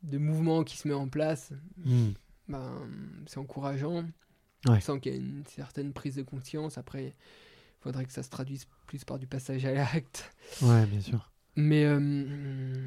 de 0.04 0.18
mouvement 0.18 0.64
qui 0.64 0.76
se 0.76 0.86
met 0.86 0.94
en 0.94 1.08
place, 1.08 1.52
Hmm. 1.84 2.12
ben, 2.48 2.88
c'est 3.26 3.38
encourageant. 3.38 4.02
Ouais. 4.66 4.76
On 4.76 4.80
sent 4.80 5.00
qu'il 5.00 5.12
y 5.12 5.14
a 5.14 5.18
une 5.18 5.44
certaine 5.46 5.92
prise 5.92 6.16
de 6.16 6.22
conscience. 6.22 6.78
Après, 6.78 7.06
il 7.08 7.82
faudrait 7.82 8.04
que 8.04 8.12
ça 8.12 8.22
se 8.22 8.30
traduise 8.30 8.66
plus 8.86 9.04
par 9.04 9.18
du 9.18 9.26
passage 9.26 9.64
à 9.64 9.72
l'acte. 9.72 10.34
Ouais, 10.62 10.86
bien 10.86 11.00
sûr. 11.00 11.30
Mais 11.56 11.84
euh, 11.84 11.98
euh, 12.00 12.86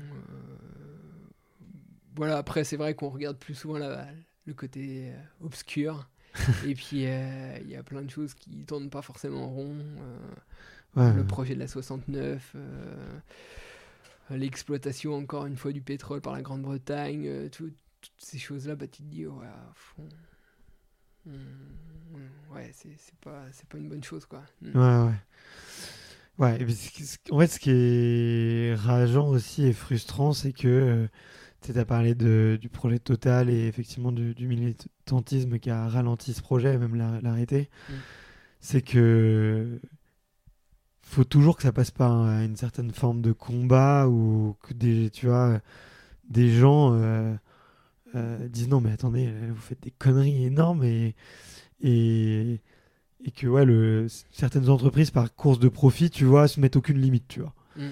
voilà, 2.16 2.38
après, 2.38 2.64
c'est 2.64 2.78
vrai 2.78 2.96
qu'on 2.96 3.10
regarde 3.10 3.38
plus 3.38 3.56
souvent 3.56 3.78
la, 3.78 4.08
le 4.48 4.54
côté 4.54 5.12
euh, 5.12 5.46
obscur. 5.46 6.10
Et 6.68 6.76
puis, 6.76 7.06
euh, 7.08 7.58
il 7.62 7.70
y 7.70 7.76
a 7.76 7.84
plein 7.84 8.02
de 8.04 8.10
choses 8.10 8.34
qui 8.34 8.64
tournent 8.66 8.90
pas 8.90 9.02
forcément 9.02 9.48
rond. 9.50 9.78
euh, 10.02 10.20
Ouais, 10.96 11.14
le 11.14 11.26
projet 11.26 11.54
de 11.56 11.60
la 11.60 11.68
69, 11.68 12.54
euh, 12.56 13.20
l'exploitation 14.30 15.16
encore 15.16 15.46
une 15.46 15.56
fois 15.58 15.72
du 15.72 15.82
pétrole 15.82 16.22
par 16.22 16.34
la 16.34 16.42
Grande-Bretagne, 16.42 17.28
euh, 17.28 17.50
tout- 17.50 17.72
toutes 18.02 18.14
ces 18.18 18.38
choses-là, 18.40 18.76
bah, 18.76 18.88
tu 18.88 19.04
te 19.04 19.08
dis, 19.08 19.26
ouais, 19.26 19.46
hum, 21.26 21.34
hum, 22.14 22.30
ouais, 22.56 22.72
c'est 22.74 22.96
c'est 22.98 23.16
pas, 23.20 23.44
c'est 23.52 23.68
pas 23.68 23.78
une 23.78 23.90
bonne 23.90 24.04
chose, 24.04 24.26
quoi. 24.26 24.44
Hum. 24.64 24.72
Ouais, 24.76 25.08
ouais. 25.10 25.16
Ouais, 26.38 26.62
et 26.62 26.66
puis 26.66 26.76
en 27.32 27.40
fait, 27.40 27.48
ce 27.48 27.60
qui 27.60 27.72
est 27.72 28.76
rageant 28.76 29.28
aussi 29.28 29.66
et 29.66 29.74
frustrant, 29.74 30.34
c'est 30.34 30.54
que 30.54 31.10
tu 31.62 31.78
as 31.78 31.86
parlé 31.86 32.16
de, 32.16 32.58
du 32.62 32.70
projet 32.70 33.00
Total 33.00 33.50
et 33.50 33.68
effectivement 33.68 34.12
du, 34.12 34.34
du 34.34 34.48
militantisme 34.48 35.60
qui 35.60 35.70
a 35.70 35.88
ralenti 35.90 36.34
ce 36.34 36.42
projet, 36.42 36.78
même 36.78 36.96
l'a- 36.96 37.20
l'arrêté. 37.22 37.70
Mm. 37.90 37.94
C'est 38.60 38.82
que 38.82 39.80
faut 41.02 41.24
toujours 41.24 41.56
que 41.58 41.64
ça 41.64 41.72
passe 41.72 41.92
par 41.92 42.12
un- 42.12 42.46
une 42.46 42.56
certaine 42.58 42.92
forme 42.92 43.22
de 43.22 43.32
combat 43.32 44.08
ou 44.08 44.56
que 44.62 44.74
des, 44.74 45.10
tu 45.10 45.28
vois, 45.28 45.62
des 46.30 46.50
gens 46.50 46.94
euh, 46.94 47.34
euh, 48.16 48.48
disent 48.50 48.68
non, 48.70 48.82
mais 48.82 48.92
attendez, 48.92 49.32
vous 49.50 49.62
faites 49.62 49.82
des 49.84 49.92
conneries 49.92 50.46
énormes 50.46 50.84
et. 50.84 51.16
et 51.82 52.62
et 53.26 53.32
que 53.32 53.48
ouais, 53.48 53.66
le, 53.66 54.06
certaines 54.32 54.70
entreprises, 54.70 55.10
par 55.10 55.34
course 55.34 55.58
de 55.58 55.70
profit, 55.70 56.12
tu 56.12 56.24
vois, 56.24 56.48
se 56.48 56.60
mettent 56.60 56.76
aucune 56.76 57.00
limite, 57.02 57.28
tu 57.28 57.40
vois. 57.40 57.56
Mm. 57.76 57.88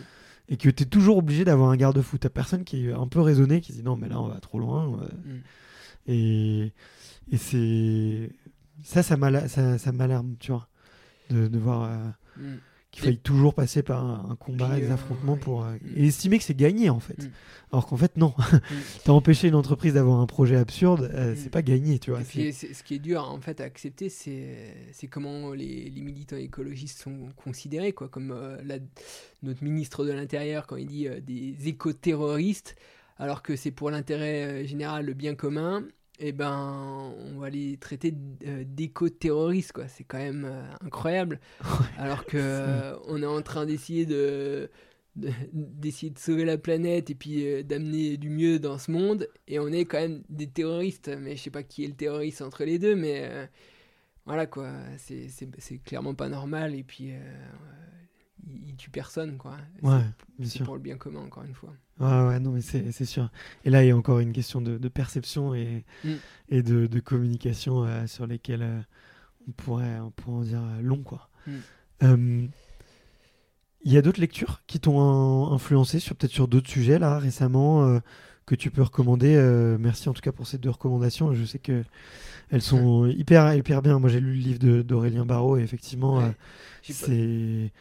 Et 0.50 0.58
que 0.58 0.70
tu 0.70 0.84
es 0.84 0.86
toujours 0.86 1.18
obligé 1.18 1.44
d'avoir 1.44 1.70
un 1.72 1.76
garde-fou. 1.76 2.18
T'as 2.20 2.30
personne 2.30 2.64
qui 2.64 2.88
est 2.88 2.94
un 2.94 3.08
peu 3.08 3.20
raisonné, 3.22 3.62
qui 3.62 3.72
se 3.72 3.78
dit 3.78 3.84
non, 3.84 3.96
mais 3.98 4.08
là, 4.10 4.20
on 4.22 4.28
va 4.28 4.40
trop 4.40 4.60
loin. 4.60 4.88
Mm. 4.88 5.38
Et, 6.08 6.72
et 7.32 7.38
c'est. 7.38 8.30
Ça, 8.84 9.02
ça 9.02 9.18
m'ala- 9.18 9.48
ça, 9.48 9.78
ça 9.78 9.92
m'alarme, 9.92 10.36
tu 10.40 10.52
vois, 10.52 10.68
de, 11.30 11.48
de 11.48 11.58
voir 11.58 11.84
euh, 11.84 12.08
Mm. 12.38 12.56
Qu'il 12.96 13.04
faille 13.04 13.18
toujours 13.18 13.54
passer 13.54 13.84
par 13.84 14.04
un, 14.04 14.32
un 14.32 14.36
combat, 14.36 14.70
Puis, 14.70 14.82
des 14.82 14.88
euh, 14.90 14.94
affrontements 14.94 15.38
pour 15.38 15.64
euh, 15.64 15.74
mm. 15.74 15.98
et 15.98 16.08
estimer 16.08 16.38
que 16.38 16.44
c'est 16.44 16.56
gagné 16.56 16.90
en 16.90 17.00
fait. 17.00 17.24
Mm. 17.24 17.32
Alors 17.72 17.88
qu'en 17.88 17.98
fait 17.98 18.16
non, 18.18 18.34
t'as 19.04 19.12
empêché 19.12 19.48
une 19.50 19.56
entreprise 19.56 19.94
d'avoir 19.96 20.20
un 20.22 20.26
projet 20.26 20.56
absurde, 20.56 21.12
euh, 21.14 21.34
Mm. 21.34 21.38
c'est 21.38 21.50
pas 21.50 21.62
gagné, 21.62 22.00
tu 22.00 22.12
vois. 22.12 22.22
Puis, 22.22 22.54
ce 22.54 22.84
qui 22.84 22.96
est 22.96 23.00
dur 23.00 23.30
en 23.30 23.40
fait 23.42 23.60
à 23.60 23.66
accepter, 23.66 24.10
c'est 24.10 25.08
comment 25.10 25.52
les, 25.54 25.90
les 25.90 26.02
militants 26.02 26.38
écologistes 26.38 27.00
sont 27.02 27.30
considérés, 27.36 27.92
quoi. 27.94 28.08
Comme 28.08 28.34
la- 28.64 28.80
notre 29.44 29.64
ministre 29.64 30.06
de 30.06 30.12
l'Intérieur 30.12 30.66
quand 30.68 30.78
il 30.78 30.88
dit 30.88 31.08
des 31.22 31.68
éco-terroristes, 31.68 32.76
alors 33.18 33.42
que 33.44 33.56
c'est 33.56 33.72
pour 33.72 33.92
l'intérêt 33.92 34.66
général, 34.66 35.06
le 35.06 35.14
bien 35.14 35.36
commun. 35.36 35.84
Et 36.20 36.32
ben, 36.32 37.14
on 37.36 37.40
va 37.40 37.50
les 37.50 37.78
traiter 37.78 38.14
euh, 38.48 38.64
d'éco-terroristes, 38.66 39.74
quoi. 39.74 39.88
C'est 39.90 40.06
quand 40.06 40.18
même 40.18 40.46
euh, 40.46 40.64
incroyable. 40.86 41.40
Alors 41.98 42.26
que 42.26 42.38
euh, 42.42 42.96
on 43.08 43.22
est 43.22 43.26
en 43.26 43.42
train 43.42 43.66
d'essayer 43.66 44.06
de 44.06 44.70
de- 45.18 45.32
d'essayer 45.54 46.12
de 46.12 46.20
sauver 46.20 46.44
la 46.46 46.58
planète 46.58 47.10
et 47.10 47.16
puis 47.16 47.46
euh, 47.48 47.64
d'amener 47.64 48.18
du 48.18 48.30
mieux 48.30 48.60
dans 48.60 48.78
ce 48.78 48.92
monde. 48.92 49.28
Et 49.48 49.60
on 49.60 49.68
est 49.68 49.86
quand 49.86 50.00
même 50.00 50.24
des 50.30 50.48
terroristes. 50.48 51.10
Mais 51.20 51.36
je 51.36 51.44
sais 51.44 51.50
pas 51.52 51.64
qui 51.64 51.84
est 51.84 51.88
le 51.88 51.96
terroriste 51.96 52.42
entre 52.42 52.64
les 52.66 52.80
deux 52.80 52.96
mais 52.96 53.30
voilà 54.26 54.46
quoi. 54.46 54.72
C'est 54.98 55.78
clairement 55.84 56.16
pas 56.16 56.30
normal. 56.30 56.76
Et 56.76 56.84
puis 56.84 57.12
il, 58.48 58.70
il 58.70 58.76
tue 58.76 58.90
personne 58.90 59.38
quoi 59.38 59.58
Ouais, 59.82 60.00
bien 60.40 60.48
c'est 60.50 60.58
sûr. 60.58 60.66
pour 60.66 60.76
le 60.76 60.82
bien 60.82 60.98
commun 60.98 61.20
encore 61.22 61.44
une 61.44 61.54
fois 61.54 61.74
Ouais, 62.00 62.28
ouais, 62.28 62.40
non, 62.42 62.52
mais 62.52 62.60
c'est 62.62 63.06
sûr. 63.06 63.30
Et 63.64 63.70
là, 63.70 63.82
il 63.84 63.88
y 63.88 63.92
a 63.92 63.96
encore 63.96 64.20
une 64.20 64.34
question 64.34 64.60
de, 64.62 64.78
de 64.78 64.88
perception 64.90 65.54
et, 65.56 65.86
Mm. 66.04 66.10
et 66.50 66.62
de, 66.62 66.88
de 66.88 67.00
communication 67.00 67.86
euh, 67.86 68.06
sur 68.06 68.28
lesquelles 68.28 68.64
euh, 68.64 68.82
on, 69.48 69.52
pourrait, 69.52 70.00
on 70.02 70.12
pourrait 70.12 70.36
en 70.38 70.42
dire 70.42 70.62
euh, 70.62 70.82
long, 70.82 71.02
quoi. 71.04 71.30
Mm. 71.48 71.52
Euh, 72.04 72.48
Il 73.84 73.94
y 73.94 73.98
a 73.98 74.02
d'autres 74.02 74.20
lectures 74.20 74.62
qui 74.68 74.80
t'ont 74.80 75.00
in- 75.00 75.54
influencé 75.54 76.00
sur 76.00 76.16
peut-être 76.16 76.34
sur 76.34 76.48
d'autres 76.48 76.70
sujets 76.70 77.00
là 77.00 77.18
récemment 77.20 77.86
euh, 77.86 78.00
que 78.46 78.56
tu 78.56 78.72
peux 78.72 78.82
recommander. 78.82 79.36
euh, 79.36 79.78
merci 79.80 80.10
en 80.10 80.14
tout 80.14 80.22
cas 80.22 80.32
pour 80.32 80.48
ces 80.48 80.58
deux 80.58 80.70
recommandations. 80.72 81.34
Je 81.34 81.46
sais 81.46 81.60
que 81.60 81.84
elles 82.50 82.62
sont 82.62 83.06
hyper 83.06 83.54
hyper 83.54 83.82
bien. 83.82 84.00
Moi 84.00 84.10
j'ai 84.10 84.20
lu 84.20 84.34
le 84.34 84.40
livre 84.40 84.82
d'Aurélien 84.84 85.26
Barraud 85.26 85.58
et 85.58 85.62
effectivement 85.62 86.18
Ouais. 86.18 86.24
euh, 86.26 86.32
c'est 86.92 87.72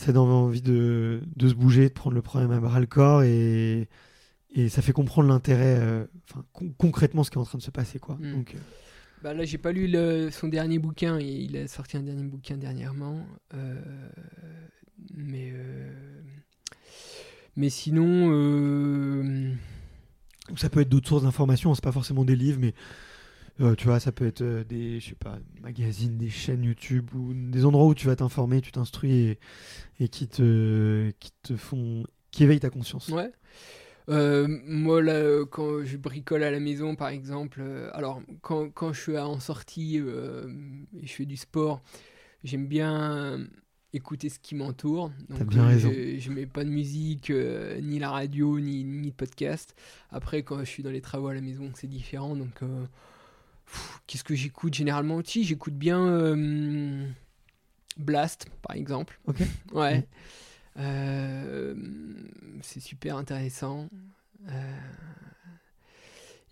ça 0.00 0.12
donne 0.12 0.28
envie 0.30 0.62
de, 0.62 1.22
de 1.34 1.48
se 1.48 1.54
bouger, 1.54 1.88
de 1.88 1.92
prendre 1.94 2.14
le 2.14 2.22
problème 2.22 2.52
à 2.52 2.60
bras 2.60 2.78
le 2.78 2.86
corps 2.86 3.22
et, 3.24 3.88
et 4.54 4.68
ça 4.68 4.80
fait 4.80 4.92
comprendre 4.92 5.28
l'intérêt, 5.28 5.76
euh, 5.80 6.06
enfin 6.30 6.44
con- 6.52 6.72
concrètement 6.78 7.24
ce 7.24 7.30
qui 7.32 7.36
est 7.36 7.40
en 7.40 7.44
train 7.44 7.58
de 7.58 7.62
se 7.64 7.72
passer 7.72 7.98
quoi. 7.98 8.16
Mm. 8.20 8.32
Donc 8.32 8.54
euh, 8.54 8.58
Bah 9.24 9.34
là, 9.34 9.44
j'ai 9.44 9.58
pas 9.58 9.72
lu 9.72 9.88
le- 9.88 10.30
son 10.30 10.46
dernier 10.46 10.78
bouquin. 10.78 11.18
Il 11.18 11.56
a 11.56 11.66
sorti 11.66 11.96
un 11.96 12.02
dernier 12.02 12.22
bouquin 12.22 12.56
dernièrement. 12.56 13.26
euh, 13.54 13.74
mais 15.16 15.52
mais 17.56 17.70
sinon, 17.70 18.30
ça 20.56 20.70
peut 20.70 20.80
être 20.80 20.88
d'autres 20.88 21.08
sources 21.08 21.24
d'informations, 21.24 21.74
c'est 21.74 21.82
pas 21.82 21.92
forcément 21.92 22.24
des 22.24 22.36
livres, 22.36 22.58
mais 22.60 22.72
euh, 23.60 23.74
tu 23.74 23.86
vois, 23.86 24.00
ça 24.00 24.12
peut 24.12 24.26
être 24.26 24.42
euh, 24.42 24.64
des, 24.64 25.00
je 25.00 25.10
sais 25.10 25.14
pas, 25.14 25.38
magazines, 25.60 26.16
des 26.16 26.30
chaînes 26.30 26.64
YouTube 26.64 27.10
ou 27.14 27.32
des 27.34 27.64
endroits 27.64 27.86
où 27.86 27.94
tu 27.94 28.06
vas 28.06 28.16
t'informer, 28.16 28.60
tu 28.60 28.72
t'instruis 28.72 29.12
et, 29.12 29.38
et 30.00 30.08
qui 30.08 30.28
te, 30.28 31.10
qui 31.18 31.32
te 31.42 31.56
font, 31.56 32.04
qui 32.30 32.44
éveillent 32.44 32.60
ta 32.60 32.70
conscience. 32.70 33.08
ouais. 33.08 33.30
Euh, 34.08 34.48
moi, 34.64 35.02
là, 35.02 35.44
quand 35.44 35.84
je 35.84 35.98
bricole 35.98 36.42
à 36.42 36.50
la 36.50 36.60
maison, 36.60 36.96
par 36.96 37.08
exemple, 37.08 37.62
alors 37.92 38.22
quand, 38.40 38.70
quand 38.70 38.94
je 38.94 39.00
suis 39.02 39.18
en 39.18 39.38
sortie 39.38 40.00
euh, 40.00 40.48
et 40.98 41.06
je 41.06 41.12
fais 41.12 41.26
du 41.26 41.36
sport, 41.36 41.82
j'aime 42.42 42.66
bien 42.68 43.46
écouter 43.92 44.30
ce 44.30 44.38
qui 44.38 44.54
m'entoure. 44.54 45.10
T'as 45.34 45.44
Donc, 45.44 45.48
bien 45.48 45.64
euh, 45.64 45.66
raison. 45.66 45.90
Je, 45.92 46.18
je 46.18 46.30
mets 46.30 46.46
pas 46.46 46.64
de 46.64 46.70
musique, 46.70 47.28
euh, 47.28 47.80
ni 47.82 47.98
la 47.98 48.10
radio, 48.10 48.58
ni, 48.60 48.82
ni 48.84 49.10
de 49.10 49.14
podcast. 49.14 49.74
Après, 50.10 50.42
quand 50.42 50.58
je 50.60 50.64
suis 50.64 50.82
dans 50.82 50.90
les 50.90 51.02
travaux 51.02 51.28
à 51.28 51.34
la 51.34 51.42
maison, 51.42 51.70
c'est 51.74 51.86
différent. 51.86 52.34
Donc, 52.34 52.62
euh, 52.62 52.86
qu'est-ce 54.06 54.24
que 54.24 54.34
j'écoute 54.34 54.74
généralement 54.74 55.20
Si, 55.24 55.44
j'écoute 55.44 55.74
bien 55.74 56.06
euh, 56.06 57.06
Blast, 57.96 58.46
par 58.62 58.76
exemple. 58.76 59.18
Ok. 59.26 59.36
Ouais. 59.72 59.98
Mm. 60.00 60.04
Euh, 60.80 61.74
c'est 62.62 62.80
super 62.80 63.16
intéressant. 63.16 63.88
Euh, 64.48 64.52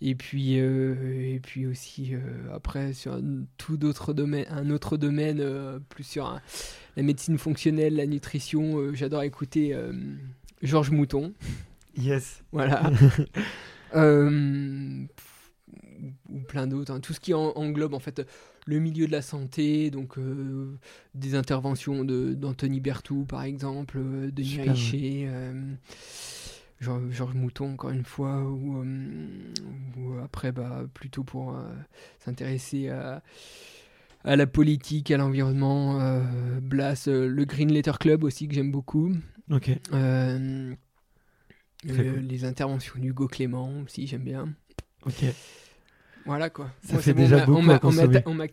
et 0.01 0.13
puis, 0.15 0.55
et 0.55 1.39
puis 1.41 1.65
aussi, 1.65 2.13
après, 2.53 2.93
sur 2.93 3.13
un 3.13 3.45
tout 3.57 3.77
d'autres 3.77 4.13
domaine, 4.13 4.45
un 4.49 4.69
autre 4.69 4.97
domaine, 4.97 5.79
plus 5.89 6.03
sur 6.03 6.27
un- 6.27 6.41
la 6.97 7.03
médecine 7.03 7.37
fonctionnelle, 7.37 7.95
la 7.95 8.05
nutrition, 8.05 8.93
j'adore 8.93 9.23
écouter 9.23 9.75
Georges 10.61 10.91
Mouton. 10.91 11.33
Yes. 11.97 12.43
Voilà. 12.51 12.91
Euh, 13.95 15.05
ou 16.29 16.39
plein 16.39 16.67
d'autres. 16.67 16.91
hein. 16.93 16.99
Tout 16.99 17.13
ce 17.13 17.19
qui 17.19 17.33
en- 17.33 17.51
englobe 17.55 17.93
en 17.93 17.99
fait 17.99 18.25
le 18.65 18.79
milieu 18.79 19.07
de 19.07 19.11
la 19.11 19.21
santé, 19.21 19.89
donc 19.91 20.17
euh, 20.17 20.77
des 21.15 21.35
interventions 21.35 22.03
de- 22.03 22.33
d'Anthony 22.33 22.79
Berthoud 22.79 23.27
par 23.27 23.43
exemple, 23.43 23.97
euh, 23.97 24.31
de 24.31 24.43
Richer, 24.71 25.25
euh, 25.27 25.73
Georges 26.79 27.33
Mouton 27.33 27.73
encore 27.73 27.89
une 27.89 28.05
fois, 28.05 28.43
ou, 28.43 28.83
euh, 28.83 30.23
après 30.23 30.51
bah, 30.51 30.83
plutôt 30.93 31.23
pour 31.23 31.57
s'intéresser 32.19 32.89
à, 32.89 33.23
à 34.23 34.35
la 34.35 34.45
politique, 34.47 35.09
à 35.11 35.17
l'environnement, 35.17 35.99
euh, 36.01 36.59
Blas, 36.61 37.07
euh, 37.07 37.27
le 37.27 37.45
Green 37.45 37.71
Letter 37.71 37.93
Club 37.99 38.23
aussi 38.23 38.47
que 38.47 38.53
j'aime 38.53 38.71
beaucoup. 38.71 39.11
Ok. 39.49 39.71
Euh, 39.93 40.73
Très 41.87 42.03
le- 42.03 42.11
cool. 42.13 42.19
les 42.23 42.43
interventions 42.45 42.99
d'Hugo 42.99 43.27
Clément 43.27 43.71
aussi, 43.81 44.05
j'aime 44.07 44.23
bien. 44.23 44.53
Ok. 45.05 45.23
Voilà 46.25 46.49
quoi. 46.49 46.69
Ça 46.83 46.93
Moi, 46.93 47.01
fait 47.01 47.13
bon, 47.13 47.21
déjà 47.21 47.37
on 47.37 47.45
beaucoup 47.45 47.57
on 47.59 47.61
m'a- 47.61 48.47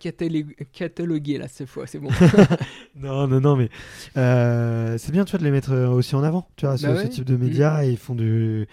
catalogué, 0.73 1.39
là 1.39 1.49
cette 1.49 1.67
fois, 1.69 1.87
c'est 1.89 1.99
bon. 1.99 2.09
Non, 2.97 3.27
non, 3.27 3.41
non, 3.41 3.57
mais 3.57 3.69
euh, 4.17 4.97
c'est 4.97 5.11
bien, 5.11 5.25
tu 5.25 5.33
vois, 5.33 5.41
de 5.41 5.45
les 5.45 5.51
mettre 5.51 5.73
euh, 5.73 5.89
aussi 5.89 6.15
en 6.15 6.23
avant, 6.23 6.47
tu 6.57 6.67
vois, 6.67 6.77
ce, 6.77 6.87
Bah 6.87 6.97
ce 6.97 7.03
ouais. 7.03 7.09
type 7.09 7.25
de 7.25 7.37
médias, 7.37 7.85
et 7.85 7.91
ils 7.91 7.97
font 7.97 8.15
du, 8.15 8.69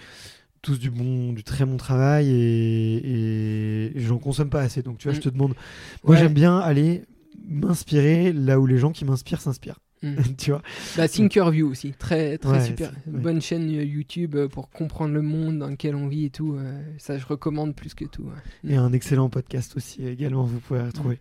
tous 0.62 0.78
du 0.78 0.92
bon, 0.92 1.34
du 1.34 1.44
très 1.44 1.66
bon 1.66 1.78
travail, 1.78 2.30
et, 2.30 3.88
et 3.98 4.00
j'en 4.00 4.20
consomme 4.20 4.52
pas 4.52 4.62
assez, 4.62 4.84
donc 4.84 5.00
tu 5.00 5.08
vois, 5.08 5.14
je 5.14 5.20
Mm. 5.20 5.24
te 5.24 5.30
demande, 5.30 5.56
moi 6.04 6.14
Ouais. 6.14 6.18
j'aime 6.22 6.34
bien 6.36 6.60
aller 6.60 7.04
m'inspirer 7.48 8.32
là 8.34 8.60
où 8.60 8.68
les 8.68 8.78
gens 8.78 8.92
qui 8.92 9.04
m'inspirent 9.06 9.42
s'inspirent, 9.42 9.80
Mm. 10.04 10.16
tu 10.38 10.52
vois. 10.52 10.62
bah, 10.98 11.08
Thinkerview 11.08 11.68
aussi, 11.70 11.94
très, 11.94 12.38
très 12.38 12.52
Ouais, 12.52 12.66
super. 12.66 12.92
ouais. 12.92 13.20
Bonne 13.20 13.40
chaîne 13.42 13.70
euh, 13.70 13.84
YouTube 13.84 14.36
euh, 14.36 14.48
pour 14.48 14.70
comprendre 14.70 15.14
le 15.14 15.22
monde 15.22 15.60
dans 15.60 15.68
lequel 15.68 15.96
on 15.96 16.08
vit 16.08 16.26
et 16.26 16.30
tout. 16.32 16.56
euh, 16.56 16.82
ça, 16.98 17.18
je 17.18 17.26
recommande 17.26 17.76
plus 17.76 17.94
que 17.94 18.06
tout. 18.06 18.24
ouais. 18.24 18.72
Et 18.72 18.76
un 18.76 18.94
excellent 18.94 19.30
podcast 19.30 19.76
aussi 19.78 20.06
également, 20.08 20.44
vous 20.44 20.60
pouvez 20.60 20.82
retrouver. 20.82 21.20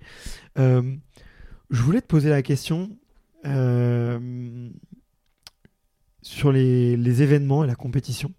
Euh, 0.58 0.82
je 1.70 1.82
voulais 1.82 2.00
te 2.00 2.06
poser 2.06 2.30
la 2.30 2.42
question 2.42 2.90
euh, 3.46 4.68
sur 6.22 6.52
les, 6.52 6.96
les 6.96 7.22
événements 7.22 7.64
et 7.64 7.66
la 7.66 7.74
compétition. 7.74 8.32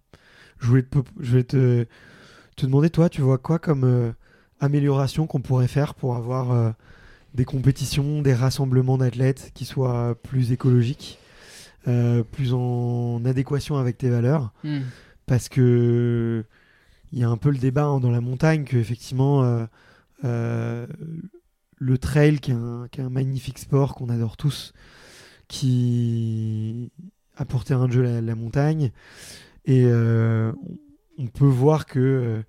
Je 0.59 0.67
voulais 0.67 0.83
te, 0.83 0.97
je 1.19 1.29
voulais 1.31 1.43
te, 1.43 1.85
te 2.55 2.65
demander, 2.65 2.89
toi, 2.89 3.09
tu 3.09 3.21
vois 3.21 3.37
quoi 3.37 3.57
comme 3.59 4.13
amélioration 4.59 5.25
qu'on 5.27 5.41
pourrait 5.41 5.67
faire 5.67 5.95
pour 5.95 6.15
avoir 6.15 6.75
des 7.33 7.45
compétitions, 7.45 8.21
des 8.21 8.33
rassemblements 8.33 8.97
d'athlètes 8.97 9.51
qui 9.53 9.65
soient 9.65 10.15
plus 10.21 10.51
écologiques, 10.51 11.17
euh, 11.87 12.23
plus 12.23 12.53
en 12.53 13.23
adéquation 13.25 13.77
avec 13.77 13.97
tes 13.97 14.09
valeurs 14.09 14.53
Mm. 14.63 14.79
parce 15.25 15.49
que 15.49 16.43
il 17.11 17.19
y 17.19 17.23
a 17.23 17.29
un 17.29 17.37
peu 17.37 17.49
le 17.49 17.57
débat 17.57 17.85
hein, 17.85 17.99
dans 17.99 18.11
la 18.11 18.21
montagne 18.21 18.63
que 18.63 18.77
effectivement 18.77 19.43
euh, 19.43 19.65
euh, 20.23 20.87
le 21.77 21.97
trail 21.97 22.39
qui 22.39 22.51
est, 22.51 22.55
un, 22.55 22.87
qui 22.91 23.01
est 23.01 23.03
un 23.03 23.09
magnifique 23.09 23.59
sport 23.59 23.95
qu'on 23.95 24.09
adore 24.09 24.37
tous 24.37 24.73
qui 25.47 26.91
a 27.35 27.45
pour 27.45 27.63
terrain 27.63 27.87
de 27.87 27.93
jeu 27.93 28.03
la, 28.03 28.21
la 28.21 28.35
montagne 28.35 28.91
et 29.65 29.85
on 29.85 31.27
peut 31.27 31.45
voir 31.45 31.85
que 31.85 32.43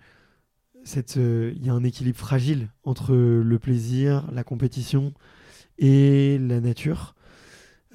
euh, 0.96 1.02
euh, 1.16 1.52
il 1.56 1.64
y 1.66 1.70
a 1.70 1.72
un 1.74 1.84
équilibre 1.84 2.18
fragile 2.18 2.68
entre 2.84 3.14
le 3.14 3.58
plaisir, 3.58 4.28
la 4.32 4.44
compétition 4.44 5.12
et 5.78 6.38
la 6.38 6.60
nature. 6.60 7.14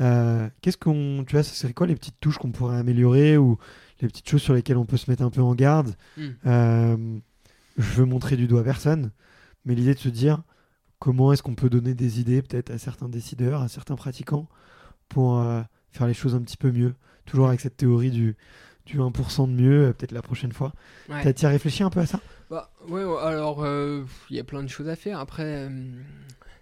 Euh, 0.02 0.48
Qu'est-ce 0.62 0.78
qu'on, 0.78 1.24
tu 1.28 1.34
vois, 1.36 1.44
ce 1.44 1.56
serait 1.56 1.74
quoi 1.74 1.88
les 1.88 1.96
petites 1.96 2.20
touches 2.20 2.38
qu'on 2.38 2.52
pourrait 2.52 2.78
améliorer 2.78 3.38
ou 3.38 3.58
les 4.02 4.08
petites 4.08 4.30
choses 4.30 4.42
sur 4.42 4.54
lesquelles 4.54 4.78
on 4.78 4.86
peut 4.86 4.98
se 4.98 5.10
mettre 5.10 5.24
un 5.24 5.30
peu 5.32 5.42
en 5.42 5.56
garde 5.56 5.96
Mm. 6.18 6.22
Euh, 6.46 7.18
Je 7.78 7.84
veux 7.94 8.06
montrer 8.06 8.38
du 8.38 8.48
doigt 8.48 8.64
personne, 8.64 9.12
mais 9.66 9.76
l'idée 9.76 9.94
de 9.94 10.00
se 10.00 10.10
dire 10.10 10.42
comment 11.00 11.32
est-ce 11.34 11.44
qu'on 11.44 11.56
peut 11.56 11.70
donner 11.70 11.94
des 11.94 12.20
idées 12.20 12.42
peut-être 12.42 12.72
à 12.72 12.78
certains 12.80 13.08
décideurs, 13.10 13.62
à 13.62 13.68
certains 13.68 13.96
pratiquants 13.96 14.48
pour 15.10 15.40
euh, 15.40 15.62
faire 15.92 16.08
les 16.08 16.14
choses 16.16 16.34
un 16.36 16.42
petit 16.42 16.58
peu 16.58 16.72
mieux. 16.72 16.94
Toujours 17.26 17.48
avec 17.48 17.60
cette 17.60 17.78
théorie 17.78 18.10
du, 18.12 18.36
du 18.86 18.98
1% 19.00 19.48
de 19.48 19.52
mieux, 19.62 19.94
peut-être 19.98 20.12
la 20.12 20.22
prochaine 20.24 20.52
fois. 20.54 20.74
Ouais. 21.10 21.22
T'as- 21.24 21.34
T'y 21.34 21.46
as 21.46 21.50
réfléchi 21.50 21.84
un 21.84 21.90
peu 21.92 22.00
à 22.00 22.06
ça? 22.06 22.20
Bah, 22.50 22.72
ouais, 22.88 23.02
alors 23.02 23.64
euh, 23.64 24.04
il 24.30 24.38
y 24.38 24.40
a 24.40 24.44
plein 24.44 24.64
de 24.64 24.70
choses 24.70 24.88
à 24.88 24.96
faire. 24.96 25.20
Après, 25.20 25.68
euh, 25.68 25.70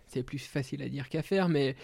c'est 0.08 0.24
plus 0.24 0.40
facile 0.40 0.82
à 0.82 0.90
dire 0.90 1.10
qu'à 1.10 1.22
faire, 1.22 1.48
mais 1.48 1.76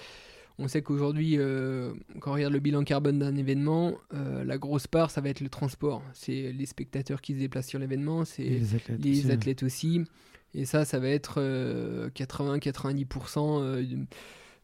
on 0.57 0.67
sait 0.67 0.81
qu'aujourd'hui, 0.81 1.35
euh, 1.37 1.93
quand 2.19 2.31
on 2.31 2.33
regarde 2.33 2.53
le 2.53 2.59
bilan 2.59 2.83
carbone 2.83 3.19
d'un 3.19 3.35
événement, 3.35 3.97
la 4.11 4.57
grosse 4.57 4.87
part, 4.87 5.11
ça 5.11 5.21
va 5.21 5.29
être 5.29 5.41
le 5.41 5.49
transport. 5.49 6.03
C'est 6.13 6.51
les 6.51 6.65
spectateurs 6.65 7.21
qui 7.21 7.33
se 7.33 7.39
déplacent 7.39 7.67
sur 7.67 7.79
l'événement, 7.79 8.25
c'est 8.25 8.43
les 8.43 8.75
athlètes. 8.75 8.99
les 8.99 9.19
aussi, 9.19 9.27
ouais. 9.27 9.33
athlètes 9.33 9.63
aussi. 9.63 10.01
Et 10.53 10.65
ça, 10.65 10.83
ça 10.83 10.99
va 10.99 11.07
être 11.07 11.39
80-90% 12.09 13.61
euh, 13.61 13.83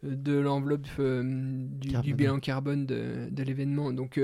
de, 0.04 0.16
de 0.16 0.34
l'enveloppe 0.34 0.88
du, 1.00 2.14
bilan 2.14 2.40
carbone 2.40 2.86
de, 2.86 3.30
de 3.32 3.44
l'événement. 3.44 3.94
Donc, 3.94 4.20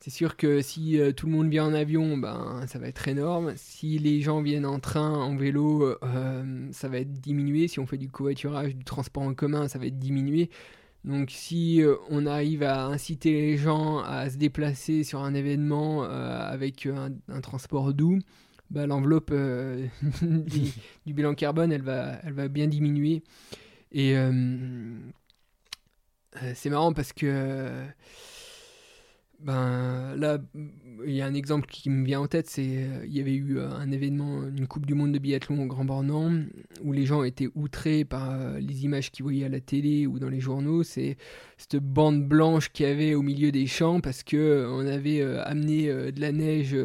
c'est 0.00 0.10
sûr 0.10 0.36
que 0.36 0.62
si 0.62 0.98
euh, 0.98 1.12
tout 1.12 1.26
le 1.26 1.32
monde 1.32 1.48
vient 1.48 1.66
en 1.66 1.74
avion, 1.74 2.16
ben, 2.16 2.64
ça 2.66 2.78
va 2.78 2.88
être 2.88 3.06
énorme. 3.08 3.52
Si 3.56 3.98
les 3.98 4.20
gens 4.20 4.42
viennent 4.42 4.66
en 4.66 4.80
train, 4.80 5.14
en 5.14 5.36
vélo, 5.36 5.96
euh, 6.02 6.68
ça 6.72 6.88
va 6.88 6.98
être 6.98 7.12
diminué. 7.12 7.68
Si 7.68 7.78
on 7.80 7.86
fait 7.86 7.98
du 7.98 8.08
covoiturage, 8.08 8.74
du 8.74 8.84
transport 8.84 9.22
en 9.22 9.34
commun, 9.34 9.68
ça 9.68 9.78
va 9.78 9.86
être 9.86 9.98
diminué. 9.98 10.50
Donc 11.04 11.30
si 11.30 11.82
euh, 11.82 11.96
on 12.10 12.26
arrive 12.26 12.62
à 12.62 12.84
inciter 12.86 13.32
les 13.32 13.56
gens 13.56 13.98
à 14.00 14.28
se 14.28 14.36
déplacer 14.36 15.04
sur 15.04 15.20
un 15.20 15.34
événement 15.34 16.02
avec 16.02 16.86
un, 16.86 17.12
un 17.28 17.40
transport 17.40 17.94
doux, 17.94 18.18
bah, 18.70 18.86
l'enveloppe 18.86 19.30
euh, 19.32 19.86
du, 20.22 20.72
du 21.06 21.12
bilan 21.12 21.34
carbone, 21.34 21.72
elle 21.72 21.82
va, 21.82 22.20
elle 22.22 22.32
va 22.32 22.48
bien 22.48 22.66
diminuer. 22.68 23.22
Et 23.92 24.16
euh, 24.16 24.94
c'est 26.54 26.70
marrant 26.70 26.92
parce 26.92 27.12
que 27.12 27.84
ben 29.42 30.14
là, 30.16 30.38
il 31.06 31.14
y 31.14 31.22
a 31.22 31.26
un 31.26 31.34
exemple 31.34 31.66
qui 31.66 31.88
me 31.88 32.04
vient 32.04 32.20
en 32.20 32.26
tête, 32.26 32.48
c'est 32.48 32.84
euh, 32.84 33.04
il 33.06 33.16
y 33.16 33.20
avait 33.20 33.34
eu 33.34 33.58
euh, 33.58 33.70
un 33.70 33.90
événement, 33.90 34.42
une 34.44 34.66
Coupe 34.66 34.84
du 34.84 34.94
Monde 34.94 35.12
de 35.12 35.18
biathlon 35.18 35.62
au 35.62 35.66
Grand 35.66 35.84
Bornand, 35.84 36.44
où 36.82 36.92
les 36.92 37.06
gens 37.06 37.22
étaient 37.22 37.48
outrés 37.54 38.04
par 38.04 38.30
euh, 38.32 38.58
les 38.58 38.84
images 38.84 39.10
qu'ils 39.10 39.22
voyaient 39.22 39.46
à 39.46 39.48
la 39.48 39.60
télé 39.60 40.06
ou 40.06 40.18
dans 40.18 40.28
les 40.28 40.40
journaux. 40.40 40.82
C'est 40.82 41.16
cette 41.56 41.76
bande 41.76 42.26
blanche 42.28 42.70
qu'il 42.70 42.86
y 42.86 42.90
avait 42.90 43.14
au 43.14 43.22
milieu 43.22 43.50
des 43.50 43.66
champs 43.66 44.00
parce 44.00 44.22
que 44.22 44.36
euh, 44.36 44.70
on 44.70 44.86
avait 44.86 45.22
amené 45.22 45.88
de 45.88 46.20
la 46.20 46.32
neige 46.32 46.76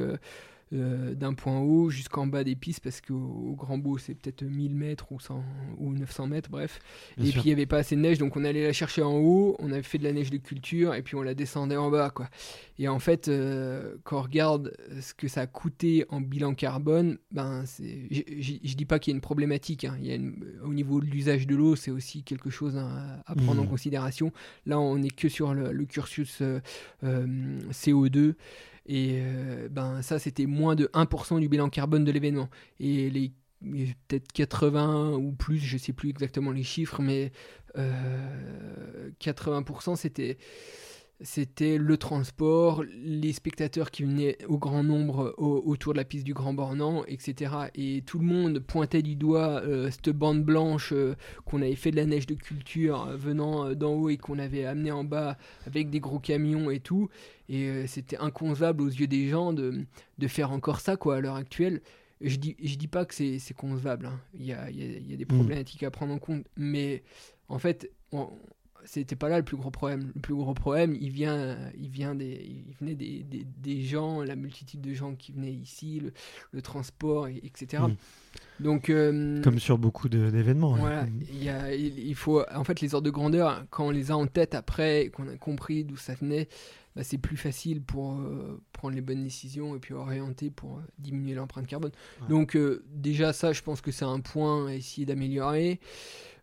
d'un 0.76 1.34
point 1.34 1.60
haut 1.60 1.90
jusqu'en 1.90 2.28
bas 2.28 2.44
des 2.44 2.56
pistes 2.56 2.82
parce 2.84 3.02
qu'au 3.02 3.16
au 3.16 3.56
Grand 3.56 3.78
Beau 3.78 3.98
c'est 3.98 4.14
peut-être 4.16 4.44
1000 4.44 4.76
mètres 4.76 5.12
ou, 5.12 5.20
100, 5.20 5.44
ou 5.78 5.94
900 5.94 6.28
mètres, 6.28 6.50
bref. 6.50 6.80
Bien 7.18 7.26
et 7.26 7.32
sûr. 7.32 7.42
puis 7.42 7.50
il 7.50 7.54
n'y 7.54 7.60
avait 7.60 7.66
pas 7.66 7.78
assez 7.78 7.96
de 7.96 8.02
neige, 8.02 8.18
donc 8.18 8.36
on 8.38 8.44
allait 8.46 8.64
la 8.66 8.74
chercher 8.74 9.02
en 9.02 9.14
haut, 9.18 9.56
on 9.60 9.72
avait 9.72 9.84
fait 9.84 9.98
de 9.98 10.04
la 10.04 10.14
neige 10.14 10.30
de 10.30 10.38
culture, 10.38 10.94
et 10.96 11.02
puis 11.02 11.16
on 11.16 11.22
la 11.22 11.34
descendait 11.34 11.78
en 11.78 11.90
bas, 11.90 12.10
quoi. 12.10 12.30
Et 12.78 12.88
en 12.88 13.00
fait, 13.00 13.28
euh, 13.28 13.96
quand 14.04 14.20
on 14.20 14.22
regarde 14.24 14.74
ce 15.00 15.14
que 15.14 15.28
ça 15.28 15.42
a 15.42 15.48
coûté 15.48 16.06
en 16.10 16.20
bilan 16.22 16.54
carbone, 16.56 17.18
ben 17.32 17.64
je 17.80 18.76
dis 18.76 18.86
pas 18.86 19.00
qu'il 19.00 19.12
y 19.12 19.14
a 19.14 19.18
une 19.18 19.22
problématique, 19.22 19.86
hein. 19.86 19.96
il 20.00 20.08
y 20.08 20.12
a 20.12 20.16
une- 20.16 20.44
au 20.64 20.74
niveau 20.74 21.00
de 21.00 21.06
l'usage 21.06 21.48
de 21.48 21.56
l'eau, 21.56 21.76
c'est 21.76 21.92
aussi 21.92 22.24
quelque 22.24 22.50
chose 22.50 22.76
à, 22.78 23.22
à 23.26 23.36
prendre 23.36 23.62
en 23.62 23.64
Mhm. 23.64 23.70
considération. 23.70 24.32
Là, 24.66 24.80
on 24.80 24.98
n'est 24.98 25.10
que 25.10 25.30
sur 25.30 25.54
le, 25.54 25.72
le 25.72 25.86
cursus 25.86 26.40
euh, 26.42 26.60
euh, 27.04 27.60
CO2. 27.72 28.36
Et 28.86 29.20
euh, 29.22 29.68
ben 29.70 30.02
ça, 30.02 30.20
c'était 30.20 30.46
moins 30.46 30.76
de 30.76 30.90
1% 30.94 31.40
du 31.40 31.50
bilan 31.50 31.70
carbone 31.70 32.04
de 32.04 32.12
l'événement. 32.12 32.50
Et 32.80 33.10
les 33.10 33.34
peut-être 34.08 34.32
80 34.34 35.14
ou 35.14 35.32
plus, 35.32 35.60
je 35.60 35.78
sais 35.78 35.94
plus 35.94 36.10
exactement 36.10 36.52
les 36.52 36.64
chiffres, 36.64 37.02
mais 37.02 37.32
euh, 37.78 39.10
80% 39.20 39.96
c'était 39.96 40.38
c'était 41.22 41.78
le 41.78 41.98
transport, 41.98 42.84
les 42.84 43.32
spectateurs 43.34 43.90
qui 43.90 44.04
venaient 44.04 44.38
au 44.48 44.58
grand 44.58 44.84
nombre 44.84 45.34
au- 45.38 45.62
autour 45.66 45.94
de 45.94 45.98
la 45.98 46.04
piste 46.06 46.26
du 46.26 46.34
Grand 46.34 46.54
Bornand, 46.54 47.06
etc. 47.06 47.54
Et 47.76 48.04
tout 48.06 48.20
le 48.20 48.26
monde 48.26 48.60
pointait 48.60 49.02
du 49.02 49.16
doigt 49.16 49.62
euh, 49.64 49.90
cette 49.92 50.10
bande 50.10 50.44
blanche 50.44 50.92
euh, 50.94 51.16
qu'on 51.46 51.62
avait 51.62 51.76
fait 51.76 51.92
de 51.92 51.96
la 51.96 52.06
neige 52.06 52.28
de 52.28 52.36
culture 52.36 53.08
euh, 53.08 53.16
venant 53.18 53.74
d'en 53.74 53.94
haut 53.94 54.10
et 54.10 54.18
qu'on 54.18 54.40
avait 54.40 54.66
amené 54.66 54.92
en 54.92 55.04
bas 55.06 55.38
avec 55.66 55.90
des 55.90 56.00
gros 56.02 56.20
camions 56.20 56.70
et 56.70 56.80
tout. 56.82 57.10
Et 57.48 57.88
c'était 57.88 58.18
inconcevable 58.18 58.82
aux 58.82 58.90
yeux 58.90 59.08
des 59.08 59.30
gens 59.30 59.54
de, 59.54 59.86
de 60.18 60.28
faire 60.28 60.52
encore 60.52 60.80
ça 60.80 60.98
quoi 60.98 61.16
à 61.18 61.22
l'heure 61.22 61.36
actuelle. 61.36 61.82
Je 62.22 62.38
dis, 62.38 62.56
je 62.64 62.76
dis 62.76 62.88
pas 62.88 63.06
que 63.06 63.14
c'est 63.14 63.40
c'est 63.40 63.54
concevable, 63.54 64.06
hein. 64.08 64.20
il 64.34 64.46
y, 64.46 64.54
a, 64.54 64.70
y 64.72 64.82
a- 64.82 65.00
y 65.00 65.14
a 65.14 65.18
des 65.18 65.26
problématiques 65.26 65.84
à 65.84 65.92
prendre 65.92 66.14
en 66.14 66.18
compte, 66.18 66.46
mais 66.58 67.04
en 67.50 67.60
fait, 67.60 67.92
on- 68.14 68.30
c'était 68.86 69.16
pas 69.16 69.30
là 69.30 69.38
le 69.38 69.44
plus 69.44 69.58
gros 69.58 69.72
problème. 69.72 70.12
Le 70.16 70.22
plus 70.22 70.34
gros 70.36 70.54
problème, 70.54 70.96
il 71.00 71.12
vient, 71.12 71.58
il 71.78 71.90
vient 71.90 72.16
des, 72.16 72.64
il 72.68 72.74
venait 72.80 72.96
des, 72.96 73.26
des, 73.58 73.82
gens, 73.84 74.22
la 74.22 74.36
multitude 74.36 74.82
de 74.82 74.94
gens 74.94 75.16
qui 75.16 75.32
venaient 75.32 75.54
ici, 75.54 76.02
le, 76.52 76.62
transport, 76.62 77.28
et- 77.28 77.42
etc. 77.44 77.84
Donc, 78.60 78.90
euh, 78.90 79.42
Comme 79.42 79.60
sur 79.60 79.78
beaucoup 79.78 80.08
d'événements. 80.10 80.76
voilà, 80.76 81.06
il, 81.32 81.44
y 81.44 81.50
a, 81.50 81.74
il, 81.76 82.00
il 82.00 82.16
faut, 82.16 82.42
en 82.54 82.64
fait, 82.64 82.82
les 82.82 82.96
ordres 82.96 83.06
de 83.06 83.12
grandeur, 83.12 83.66
quand 83.70 83.88
on 83.88 83.92
les 83.92 84.12
a 84.12 84.18
en 84.18 84.28
tête 84.28 84.56
après, 84.56 85.12
qu'on 85.14 85.28
a 85.28 85.36
compris 85.36 85.84
d'où 85.84 85.98
ça 85.98 86.14
venait, 86.16 86.48
bah, 86.96 87.04
c'est 87.04 87.18
plus 87.18 87.36
facile 87.36 87.82
pour 87.82 88.14
euh, 88.14 88.62
prendre 88.72 88.96
les 88.96 89.02
bonnes 89.02 89.24
décisions 89.24 89.76
et 89.76 89.80
puis 89.80 89.94
orienter 89.94 90.50
pour 90.50 90.78
euh, 90.78 90.82
diminuer 91.00 91.34
l'empreinte 91.34 91.68
carbone. 91.68 91.92
Ouais. 92.22 92.28
Donc, 92.30 92.58
déjà, 92.94 93.34
ça, 93.34 93.52
je 93.52 93.62
pense 93.62 93.82
que 93.82 93.92
c'est 93.92 94.06
un 94.06 94.22
point 94.22 94.68
à 94.68 94.74
essayer 94.74 95.06
d'améliorer. 95.06 95.80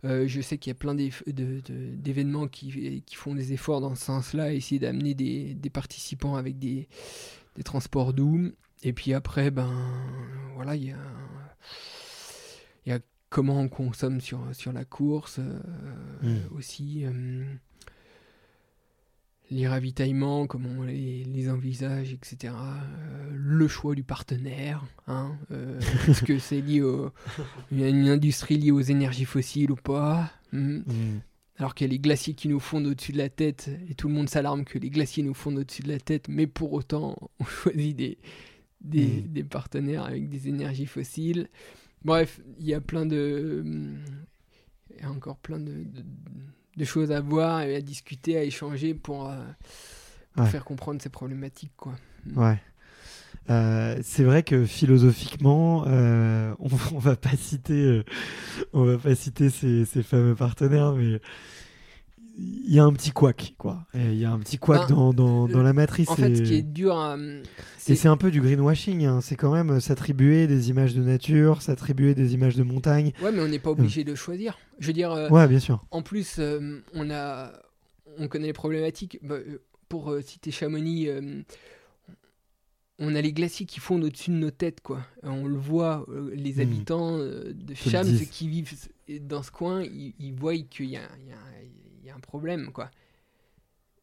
Je 0.04 0.40
sais 0.40 0.58
qu'il 0.58 0.70
y 0.70 0.72
a 0.72 0.74
plein 0.74 0.96
d'événements 0.96 2.48
qui, 2.48 3.02
qui 3.06 3.14
font 3.14 3.36
des 3.36 3.52
efforts 3.52 3.80
dans 3.80 3.94
ce 3.94 4.04
sens-là, 4.04 4.52
essayer 4.52 4.80
d'amener 4.80 5.14
des, 5.14 5.54
des 5.54 5.70
participants 5.70 6.34
avec 6.34 6.58
des, 6.58 6.88
des 7.54 7.62
transports 7.62 8.12
doux. 8.12 8.50
Et 8.82 8.92
puis 8.92 9.14
après, 9.14 9.50
ben 9.50 9.72
voilà, 10.54 10.74
il 10.76 10.84
y 10.84 10.90
a, 10.92 10.96
il 12.86 12.90
y 12.90 12.92
a 12.92 12.98
comment 13.30 13.60
on 13.60 13.68
consomme 13.68 14.20
sur, 14.20 14.40
sur 14.52 14.72
la 14.72 14.84
course 14.84 15.38
euh, 15.38 15.60
Mm. 16.22 16.54
aussi. 16.56 17.02
euh, 17.04 17.44
les 19.50 19.68
ravitaillements, 19.68 20.46
comment 20.46 20.70
on 20.78 20.82
les, 20.82 21.24
les 21.24 21.50
envisage, 21.50 22.12
etc. 22.14 22.54
Euh, 22.54 23.30
le 23.34 23.68
choix 23.68 23.94
du 23.94 24.02
partenaire. 24.02 24.82
Hein, 25.06 25.36
Est-ce 26.08 26.24
que 26.24 26.38
c'est 26.38 26.62
lié 26.62 26.80
a 27.84 27.88
une 27.88 28.08
industrie 28.08 28.56
liée 28.56 28.70
aux 28.70 28.80
énergies 28.80 29.24
fossiles 29.26 29.70
ou 29.70 29.76
pas 29.76 30.30
Hmm. 30.52 30.78
Mm. 30.86 31.20
Alors 31.58 31.74
qu'il 31.74 31.86
y 31.86 31.90
a 31.90 31.92
les 31.92 31.98
glaciers 31.98 32.34
qui 32.34 32.48
nous 32.48 32.60
fondent 32.60 32.86
au-dessus 32.86 33.12
de 33.12 33.18
la 33.18 33.28
tête, 33.30 33.70
et 33.88 33.94
tout 33.94 34.08
le 34.08 34.14
monde 34.14 34.28
s'alarme 34.28 34.64
que 34.64 34.78
les 34.78 34.90
glaciers 34.90 35.22
nous 35.22 35.32
fondent 35.34 35.58
au-dessus 35.58 35.82
de 35.82 35.88
la 35.88 35.98
tête, 36.00 36.28
mais 36.28 36.46
pour 36.46 36.72
autant, 36.72 37.16
on 37.38 37.44
choisit 37.46 37.96
des, 37.96 38.18
des, 38.84 39.22
Mm. 39.22 39.32
des 39.32 39.44
partenaires 39.44 40.04
avec 40.04 40.28
des 40.28 40.48
énergies 40.48 40.86
fossiles. 40.86 41.48
Bref, 42.04 42.40
il 42.58 42.66
y 42.66 42.74
a 42.74 42.80
plein 42.80 43.06
de. 43.06 43.64
Il 44.96 45.02
y 45.02 45.04
a 45.04 45.10
encore 45.10 45.36
plein 45.38 45.58
de, 45.58 45.72
de, 45.72 46.04
de 46.76 46.84
choses 46.84 47.12
à 47.12 47.20
voir 47.20 47.62
et 47.62 47.76
à 47.76 47.80
discuter, 47.80 48.36
à 48.36 48.42
échanger 48.44 48.94
pour, 48.94 49.28
euh, 49.30 49.36
pour 50.34 50.44
Ouais. 50.44 50.50
faire 50.50 50.64
comprendre 50.64 51.00
ces 51.00 51.08
problématiques. 51.10 51.72
Quoi. 51.76 51.94
Ouais. 52.36 52.60
Euh, 53.50 53.98
c'est 54.02 54.22
vrai 54.22 54.42
que 54.44 54.64
philosophiquement, 54.66 55.84
euh, 55.86 56.54
on, 56.60 56.68
on 56.94 56.98
va 56.98 57.16
pas 57.16 57.36
citer, 57.36 58.02
on 58.72 58.84
va 58.84 58.98
pas 58.98 59.14
citer 59.14 59.50
ces, 59.50 59.84
ces 59.84 60.02
fameux 60.02 60.34
partenaires, 60.34 60.92
mais 60.94 61.20
il 62.38 62.72
y 62.74 62.78
a 62.78 62.84
un 62.84 62.92
petit 62.92 63.10
couac, 63.10 63.54
quoi. 63.58 63.86
Il 63.94 64.14
y 64.14 64.24
a 64.24 64.30
un 64.32 64.38
petit 64.38 64.56
couac 64.58 64.88
Ben, 64.88 64.94
dans, 64.94 65.12
dans, 65.12 65.48
dans 65.48 65.62
la 65.62 65.72
matrice. 65.72 66.08
En 66.08 66.16
fait, 66.16 66.34
ce 66.34 66.40
et- 66.42 66.44
qui 66.44 66.54
est 66.54 66.62
dur 66.62 66.96
à. 66.96 67.16
Et 67.18 67.42
c'est- 67.78 67.94
c'est 67.96 68.08
un 68.08 68.16
peu 68.16 68.30
du 68.30 68.40
greenwashing, 68.40 69.04
hein. 69.04 69.20
c'est 69.20 69.36
quand 69.36 69.52
même 69.52 69.80
s'attribuer 69.80 70.46
des 70.46 70.70
images 70.70 70.94
de 70.94 71.02
nature, 71.02 71.60
s'attribuer 71.62 72.14
des 72.14 72.34
images 72.34 72.56
de 72.56 72.62
montagne. 72.62 73.12
Ouais, 73.22 73.32
mais 73.32 73.40
on 73.40 73.48
n'est 73.48 73.58
pas 73.58 73.70
obligé 73.70 74.04
de 74.04 74.14
choisir. 74.14 74.56
Je 74.78 74.86
veux 74.86 74.92
dire, 74.92 75.12
euh, 75.12 75.28
Ouais, 75.28 75.46
bien 75.48 75.58
sûr. 75.60 75.84
En 75.90 76.02
plus, 76.02 76.36
euh, 76.38 76.80
on, 76.94 77.10
a, 77.10 77.52
on 78.18 78.28
connaît 78.28 78.46
les 78.46 78.52
problématiques. 78.52 79.18
Bah, 79.22 79.34
euh, 79.34 79.60
pour 79.88 80.10
euh, 80.10 80.22
citer 80.22 80.50
Chamonix, 80.50 81.08
euh, 81.08 81.42
on 82.98 83.14
a 83.14 83.20
les 83.20 83.32
glaciers 83.32 83.66
qui 83.66 83.80
fondent 83.80 84.04
au-dessus 84.04 84.30
de 84.30 84.36
nos 84.36 84.50
têtes. 84.50 84.80
Quoi. 84.80 85.00
Euh, 85.24 85.28
On 85.30 85.46
le 85.46 85.56
voit, 85.56 86.06
euh, 86.08 86.30
les 86.34 86.54
Mhm. 86.54 86.60
habitants 86.60 87.18
euh, 87.18 87.52
de 87.52 87.74
Cham, 87.74 88.06
ceux 88.06 88.24
qui 88.24 88.48
vivent 88.48 88.72
dans 89.22 89.42
ce 89.42 89.50
coin, 89.50 89.82
ils, 89.82 90.14
ils 90.18 90.32
voient 90.34 90.56
qu'il 90.56 90.86
y 90.86 90.96
a, 90.96 91.02
il 91.20 91.28
y 91.28 91.32
a- 91.32 91.36
a 92.12 92.16
un 92.16 92.20
problème. 92.20 92.72
Quoi. 92.72 92.90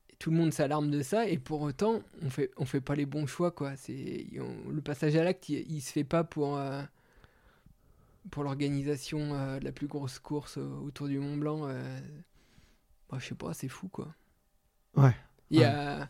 Et 0.10 0.15
Tout 0.18 0.31
le 0.31 0.38
monde 0.38 0.53
s'alarme 0.53 0.91
de 0.91 1.02
ça 1.02 1.27
et 1.27 1.38
pour 1.38 1.61
autant, 1.61 2.02
on 2.22 2.30
fait, 2.30 2.52
on 2.57 2.65
fait 2.65 2.81
pas 2.81 2.95
les 2.95 3.06
bons 3.06 3.27
choix. 3.27 3.52
Quoi. 3.52 3.76
C'est, 3.76 4.27
le 4.31 4.81
passage 4.81 5.15
à 5.15 5.23
l'acte, 5.23 5.49
il, 5.49 5.72
il 5.72 5.81
se 5.81 5.91
fait 5.91 6.03
pas 6.03 6.23
pour... 6.23 6.57
euh, 6.57 6.81
pour 8.31 8.44
l'organisation 8.44 9.34
euh, 9.34 9.60
de 9.60 9.65
la 9.65 9.72
plus 9.72 9.88
grosse 9.88 10.19
course 10.19 10.57
autour 10.57 11.07
du 11.07 11.18
Mont 11.18 11.38
Blanc, 11.38 11.61
euh, 11.64 11.99
bah, 13.10 13.18
je 13.18 13.26
sais 13.27 13.34
pas, 13.34 13.53
c'est 13.53 13.69
fou 13.69 13.88
quoi. 13.88 14.14
Ouais. 14.95 15.15
Il 15.49 15.60
y 15.60 15.64
a, 15.64 16.07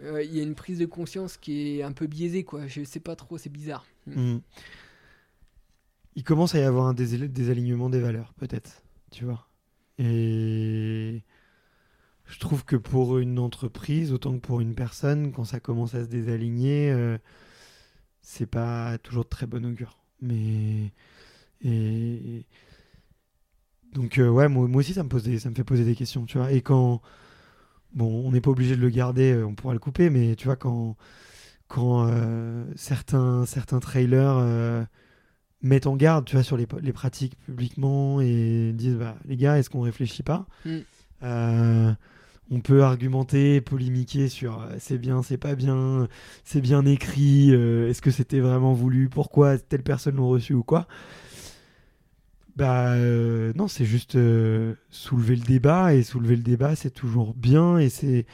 euh, 0.00 0.22
il 0.22 0.34
y 0.34 0.40
a 0.40 0.42
une 0.42 0.54
prise 0.54 0.78
de 0.78 0.86
conscience 0.86 1.36
qui 1.36 1.78
est 1.78 1.82
un 1.82 1.92
peu 1.92 2.06
biaisée 2.06 2.44
quoi. 2.44 2.68
Je 2.68 2.84
sais 2.84 3.00
pas 3.00 3.16
trop, 3.16 3.36
c'est 3.36 3.50
bizarre. 3.50 3.84
Mm. 4.06 4.38
Il 6.14 6.24
commence 6.24 6.54
à 6.54 6.58
y 6.60 6.62
avoir 6.62 6.86
un 6.86 6.94
dés- 6.94 7.28
désalignement 7.28 7.90
des 7.90 8.00
valeurs, 8.00 8.32
peut-être, 8.34 8.82
tu 9.10 9.24
vois. 9.24 9.46
Et 9.98 11.22
je 12.26 12.38
trouve 12.38 12.64
que 12.64 12.76
pour 12.76 13.18
une 13.18 13.38
entreprise, 13.38 14.12
autant 14.12 14.32
que 14.34 14.38
pour 14.46 14.60
une 14.60 14.74
personne, 14.74 15.32
quand 15.32 15.44
ça 15.44 15.60
commence 15.60 15.94
à 15.94 16.04
se 16.04 16.08
désaligner, 16.08 16.90
euh, 16.90 17.18
c'est 18.22 18.46
pas 18.46 18.98
toujours 18.98 19.24
de 19.24 19.28
très 19.28 19.46
bon 19.46 19.64
augure. 19.64 19.98
Mais 20.20 20.92
et 21.64 22.46
Donc 23.92 24.18
euh, 24.18 24.28
ouais, 24.28 24.48
moi, 24.48 24.66
moi 24.68 24.80
aussi 24.80 24.92
ça 24.94 25.02
me, 25.04 25.08
pose 25.08 25.22
des- 25.24 25.38
ça 25.38 25.50
me 25.50 25.54
fait 25.54 25.64
poser 25.64 25.84
des 25.84 25.94
questions, 25.94 26.26
tu 26.26 26.38
vois. 26.38 26.52
Et 26.52 26.62
quand... 26.62 27.00
Bon, 27.94 28.26
on 28.26 28.32
n'est 28.32 28.40
pas 28.42 28.50
obligé 28.50 28.76
de 28.76 28.80
le 28.82 28.90
garder, 28.90 29.32
euh, 29.34 29.46
on 29.46 29.54
pourra 29.54 29.74
le 29.74 29.80
couper, 29.80 30.10
mais 30.10 30.36
tu 30.36 30.46
vois, 30.46 30.56
quand, 30.56 30.96
quand 31.68 32.10
certains, 32.76 33.46
certains 33.46 33.80
trailers 33.80 34.86
mettent 35.64 35.86
en 35.86 35.96
garde, 35.96 36.24
tu 36.24 36.36
vois, 36.36 36.44
sur 36.44 36.56
les, 36.56 36.66
les 36.82 36.92
pratiques 36.92 37.36
publiquement 37.46 38.20
et 38.20 38.72
disent, 38.74 38.96
bah, 38.96 39.16
les 39.26 39.36
gars, 39.36 39.58
est-ce 39.58 39.70
qu'on 39.70 39.80
réfléchit 39.80 40.22
pas 40.22 40.46
Mm. 40.64 40.78
Euh, 41.22 41.92
On 42.50 42.60
peut 42.60 42.82
argumenter, 42.82 43.60
polémiquer 43.62 44.28
sur 44.28 44.60
euh, 44.60 44.76
c'est 44.78 44.98
bien, 44.98 45.22
c'est 45.22 45.38
pas 45.38 45.54
bien, 45.54 46.08
c'est 46.44 46.60
bien 46.60 46.84
écrit, 46.84 47.50
euh, 47.54 47.88
est-ce 47.88 48.02
que 48.02 48.10
c'était 48.10 48.40
vraiment 48.40 48.74
voulu, 48.74 49.08
pourquoi 49.08 49.56
telle 49.58 49.82
personne 49.82 50.16
l'ont 50.16 50.28
reçu 50.28 50.52
ou 50.52 50.62
quoi. 50.62 50.86
Bah 52.56 52.92
euh, 52.92 53.52
non, 53.56 53.66
c'est 53.66 53.84
juste 53.84 54.14
euh, 54.14 54.74
soulever 54.88 55.34
le 55.34 55.42
débat 55.42 55.94
et 55.94 56.04
soulever 56.04 56.36
le 56.36 56.42
débat, 56.42 56.76
c'est 56.76 56.90
toujours 56.90 57.34
bien 57.34 57.78
et 57.78 57.88
c'est 57.88 58.26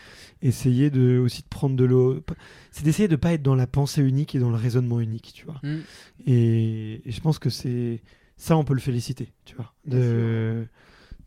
essayer 0.43 0.91
de 0.91 1.19
aussi 1.19 1.43
de 1.43 1.49
prendre 1.49 1.75
de 1.75 1.85
l'eau. 1.85 2.23
C'est 2.71 2.85
d'essayer 2.85 3.09
de 3.09 3.17
pas 3.17 3.33
être 3.33 3.43
dans 3.43 3.55
la 3.55 3.67
pensée 3.67 4.03
unique 4.03 4.35
et 4.35 4.39
dans 4.39 4.51
le 4.51 4.57
raisonnement 4.57 5.01
unique, 5.01 5.33
tu 5.35 5.47
vois. 5.47 5.61
Mm. 5.63 5.79
Et, 6.27 7.09
et 7.09 7.11
je 7.11 7.21
pense 7.23 7.39
que 7.39 7.49
c'est 7.49 8.03
ça, 8.37 8.57
on 8.57 8.65
peut 8.65 8.75
le 8.75 8.81
féliciter, 8.81 9.33
tu 9.47 9.55
vois, 9.57 9.73
de 9.87 10.67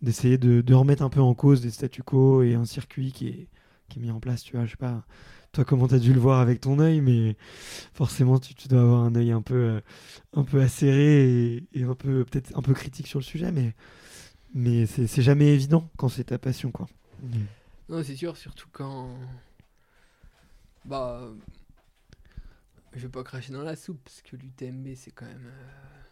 d'essayer 0.03 0.38
de, 0.38 0.61
de 0.61 0.74
remettre 0.74 1.02
un 1.02 1.10
peu 1.10 1.22
en 1.22 1.34
cause 1.34 1.61
des 1.61 1.72
statu 1.72 2.03
quo 2.03 2.44
et 2.44 2.56
un 2.56 2.65
circuit 2.65 3.11
qui 3.11 3.28
est 3.28 3.48
qui 3.90 3.99
est 3.99 4.02
mis 4.02 4.11
en 4.11 4.20
place, 4.20 4.44
tu 4.44 4.56
vois. 4.56 4.65
Je 4.65 4.72
sais 4.72 4.78
pas, 4.78 5.03
toi 5.53 5.65
comment 5.65 5.88
t'as 5.88 5.99
dû 5.99 6.13
le 6.13 6.19
voir 6.19 6.41
avec 6.41 6.61
ton 6.61 6.80
œil, 6.80 7.01
mais 7.01 7.38
forcément 7.93 8.39
tu, 8.39 8.55
tu 8.55 8.67
dois 8.67 8.81
avoir 8.81 9.01
un 9.03 9.15
œil 9.15 9.31
un 9.31 9.41
peu 9.41 9.55
euh, 9.55 9.81
un 10.34 10.43
peu 10.43 10.61
acéré 10.61 11.55
et, 11.57 11.67
et 11.73 11.84
un 11.84 11.95
peu 11.95 12.25
peut-être 12.25 12.57
un 12.57 12.61
peu 12.61 12.73
critique 12.73 13.07
sur 13.07 13.19
le 13.19 13.23
sujet, 13.25 13.51
mais 13.51 13.75
mais 14.53 14.85
c'est 14.88 15.07
c'est 15.07 15.21
jamais 15.23 15.47
évident 15.53 15.89
quand 15.97 16.09
c'est 16.09 16.25
ta 16.25 16.38
passion, 16.39 16.71
quoi. 16.71 16.88
Non, 17.89 18.03
c'est 18.03 18.15
sûr, 18.15 18.38
surtout 18.38 18.67
quand. 18.71 19.09
Bah. 20.85 21.34
Je 22.95 22.99
vais 23.01 23.09
pas 23.09 23.23
cracher 23.23 23.51
dans 23.51 23.63
la 23.63 23.75
soupe, 23.75 23.99
parce 24.03 24.21
que 24.21 24.35
l'UTMB, 24.35 24.93
c'est 24.95 25.11
quand 25.11 25.25
même. 25.25 25.47
euh, 25.47 26.02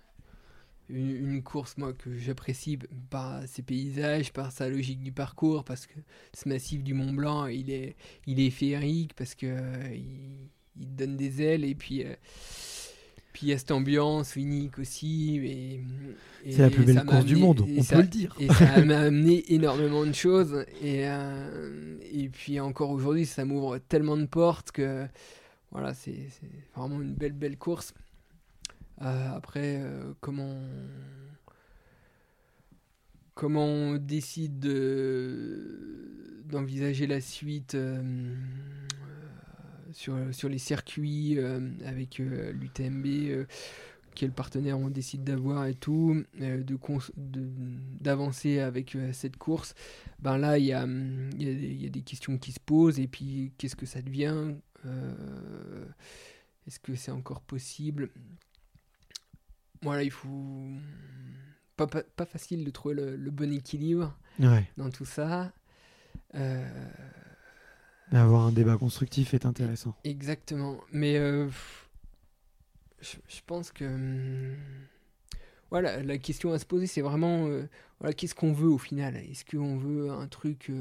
Une, 0.92 1.12
une 1.34 1.42
course, 1.44 1.78
moi, 1.78 1.94
que 1.94 2.16
j'apprécie 2.18 2.78
par 3.10 3.48
ses 3.48 3.62
paysages, 3.62 4.34
par 4.34 4.52
sa 4.52 4.68
logique 4.70 5.02
du 5.02 5.12
parcours, 5.12 5.64
parce 5.64 5.88
que 5.88 5.94
ce 6.34 6.50
massif 6.50 6.84
du 6.84 6.94
Mont 6.94 7.14
Blanc, 7.14 7.46
il 7.48 7.70
est, 7.72 7.96
il 8.28 8.40
est 8.40 8.50
féerique, 8.50 9.14
parce 9.16 9.34
que 9.36 9.46
euh, 9.48 9.96
il, 9.96 10.50
donne 10.76 11.16
des 11.18 11.42
ailes, 11.42 11.64
et 11.64 11.76
puis. 11.76 12.04
euh, 12.06 12.14
puis 13.34 13.48
il 13.48 13.50
y 13.52 13.54
a 13.54 13.58
cette 13.58 13.72
ambiance 13.72 14.36
unique 14.36 14.78
aussi. 14.80 15.38
et- 15.38 15.82
et 16.44 16.52
C'est 16.52 16.64
la 16.64 16.70
plus 16.70 16.84
belle 16.84 17.06
course 17.06 17.24
du 17.26 17.36
monde, 17.38 17.66
on 17.78 17.82
ça- 17.84 17.96
peut 17.96 18.02
le 18.02 18.08
dire. 18.10 18.36
et 18.40 18.48
ça 18.50 18.84
m'a 18.84 19.00
amené 19.08 19.54
énormément 19.54 20.06
de 20.06 20.12
choses. 20.12 20.66
Et, 20.82 21.08
euh, 21.08 21.98
et 22.12 22.28
puis 22.28 22.60
encore 22.60 22.90
aujourd'hui, 22.92 23.26
ça 23.26 23.46
m'ouvre 23.46 23.78
tellement 23.78 24.18
de 24.18 24.26
portes 24.26 24.72
que 24.74 25.08
voilà, 25.72 25.94
c'est 25.94 26.28
c'est 26.30 26.50
vraiment 26.76 27.02
une 27.02 27.14
belle, 27.14 27.32
belle 27.32 27.58
course. 27.58 27.94
Euh, 29.02 29.36
après, 29.36 29.80
euh, 29.82 30.14
comment, 30.22 30.62
comment 33.34 33.66
on 33.66 33.98
décide 33.98 34.60
de- 34.60 36.44
d'envisager 36.46 37.08
la 37.08 37.22
suite 37.22 37.76
euh, 37.76 38.02
sur, 39.94 40.18
sur 40.32 40.50
les 40.50 40.58
circuits 40.58 41.38
avec 41.86 42.20
l'UTMB 42.20 43.46
quel 44.16 44.32
partenaire 44.32 44.78
on 44.78 44.90
décide 44.90 45.24
d'avoir 45.24 45.66
et 45.68 45.74
tout, 45.74 46.24
euh, 46.42 46.64
de 46.64 46.76
de- 47.18 47.50
d'avancer 48.02 48.60
avec 48.60 48.98
cette 49.14 49.38
course, 49.38 49.74
ben 50.20 50.38
là 50.38 50.58
il 50.58 50.66
y 50.66 50.74
a, 50.74 50.84
hum, 50.84 51.30
y, 51.40 51.86
a 51.86 51.90
des- 51.90 52.02
questions 52.02 52.38
qui 52.38 52.52
se 52.52 52.60
posent 52.60 53.00
et 53.00 53.08
puis 53.08 53.54
qu'est-ce 53.58 53.76
que 53.78 53.86
ça 53.86 54.02
devient 54.02 54.56
Est-ce 56.68 56.80
que 56.80 56.96
c'est 56.96 57.12
encore 57.12 57.42
possible? 57.42 58.10
Voilà, 59.82 60.04
il 60.04 60.12
faut. 60.12 60.68
Pas, 61.78 61.88
pas, 61.88 62.04
pas 62.04 62.26
facile 62.26 62.64
de 62.64 62.70
trouver 62.70 62.96
le, 62.96 63.16
le 63.16 63.32
bon 63.32 63.52
équilibre 63.54 64.16
Ouais. 64.40 64.70
dans 64.78 64.90
tout 64.90 65.06
ça. 65.06 65.52
Euh, 66.36 66.90
Mais 68.12 68.20
avoir 68.20 68.46
un 68.46 68.52
débat 68.52 68.78
constructif 68.78 69.34
est 69.34 69.46
intéressant. 69.46 69.96
Exactement. 70.04 70.78
Mais 70.92 71.18
euh, 71.18 71.50
je, 73.02 73.16
je 73.28 73.40
pense 73.48 73.72
que 73.72 73.86
hum, 73.86 74.56
voilà, 75.72 76.04
la 76.04 76.18
question 76.18 76.52
à 76.54 76.60
se 76.60 76.66
poser, 76.66 76.86
c'est 76.88 77.02
vraiment 77.02 77.48
euh, 77.48 77.68
voilà, 78.00 78.14
qu'est-ce 78.14 78.36
qu'on 78.36 78.54
veut 78.54 78.70
au 78.70 78.78
final? 78.78 79.16
Est-ce 79.16 79.46
qu'on 79.46 79.78
veut 79.78 80.12
un 80.12 80.28
truc 80.28 80.72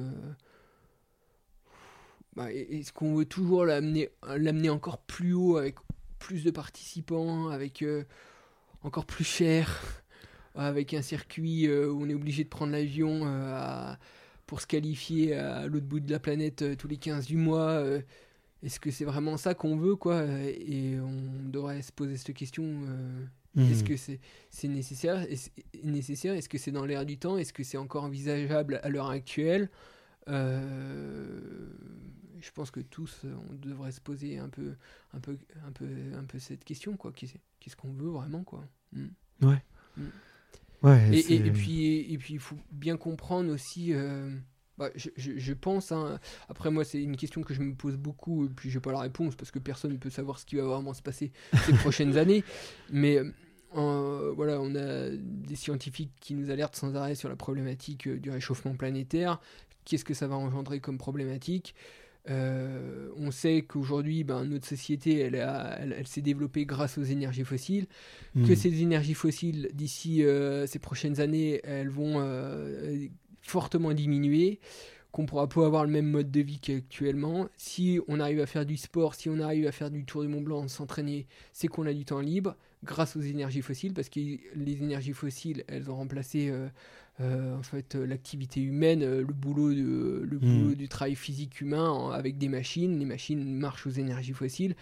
bah, 2.36 2.52
Est-ce 2.52 2.92
qu'on 2.92 3.14
veut 3.14 3.24
toujours 3.24 3.64
l'amener 3.64 4.10
l'amener 4.36 4.68
encore 4.70 4.98
plus 4.98 5.32
haut 5.34 5.56
avec 5.56 5.76
plus 6.18 6.44
de 6.44 6.50
participants, 6.50 7.48
avec 7.48 7.84
encore 8.82 9.06
plus 9.06 9.24
cher, 9.24 10.02
avec 10.54 10.94
un 10.94 11.02
circuit 11.02 11.66
euh, 11.68 11.90
où 11.90 12.02
on 12.02 12.08
est 12.08 12.14
obligé 12.14 12.44
de 12.44 12.48
prendre 12.48 12.72
l'avion 12.72 13.22
euh, 13.24 13.92
pour 14.46 14.60
se 14.60 14.66
qualifier 14.66 15.34
à 15.34 15.66
l'autre 15.66 15.86
bout 15.86 16.00
de 16.00 16.10
la 16.10 16.18
planète 16.18 16.62
euh, 16.62 16.74
tous 16.76 16.88
les 16.88 16.96
15 16.96 17.26
du 17.26 17.36
mois 17.36 17.70
euh, 17.70 18.00
est-ce 18.62 18.78
que 18.78 18.90
c'est 18.90 19.06
vraiment 19.06 19.38
ça 19.38 19.54
qu'on 19.54 19.76
veut, 19.78 19.96
quoi? 19.96 20.22
Et 20.24 20.98
on 21.00 21.48
devrait 21.48 21.80
se 21.80 21.92
poser 21.92 22.18
cette 22.18 22.36
question. 22.36 22.64
euh, 22.64 23.24
Est-ce 23.56 23.82
Mhm. 23.82 23.88
que 23.88 23.96
c'est 24.50 24.68
nécessaire? 24.68 25.20
Est-ce 25.30 25.48
nécessaire? 25.82 26.34
Est-ce 26.34 26.48
que 26.50 26.58
c'est 26.58 26.70
dans 26.70 26.84
l'air 26.84 27.06
du 27.06 27.16
temps? 27.16 27.38
Est-ce 27.38 27.54
que 27.54 27.62
c'est 27.64 27.78
encore 27.78 28.04
envisageable 28.04 28.78
à 28.82 28.90
l'heure 28.90 29.08
actuelle? 29.08 29.62
Euh, 29.62 29.76
Je 32.40 32.50
pense 32.52 32.70
que 32.70 32.80
tous, 32.80 33.22
euh, 33.24 33.34
on 33.50 33.54
devrait 33.54 33.92
se 33.92 34.00
poser 34.00 34.38
un 34.38 34.48
peu, 34.48 34.74
un 35.12 35.20
peu, 35.20 35.36
un 35.66 35.72
peu, 35.72 35.86
un 36.14 36.24
peu 36.24 36.38
cette 36.38 36.64
question, 36.64 36.96
quoi. 36.96 37.12
Qu'est-ce 37.12 37.76
qu'on 37.76 37.92
veut 37.92 38.08
vraiment, 38.08 38.44
quoi? 38.44 38.64
Mm. 38.92 39.08
Ouais, 40.82 41.08
Et, 41.12 41.18
et- 41.18 41.22
c'est- 41.22 41.34
et 41.34 41.50
puis, 41.52 42.12
et 42.12 42.18
puis, 42.18 42.34
il 42.34 42.40
faut 42.40 42.56
bien 42.72 42.96
comprendre 42.96 43.52
aussi. 43.52 43.92
euh, 43.92 44.30
bah, 44.78 44.90
je, 44.94 45.10
je- 45.16 45.36
je 45.38 45.52
pense. 45.52 45.92
hein, 45.92 46.18
après, 46.48 46.70
moi, 46.70 46.84
c'est 46.84 47.02
une 47.02 47.16
question 47.16 47.42
que 47.42 47.52
je 47.52 47.60
me 47.60 47.74
pose 47.74 47.96
beaucoup, 47.96 48.46
et 48.46 48.48
puis 48.48 48.70
j'ai 48.70 48.80
pas 48.80 48.92
la 48.92 49.00
réponse 49.00 49.36
parce 49.36 49.50
que 49.50 49.58
personne 49.58 49.92
ne 49.92 49.98
peut 49.98 50.08
savoir 50.10 50.38
ce 50.38 50.46
qui 50.46 50.56
va 50.56 50.62
vraiment 50.64 50.94
se 50.94 51.02
passer 51.02 51.32
ces 51.58 51.72
prochaines 51.74 52.16
années. 52.16 52.44
Mais 52.90 53.18
euh, 53.76 54.32
voilà, 54.34 54.58
on 54.60 54.74
a 54.74 55.10
des 55.10 55.56
scientifiques 55.56 56.12
qui 56.20 56.34
nous 56.34 56.50
alertent 56.50 56.76
sans 56.76 56.94
arrêt 56.96 57.14
sur 57.14 57.28
la 57.28 57.36
problématique 57.36 58.08
euh, 58.08 58.18
du 58.18 58.30
réchauffement 58.30 58.74
planétaire. 58.74 59.38
Qu'est-ce 59.84 60.04
que 60.04 60.14
ça 60.14 60.26
va 60.26 60.36
engendrer 60.36 60.80
comme 60.80 60.98
problématique. 60.98 61.74
Euh, 62.28 63.08
on 63.16 63.30
sait 63.30 63.62
qu'aujourd'hui, 63.62 64.24
ben, 64.24 64.44
notre 64.44 64.66
société, 64.66 65.18
elle, 65.20 65.36
a- 65.36 65.78
elle- 65.80 65.94
elle 65.98 66.06
s'est 66.06 66.20
développée 66.20 66.66
grâce 66.66 66.98
aux 66.98 67.02
énergies 67.02 67.44
fossiles. 67.44 67.86
Que 68.34 68.40
Mhm. 68.40 68.54
ces 68.56 68.82
énergies 68.82 69.14
fossiles, 69.14 69.70
d'ici 69.72 70.22
euh, 70.22 70.66
ces 70.66 70.78
prochaines 70.78 71.18
années, 71.20 71.60
elles 71.64 71.88
vont 71.88 72.16
euh, 72.18 73.06
fortement 73.40 73.92
diminuer, 73.94 74.60
qu'on 75.12 75.26
pourra 75.26 75.48
pas 75.48 75.66
avoir 75.66 75.84
le 75.84 75.90
même 75.90 76.08
mode 76.10 76.30
de 76.30 76.40
vie 76.40 76.58
qu'actuellement. 76.60 77.48
Si 77.56 77.98
on 78.08 78.20
arrive 78.20 78.40
à 78.40 78.46
faire 78.46 78.64
du 78.64 78.76
sport, 78.76 79.14
si 79.14 79.28
on 79.28 79.40
arrive 79.40 79.66
à 79.66 79.72
faire 79.72 79.90
du 79.90 80.04
Tour 80.04 80.22
du 80.22 80.28
Mont 80.28 80.40
Blanc, 80.40 80.68
s'entraîner, 80.68 81.26
c'est 81.52 81.68
qu'on 81.68 81.86
a 81.86 81.92
du 81.92 82.04
temps 82.04 82.20
libre 82.20 82.56
grâce 82.84 83.16
aux 83.16 83.20
énergies 83.20 83.60
fossiles, 83.62 83.92
parce 83.92 84.08
que 84.08 84.20
les 84.20 84.82
énergies 84.82 85.12
fossiles, 85.12 85.64
elles 85.68 85.90
ont 85.90 85.96
remplacé 85.96 86.48
euh, 86.48 86.68
euh, 87.20 87.58
en 87.58 87.62
fait 87.62 87.94
euh, 87.96 88.06
l'activité 88.06 88.60
humaine, 88.62 89.00
le 89.04 89.24
boulot, 89.34 89.74
de- 89.74 90.22
le 90.24 90.38
boulot 90.38 90.74
du 90.74 90.88
travail 90.88 91.14
physique 91.16 91.60
humain 91.60 92.10
avec 92.12 92.38
des 92.38 92.48
machines. 92.48 92.98
Les 92.98 93.04
machines 93.04 93.44
marchent 93.54 93.86
aux 93.86 93.90
énergies 93.90 94.32
fossiles. 94.32 94.74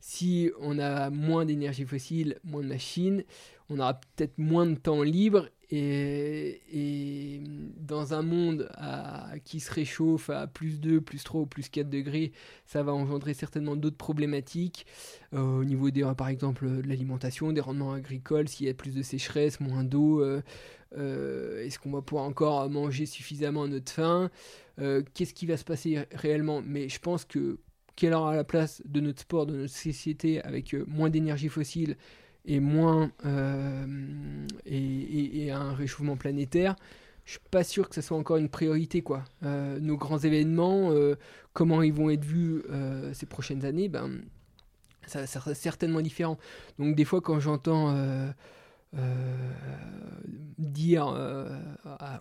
Si 0.00 0.50
on 0.60 0.78
a 0.78 1.10
moins 1.10 1.44
d'énergie 1.44 1.84
fossile, 1.84 2.38
moins 2.42 2.62
de 2.62 2.66
machines, 2.68 3.22
on 3.68 3.78
aura 3.78 3.94
peut-être 3.94 4.38
moins 4.38 4.66
de 4.66 4.74
temps 4.74 5.02
libre 5.02 5.48
et, 5.72 7.42
dans 7.78 8.14
un 8.14 8.22
monde 8.22 8.70
qui 9.44 9.60
se 9.60 9.72
réchauffe 9.72 10.30
à 10.30 10.46
plus 10.46 10.80
2, 10.80 11.00
plus 11.00 11.22
3 11.22 11.42
ou 11.42 11.46
plus 11.46 11.68
4 11.68 11.88
degrés, 11.88 12.32
ça 12.66 12.82
va 12.82 12.92
engendrer 12.92 13.34
certainement 13.34 13.76
d'autres 13.76 13.96
problématiques. 13.96 14.86
Euh, 15.32 15.60
au 15.60 15.64
niveau 15.64 15.90
des, 15.90 16.02
par 16.16 16.28
exemple 16.28 16.68
de 16.68 16.88
l'alimentation, 16.88 17.52
des 17.52 17.60
rendements 17.60 17.92
agricoles, 17.92 18.48
s'il 18.48 18.66
y 18.66 18.70
a 18.70 18.74
plus 18.74 18.94
de 18.94 19.02
sécheresse, 19.02 19.60
moins 19.60 19.84
d'eau, 19.84 20.22
euh, 20.22 20.42
euh, 20.96 21.64
est-ce 21.64 21.78
qu'on 21.78 21.92
va 21.92 22.02
pouvoir 22.02 22.24
encore 22.24 22.68
manger 22.68 23.06
suffisamment 23.06 23.64
à 23.64 23.68
notre 23.68 23.92
faim? 23.92 24.30
Qu'est-ce 25.12 25.34
qui 25.34 25.44
va 25.44 25.58
se 25.58 25.64
passer 25.64 26.06
réellement? 26.12 26.62
Mais 26.64 26.88
je 26.88 26.98
pense 27.00 27.26
que 27.26 27.58
quelle 27.96 28.14
aura 28.14 28.34
la 28.34 28.44
place 28.44 28.82
de 28.86 29.00
notre 29.00 29.20
sport, 29.20 29.44
de 29.44 29.54
notre 29.54 29.74
société 29.74 30.40
avec 30.40 30.74
moins 30.88 31.10
d'énergie 31.10 31.50
fossile 31.50 31.98
et 32.44 32.60
moins 32.60 33.10
euh, 33.26 34.46
et, 34.66 35.50
un 35.50 35.72
réchauffement 35.74 36.16
planétaire, 36.16 36.76
je 37.24 37.32
suis 37.32 37.40
pas 37.50 37.64
sûr 37.64 37.88
que 37.88 37.94
ce 37.94 38.00
soit 38.00 38.16
encore 38.16 38.36
une 38.36 38.48
priorité 38.48 39.02
quoi. 39.02 39.24
Euh, 39.44 39.78
nos 39.80 39.96
grands 39.96 40.18
événements, 40.18 40.90
euh, 40.92 41.16
comment 41.52 41.82
ils 41.82 41.92
vont 41.92 42.10
être 42.10 42.24
vus 42.24 42.62
ces 43.12 43.26
prochaines 43.26 43.64
années, 43.64 43.88
ben 43.88 44.20
ça, 45.06 45.26
sera 45.26 45.54
certainement 45.54 46.00
différent. 46.00 46.38
Donc 46.78 46.96
des 46.96 47.04
fois 47.04 47.20
quand 47.20 47.40
j'entends 47.40 47.94
dire 50.58 51.06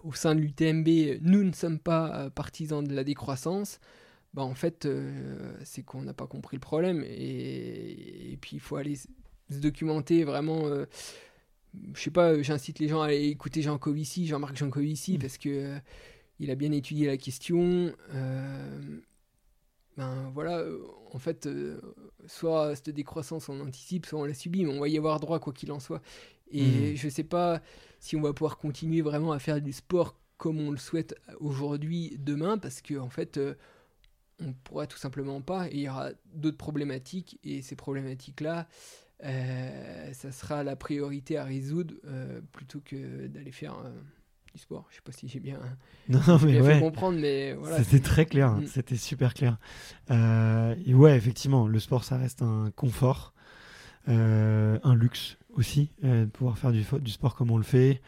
au 0.04 0.14
sein 0.14 0.36
de 0.36 0.42
l'UTMB, 0.42 1.22
nous 1.22 1.44
ne 1.44 1.54
sommes 1.54 1.80
pas 1.80 2.30
partisans 2.32 2.84
de 2.84 2.94
la 2.94 3.04
décroissance, 3.04 3.80
bah 4.34 4.44
en 4.44 4.54
fait, 4.54 4.88
c'est 5.64 5.82
qu'on 5.84 6.04
n'a 6.04 6.14
pas 6.14 6.28
compris 6.28 6.58
le 6.58 6.62
problème. 6.62 7.04
Et, 7.08 8.38
puis, 8.42 8.58
il 8.58 8.60
faut 8.60 8.76
aller 8.76 8.96
se 9.50 9.58
documenter 9.58 10.24
vraiment. 10.24 10.64
je 11.94 12.02
sais 12.02 12.12
pas, 12.12 12.42
j'incite 12.42 12.80
les 12.80 12.88
gens 12.88 13.02
à 13.02 13.08
aller 13.08 13.28
écouter 13.28 13.62
Jean 13.62 13.78
Covici, 13.78 14.28
Jean-Marc 14.28 14.56
Jean 14.56 14.70
Covici, 14.70 15.18
mmh. 15.18 15.20
parce 15.20 15.38
que 15.38 15.78
il 16.40 16.52
a 16.52 16.56
bien 16.56 16.72
étudié 16.72 17.08
la 17.08 17.18
question. 17.18 17.94
ben 19.98 20.32
voilà, 20.34 20.64
en 21.12 21.20
fait, 21.20 21.50
soit 22.26 22.76
cette 22.76 22.92
décroissance 22.92 23.50
on 23.50 23.60
anticipe, 23.60 24.06
soit 24.06 24.20
on 24.20 24.26
la 24.26 24.34
subit, 24.34 24.66
mais 24.66 24.74
on 24.74 24.80
va 24.80 24.88
y 24.88 24.98
avoir 24.98 25.20
droit 25.20 25.40
quoi 25.40 25.54
qu'il 25.54 25.72
en 25.72 25.80
soit. 25.80 26.02
Et 26.52 26.94
mmh. 26.94 26.96
je 26.96 27.10
sais 27.10 27.24
pas 27.24 27.62
si 28.00 28.16
on 28.16 28.22
va 28.22 28.34
pouvoir 28.34 28.58
continuer 28.58 29.02
vraiment 29.02 29.32
à 29.32 29.40
faire 29.40 29.62
du 29.62 29.74
sport 29.74 30.16
comme 30.40 30.60
on 30.62 30.72
le 30.72 30.78
souhaite 30.78 31.16
aujourd'hui, 31.42 32.16
demain, 32.18 32.58
parce 32.58 32.82
que 32.82 32.98
en 32.98 33.10
fait, 33.10 33.40
on 34.40 34.54
pourra 34.54 34.88
tout 34.88 34.98
simplement 34.98 35.42
pas. 35.42 35.68
Et 35.68 35.76
il 35.76 35.82
y 35.82 35.90
aura 35.90 36.12
d'autres 36.34 36.58
problématiques, 36.58 37.38
et 37.44 37.62
ces 37.62 37.76
problématiques-là, 37.76 38.62
euh, 38.62 38.64
ça 39.22 40.32
sera 40.32 40.64
la 40.64 40.76
priorité 40.76 41.38
à 41.38 41.44
résoudre 41.44 41.96
euh, 42.06 42.42
plutôt 42.52 42.80
que 42.84 43.28
d'aller 43.28 43.52
faire 43.52 43.78
euh, 43.86 43.92
du 44.54 44.60
sport. 44.60 44.88
Je 44.90 44.96
sais 44.96 45.02
pas 45.04 45.12
si 45.12 45.28
j'ai 45.28 45.40
bien, 45.40 45.60
non, 46.10 46.20
mais 46.44 46.62
fait 46.62 46.80
comprendre, 46.80 47.20
mais 47.20 47.54
voilà. 47.54 47.84
C'était 47.84 48.00
très 48.00 48.26
clair, 48.26 48.54
mm. 48.54 48.68
c'était 48.68 48.98
super 48.98 49.34
clair. 49.34 49.58
et 50.10 50.94
ouais, 50.94 51.16
effectivement, 51.16 51.68
le 51.68 51.80
sport, 51.80 52.04
ça 52.04 52.18
reste 52.18 52.42
un 52.42 52.72
confort, 52.76 53.34
un 54.08 54.96
luxe 54.96 55.38
aussi, 55.54 55.92
de 56.02 56.26
pouvoir 56.26 56.58
faire 56.58 56.72
du, 56.72 56.84
du, 57.02 57.12
sport 57.12 57.36
comme 57.36 57.52
on 57.52 57.58
le 57.58 57.64
fait. 57.64 58.02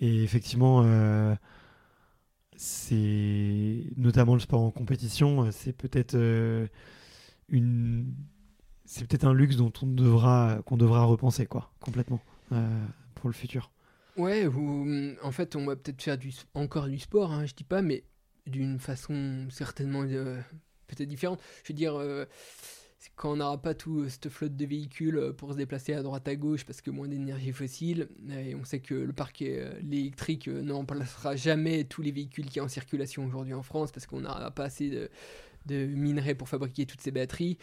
Et 0.00 0.22
effectivement, 0.22 0.82
c'est 2.62 3.84
notamment 3.96 4.34
le 4.34 4.40
sport 4.40 4.60
en 4.60 4.70
compétition, 4.70 5.44
euh, 5.44 5.50
c'est 5.50 5.72
peut-être 5.72 6.14
euh, 6.14 6.66
une 7.48 8.12
c'est 8.90 9.06
peut-être 9.06 9.24
un 9.24 9.34
luxe 9.34 9.56
dont 9.56 9.72
on 9.82 9.86
devra 9.86 10.60
qu'on 10.66 10.76
devra 10.76 11.04
repenser 11.04 11.46
quoi 11.46 11.70
complètement 11.80 12.20
euh, 12.52 12.66
pour 13.14 13.28
le 13.28 13.34
futur. 13.34 13.70
Ouais, 14.16 14.46
ou, 14.46 15.14
en 15.22 15.30
fait, 15.30 15.56
on 15.56 15.64
va 15.64 15.76
peut-être 15.76 16.02
faire 16.02 16.18
encore 16.54 16.88
du 16.88 16.98
sport, 16.98 17.32
hein, 17.32 17.46
je 17.46 17.54
dis 17.54 17.64
pas, 17.64 17.80
mais 17.80 18.04
d'une 18.46 18.78
façon 18.78 19.46
certainement 19.50 20.02
peut-être 20.02 21.08
différente. 21.08 21.40
Je 21.64 21.72
veux 21.72 21.76
dire, 21.76 21.94
quand 23.16 23.32
on 23.32 23.36
n'aura 23.36 23.60
pas 23.60 23.74
tout 23.74 24.00
euh, 24.00 24.08
cette 24.08 24.28
flotte 24.28 24.56
de 24.56 24.66
véhicules 24.66 25.16
euh, 25.16 25.32
pour 25.32 25.52
se 25.52 25.56
déplacer 25.56 25.94
à 25.94 26.02
droite 26.02 26.28
à 26.28 26.36
gauche 26.36 26.64
parce 26.64 26.80
que 26.80 26.90
moins 26.90 27.08
d'énergie 27.08 27.52
fossile, 27.52 28.08
et 28.30 28.54
on 28.54 28.64
sait 28.64 28.80
que 28.80 28.94
le 28.94 29.12
parc 29.12 29.42
électrique 29.42 30.48
euh, 30.48 30.62
ne 30.62 30.72
remplacera 30.72 31.36
jamais 31.36 31.84
tous 31.84 32.02
les 32.02 32.12
véhicules 32.12 32.46
qui 32.46 32.58
sont 32.58 32.66
en 32.66 32.68
circulation 32.68 33.24
aujourd'hui 33.24 33.54
en 33.54 33.62
France 33.62 33.90
parce 33.92 34.06
qu'on 34.06 34.20
n'aura 34.20 34.50
pas 34.50 34.64
assez 34.64 34.90
de, 35.66 35.86
minerais 35.86 36.34
pour 36.34 36.48
fabriquer 36.48 36.86
toutes 36.86 37.00
ces 37.00 37.10
batteries. 37.10 37.58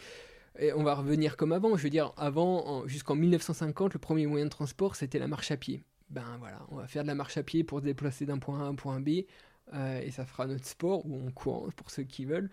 Et 0.58 0.72
on 0.72 0.82
va 0.82 0.94
revenir 0.94 1.36
comme 1.36 1.52
avant, 1.52 1.76
je 1.76 1.82
veux 1.82 1.90
dire, 1.90 2.12
avant, 2.16 2.86
jusqu'en 2.86 3.14
1950, 3.14 3.94
le 3.94 3.98
premier 3.98 4.26
moyen 4.26 4.44
de 4.44 4.50
transport 4.50 4.96
c'était 4.96 5.18
la 5.18 5.28
marche 5.28 5.50
à 5.50 5.56
pied. 5.56 5.82
Ben 6.10 6.24
voilà, 6.38 6.60
on 6.70 6.76
va 6.76 6.86
faire 6.86 7.02
de 7.02 7.08
la 7.08 7.14
marche 7.14 7.36
à 7.36 7.42
pied 7.42 7.64
pour 7.64 7.80
se 7.80 7.84
déplacer 7.84 8.26
d'un 8.26 8.38
point 8.38 8.60
A 8.60 8.64
à 8.64 8.66
un 8.66 8.74
point 8.74 9.00
B, 9.00 9.08
et 9.74 10.10
ça 10.10 10.24
fera 10.24 10.46
notre 10.46 10.66
sport, 10.66 11.04
ou 11.06 11.26
en 11.26 11.30
courant 11.30 11.68
pour 11.76 11.90
ceux 11.90 12.04
qui 12.04 12.24
veulent 12.24 12.50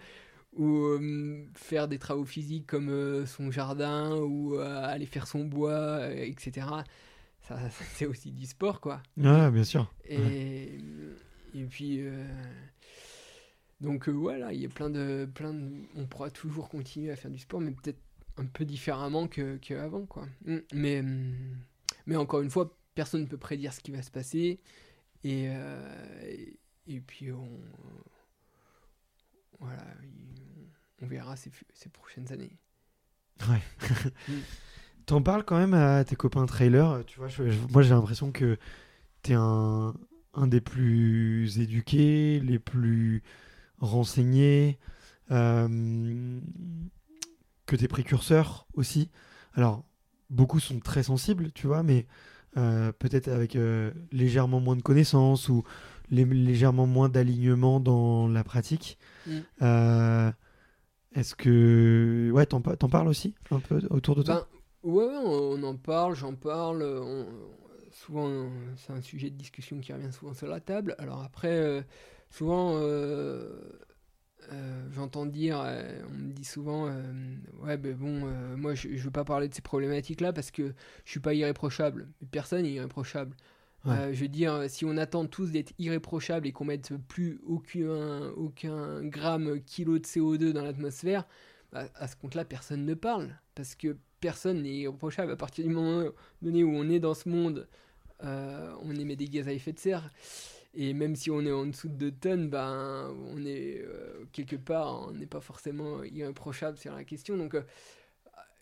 ou 0.55 0.85
euh, 0.85 1.45
faire 1.53 1.87
des 1.87 1.99
travaux 1.99 2.25
physiques 2.25 2.67
comme 2.67 2.89
euh, 2.89 3.25
son 3.25 3.51
jardin 3.51 4.15
ou 4.15 4.55
euh, 4.55 4.85
aller 4.85 5.05
faire 5.05 5.27
son 5.27 5.43
bois, 5.43 6.09
etc. 6.13 6.67
Ça, 7.41 7.59
c'est 7.93 8.05
aussi 8.05 8.31
du 8.31 8.45
sport, 8.45 8.79
quoi. 8.79 9.01
Ouais, 9.17 9.51
bien 9.51 9.63
sûr. 9.63 9.91
Et, 10.07 10.79
et 11.53 11.63
puis, 11.65 12.01
donc 13.81 14.09
voilà, 14.09 14.53
il 14.53 14.61
y 14.61 14.65
a 14.65 14.69
plein 14.69 14.89
de, 14.89 15.27
plein 15.33 15.53
de, 15.53 15.69
on 15.95 16.05
pourra 16.05 16.29
toujours 16.29 16.69
continuer 16.69 17.11
à 17.11 17.15
faire 17.15 17.31
du 17.31 17.39
sport, 17.39 17.61
mais 17.61 17.71
peut-être 17.71 17.99
un 18.37 18.45
peu 18.45 18.65
différemment 18.65 19.27
que 19.27 19.57
qu'avant, 19.57 20.05
quoi. 20.05 20.27
Mm, 20.45 20.57
mais, 20.73 21.03
mais 22.05 22.15
encore 22.15 22.41
une 22.41 22.49
fois, 22.49 22.77
personne 22.95 23.21
ne 23.21 23.27
peut 23.27 23.37
prédire 23.37 23.73
ce 23.73 23.81
qui 23.81 23.91
va 23.91 24.01
se 24.01 24.11
passer, 24.11 24.59
et, 25.23 25.49
et 26.87 27.01
puis 27.01 27.31
on 27.31 27.49
voilà, 29.59 29.83
on 31.01 31.07
verra 31.07 31.35
ces, 31.35 31.51
prochaines 31.91 32.31
années. 32.31 32.57
Ouais. 33.49 33.61
Mm. 34.27 34.39
T'en 35.05 35.21
parles 35.21 35.43
quand 35.43 35.59
même 35.59 35.75
à 35.75 36.03
tes 36.03 36.15
copains 36.15 36.47
trailers. 36.47 37.03
Tu 37.05 37.19
vois, 37.19 37.27
moi 37.69 37.83
j'ai 37.83 37.91
l'impression 37.91 38.31
que 38.31 38.57
t'es 39.21 39.35
un, 39.35 39.93
un 40.33 40.47
des 40.47 40.61
plus 40.61 41.59
éduqués, 41.59 42.39
les 42.39 42.57
plus 42.57 43.21
renseignés, 43.79 44.79
euh, 45.31 46.39
que 47.65 47.75
tes 47.75 47.87
précurseurs 47.87 48.67
aussi. 48.75 49.09
Alors, 49.55 49.83
beaucoup 50.29 50.59
sont 50.59 50.79
très 50.79 51.03
sensibles, 51.03 51.51
tu 51.51 51.67
vois, 51.67 51.83
mais 51.83 52.05
euh, 52.57 52.91
peut-être 52.91 53.27
avec 53.27 53.55
euh, 53.55 53.91
légèrement 54.11 54.59
moins 54.59 54.75
de 54.75 54.81
connaissances 54.81 55.49
ou 55.49 55.63
légèrement 56.11 56.85
moins 56.85 57.09
d'alignement 57.09 57.79
dans 57.79 58.27
la 58.27 58.43
pratique. 58.43 58.97
Mm. 59.25 60.29
Est-ce 61.15 61.33
que. 61.33 62.29
Ouais, 62.33 62.45
t'en, 62.45 62.61
parles 62.61 63.07
aussi 63.07 63.35
un 63.49 63.59
peu 63.59 63.81
autour 63.89 64.15
de 64.15 64.23
toi? 64.23 64.35
Ben, 64.35 64.45
Ouais, 64.91 65.15
on, 65.25 65.63
en 65.63 65.75
parle, 65.75 66.15
j'en 66.15 66.35
parle. 66.35 66.85
souvent, 67.91 68.51
c'est 68.75 68.93
un 68.93 69.01
sujet 69.01 69.31
de 69.31 69.35
discussion 69.35 69.79
qui 69.79 69.91
revient 69.91 70.11
souvent 70.11 70.35
sur 70.35 70.47
la 70.47 70.59
table. 70.59 70.93
Alors 70.99 71.23
après, 71.23 71.83
souvent, 72.29 72.77
euh, 72.77 73.49
j'entends 74.91 75.25
dire, 75.25 75.57
on 76.09 76.13
me 76.13 76.31
dit 76.31 76.45
souvent, 76.45 76.89
ouais, 77.63 77.77
ben 77.77 77.95
bon, 77.95 78.29
moi 78.57 78.75
je, 78.75 78.89
je 78.95 79.03
veux 79.03 79.11
pas 79.11 79.25
parler 79.25 79.47
de 79.47 79.53
ces 79.53 79.61
problématiques-là 79.61 80.33
parce 80.33 80.51
que 80.51 80.73
je 81.05 81.11
suis 81.11 81.19
pas 81.19 81.33
irréprochable. 81.33 82.07
Personne 82.31 82.63
n'est 82.63 82.73
irréprochable. 82.73 83.35
Euh, 83.87 84.13
je 84.13 84.21
veux 84.21 84.27
dire, 84.27 84.63
si 84.67 84.85
on 84.85 84.97
attend 84.97 85.25
tous 85.25 85.51
d'être 85.51 85.73
irréprochables 85.77 86.47
et 86.47 86.51
qu'on 86.51 86.65
mette 86.65 86.93
plus 87.07 87.39
aucun, 87.45 88.29
aucun 88.31 89.03
gramme 89.03 89.61
kilo 89.61 89.99
de 89.99 90.05
CO2 90.05 90.53
dans 90.53 90.63
l'atmosphère, 90.63 91.27
bah, 91.71 91.87
à 91.95 92.07
ce 92.07 92.15
compte-là, 92.15 92.45
personne 92.45 92.85
ne 92.85 92.93
parle. 92.93 93.37
Parce 93.53 93.75
que 93.75 93.95
personne 94.19 94.63
n'est 94.63 94.73
irréprochable. 94.73 95.31
À 95.31 95.35
partir 95.35 95.65
du 95.65 95.71
moment 95.71 96.09
donné 96.41 96.63
où 96.63 96.69
on 96.69 96.89
est 96.89 96.99
dans 96.99 97.13
ce 97.13 97.29
monde, 97.29 97.67
euh, 98.23 98.73
on 98.81 98.95
émet 98.95 99.15
des 99.15 99.27
gaz 99.27 99.47
à 99.47 99.53
effet 99.53 99.73
de 99.73 99.79
serre. 99.79 100.09
Et 100.75 100.93
même 100.93 101.15
si 101.15 101.31
on 101.31 101.41
est 101.41 101.51
en 101.51 101.65
dessous 101.65 101.87
de 101.87 101.95
2 101.95 102.11
tonnes, 102.11 102.49
ben, 102.49 103.15
on 103.29 103.45
est 103.45 103.81
euh, 103.81 104.25
quelque 104.31 104.55
part, 104.55 105.07
on 105.07 105.11
n'est 105.11 105.25
pas 105.25 105.41
forcément 105.41 106.03
irréprochable 106.03 106.77
sur 106.77 106.93
la 106.93 107.03
question. 107.03 107.37
Donc, 107.37 107.55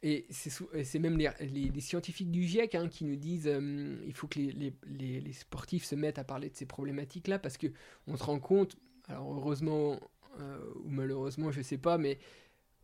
et 0.05 0.25
c'est 0.29 0.99
même 0.99 1.17
les, 1.17 1.79
scientifiques 1.79 2.29
du 2.29 2.43
GIEC 2.43 2.75
hein, 2.75 2.89
qui 2.89 3.05
nous 3.05 3.15
disent 3.15 3.47
euh, 3.47 3.95
il 4.05 4.13
faut 4.13 4.27
que 4.27 4.37
les, 4.37 5.31
sportifs 5.31 5.85
se 5.85 5.95
mettent 5.95 6.19
à 6.19 6.25
parler 6.25 6.49
de 6.49 6.55
ces 6.55 6.65
problématiques-là 6.65 7.39
parce 7.39 7.57
que 7.57 7.67
on 8.07 8.17
se 8.17 8.23
rend 8.23 8.39
compte, 8.39 8.75
alors 9.07 9.33
heureusement 9.33 9.97
euh, 10.41 10.59
ou 10.83 10.89
malheureusement, 10.89 11.51
je 11.51 11.61
sais 11.61 11.77
pas, 11.77 11.97
mais 11.97 12.19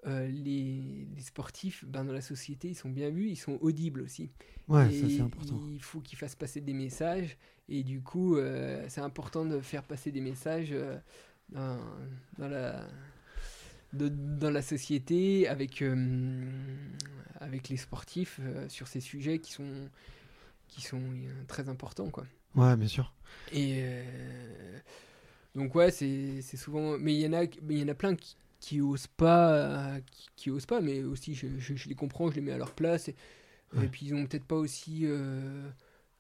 euh, 0.08 0.28
les, 0.28 1.08
sportifs 1.20 1.86
ben, 1.86 2.06
dans 2.06 2.14
la 2.14 2.22
société, 2.22 2.70
ils 2.70 2.76
sont 2.76 2.90
bien 2.90 3.10
vus, 3.10 3.30
ils 3.30 3.36
sont 3.36 3.58
audibles 3.62 4.02
aussi. 4.02 4.30
Ouais, 4.68 4.92
ça 4.92 5.08
c'est 5.10 5.22
important. 5.22 5.60
Il 5.72 5.82
faut 5.84 6.00
qu'ils 6.00 6.18
fassent 6.18 6.36
passer 6.36 6.62
des 6.62 6.74
messages 6.74 7.38
et 7.68 7.84
du 7.84 8.02
coup, 8.02 8.38
c'est 8.88 9.02
important 9.02 9.46
de 9.46 9.60
faire 9.62 9.84
passer 9.84 10.12
des 10.12 10.22
messages 10.22 10.74
dans, 11.52 11.80
dans 12.38 12.48
la 12.48 12.88
dans 13.94 14.52
la 14.52 14.62
société, 14.62 15.48
avec, 15.48 15.82
euh, 15.82 16.46
avec 17.40 17.70
les 17.70 17.78
sportifs, 17.78 18.40
euh, 18.42 18.68
sur 18.70 18.88
ces 18.88 19.00
sujets 19.00 19.40
qui 19.40 19.52
sont, 19.52 19.90
qui 20.68 20.82
sont 20.82 21.02
euh, 21.02 21.44
très 21.48 21.70
importants. 21.70 22.10
Quoi. 22.10 22.26
Ouais, 22.56 22.76
bien 22.76 22.88
sûr. 22.88 23.14
Et 23.52 23.84
donc, 25.56 25.74
ouais, 25.76 25.92
c'est 25.92 26.42
souvent. 26.42 26.98
Mais 26.98 27.14
il 27.16 27.22
y, 27.22 27.28
en 27.28 27.34
a, 27.34 27.46
mais 27.64 27.76
y 27.76 27.84
en 27.84 27.88
a 27.88 27.96
plein 27.96 28.16
qui, 28.16 28.36
qui 28.60 28.82
osent 28.82 29.08
pas, 29.08 29.98
qui, 30.36 30.50
osent 30.50 30.66
pas, 30.66 30.82
mais 30.82 31.04
aussi 31.04 31.34
je, 31.34 31.48
je, 31.58 31.88
les 31.88 31.96
comprends, 31.96 32.30
je 32.30 32.36
les 32.36 32.42
mets 32.42 32.52
à 32.52 32.58
leur 32.58 32.74
place. 32.74 33.10
Et, 33.10 33.16
et 33.82 33.88
puis 33.88 34.08
ils 34.08 34.16
ont 34.16 34.26
peut-être 34.26 34.46
pas 34.46 34.56
aussi 34.56 35.08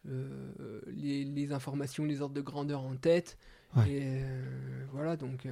les, 0.06 1.26
les, 1.26 1.52
informations, 1.52 2.06
les 2.06 2.22
ordres 2.22 2.36
de 2.36 2.42
grandeur 2.42 2.82
en 2.82 2.96
tête. 2.96 3.38
Et 3.78 4.02
euh, 4.02 4.86
voilà, 4.92 5.16
donc. 5.16 5.46
Euh, 5.46 5.52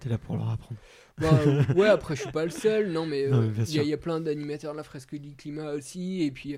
T'es 0.00 0.08
là 0.08 0.18
pour 0.18 0.36
leur 0.36 0.50
apprendre. 0.50 0.80
Bah, 1.18 1.30
ouais, 1.76 1.88
après, 1.88 2.16
je 2.16 2.22
suis 2.22 2.32
pas 2.32 2.44
le 2.44 2.50
seul, 2.50 2.90
non, 2.90 3.06
mais 3.06 3.26
euh, 3.30 3.50
il 3.68 3.84
y, 3.84 3.92
a 3.92 3.98
plein 3.98 4.20
d'animateurs 4.20 4.72
de 4.72 4.78
la 4.78 4.82
fresque 4.82 5.14
du 5.14 5.36
climat 5.36 5.72
aussi, 5.72 6.22
et 6.22 6.30
puis. 6.30 6.56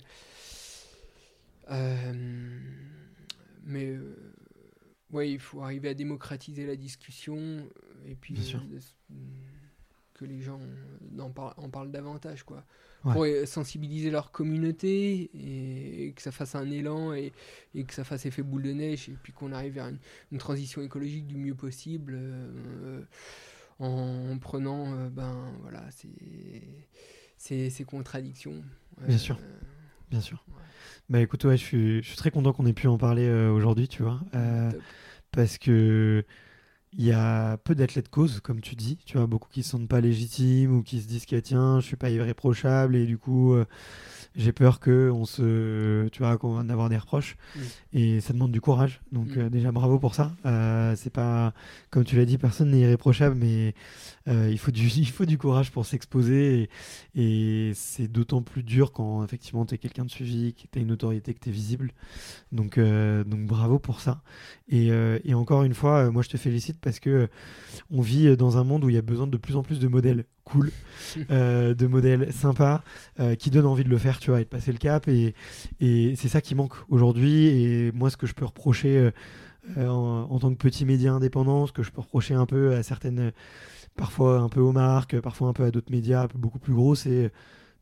mais. 3.64 3.98
ouais, 5.12 5.30
il 5.30 5.40
faut 5.40 5.60
arriver 5.62 5.88
à 5.88 5.94
démocratiser 5.94 6.66
la 6.66 6.76
discussion, 6.76 7.66
et 8.06 8.14
puis. 8.14 8.34
que 10.14 10.24
les 10.24 10.40
gens 10.40 10.58
en 11.18 11.30
parlent, 11.30 11.52
en 11.58 11.68
parlent 11.68 11.90
davantage, 11.90 12.42
quoi. 12.42 12.64
Ouais. 13.04 13.12
Pour 13.12 13.24
euh, 13.24 13.44
sensibiliser 13.44 14.10
leur 14.10 14.32
communauté 14.32 15.30
et, 15.34 16.06
et 16.06 16.12
que 16.12 16.22
ça 16.22 16.32
fasse 16.32 16.54
un 16.54 16.70
élan 16.70 17.12
et, 17.12 17.34
et 17.74 17.84
que 17.84 17.92
ça 17.92 18.02
fasse 18.02 18.24
effet 18.24 18.42
boule 18.42 18.62
de 18.62 18.72
neige 18.72 19.10
et 19.10 19.16
puis 19.22 19.34
qu'on 19.34 19.52
arrive 19.52 19.74
vers 19.74 19.88
une, 19.88 19.98
une 20.32 20.38
transition 20.38 20.80
écologique 20.80 21.26
du 21.26 21.36
mieux 21.36 21.54
possible 21.54 22.14
euh, 22.16 22.48
euh, 22.84 23.04
en, 23.78 24.30
en 24.32 24.38
prenant, 24.38 24.94
euh, 24.94 25.10
ben 25.10 25.52
voilà, 25.60 25.84
ces, 27.36 27.84
contradictions. 27.84 28.64
Bien 29.06 29.18
sûr. 29.18 29.36
Euh, 29.38 29.58
Bien 30.10 30.20
sûr. 30.20 30.44
Ouais. 30.48 30.62
Bah 31.10 31.20
écoute, 31.20 31.44
ouais, 31.44 31.56
je 31.56 31.62
suis, 31.62 32.02
je 32.02 32.08
suis 32.08 32.16
très 32.16 32.30
content 32.30 32.52
qu'on 32.52 32.64
ait 32.66 32.72
pu 32.72 32.86
en 32.86 32.96
parler 32.96 33.26
euh, 33.26 33.50
aujourd'hui, 33.50 33.86
tu 33.88 34.02
vois. 34.02 34.20
Euh, 34.34 34.72
parce 35.30 35.58
que 35.58 36.24
il 36.92 37.04
y 37.04 37.12
a 37.12 37.56
peu 37.58 37.74
d'athlètes 37.74 38.08
cause, 38.08 38.40
comme 38.40 38.60
tu 38.60 38.74
dis. 38.74 38.98
Tu 39.04 39.18
vois, 39.18 39.26
beaucoup 39.26 39.48
qui 39.50 39.62
se 39.62 39.70
sentent 39.70 39.88
pas 39.88 40.00
légitimes 40.00 40.78
ou 40.78 40.82
qui 40.82 41.00
se 41.00 41.06
disent 41.08 41.26
que 41.26 41.36
tiens, 41.36 41.80
je 41.80 41.86
suis 41.86 41.96
pas 41.96 42.10
irréprochable 42.10 42.96
et 42.96 43.06
du 43.06 43.18
coup, 43.18 43.54
euh, 43.54 43.66
j'ai 44.36 44.52
peur 44.52 44.80
que 44.80 45.10
on 45.12 45.24
se, 45.24 46.08
tu 46.08 46.18
vois, 46.22 46.36
qu'on 46.36 46.68
avoir 46.68 46.88
des 46.88 46.98
reproches. 46.98 47.36
Mm. 47.54 47.60
Et 47.94 48.20
ça 48.20 48.32
demande 48.32 48.52
du 48.52 48.60
courage. 48.60 49.00
Donc 49.10 49.28
Mm. 49.36 49.40
euh, 49.40 49.48
déjà 49.50 49.72
bravo 49.72 49.98
pour 49.98 50.14
ça. 50.14 50.32
Euh, 50.44 50.94
c'est 50.96 51.10
pas, 51.12 51.54
comme 51.90 52.04
tu 52.04 52.16
l'as 52.16 52.26
dit, 52.26 52.36
personne 52.36 52.70
n'est 52.70 52.80
irréprochable, 52.80 53.34
mais 53.34 53.74
euh, 54.28 54.48
il 54.50 54.58
faut 54.58 54.70
du, 54.70 54.86
il 54.96 55.08
faut 55.08 55.24
du 55.24 55.38
courage 55.38 55.70
pour 55.72 55.86
s'exposer 55.86 56.68
et, 57.14 57.68
et 57.68 57.72
c'est 57.74 58.08
d'autant 58.08 58.42
plus 58.42 58.62
dur 58.62 58.92
quand 58.92 59.24
effectivement 59.24 59.64
tu 59.64 59.74
es 59.74 59.78
quelqu'un 59.78 60.04
de 60.04 60.10
suivi, 60.10 60.54
que 60.54 60.62
tu 60.70 60.78
as 60.78 60.82
une 60.82 60.92
autorité, 60.92 61.32
que 61.32 61.40
tu 61.40 61.48
es 61.48 61.52
visible. 61.52 61.92
Donc, 62.52 62.78
donc 62.78 63.46
bravo 63.46 63.78
pour 63.78 64.00
ça. 64.00 64.22
Et, 64.68 64.88
et 65.24 65.34
encore 65.34 65.62
une 65.64 65.74
fois, 65.74 66.10
moi 66.10 66.22
je 66.22 66.28
te 66.28 66.36
félicite 66.36 66.80
parce 66.80 67.00
que 67.00 67.28
on 67.90 68.00
vit 68.00 68.36
dans 68.36 68.58
un 68.58 68.64
monde 68.64 68.84
où 68.84 68.88
il 68.88 68.94
y 68.94 68.98
a 68.98 69.02
besoin 69.02 69.26
de 69.26 69.36
plus 69.36 69.56
en 69.56 69.62
plus 69.62 69.78
de 69.80 69.88
modèles 69.88 70.24
cool, 70.46 70.72
euh, 71.30 71.74
de 71.74 71.86
modèles 71.86 72.32
sympas, 72.32 72.82
euh, 73.20 73.34
qui 73.36 73.50
donnent 73.50 73.66
envie 73.66 73.84
de 73.84 73.90
le 73.90 73.98
faire, 73.98 74.18
tu 74.20 74.30
vois, 74.30 74.40
et 74.40 74.44
de 74.44 74.48
passer 74.48 74.72
le 74.72 74.78
cap. 74.78 75.08
Et, 75.08 75.34
et 75.80 76.14
c'est 76.16 76.28
ça 76.28 76.40
qui 76.40 76.54
manque 76.54 76.74
aujourd'hui. 76.88 77.46
Et 77.48 77.92
moi, 77.92 78.10
ce 78.10 78.16
que 78.16 78.26
je 78.26 78.34
peux 78.34 78.46
reprocher 78.46 79.10
euh, 79.78 79.88
en, 79.88 80.28
en 80.30 80.38
tant 80.38 80.50
que 80.50 80.56
petit 80.58 80.84
média 80.84 81.12
indépendant, 81.12 81.66
ce 81.66 81.72
que 81.72 81.82
je 81.82 81.90
peux 81.90 82.00
reprocher 82.00 82.34
un 82.34 82.46
peu 82.46 82.74
à 82.74 82.82
certaines, 82.82 83.32
parfois 83.96 84.40
un 84.40 84.48
peu 84.48 84.60
aux 84.60 84.72
marques, 84.72 85.20
parfois 85.20 85.48
un 85.48 85.52
peu 85.52 85.64
à 85.64 85.70
d'autres 85.70 85.92
médias 85.92 86.28
beaucoup 86.34 86.58
plus 86.58 86.74
gros, 86.74 86.94
c'est 86.94 87.32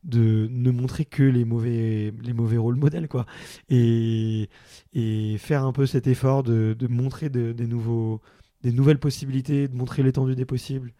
de 0.03 0.47
ne 0.51 0.71
montrer 0.71 1.05
que 1.05 1.23
les 1.23 1.45
mauvais, 1.45 2.13
les 2.23 2.33
mauvais 2.33 2.57
rôles 2.57 2.75
modèles, 2.77 3.07
quoi. 3.09 3.25
Et, 3.69 4.49
et 4.93 5.37
faire 5.39 5.65
un 5.65 5.73
peu 5.73 5.85
cet 5.87 6.07
effort 6.07 6.43
de, 6.43 6.75
de 6.77 6.87
montrer 6.87 7.29
de- 7.29 7.53
des, 7.53 7.67
nouveaux, 7.67 8.21
des 8.65 8.71
nouvelles 8.73 8.97
possibilités, 8.97 9.67
de 9.67 9.75
montrer 9.75 10.01
l'étendue 10.03 10.35
des 10.35 10.43
possibles 10.45 10.91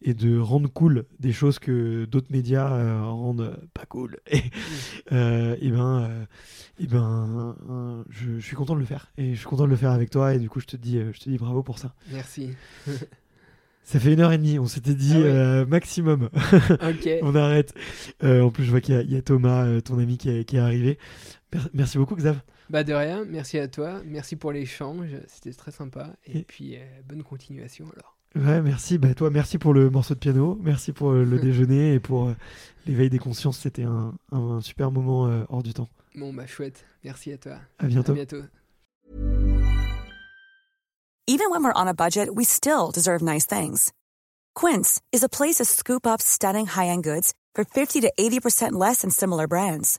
et 0.00 0.14
de 0.14 0.38
rendre 0.38 0.70
cool 0.72 1.04
des 1.18 1.32
choses 1.32 1.58
que 1.58 2.04
d'autres 2.06 2.30
médias 2.30 2.72
euh, 2.72 3.02
rendent 3.02 3.58
pas 3.74 3.84
cool. 3.84 4.16
Et, 4.30 4.42
euh, 5.12 5.56
et 5.60 5.70
ben, 5.70 6.02
euh, 6.08 6.24
et 6.78 6.86
ben 6.86 7.56
je, 8.10 8.38
je 8.38 8.46
suis 8.46 8.54
content 8.56 8.74
de 8.76 8.80
le 8.80 8.86
faire. 8.86 9.10
Et 9.18 9.34
je 9.34 9.38
suis 9.40 9.46
content 9.48 9.64
de 9.64 9.70
le 9.70 9.76
faire 9.76 9.90
avec 9.90 10.08
toi. 10.10 10.34
Et 10.34 10.38
du 10.38 10.48
coup, 10.48 10.60
je 10.60 10.66
te 10.66 10.76
dis, 10.76 10.98
je 11.12 11.18
te 11.20 11.28
dis 11.28 11.36
bravo 11.36 11.62
pour 11.64 11.78
ça. 11.80 11.94
Merci. 12.12 12.50
Ça 13.82 13.98
fait 13.98 14.12
une 14.12 14.20
heure 14.20 14.30
et 14.32 14.38
demie. 14.38 14.58
On 14.60 14.66
s'était 14.66 14.94
dit 14.94 15.12
Ah 15.16 15.18
ouais. 15.18 15.24
euh, 15.26 15.66
maximum. 15.66 16.28
on 17.22 17.34
arrête. 17.34 17.74
Euh, 18.22 18.42
en 18.42 18.50
plus, 18.50 18.62
je 18.64 18.70
vois 18.70 18.80
qu'il 18.80 18.94
y, 18.94 18.98
a- 18.98 19.02
il 19.02 19.10
y 19.10 19.16
a 19.16 19.22
Thomas, 19.22 19.64
euh, 19.66 19.80
ton 19.80 19.98
ami, 19.98 20.16
qui 20.16 20.30
est, 20.30 20.44
qui 20.44 20.56
est 20.56 20.60
arrivé. 20.60 20.96
Mer- 21.52 21.68
Merci 21.74 21.98
beaucoup, 21.98 22.14
Xav. 22.14 22.40
Bah 22.70 22.84
de 22.84 22.94
rien, 22.94 23.24
merci 23.28 23.58
à 23.58 23.66
toi, 23.68 24.00
merci 24.06 24.36
pour 24.36 24.52
l'échange, 24.52 25.08
c'était 25.26 25.52
très 25.52 25.72
sympa. 25.72 26.14
Et, 26.24 26.38
Et- 26.38 26.42
puis 26.44 26.76
euh, 26.76 26.80
bonne 27.06 27.22
continuation 27.24 27.86
alors. 27.92 28.16
Ouais, 28.36 28.62
merci. 28.62 28.96
Bah, 28.96 29.12
toi, 29.12 29.28
merci 29.28 29.58
pour 29.58 29.74
le 29.74 29.90
morceau 29.90 30.14
de 30.14 30.20
piano. 30.20 30.56
Merci 30.62 30.92
pour 30.92 31.10
euh, 31.10 31.24
le 31.24 31.38
déjeuner 31.42 31.94
et 31.94 31.98
pour 31.98 32.28
euh, 32.28 32.36
l'éveil 32.86 33.10
des 33.10 33.18
consciences. 33.18 33.58
C'était 33.58 33.82
un, 33.82 34.14
un 34.30 34.60
super 34.60 34.92
moment 34.92 35.26
euh, 35.26 35.42
hors 35.48 35.64
du 35.64 35.74
temps. 35.74 35.88
Bon 36.14 36.32
bah 36.32 36.46
chouette, 36.46 36.84
merci 37.02 37.32
à 37.32 37.38
toi. 37.38 37.56
À 37.80 37.86
bientôt. 37.86 38.12
À 38.12 38.14
bientôt. 38.14 38.42
Even 41.26 41.50
when 41.50 41.62
we're 41.64 41.72
on 41.74 41.88
a 41.88 41.94
budget, 41.94 42.28
we 42.32 42.44
still 42.44 42.90
deserve 42.92 43.20
nice 43.22 43.46
things. 43.46 43.92
Quince 44.54 45.00
is 45.12 45.22
a 45.24 45.28
place 45.28 45.56
to 45.56 45.64
scoop 45.64 46.06
up 46.06 46.20
stunning 46.20 46.66
high-end 46.66 47.02
goods 47.04 47.32
for 47.54 47.64
50 47.64 48.00
to 48.00 48.12
80% 48.18 48.72
less 48.72 49.02
than 49.02 49.10
similar 49.10 49.46
brands. 49.48 49.98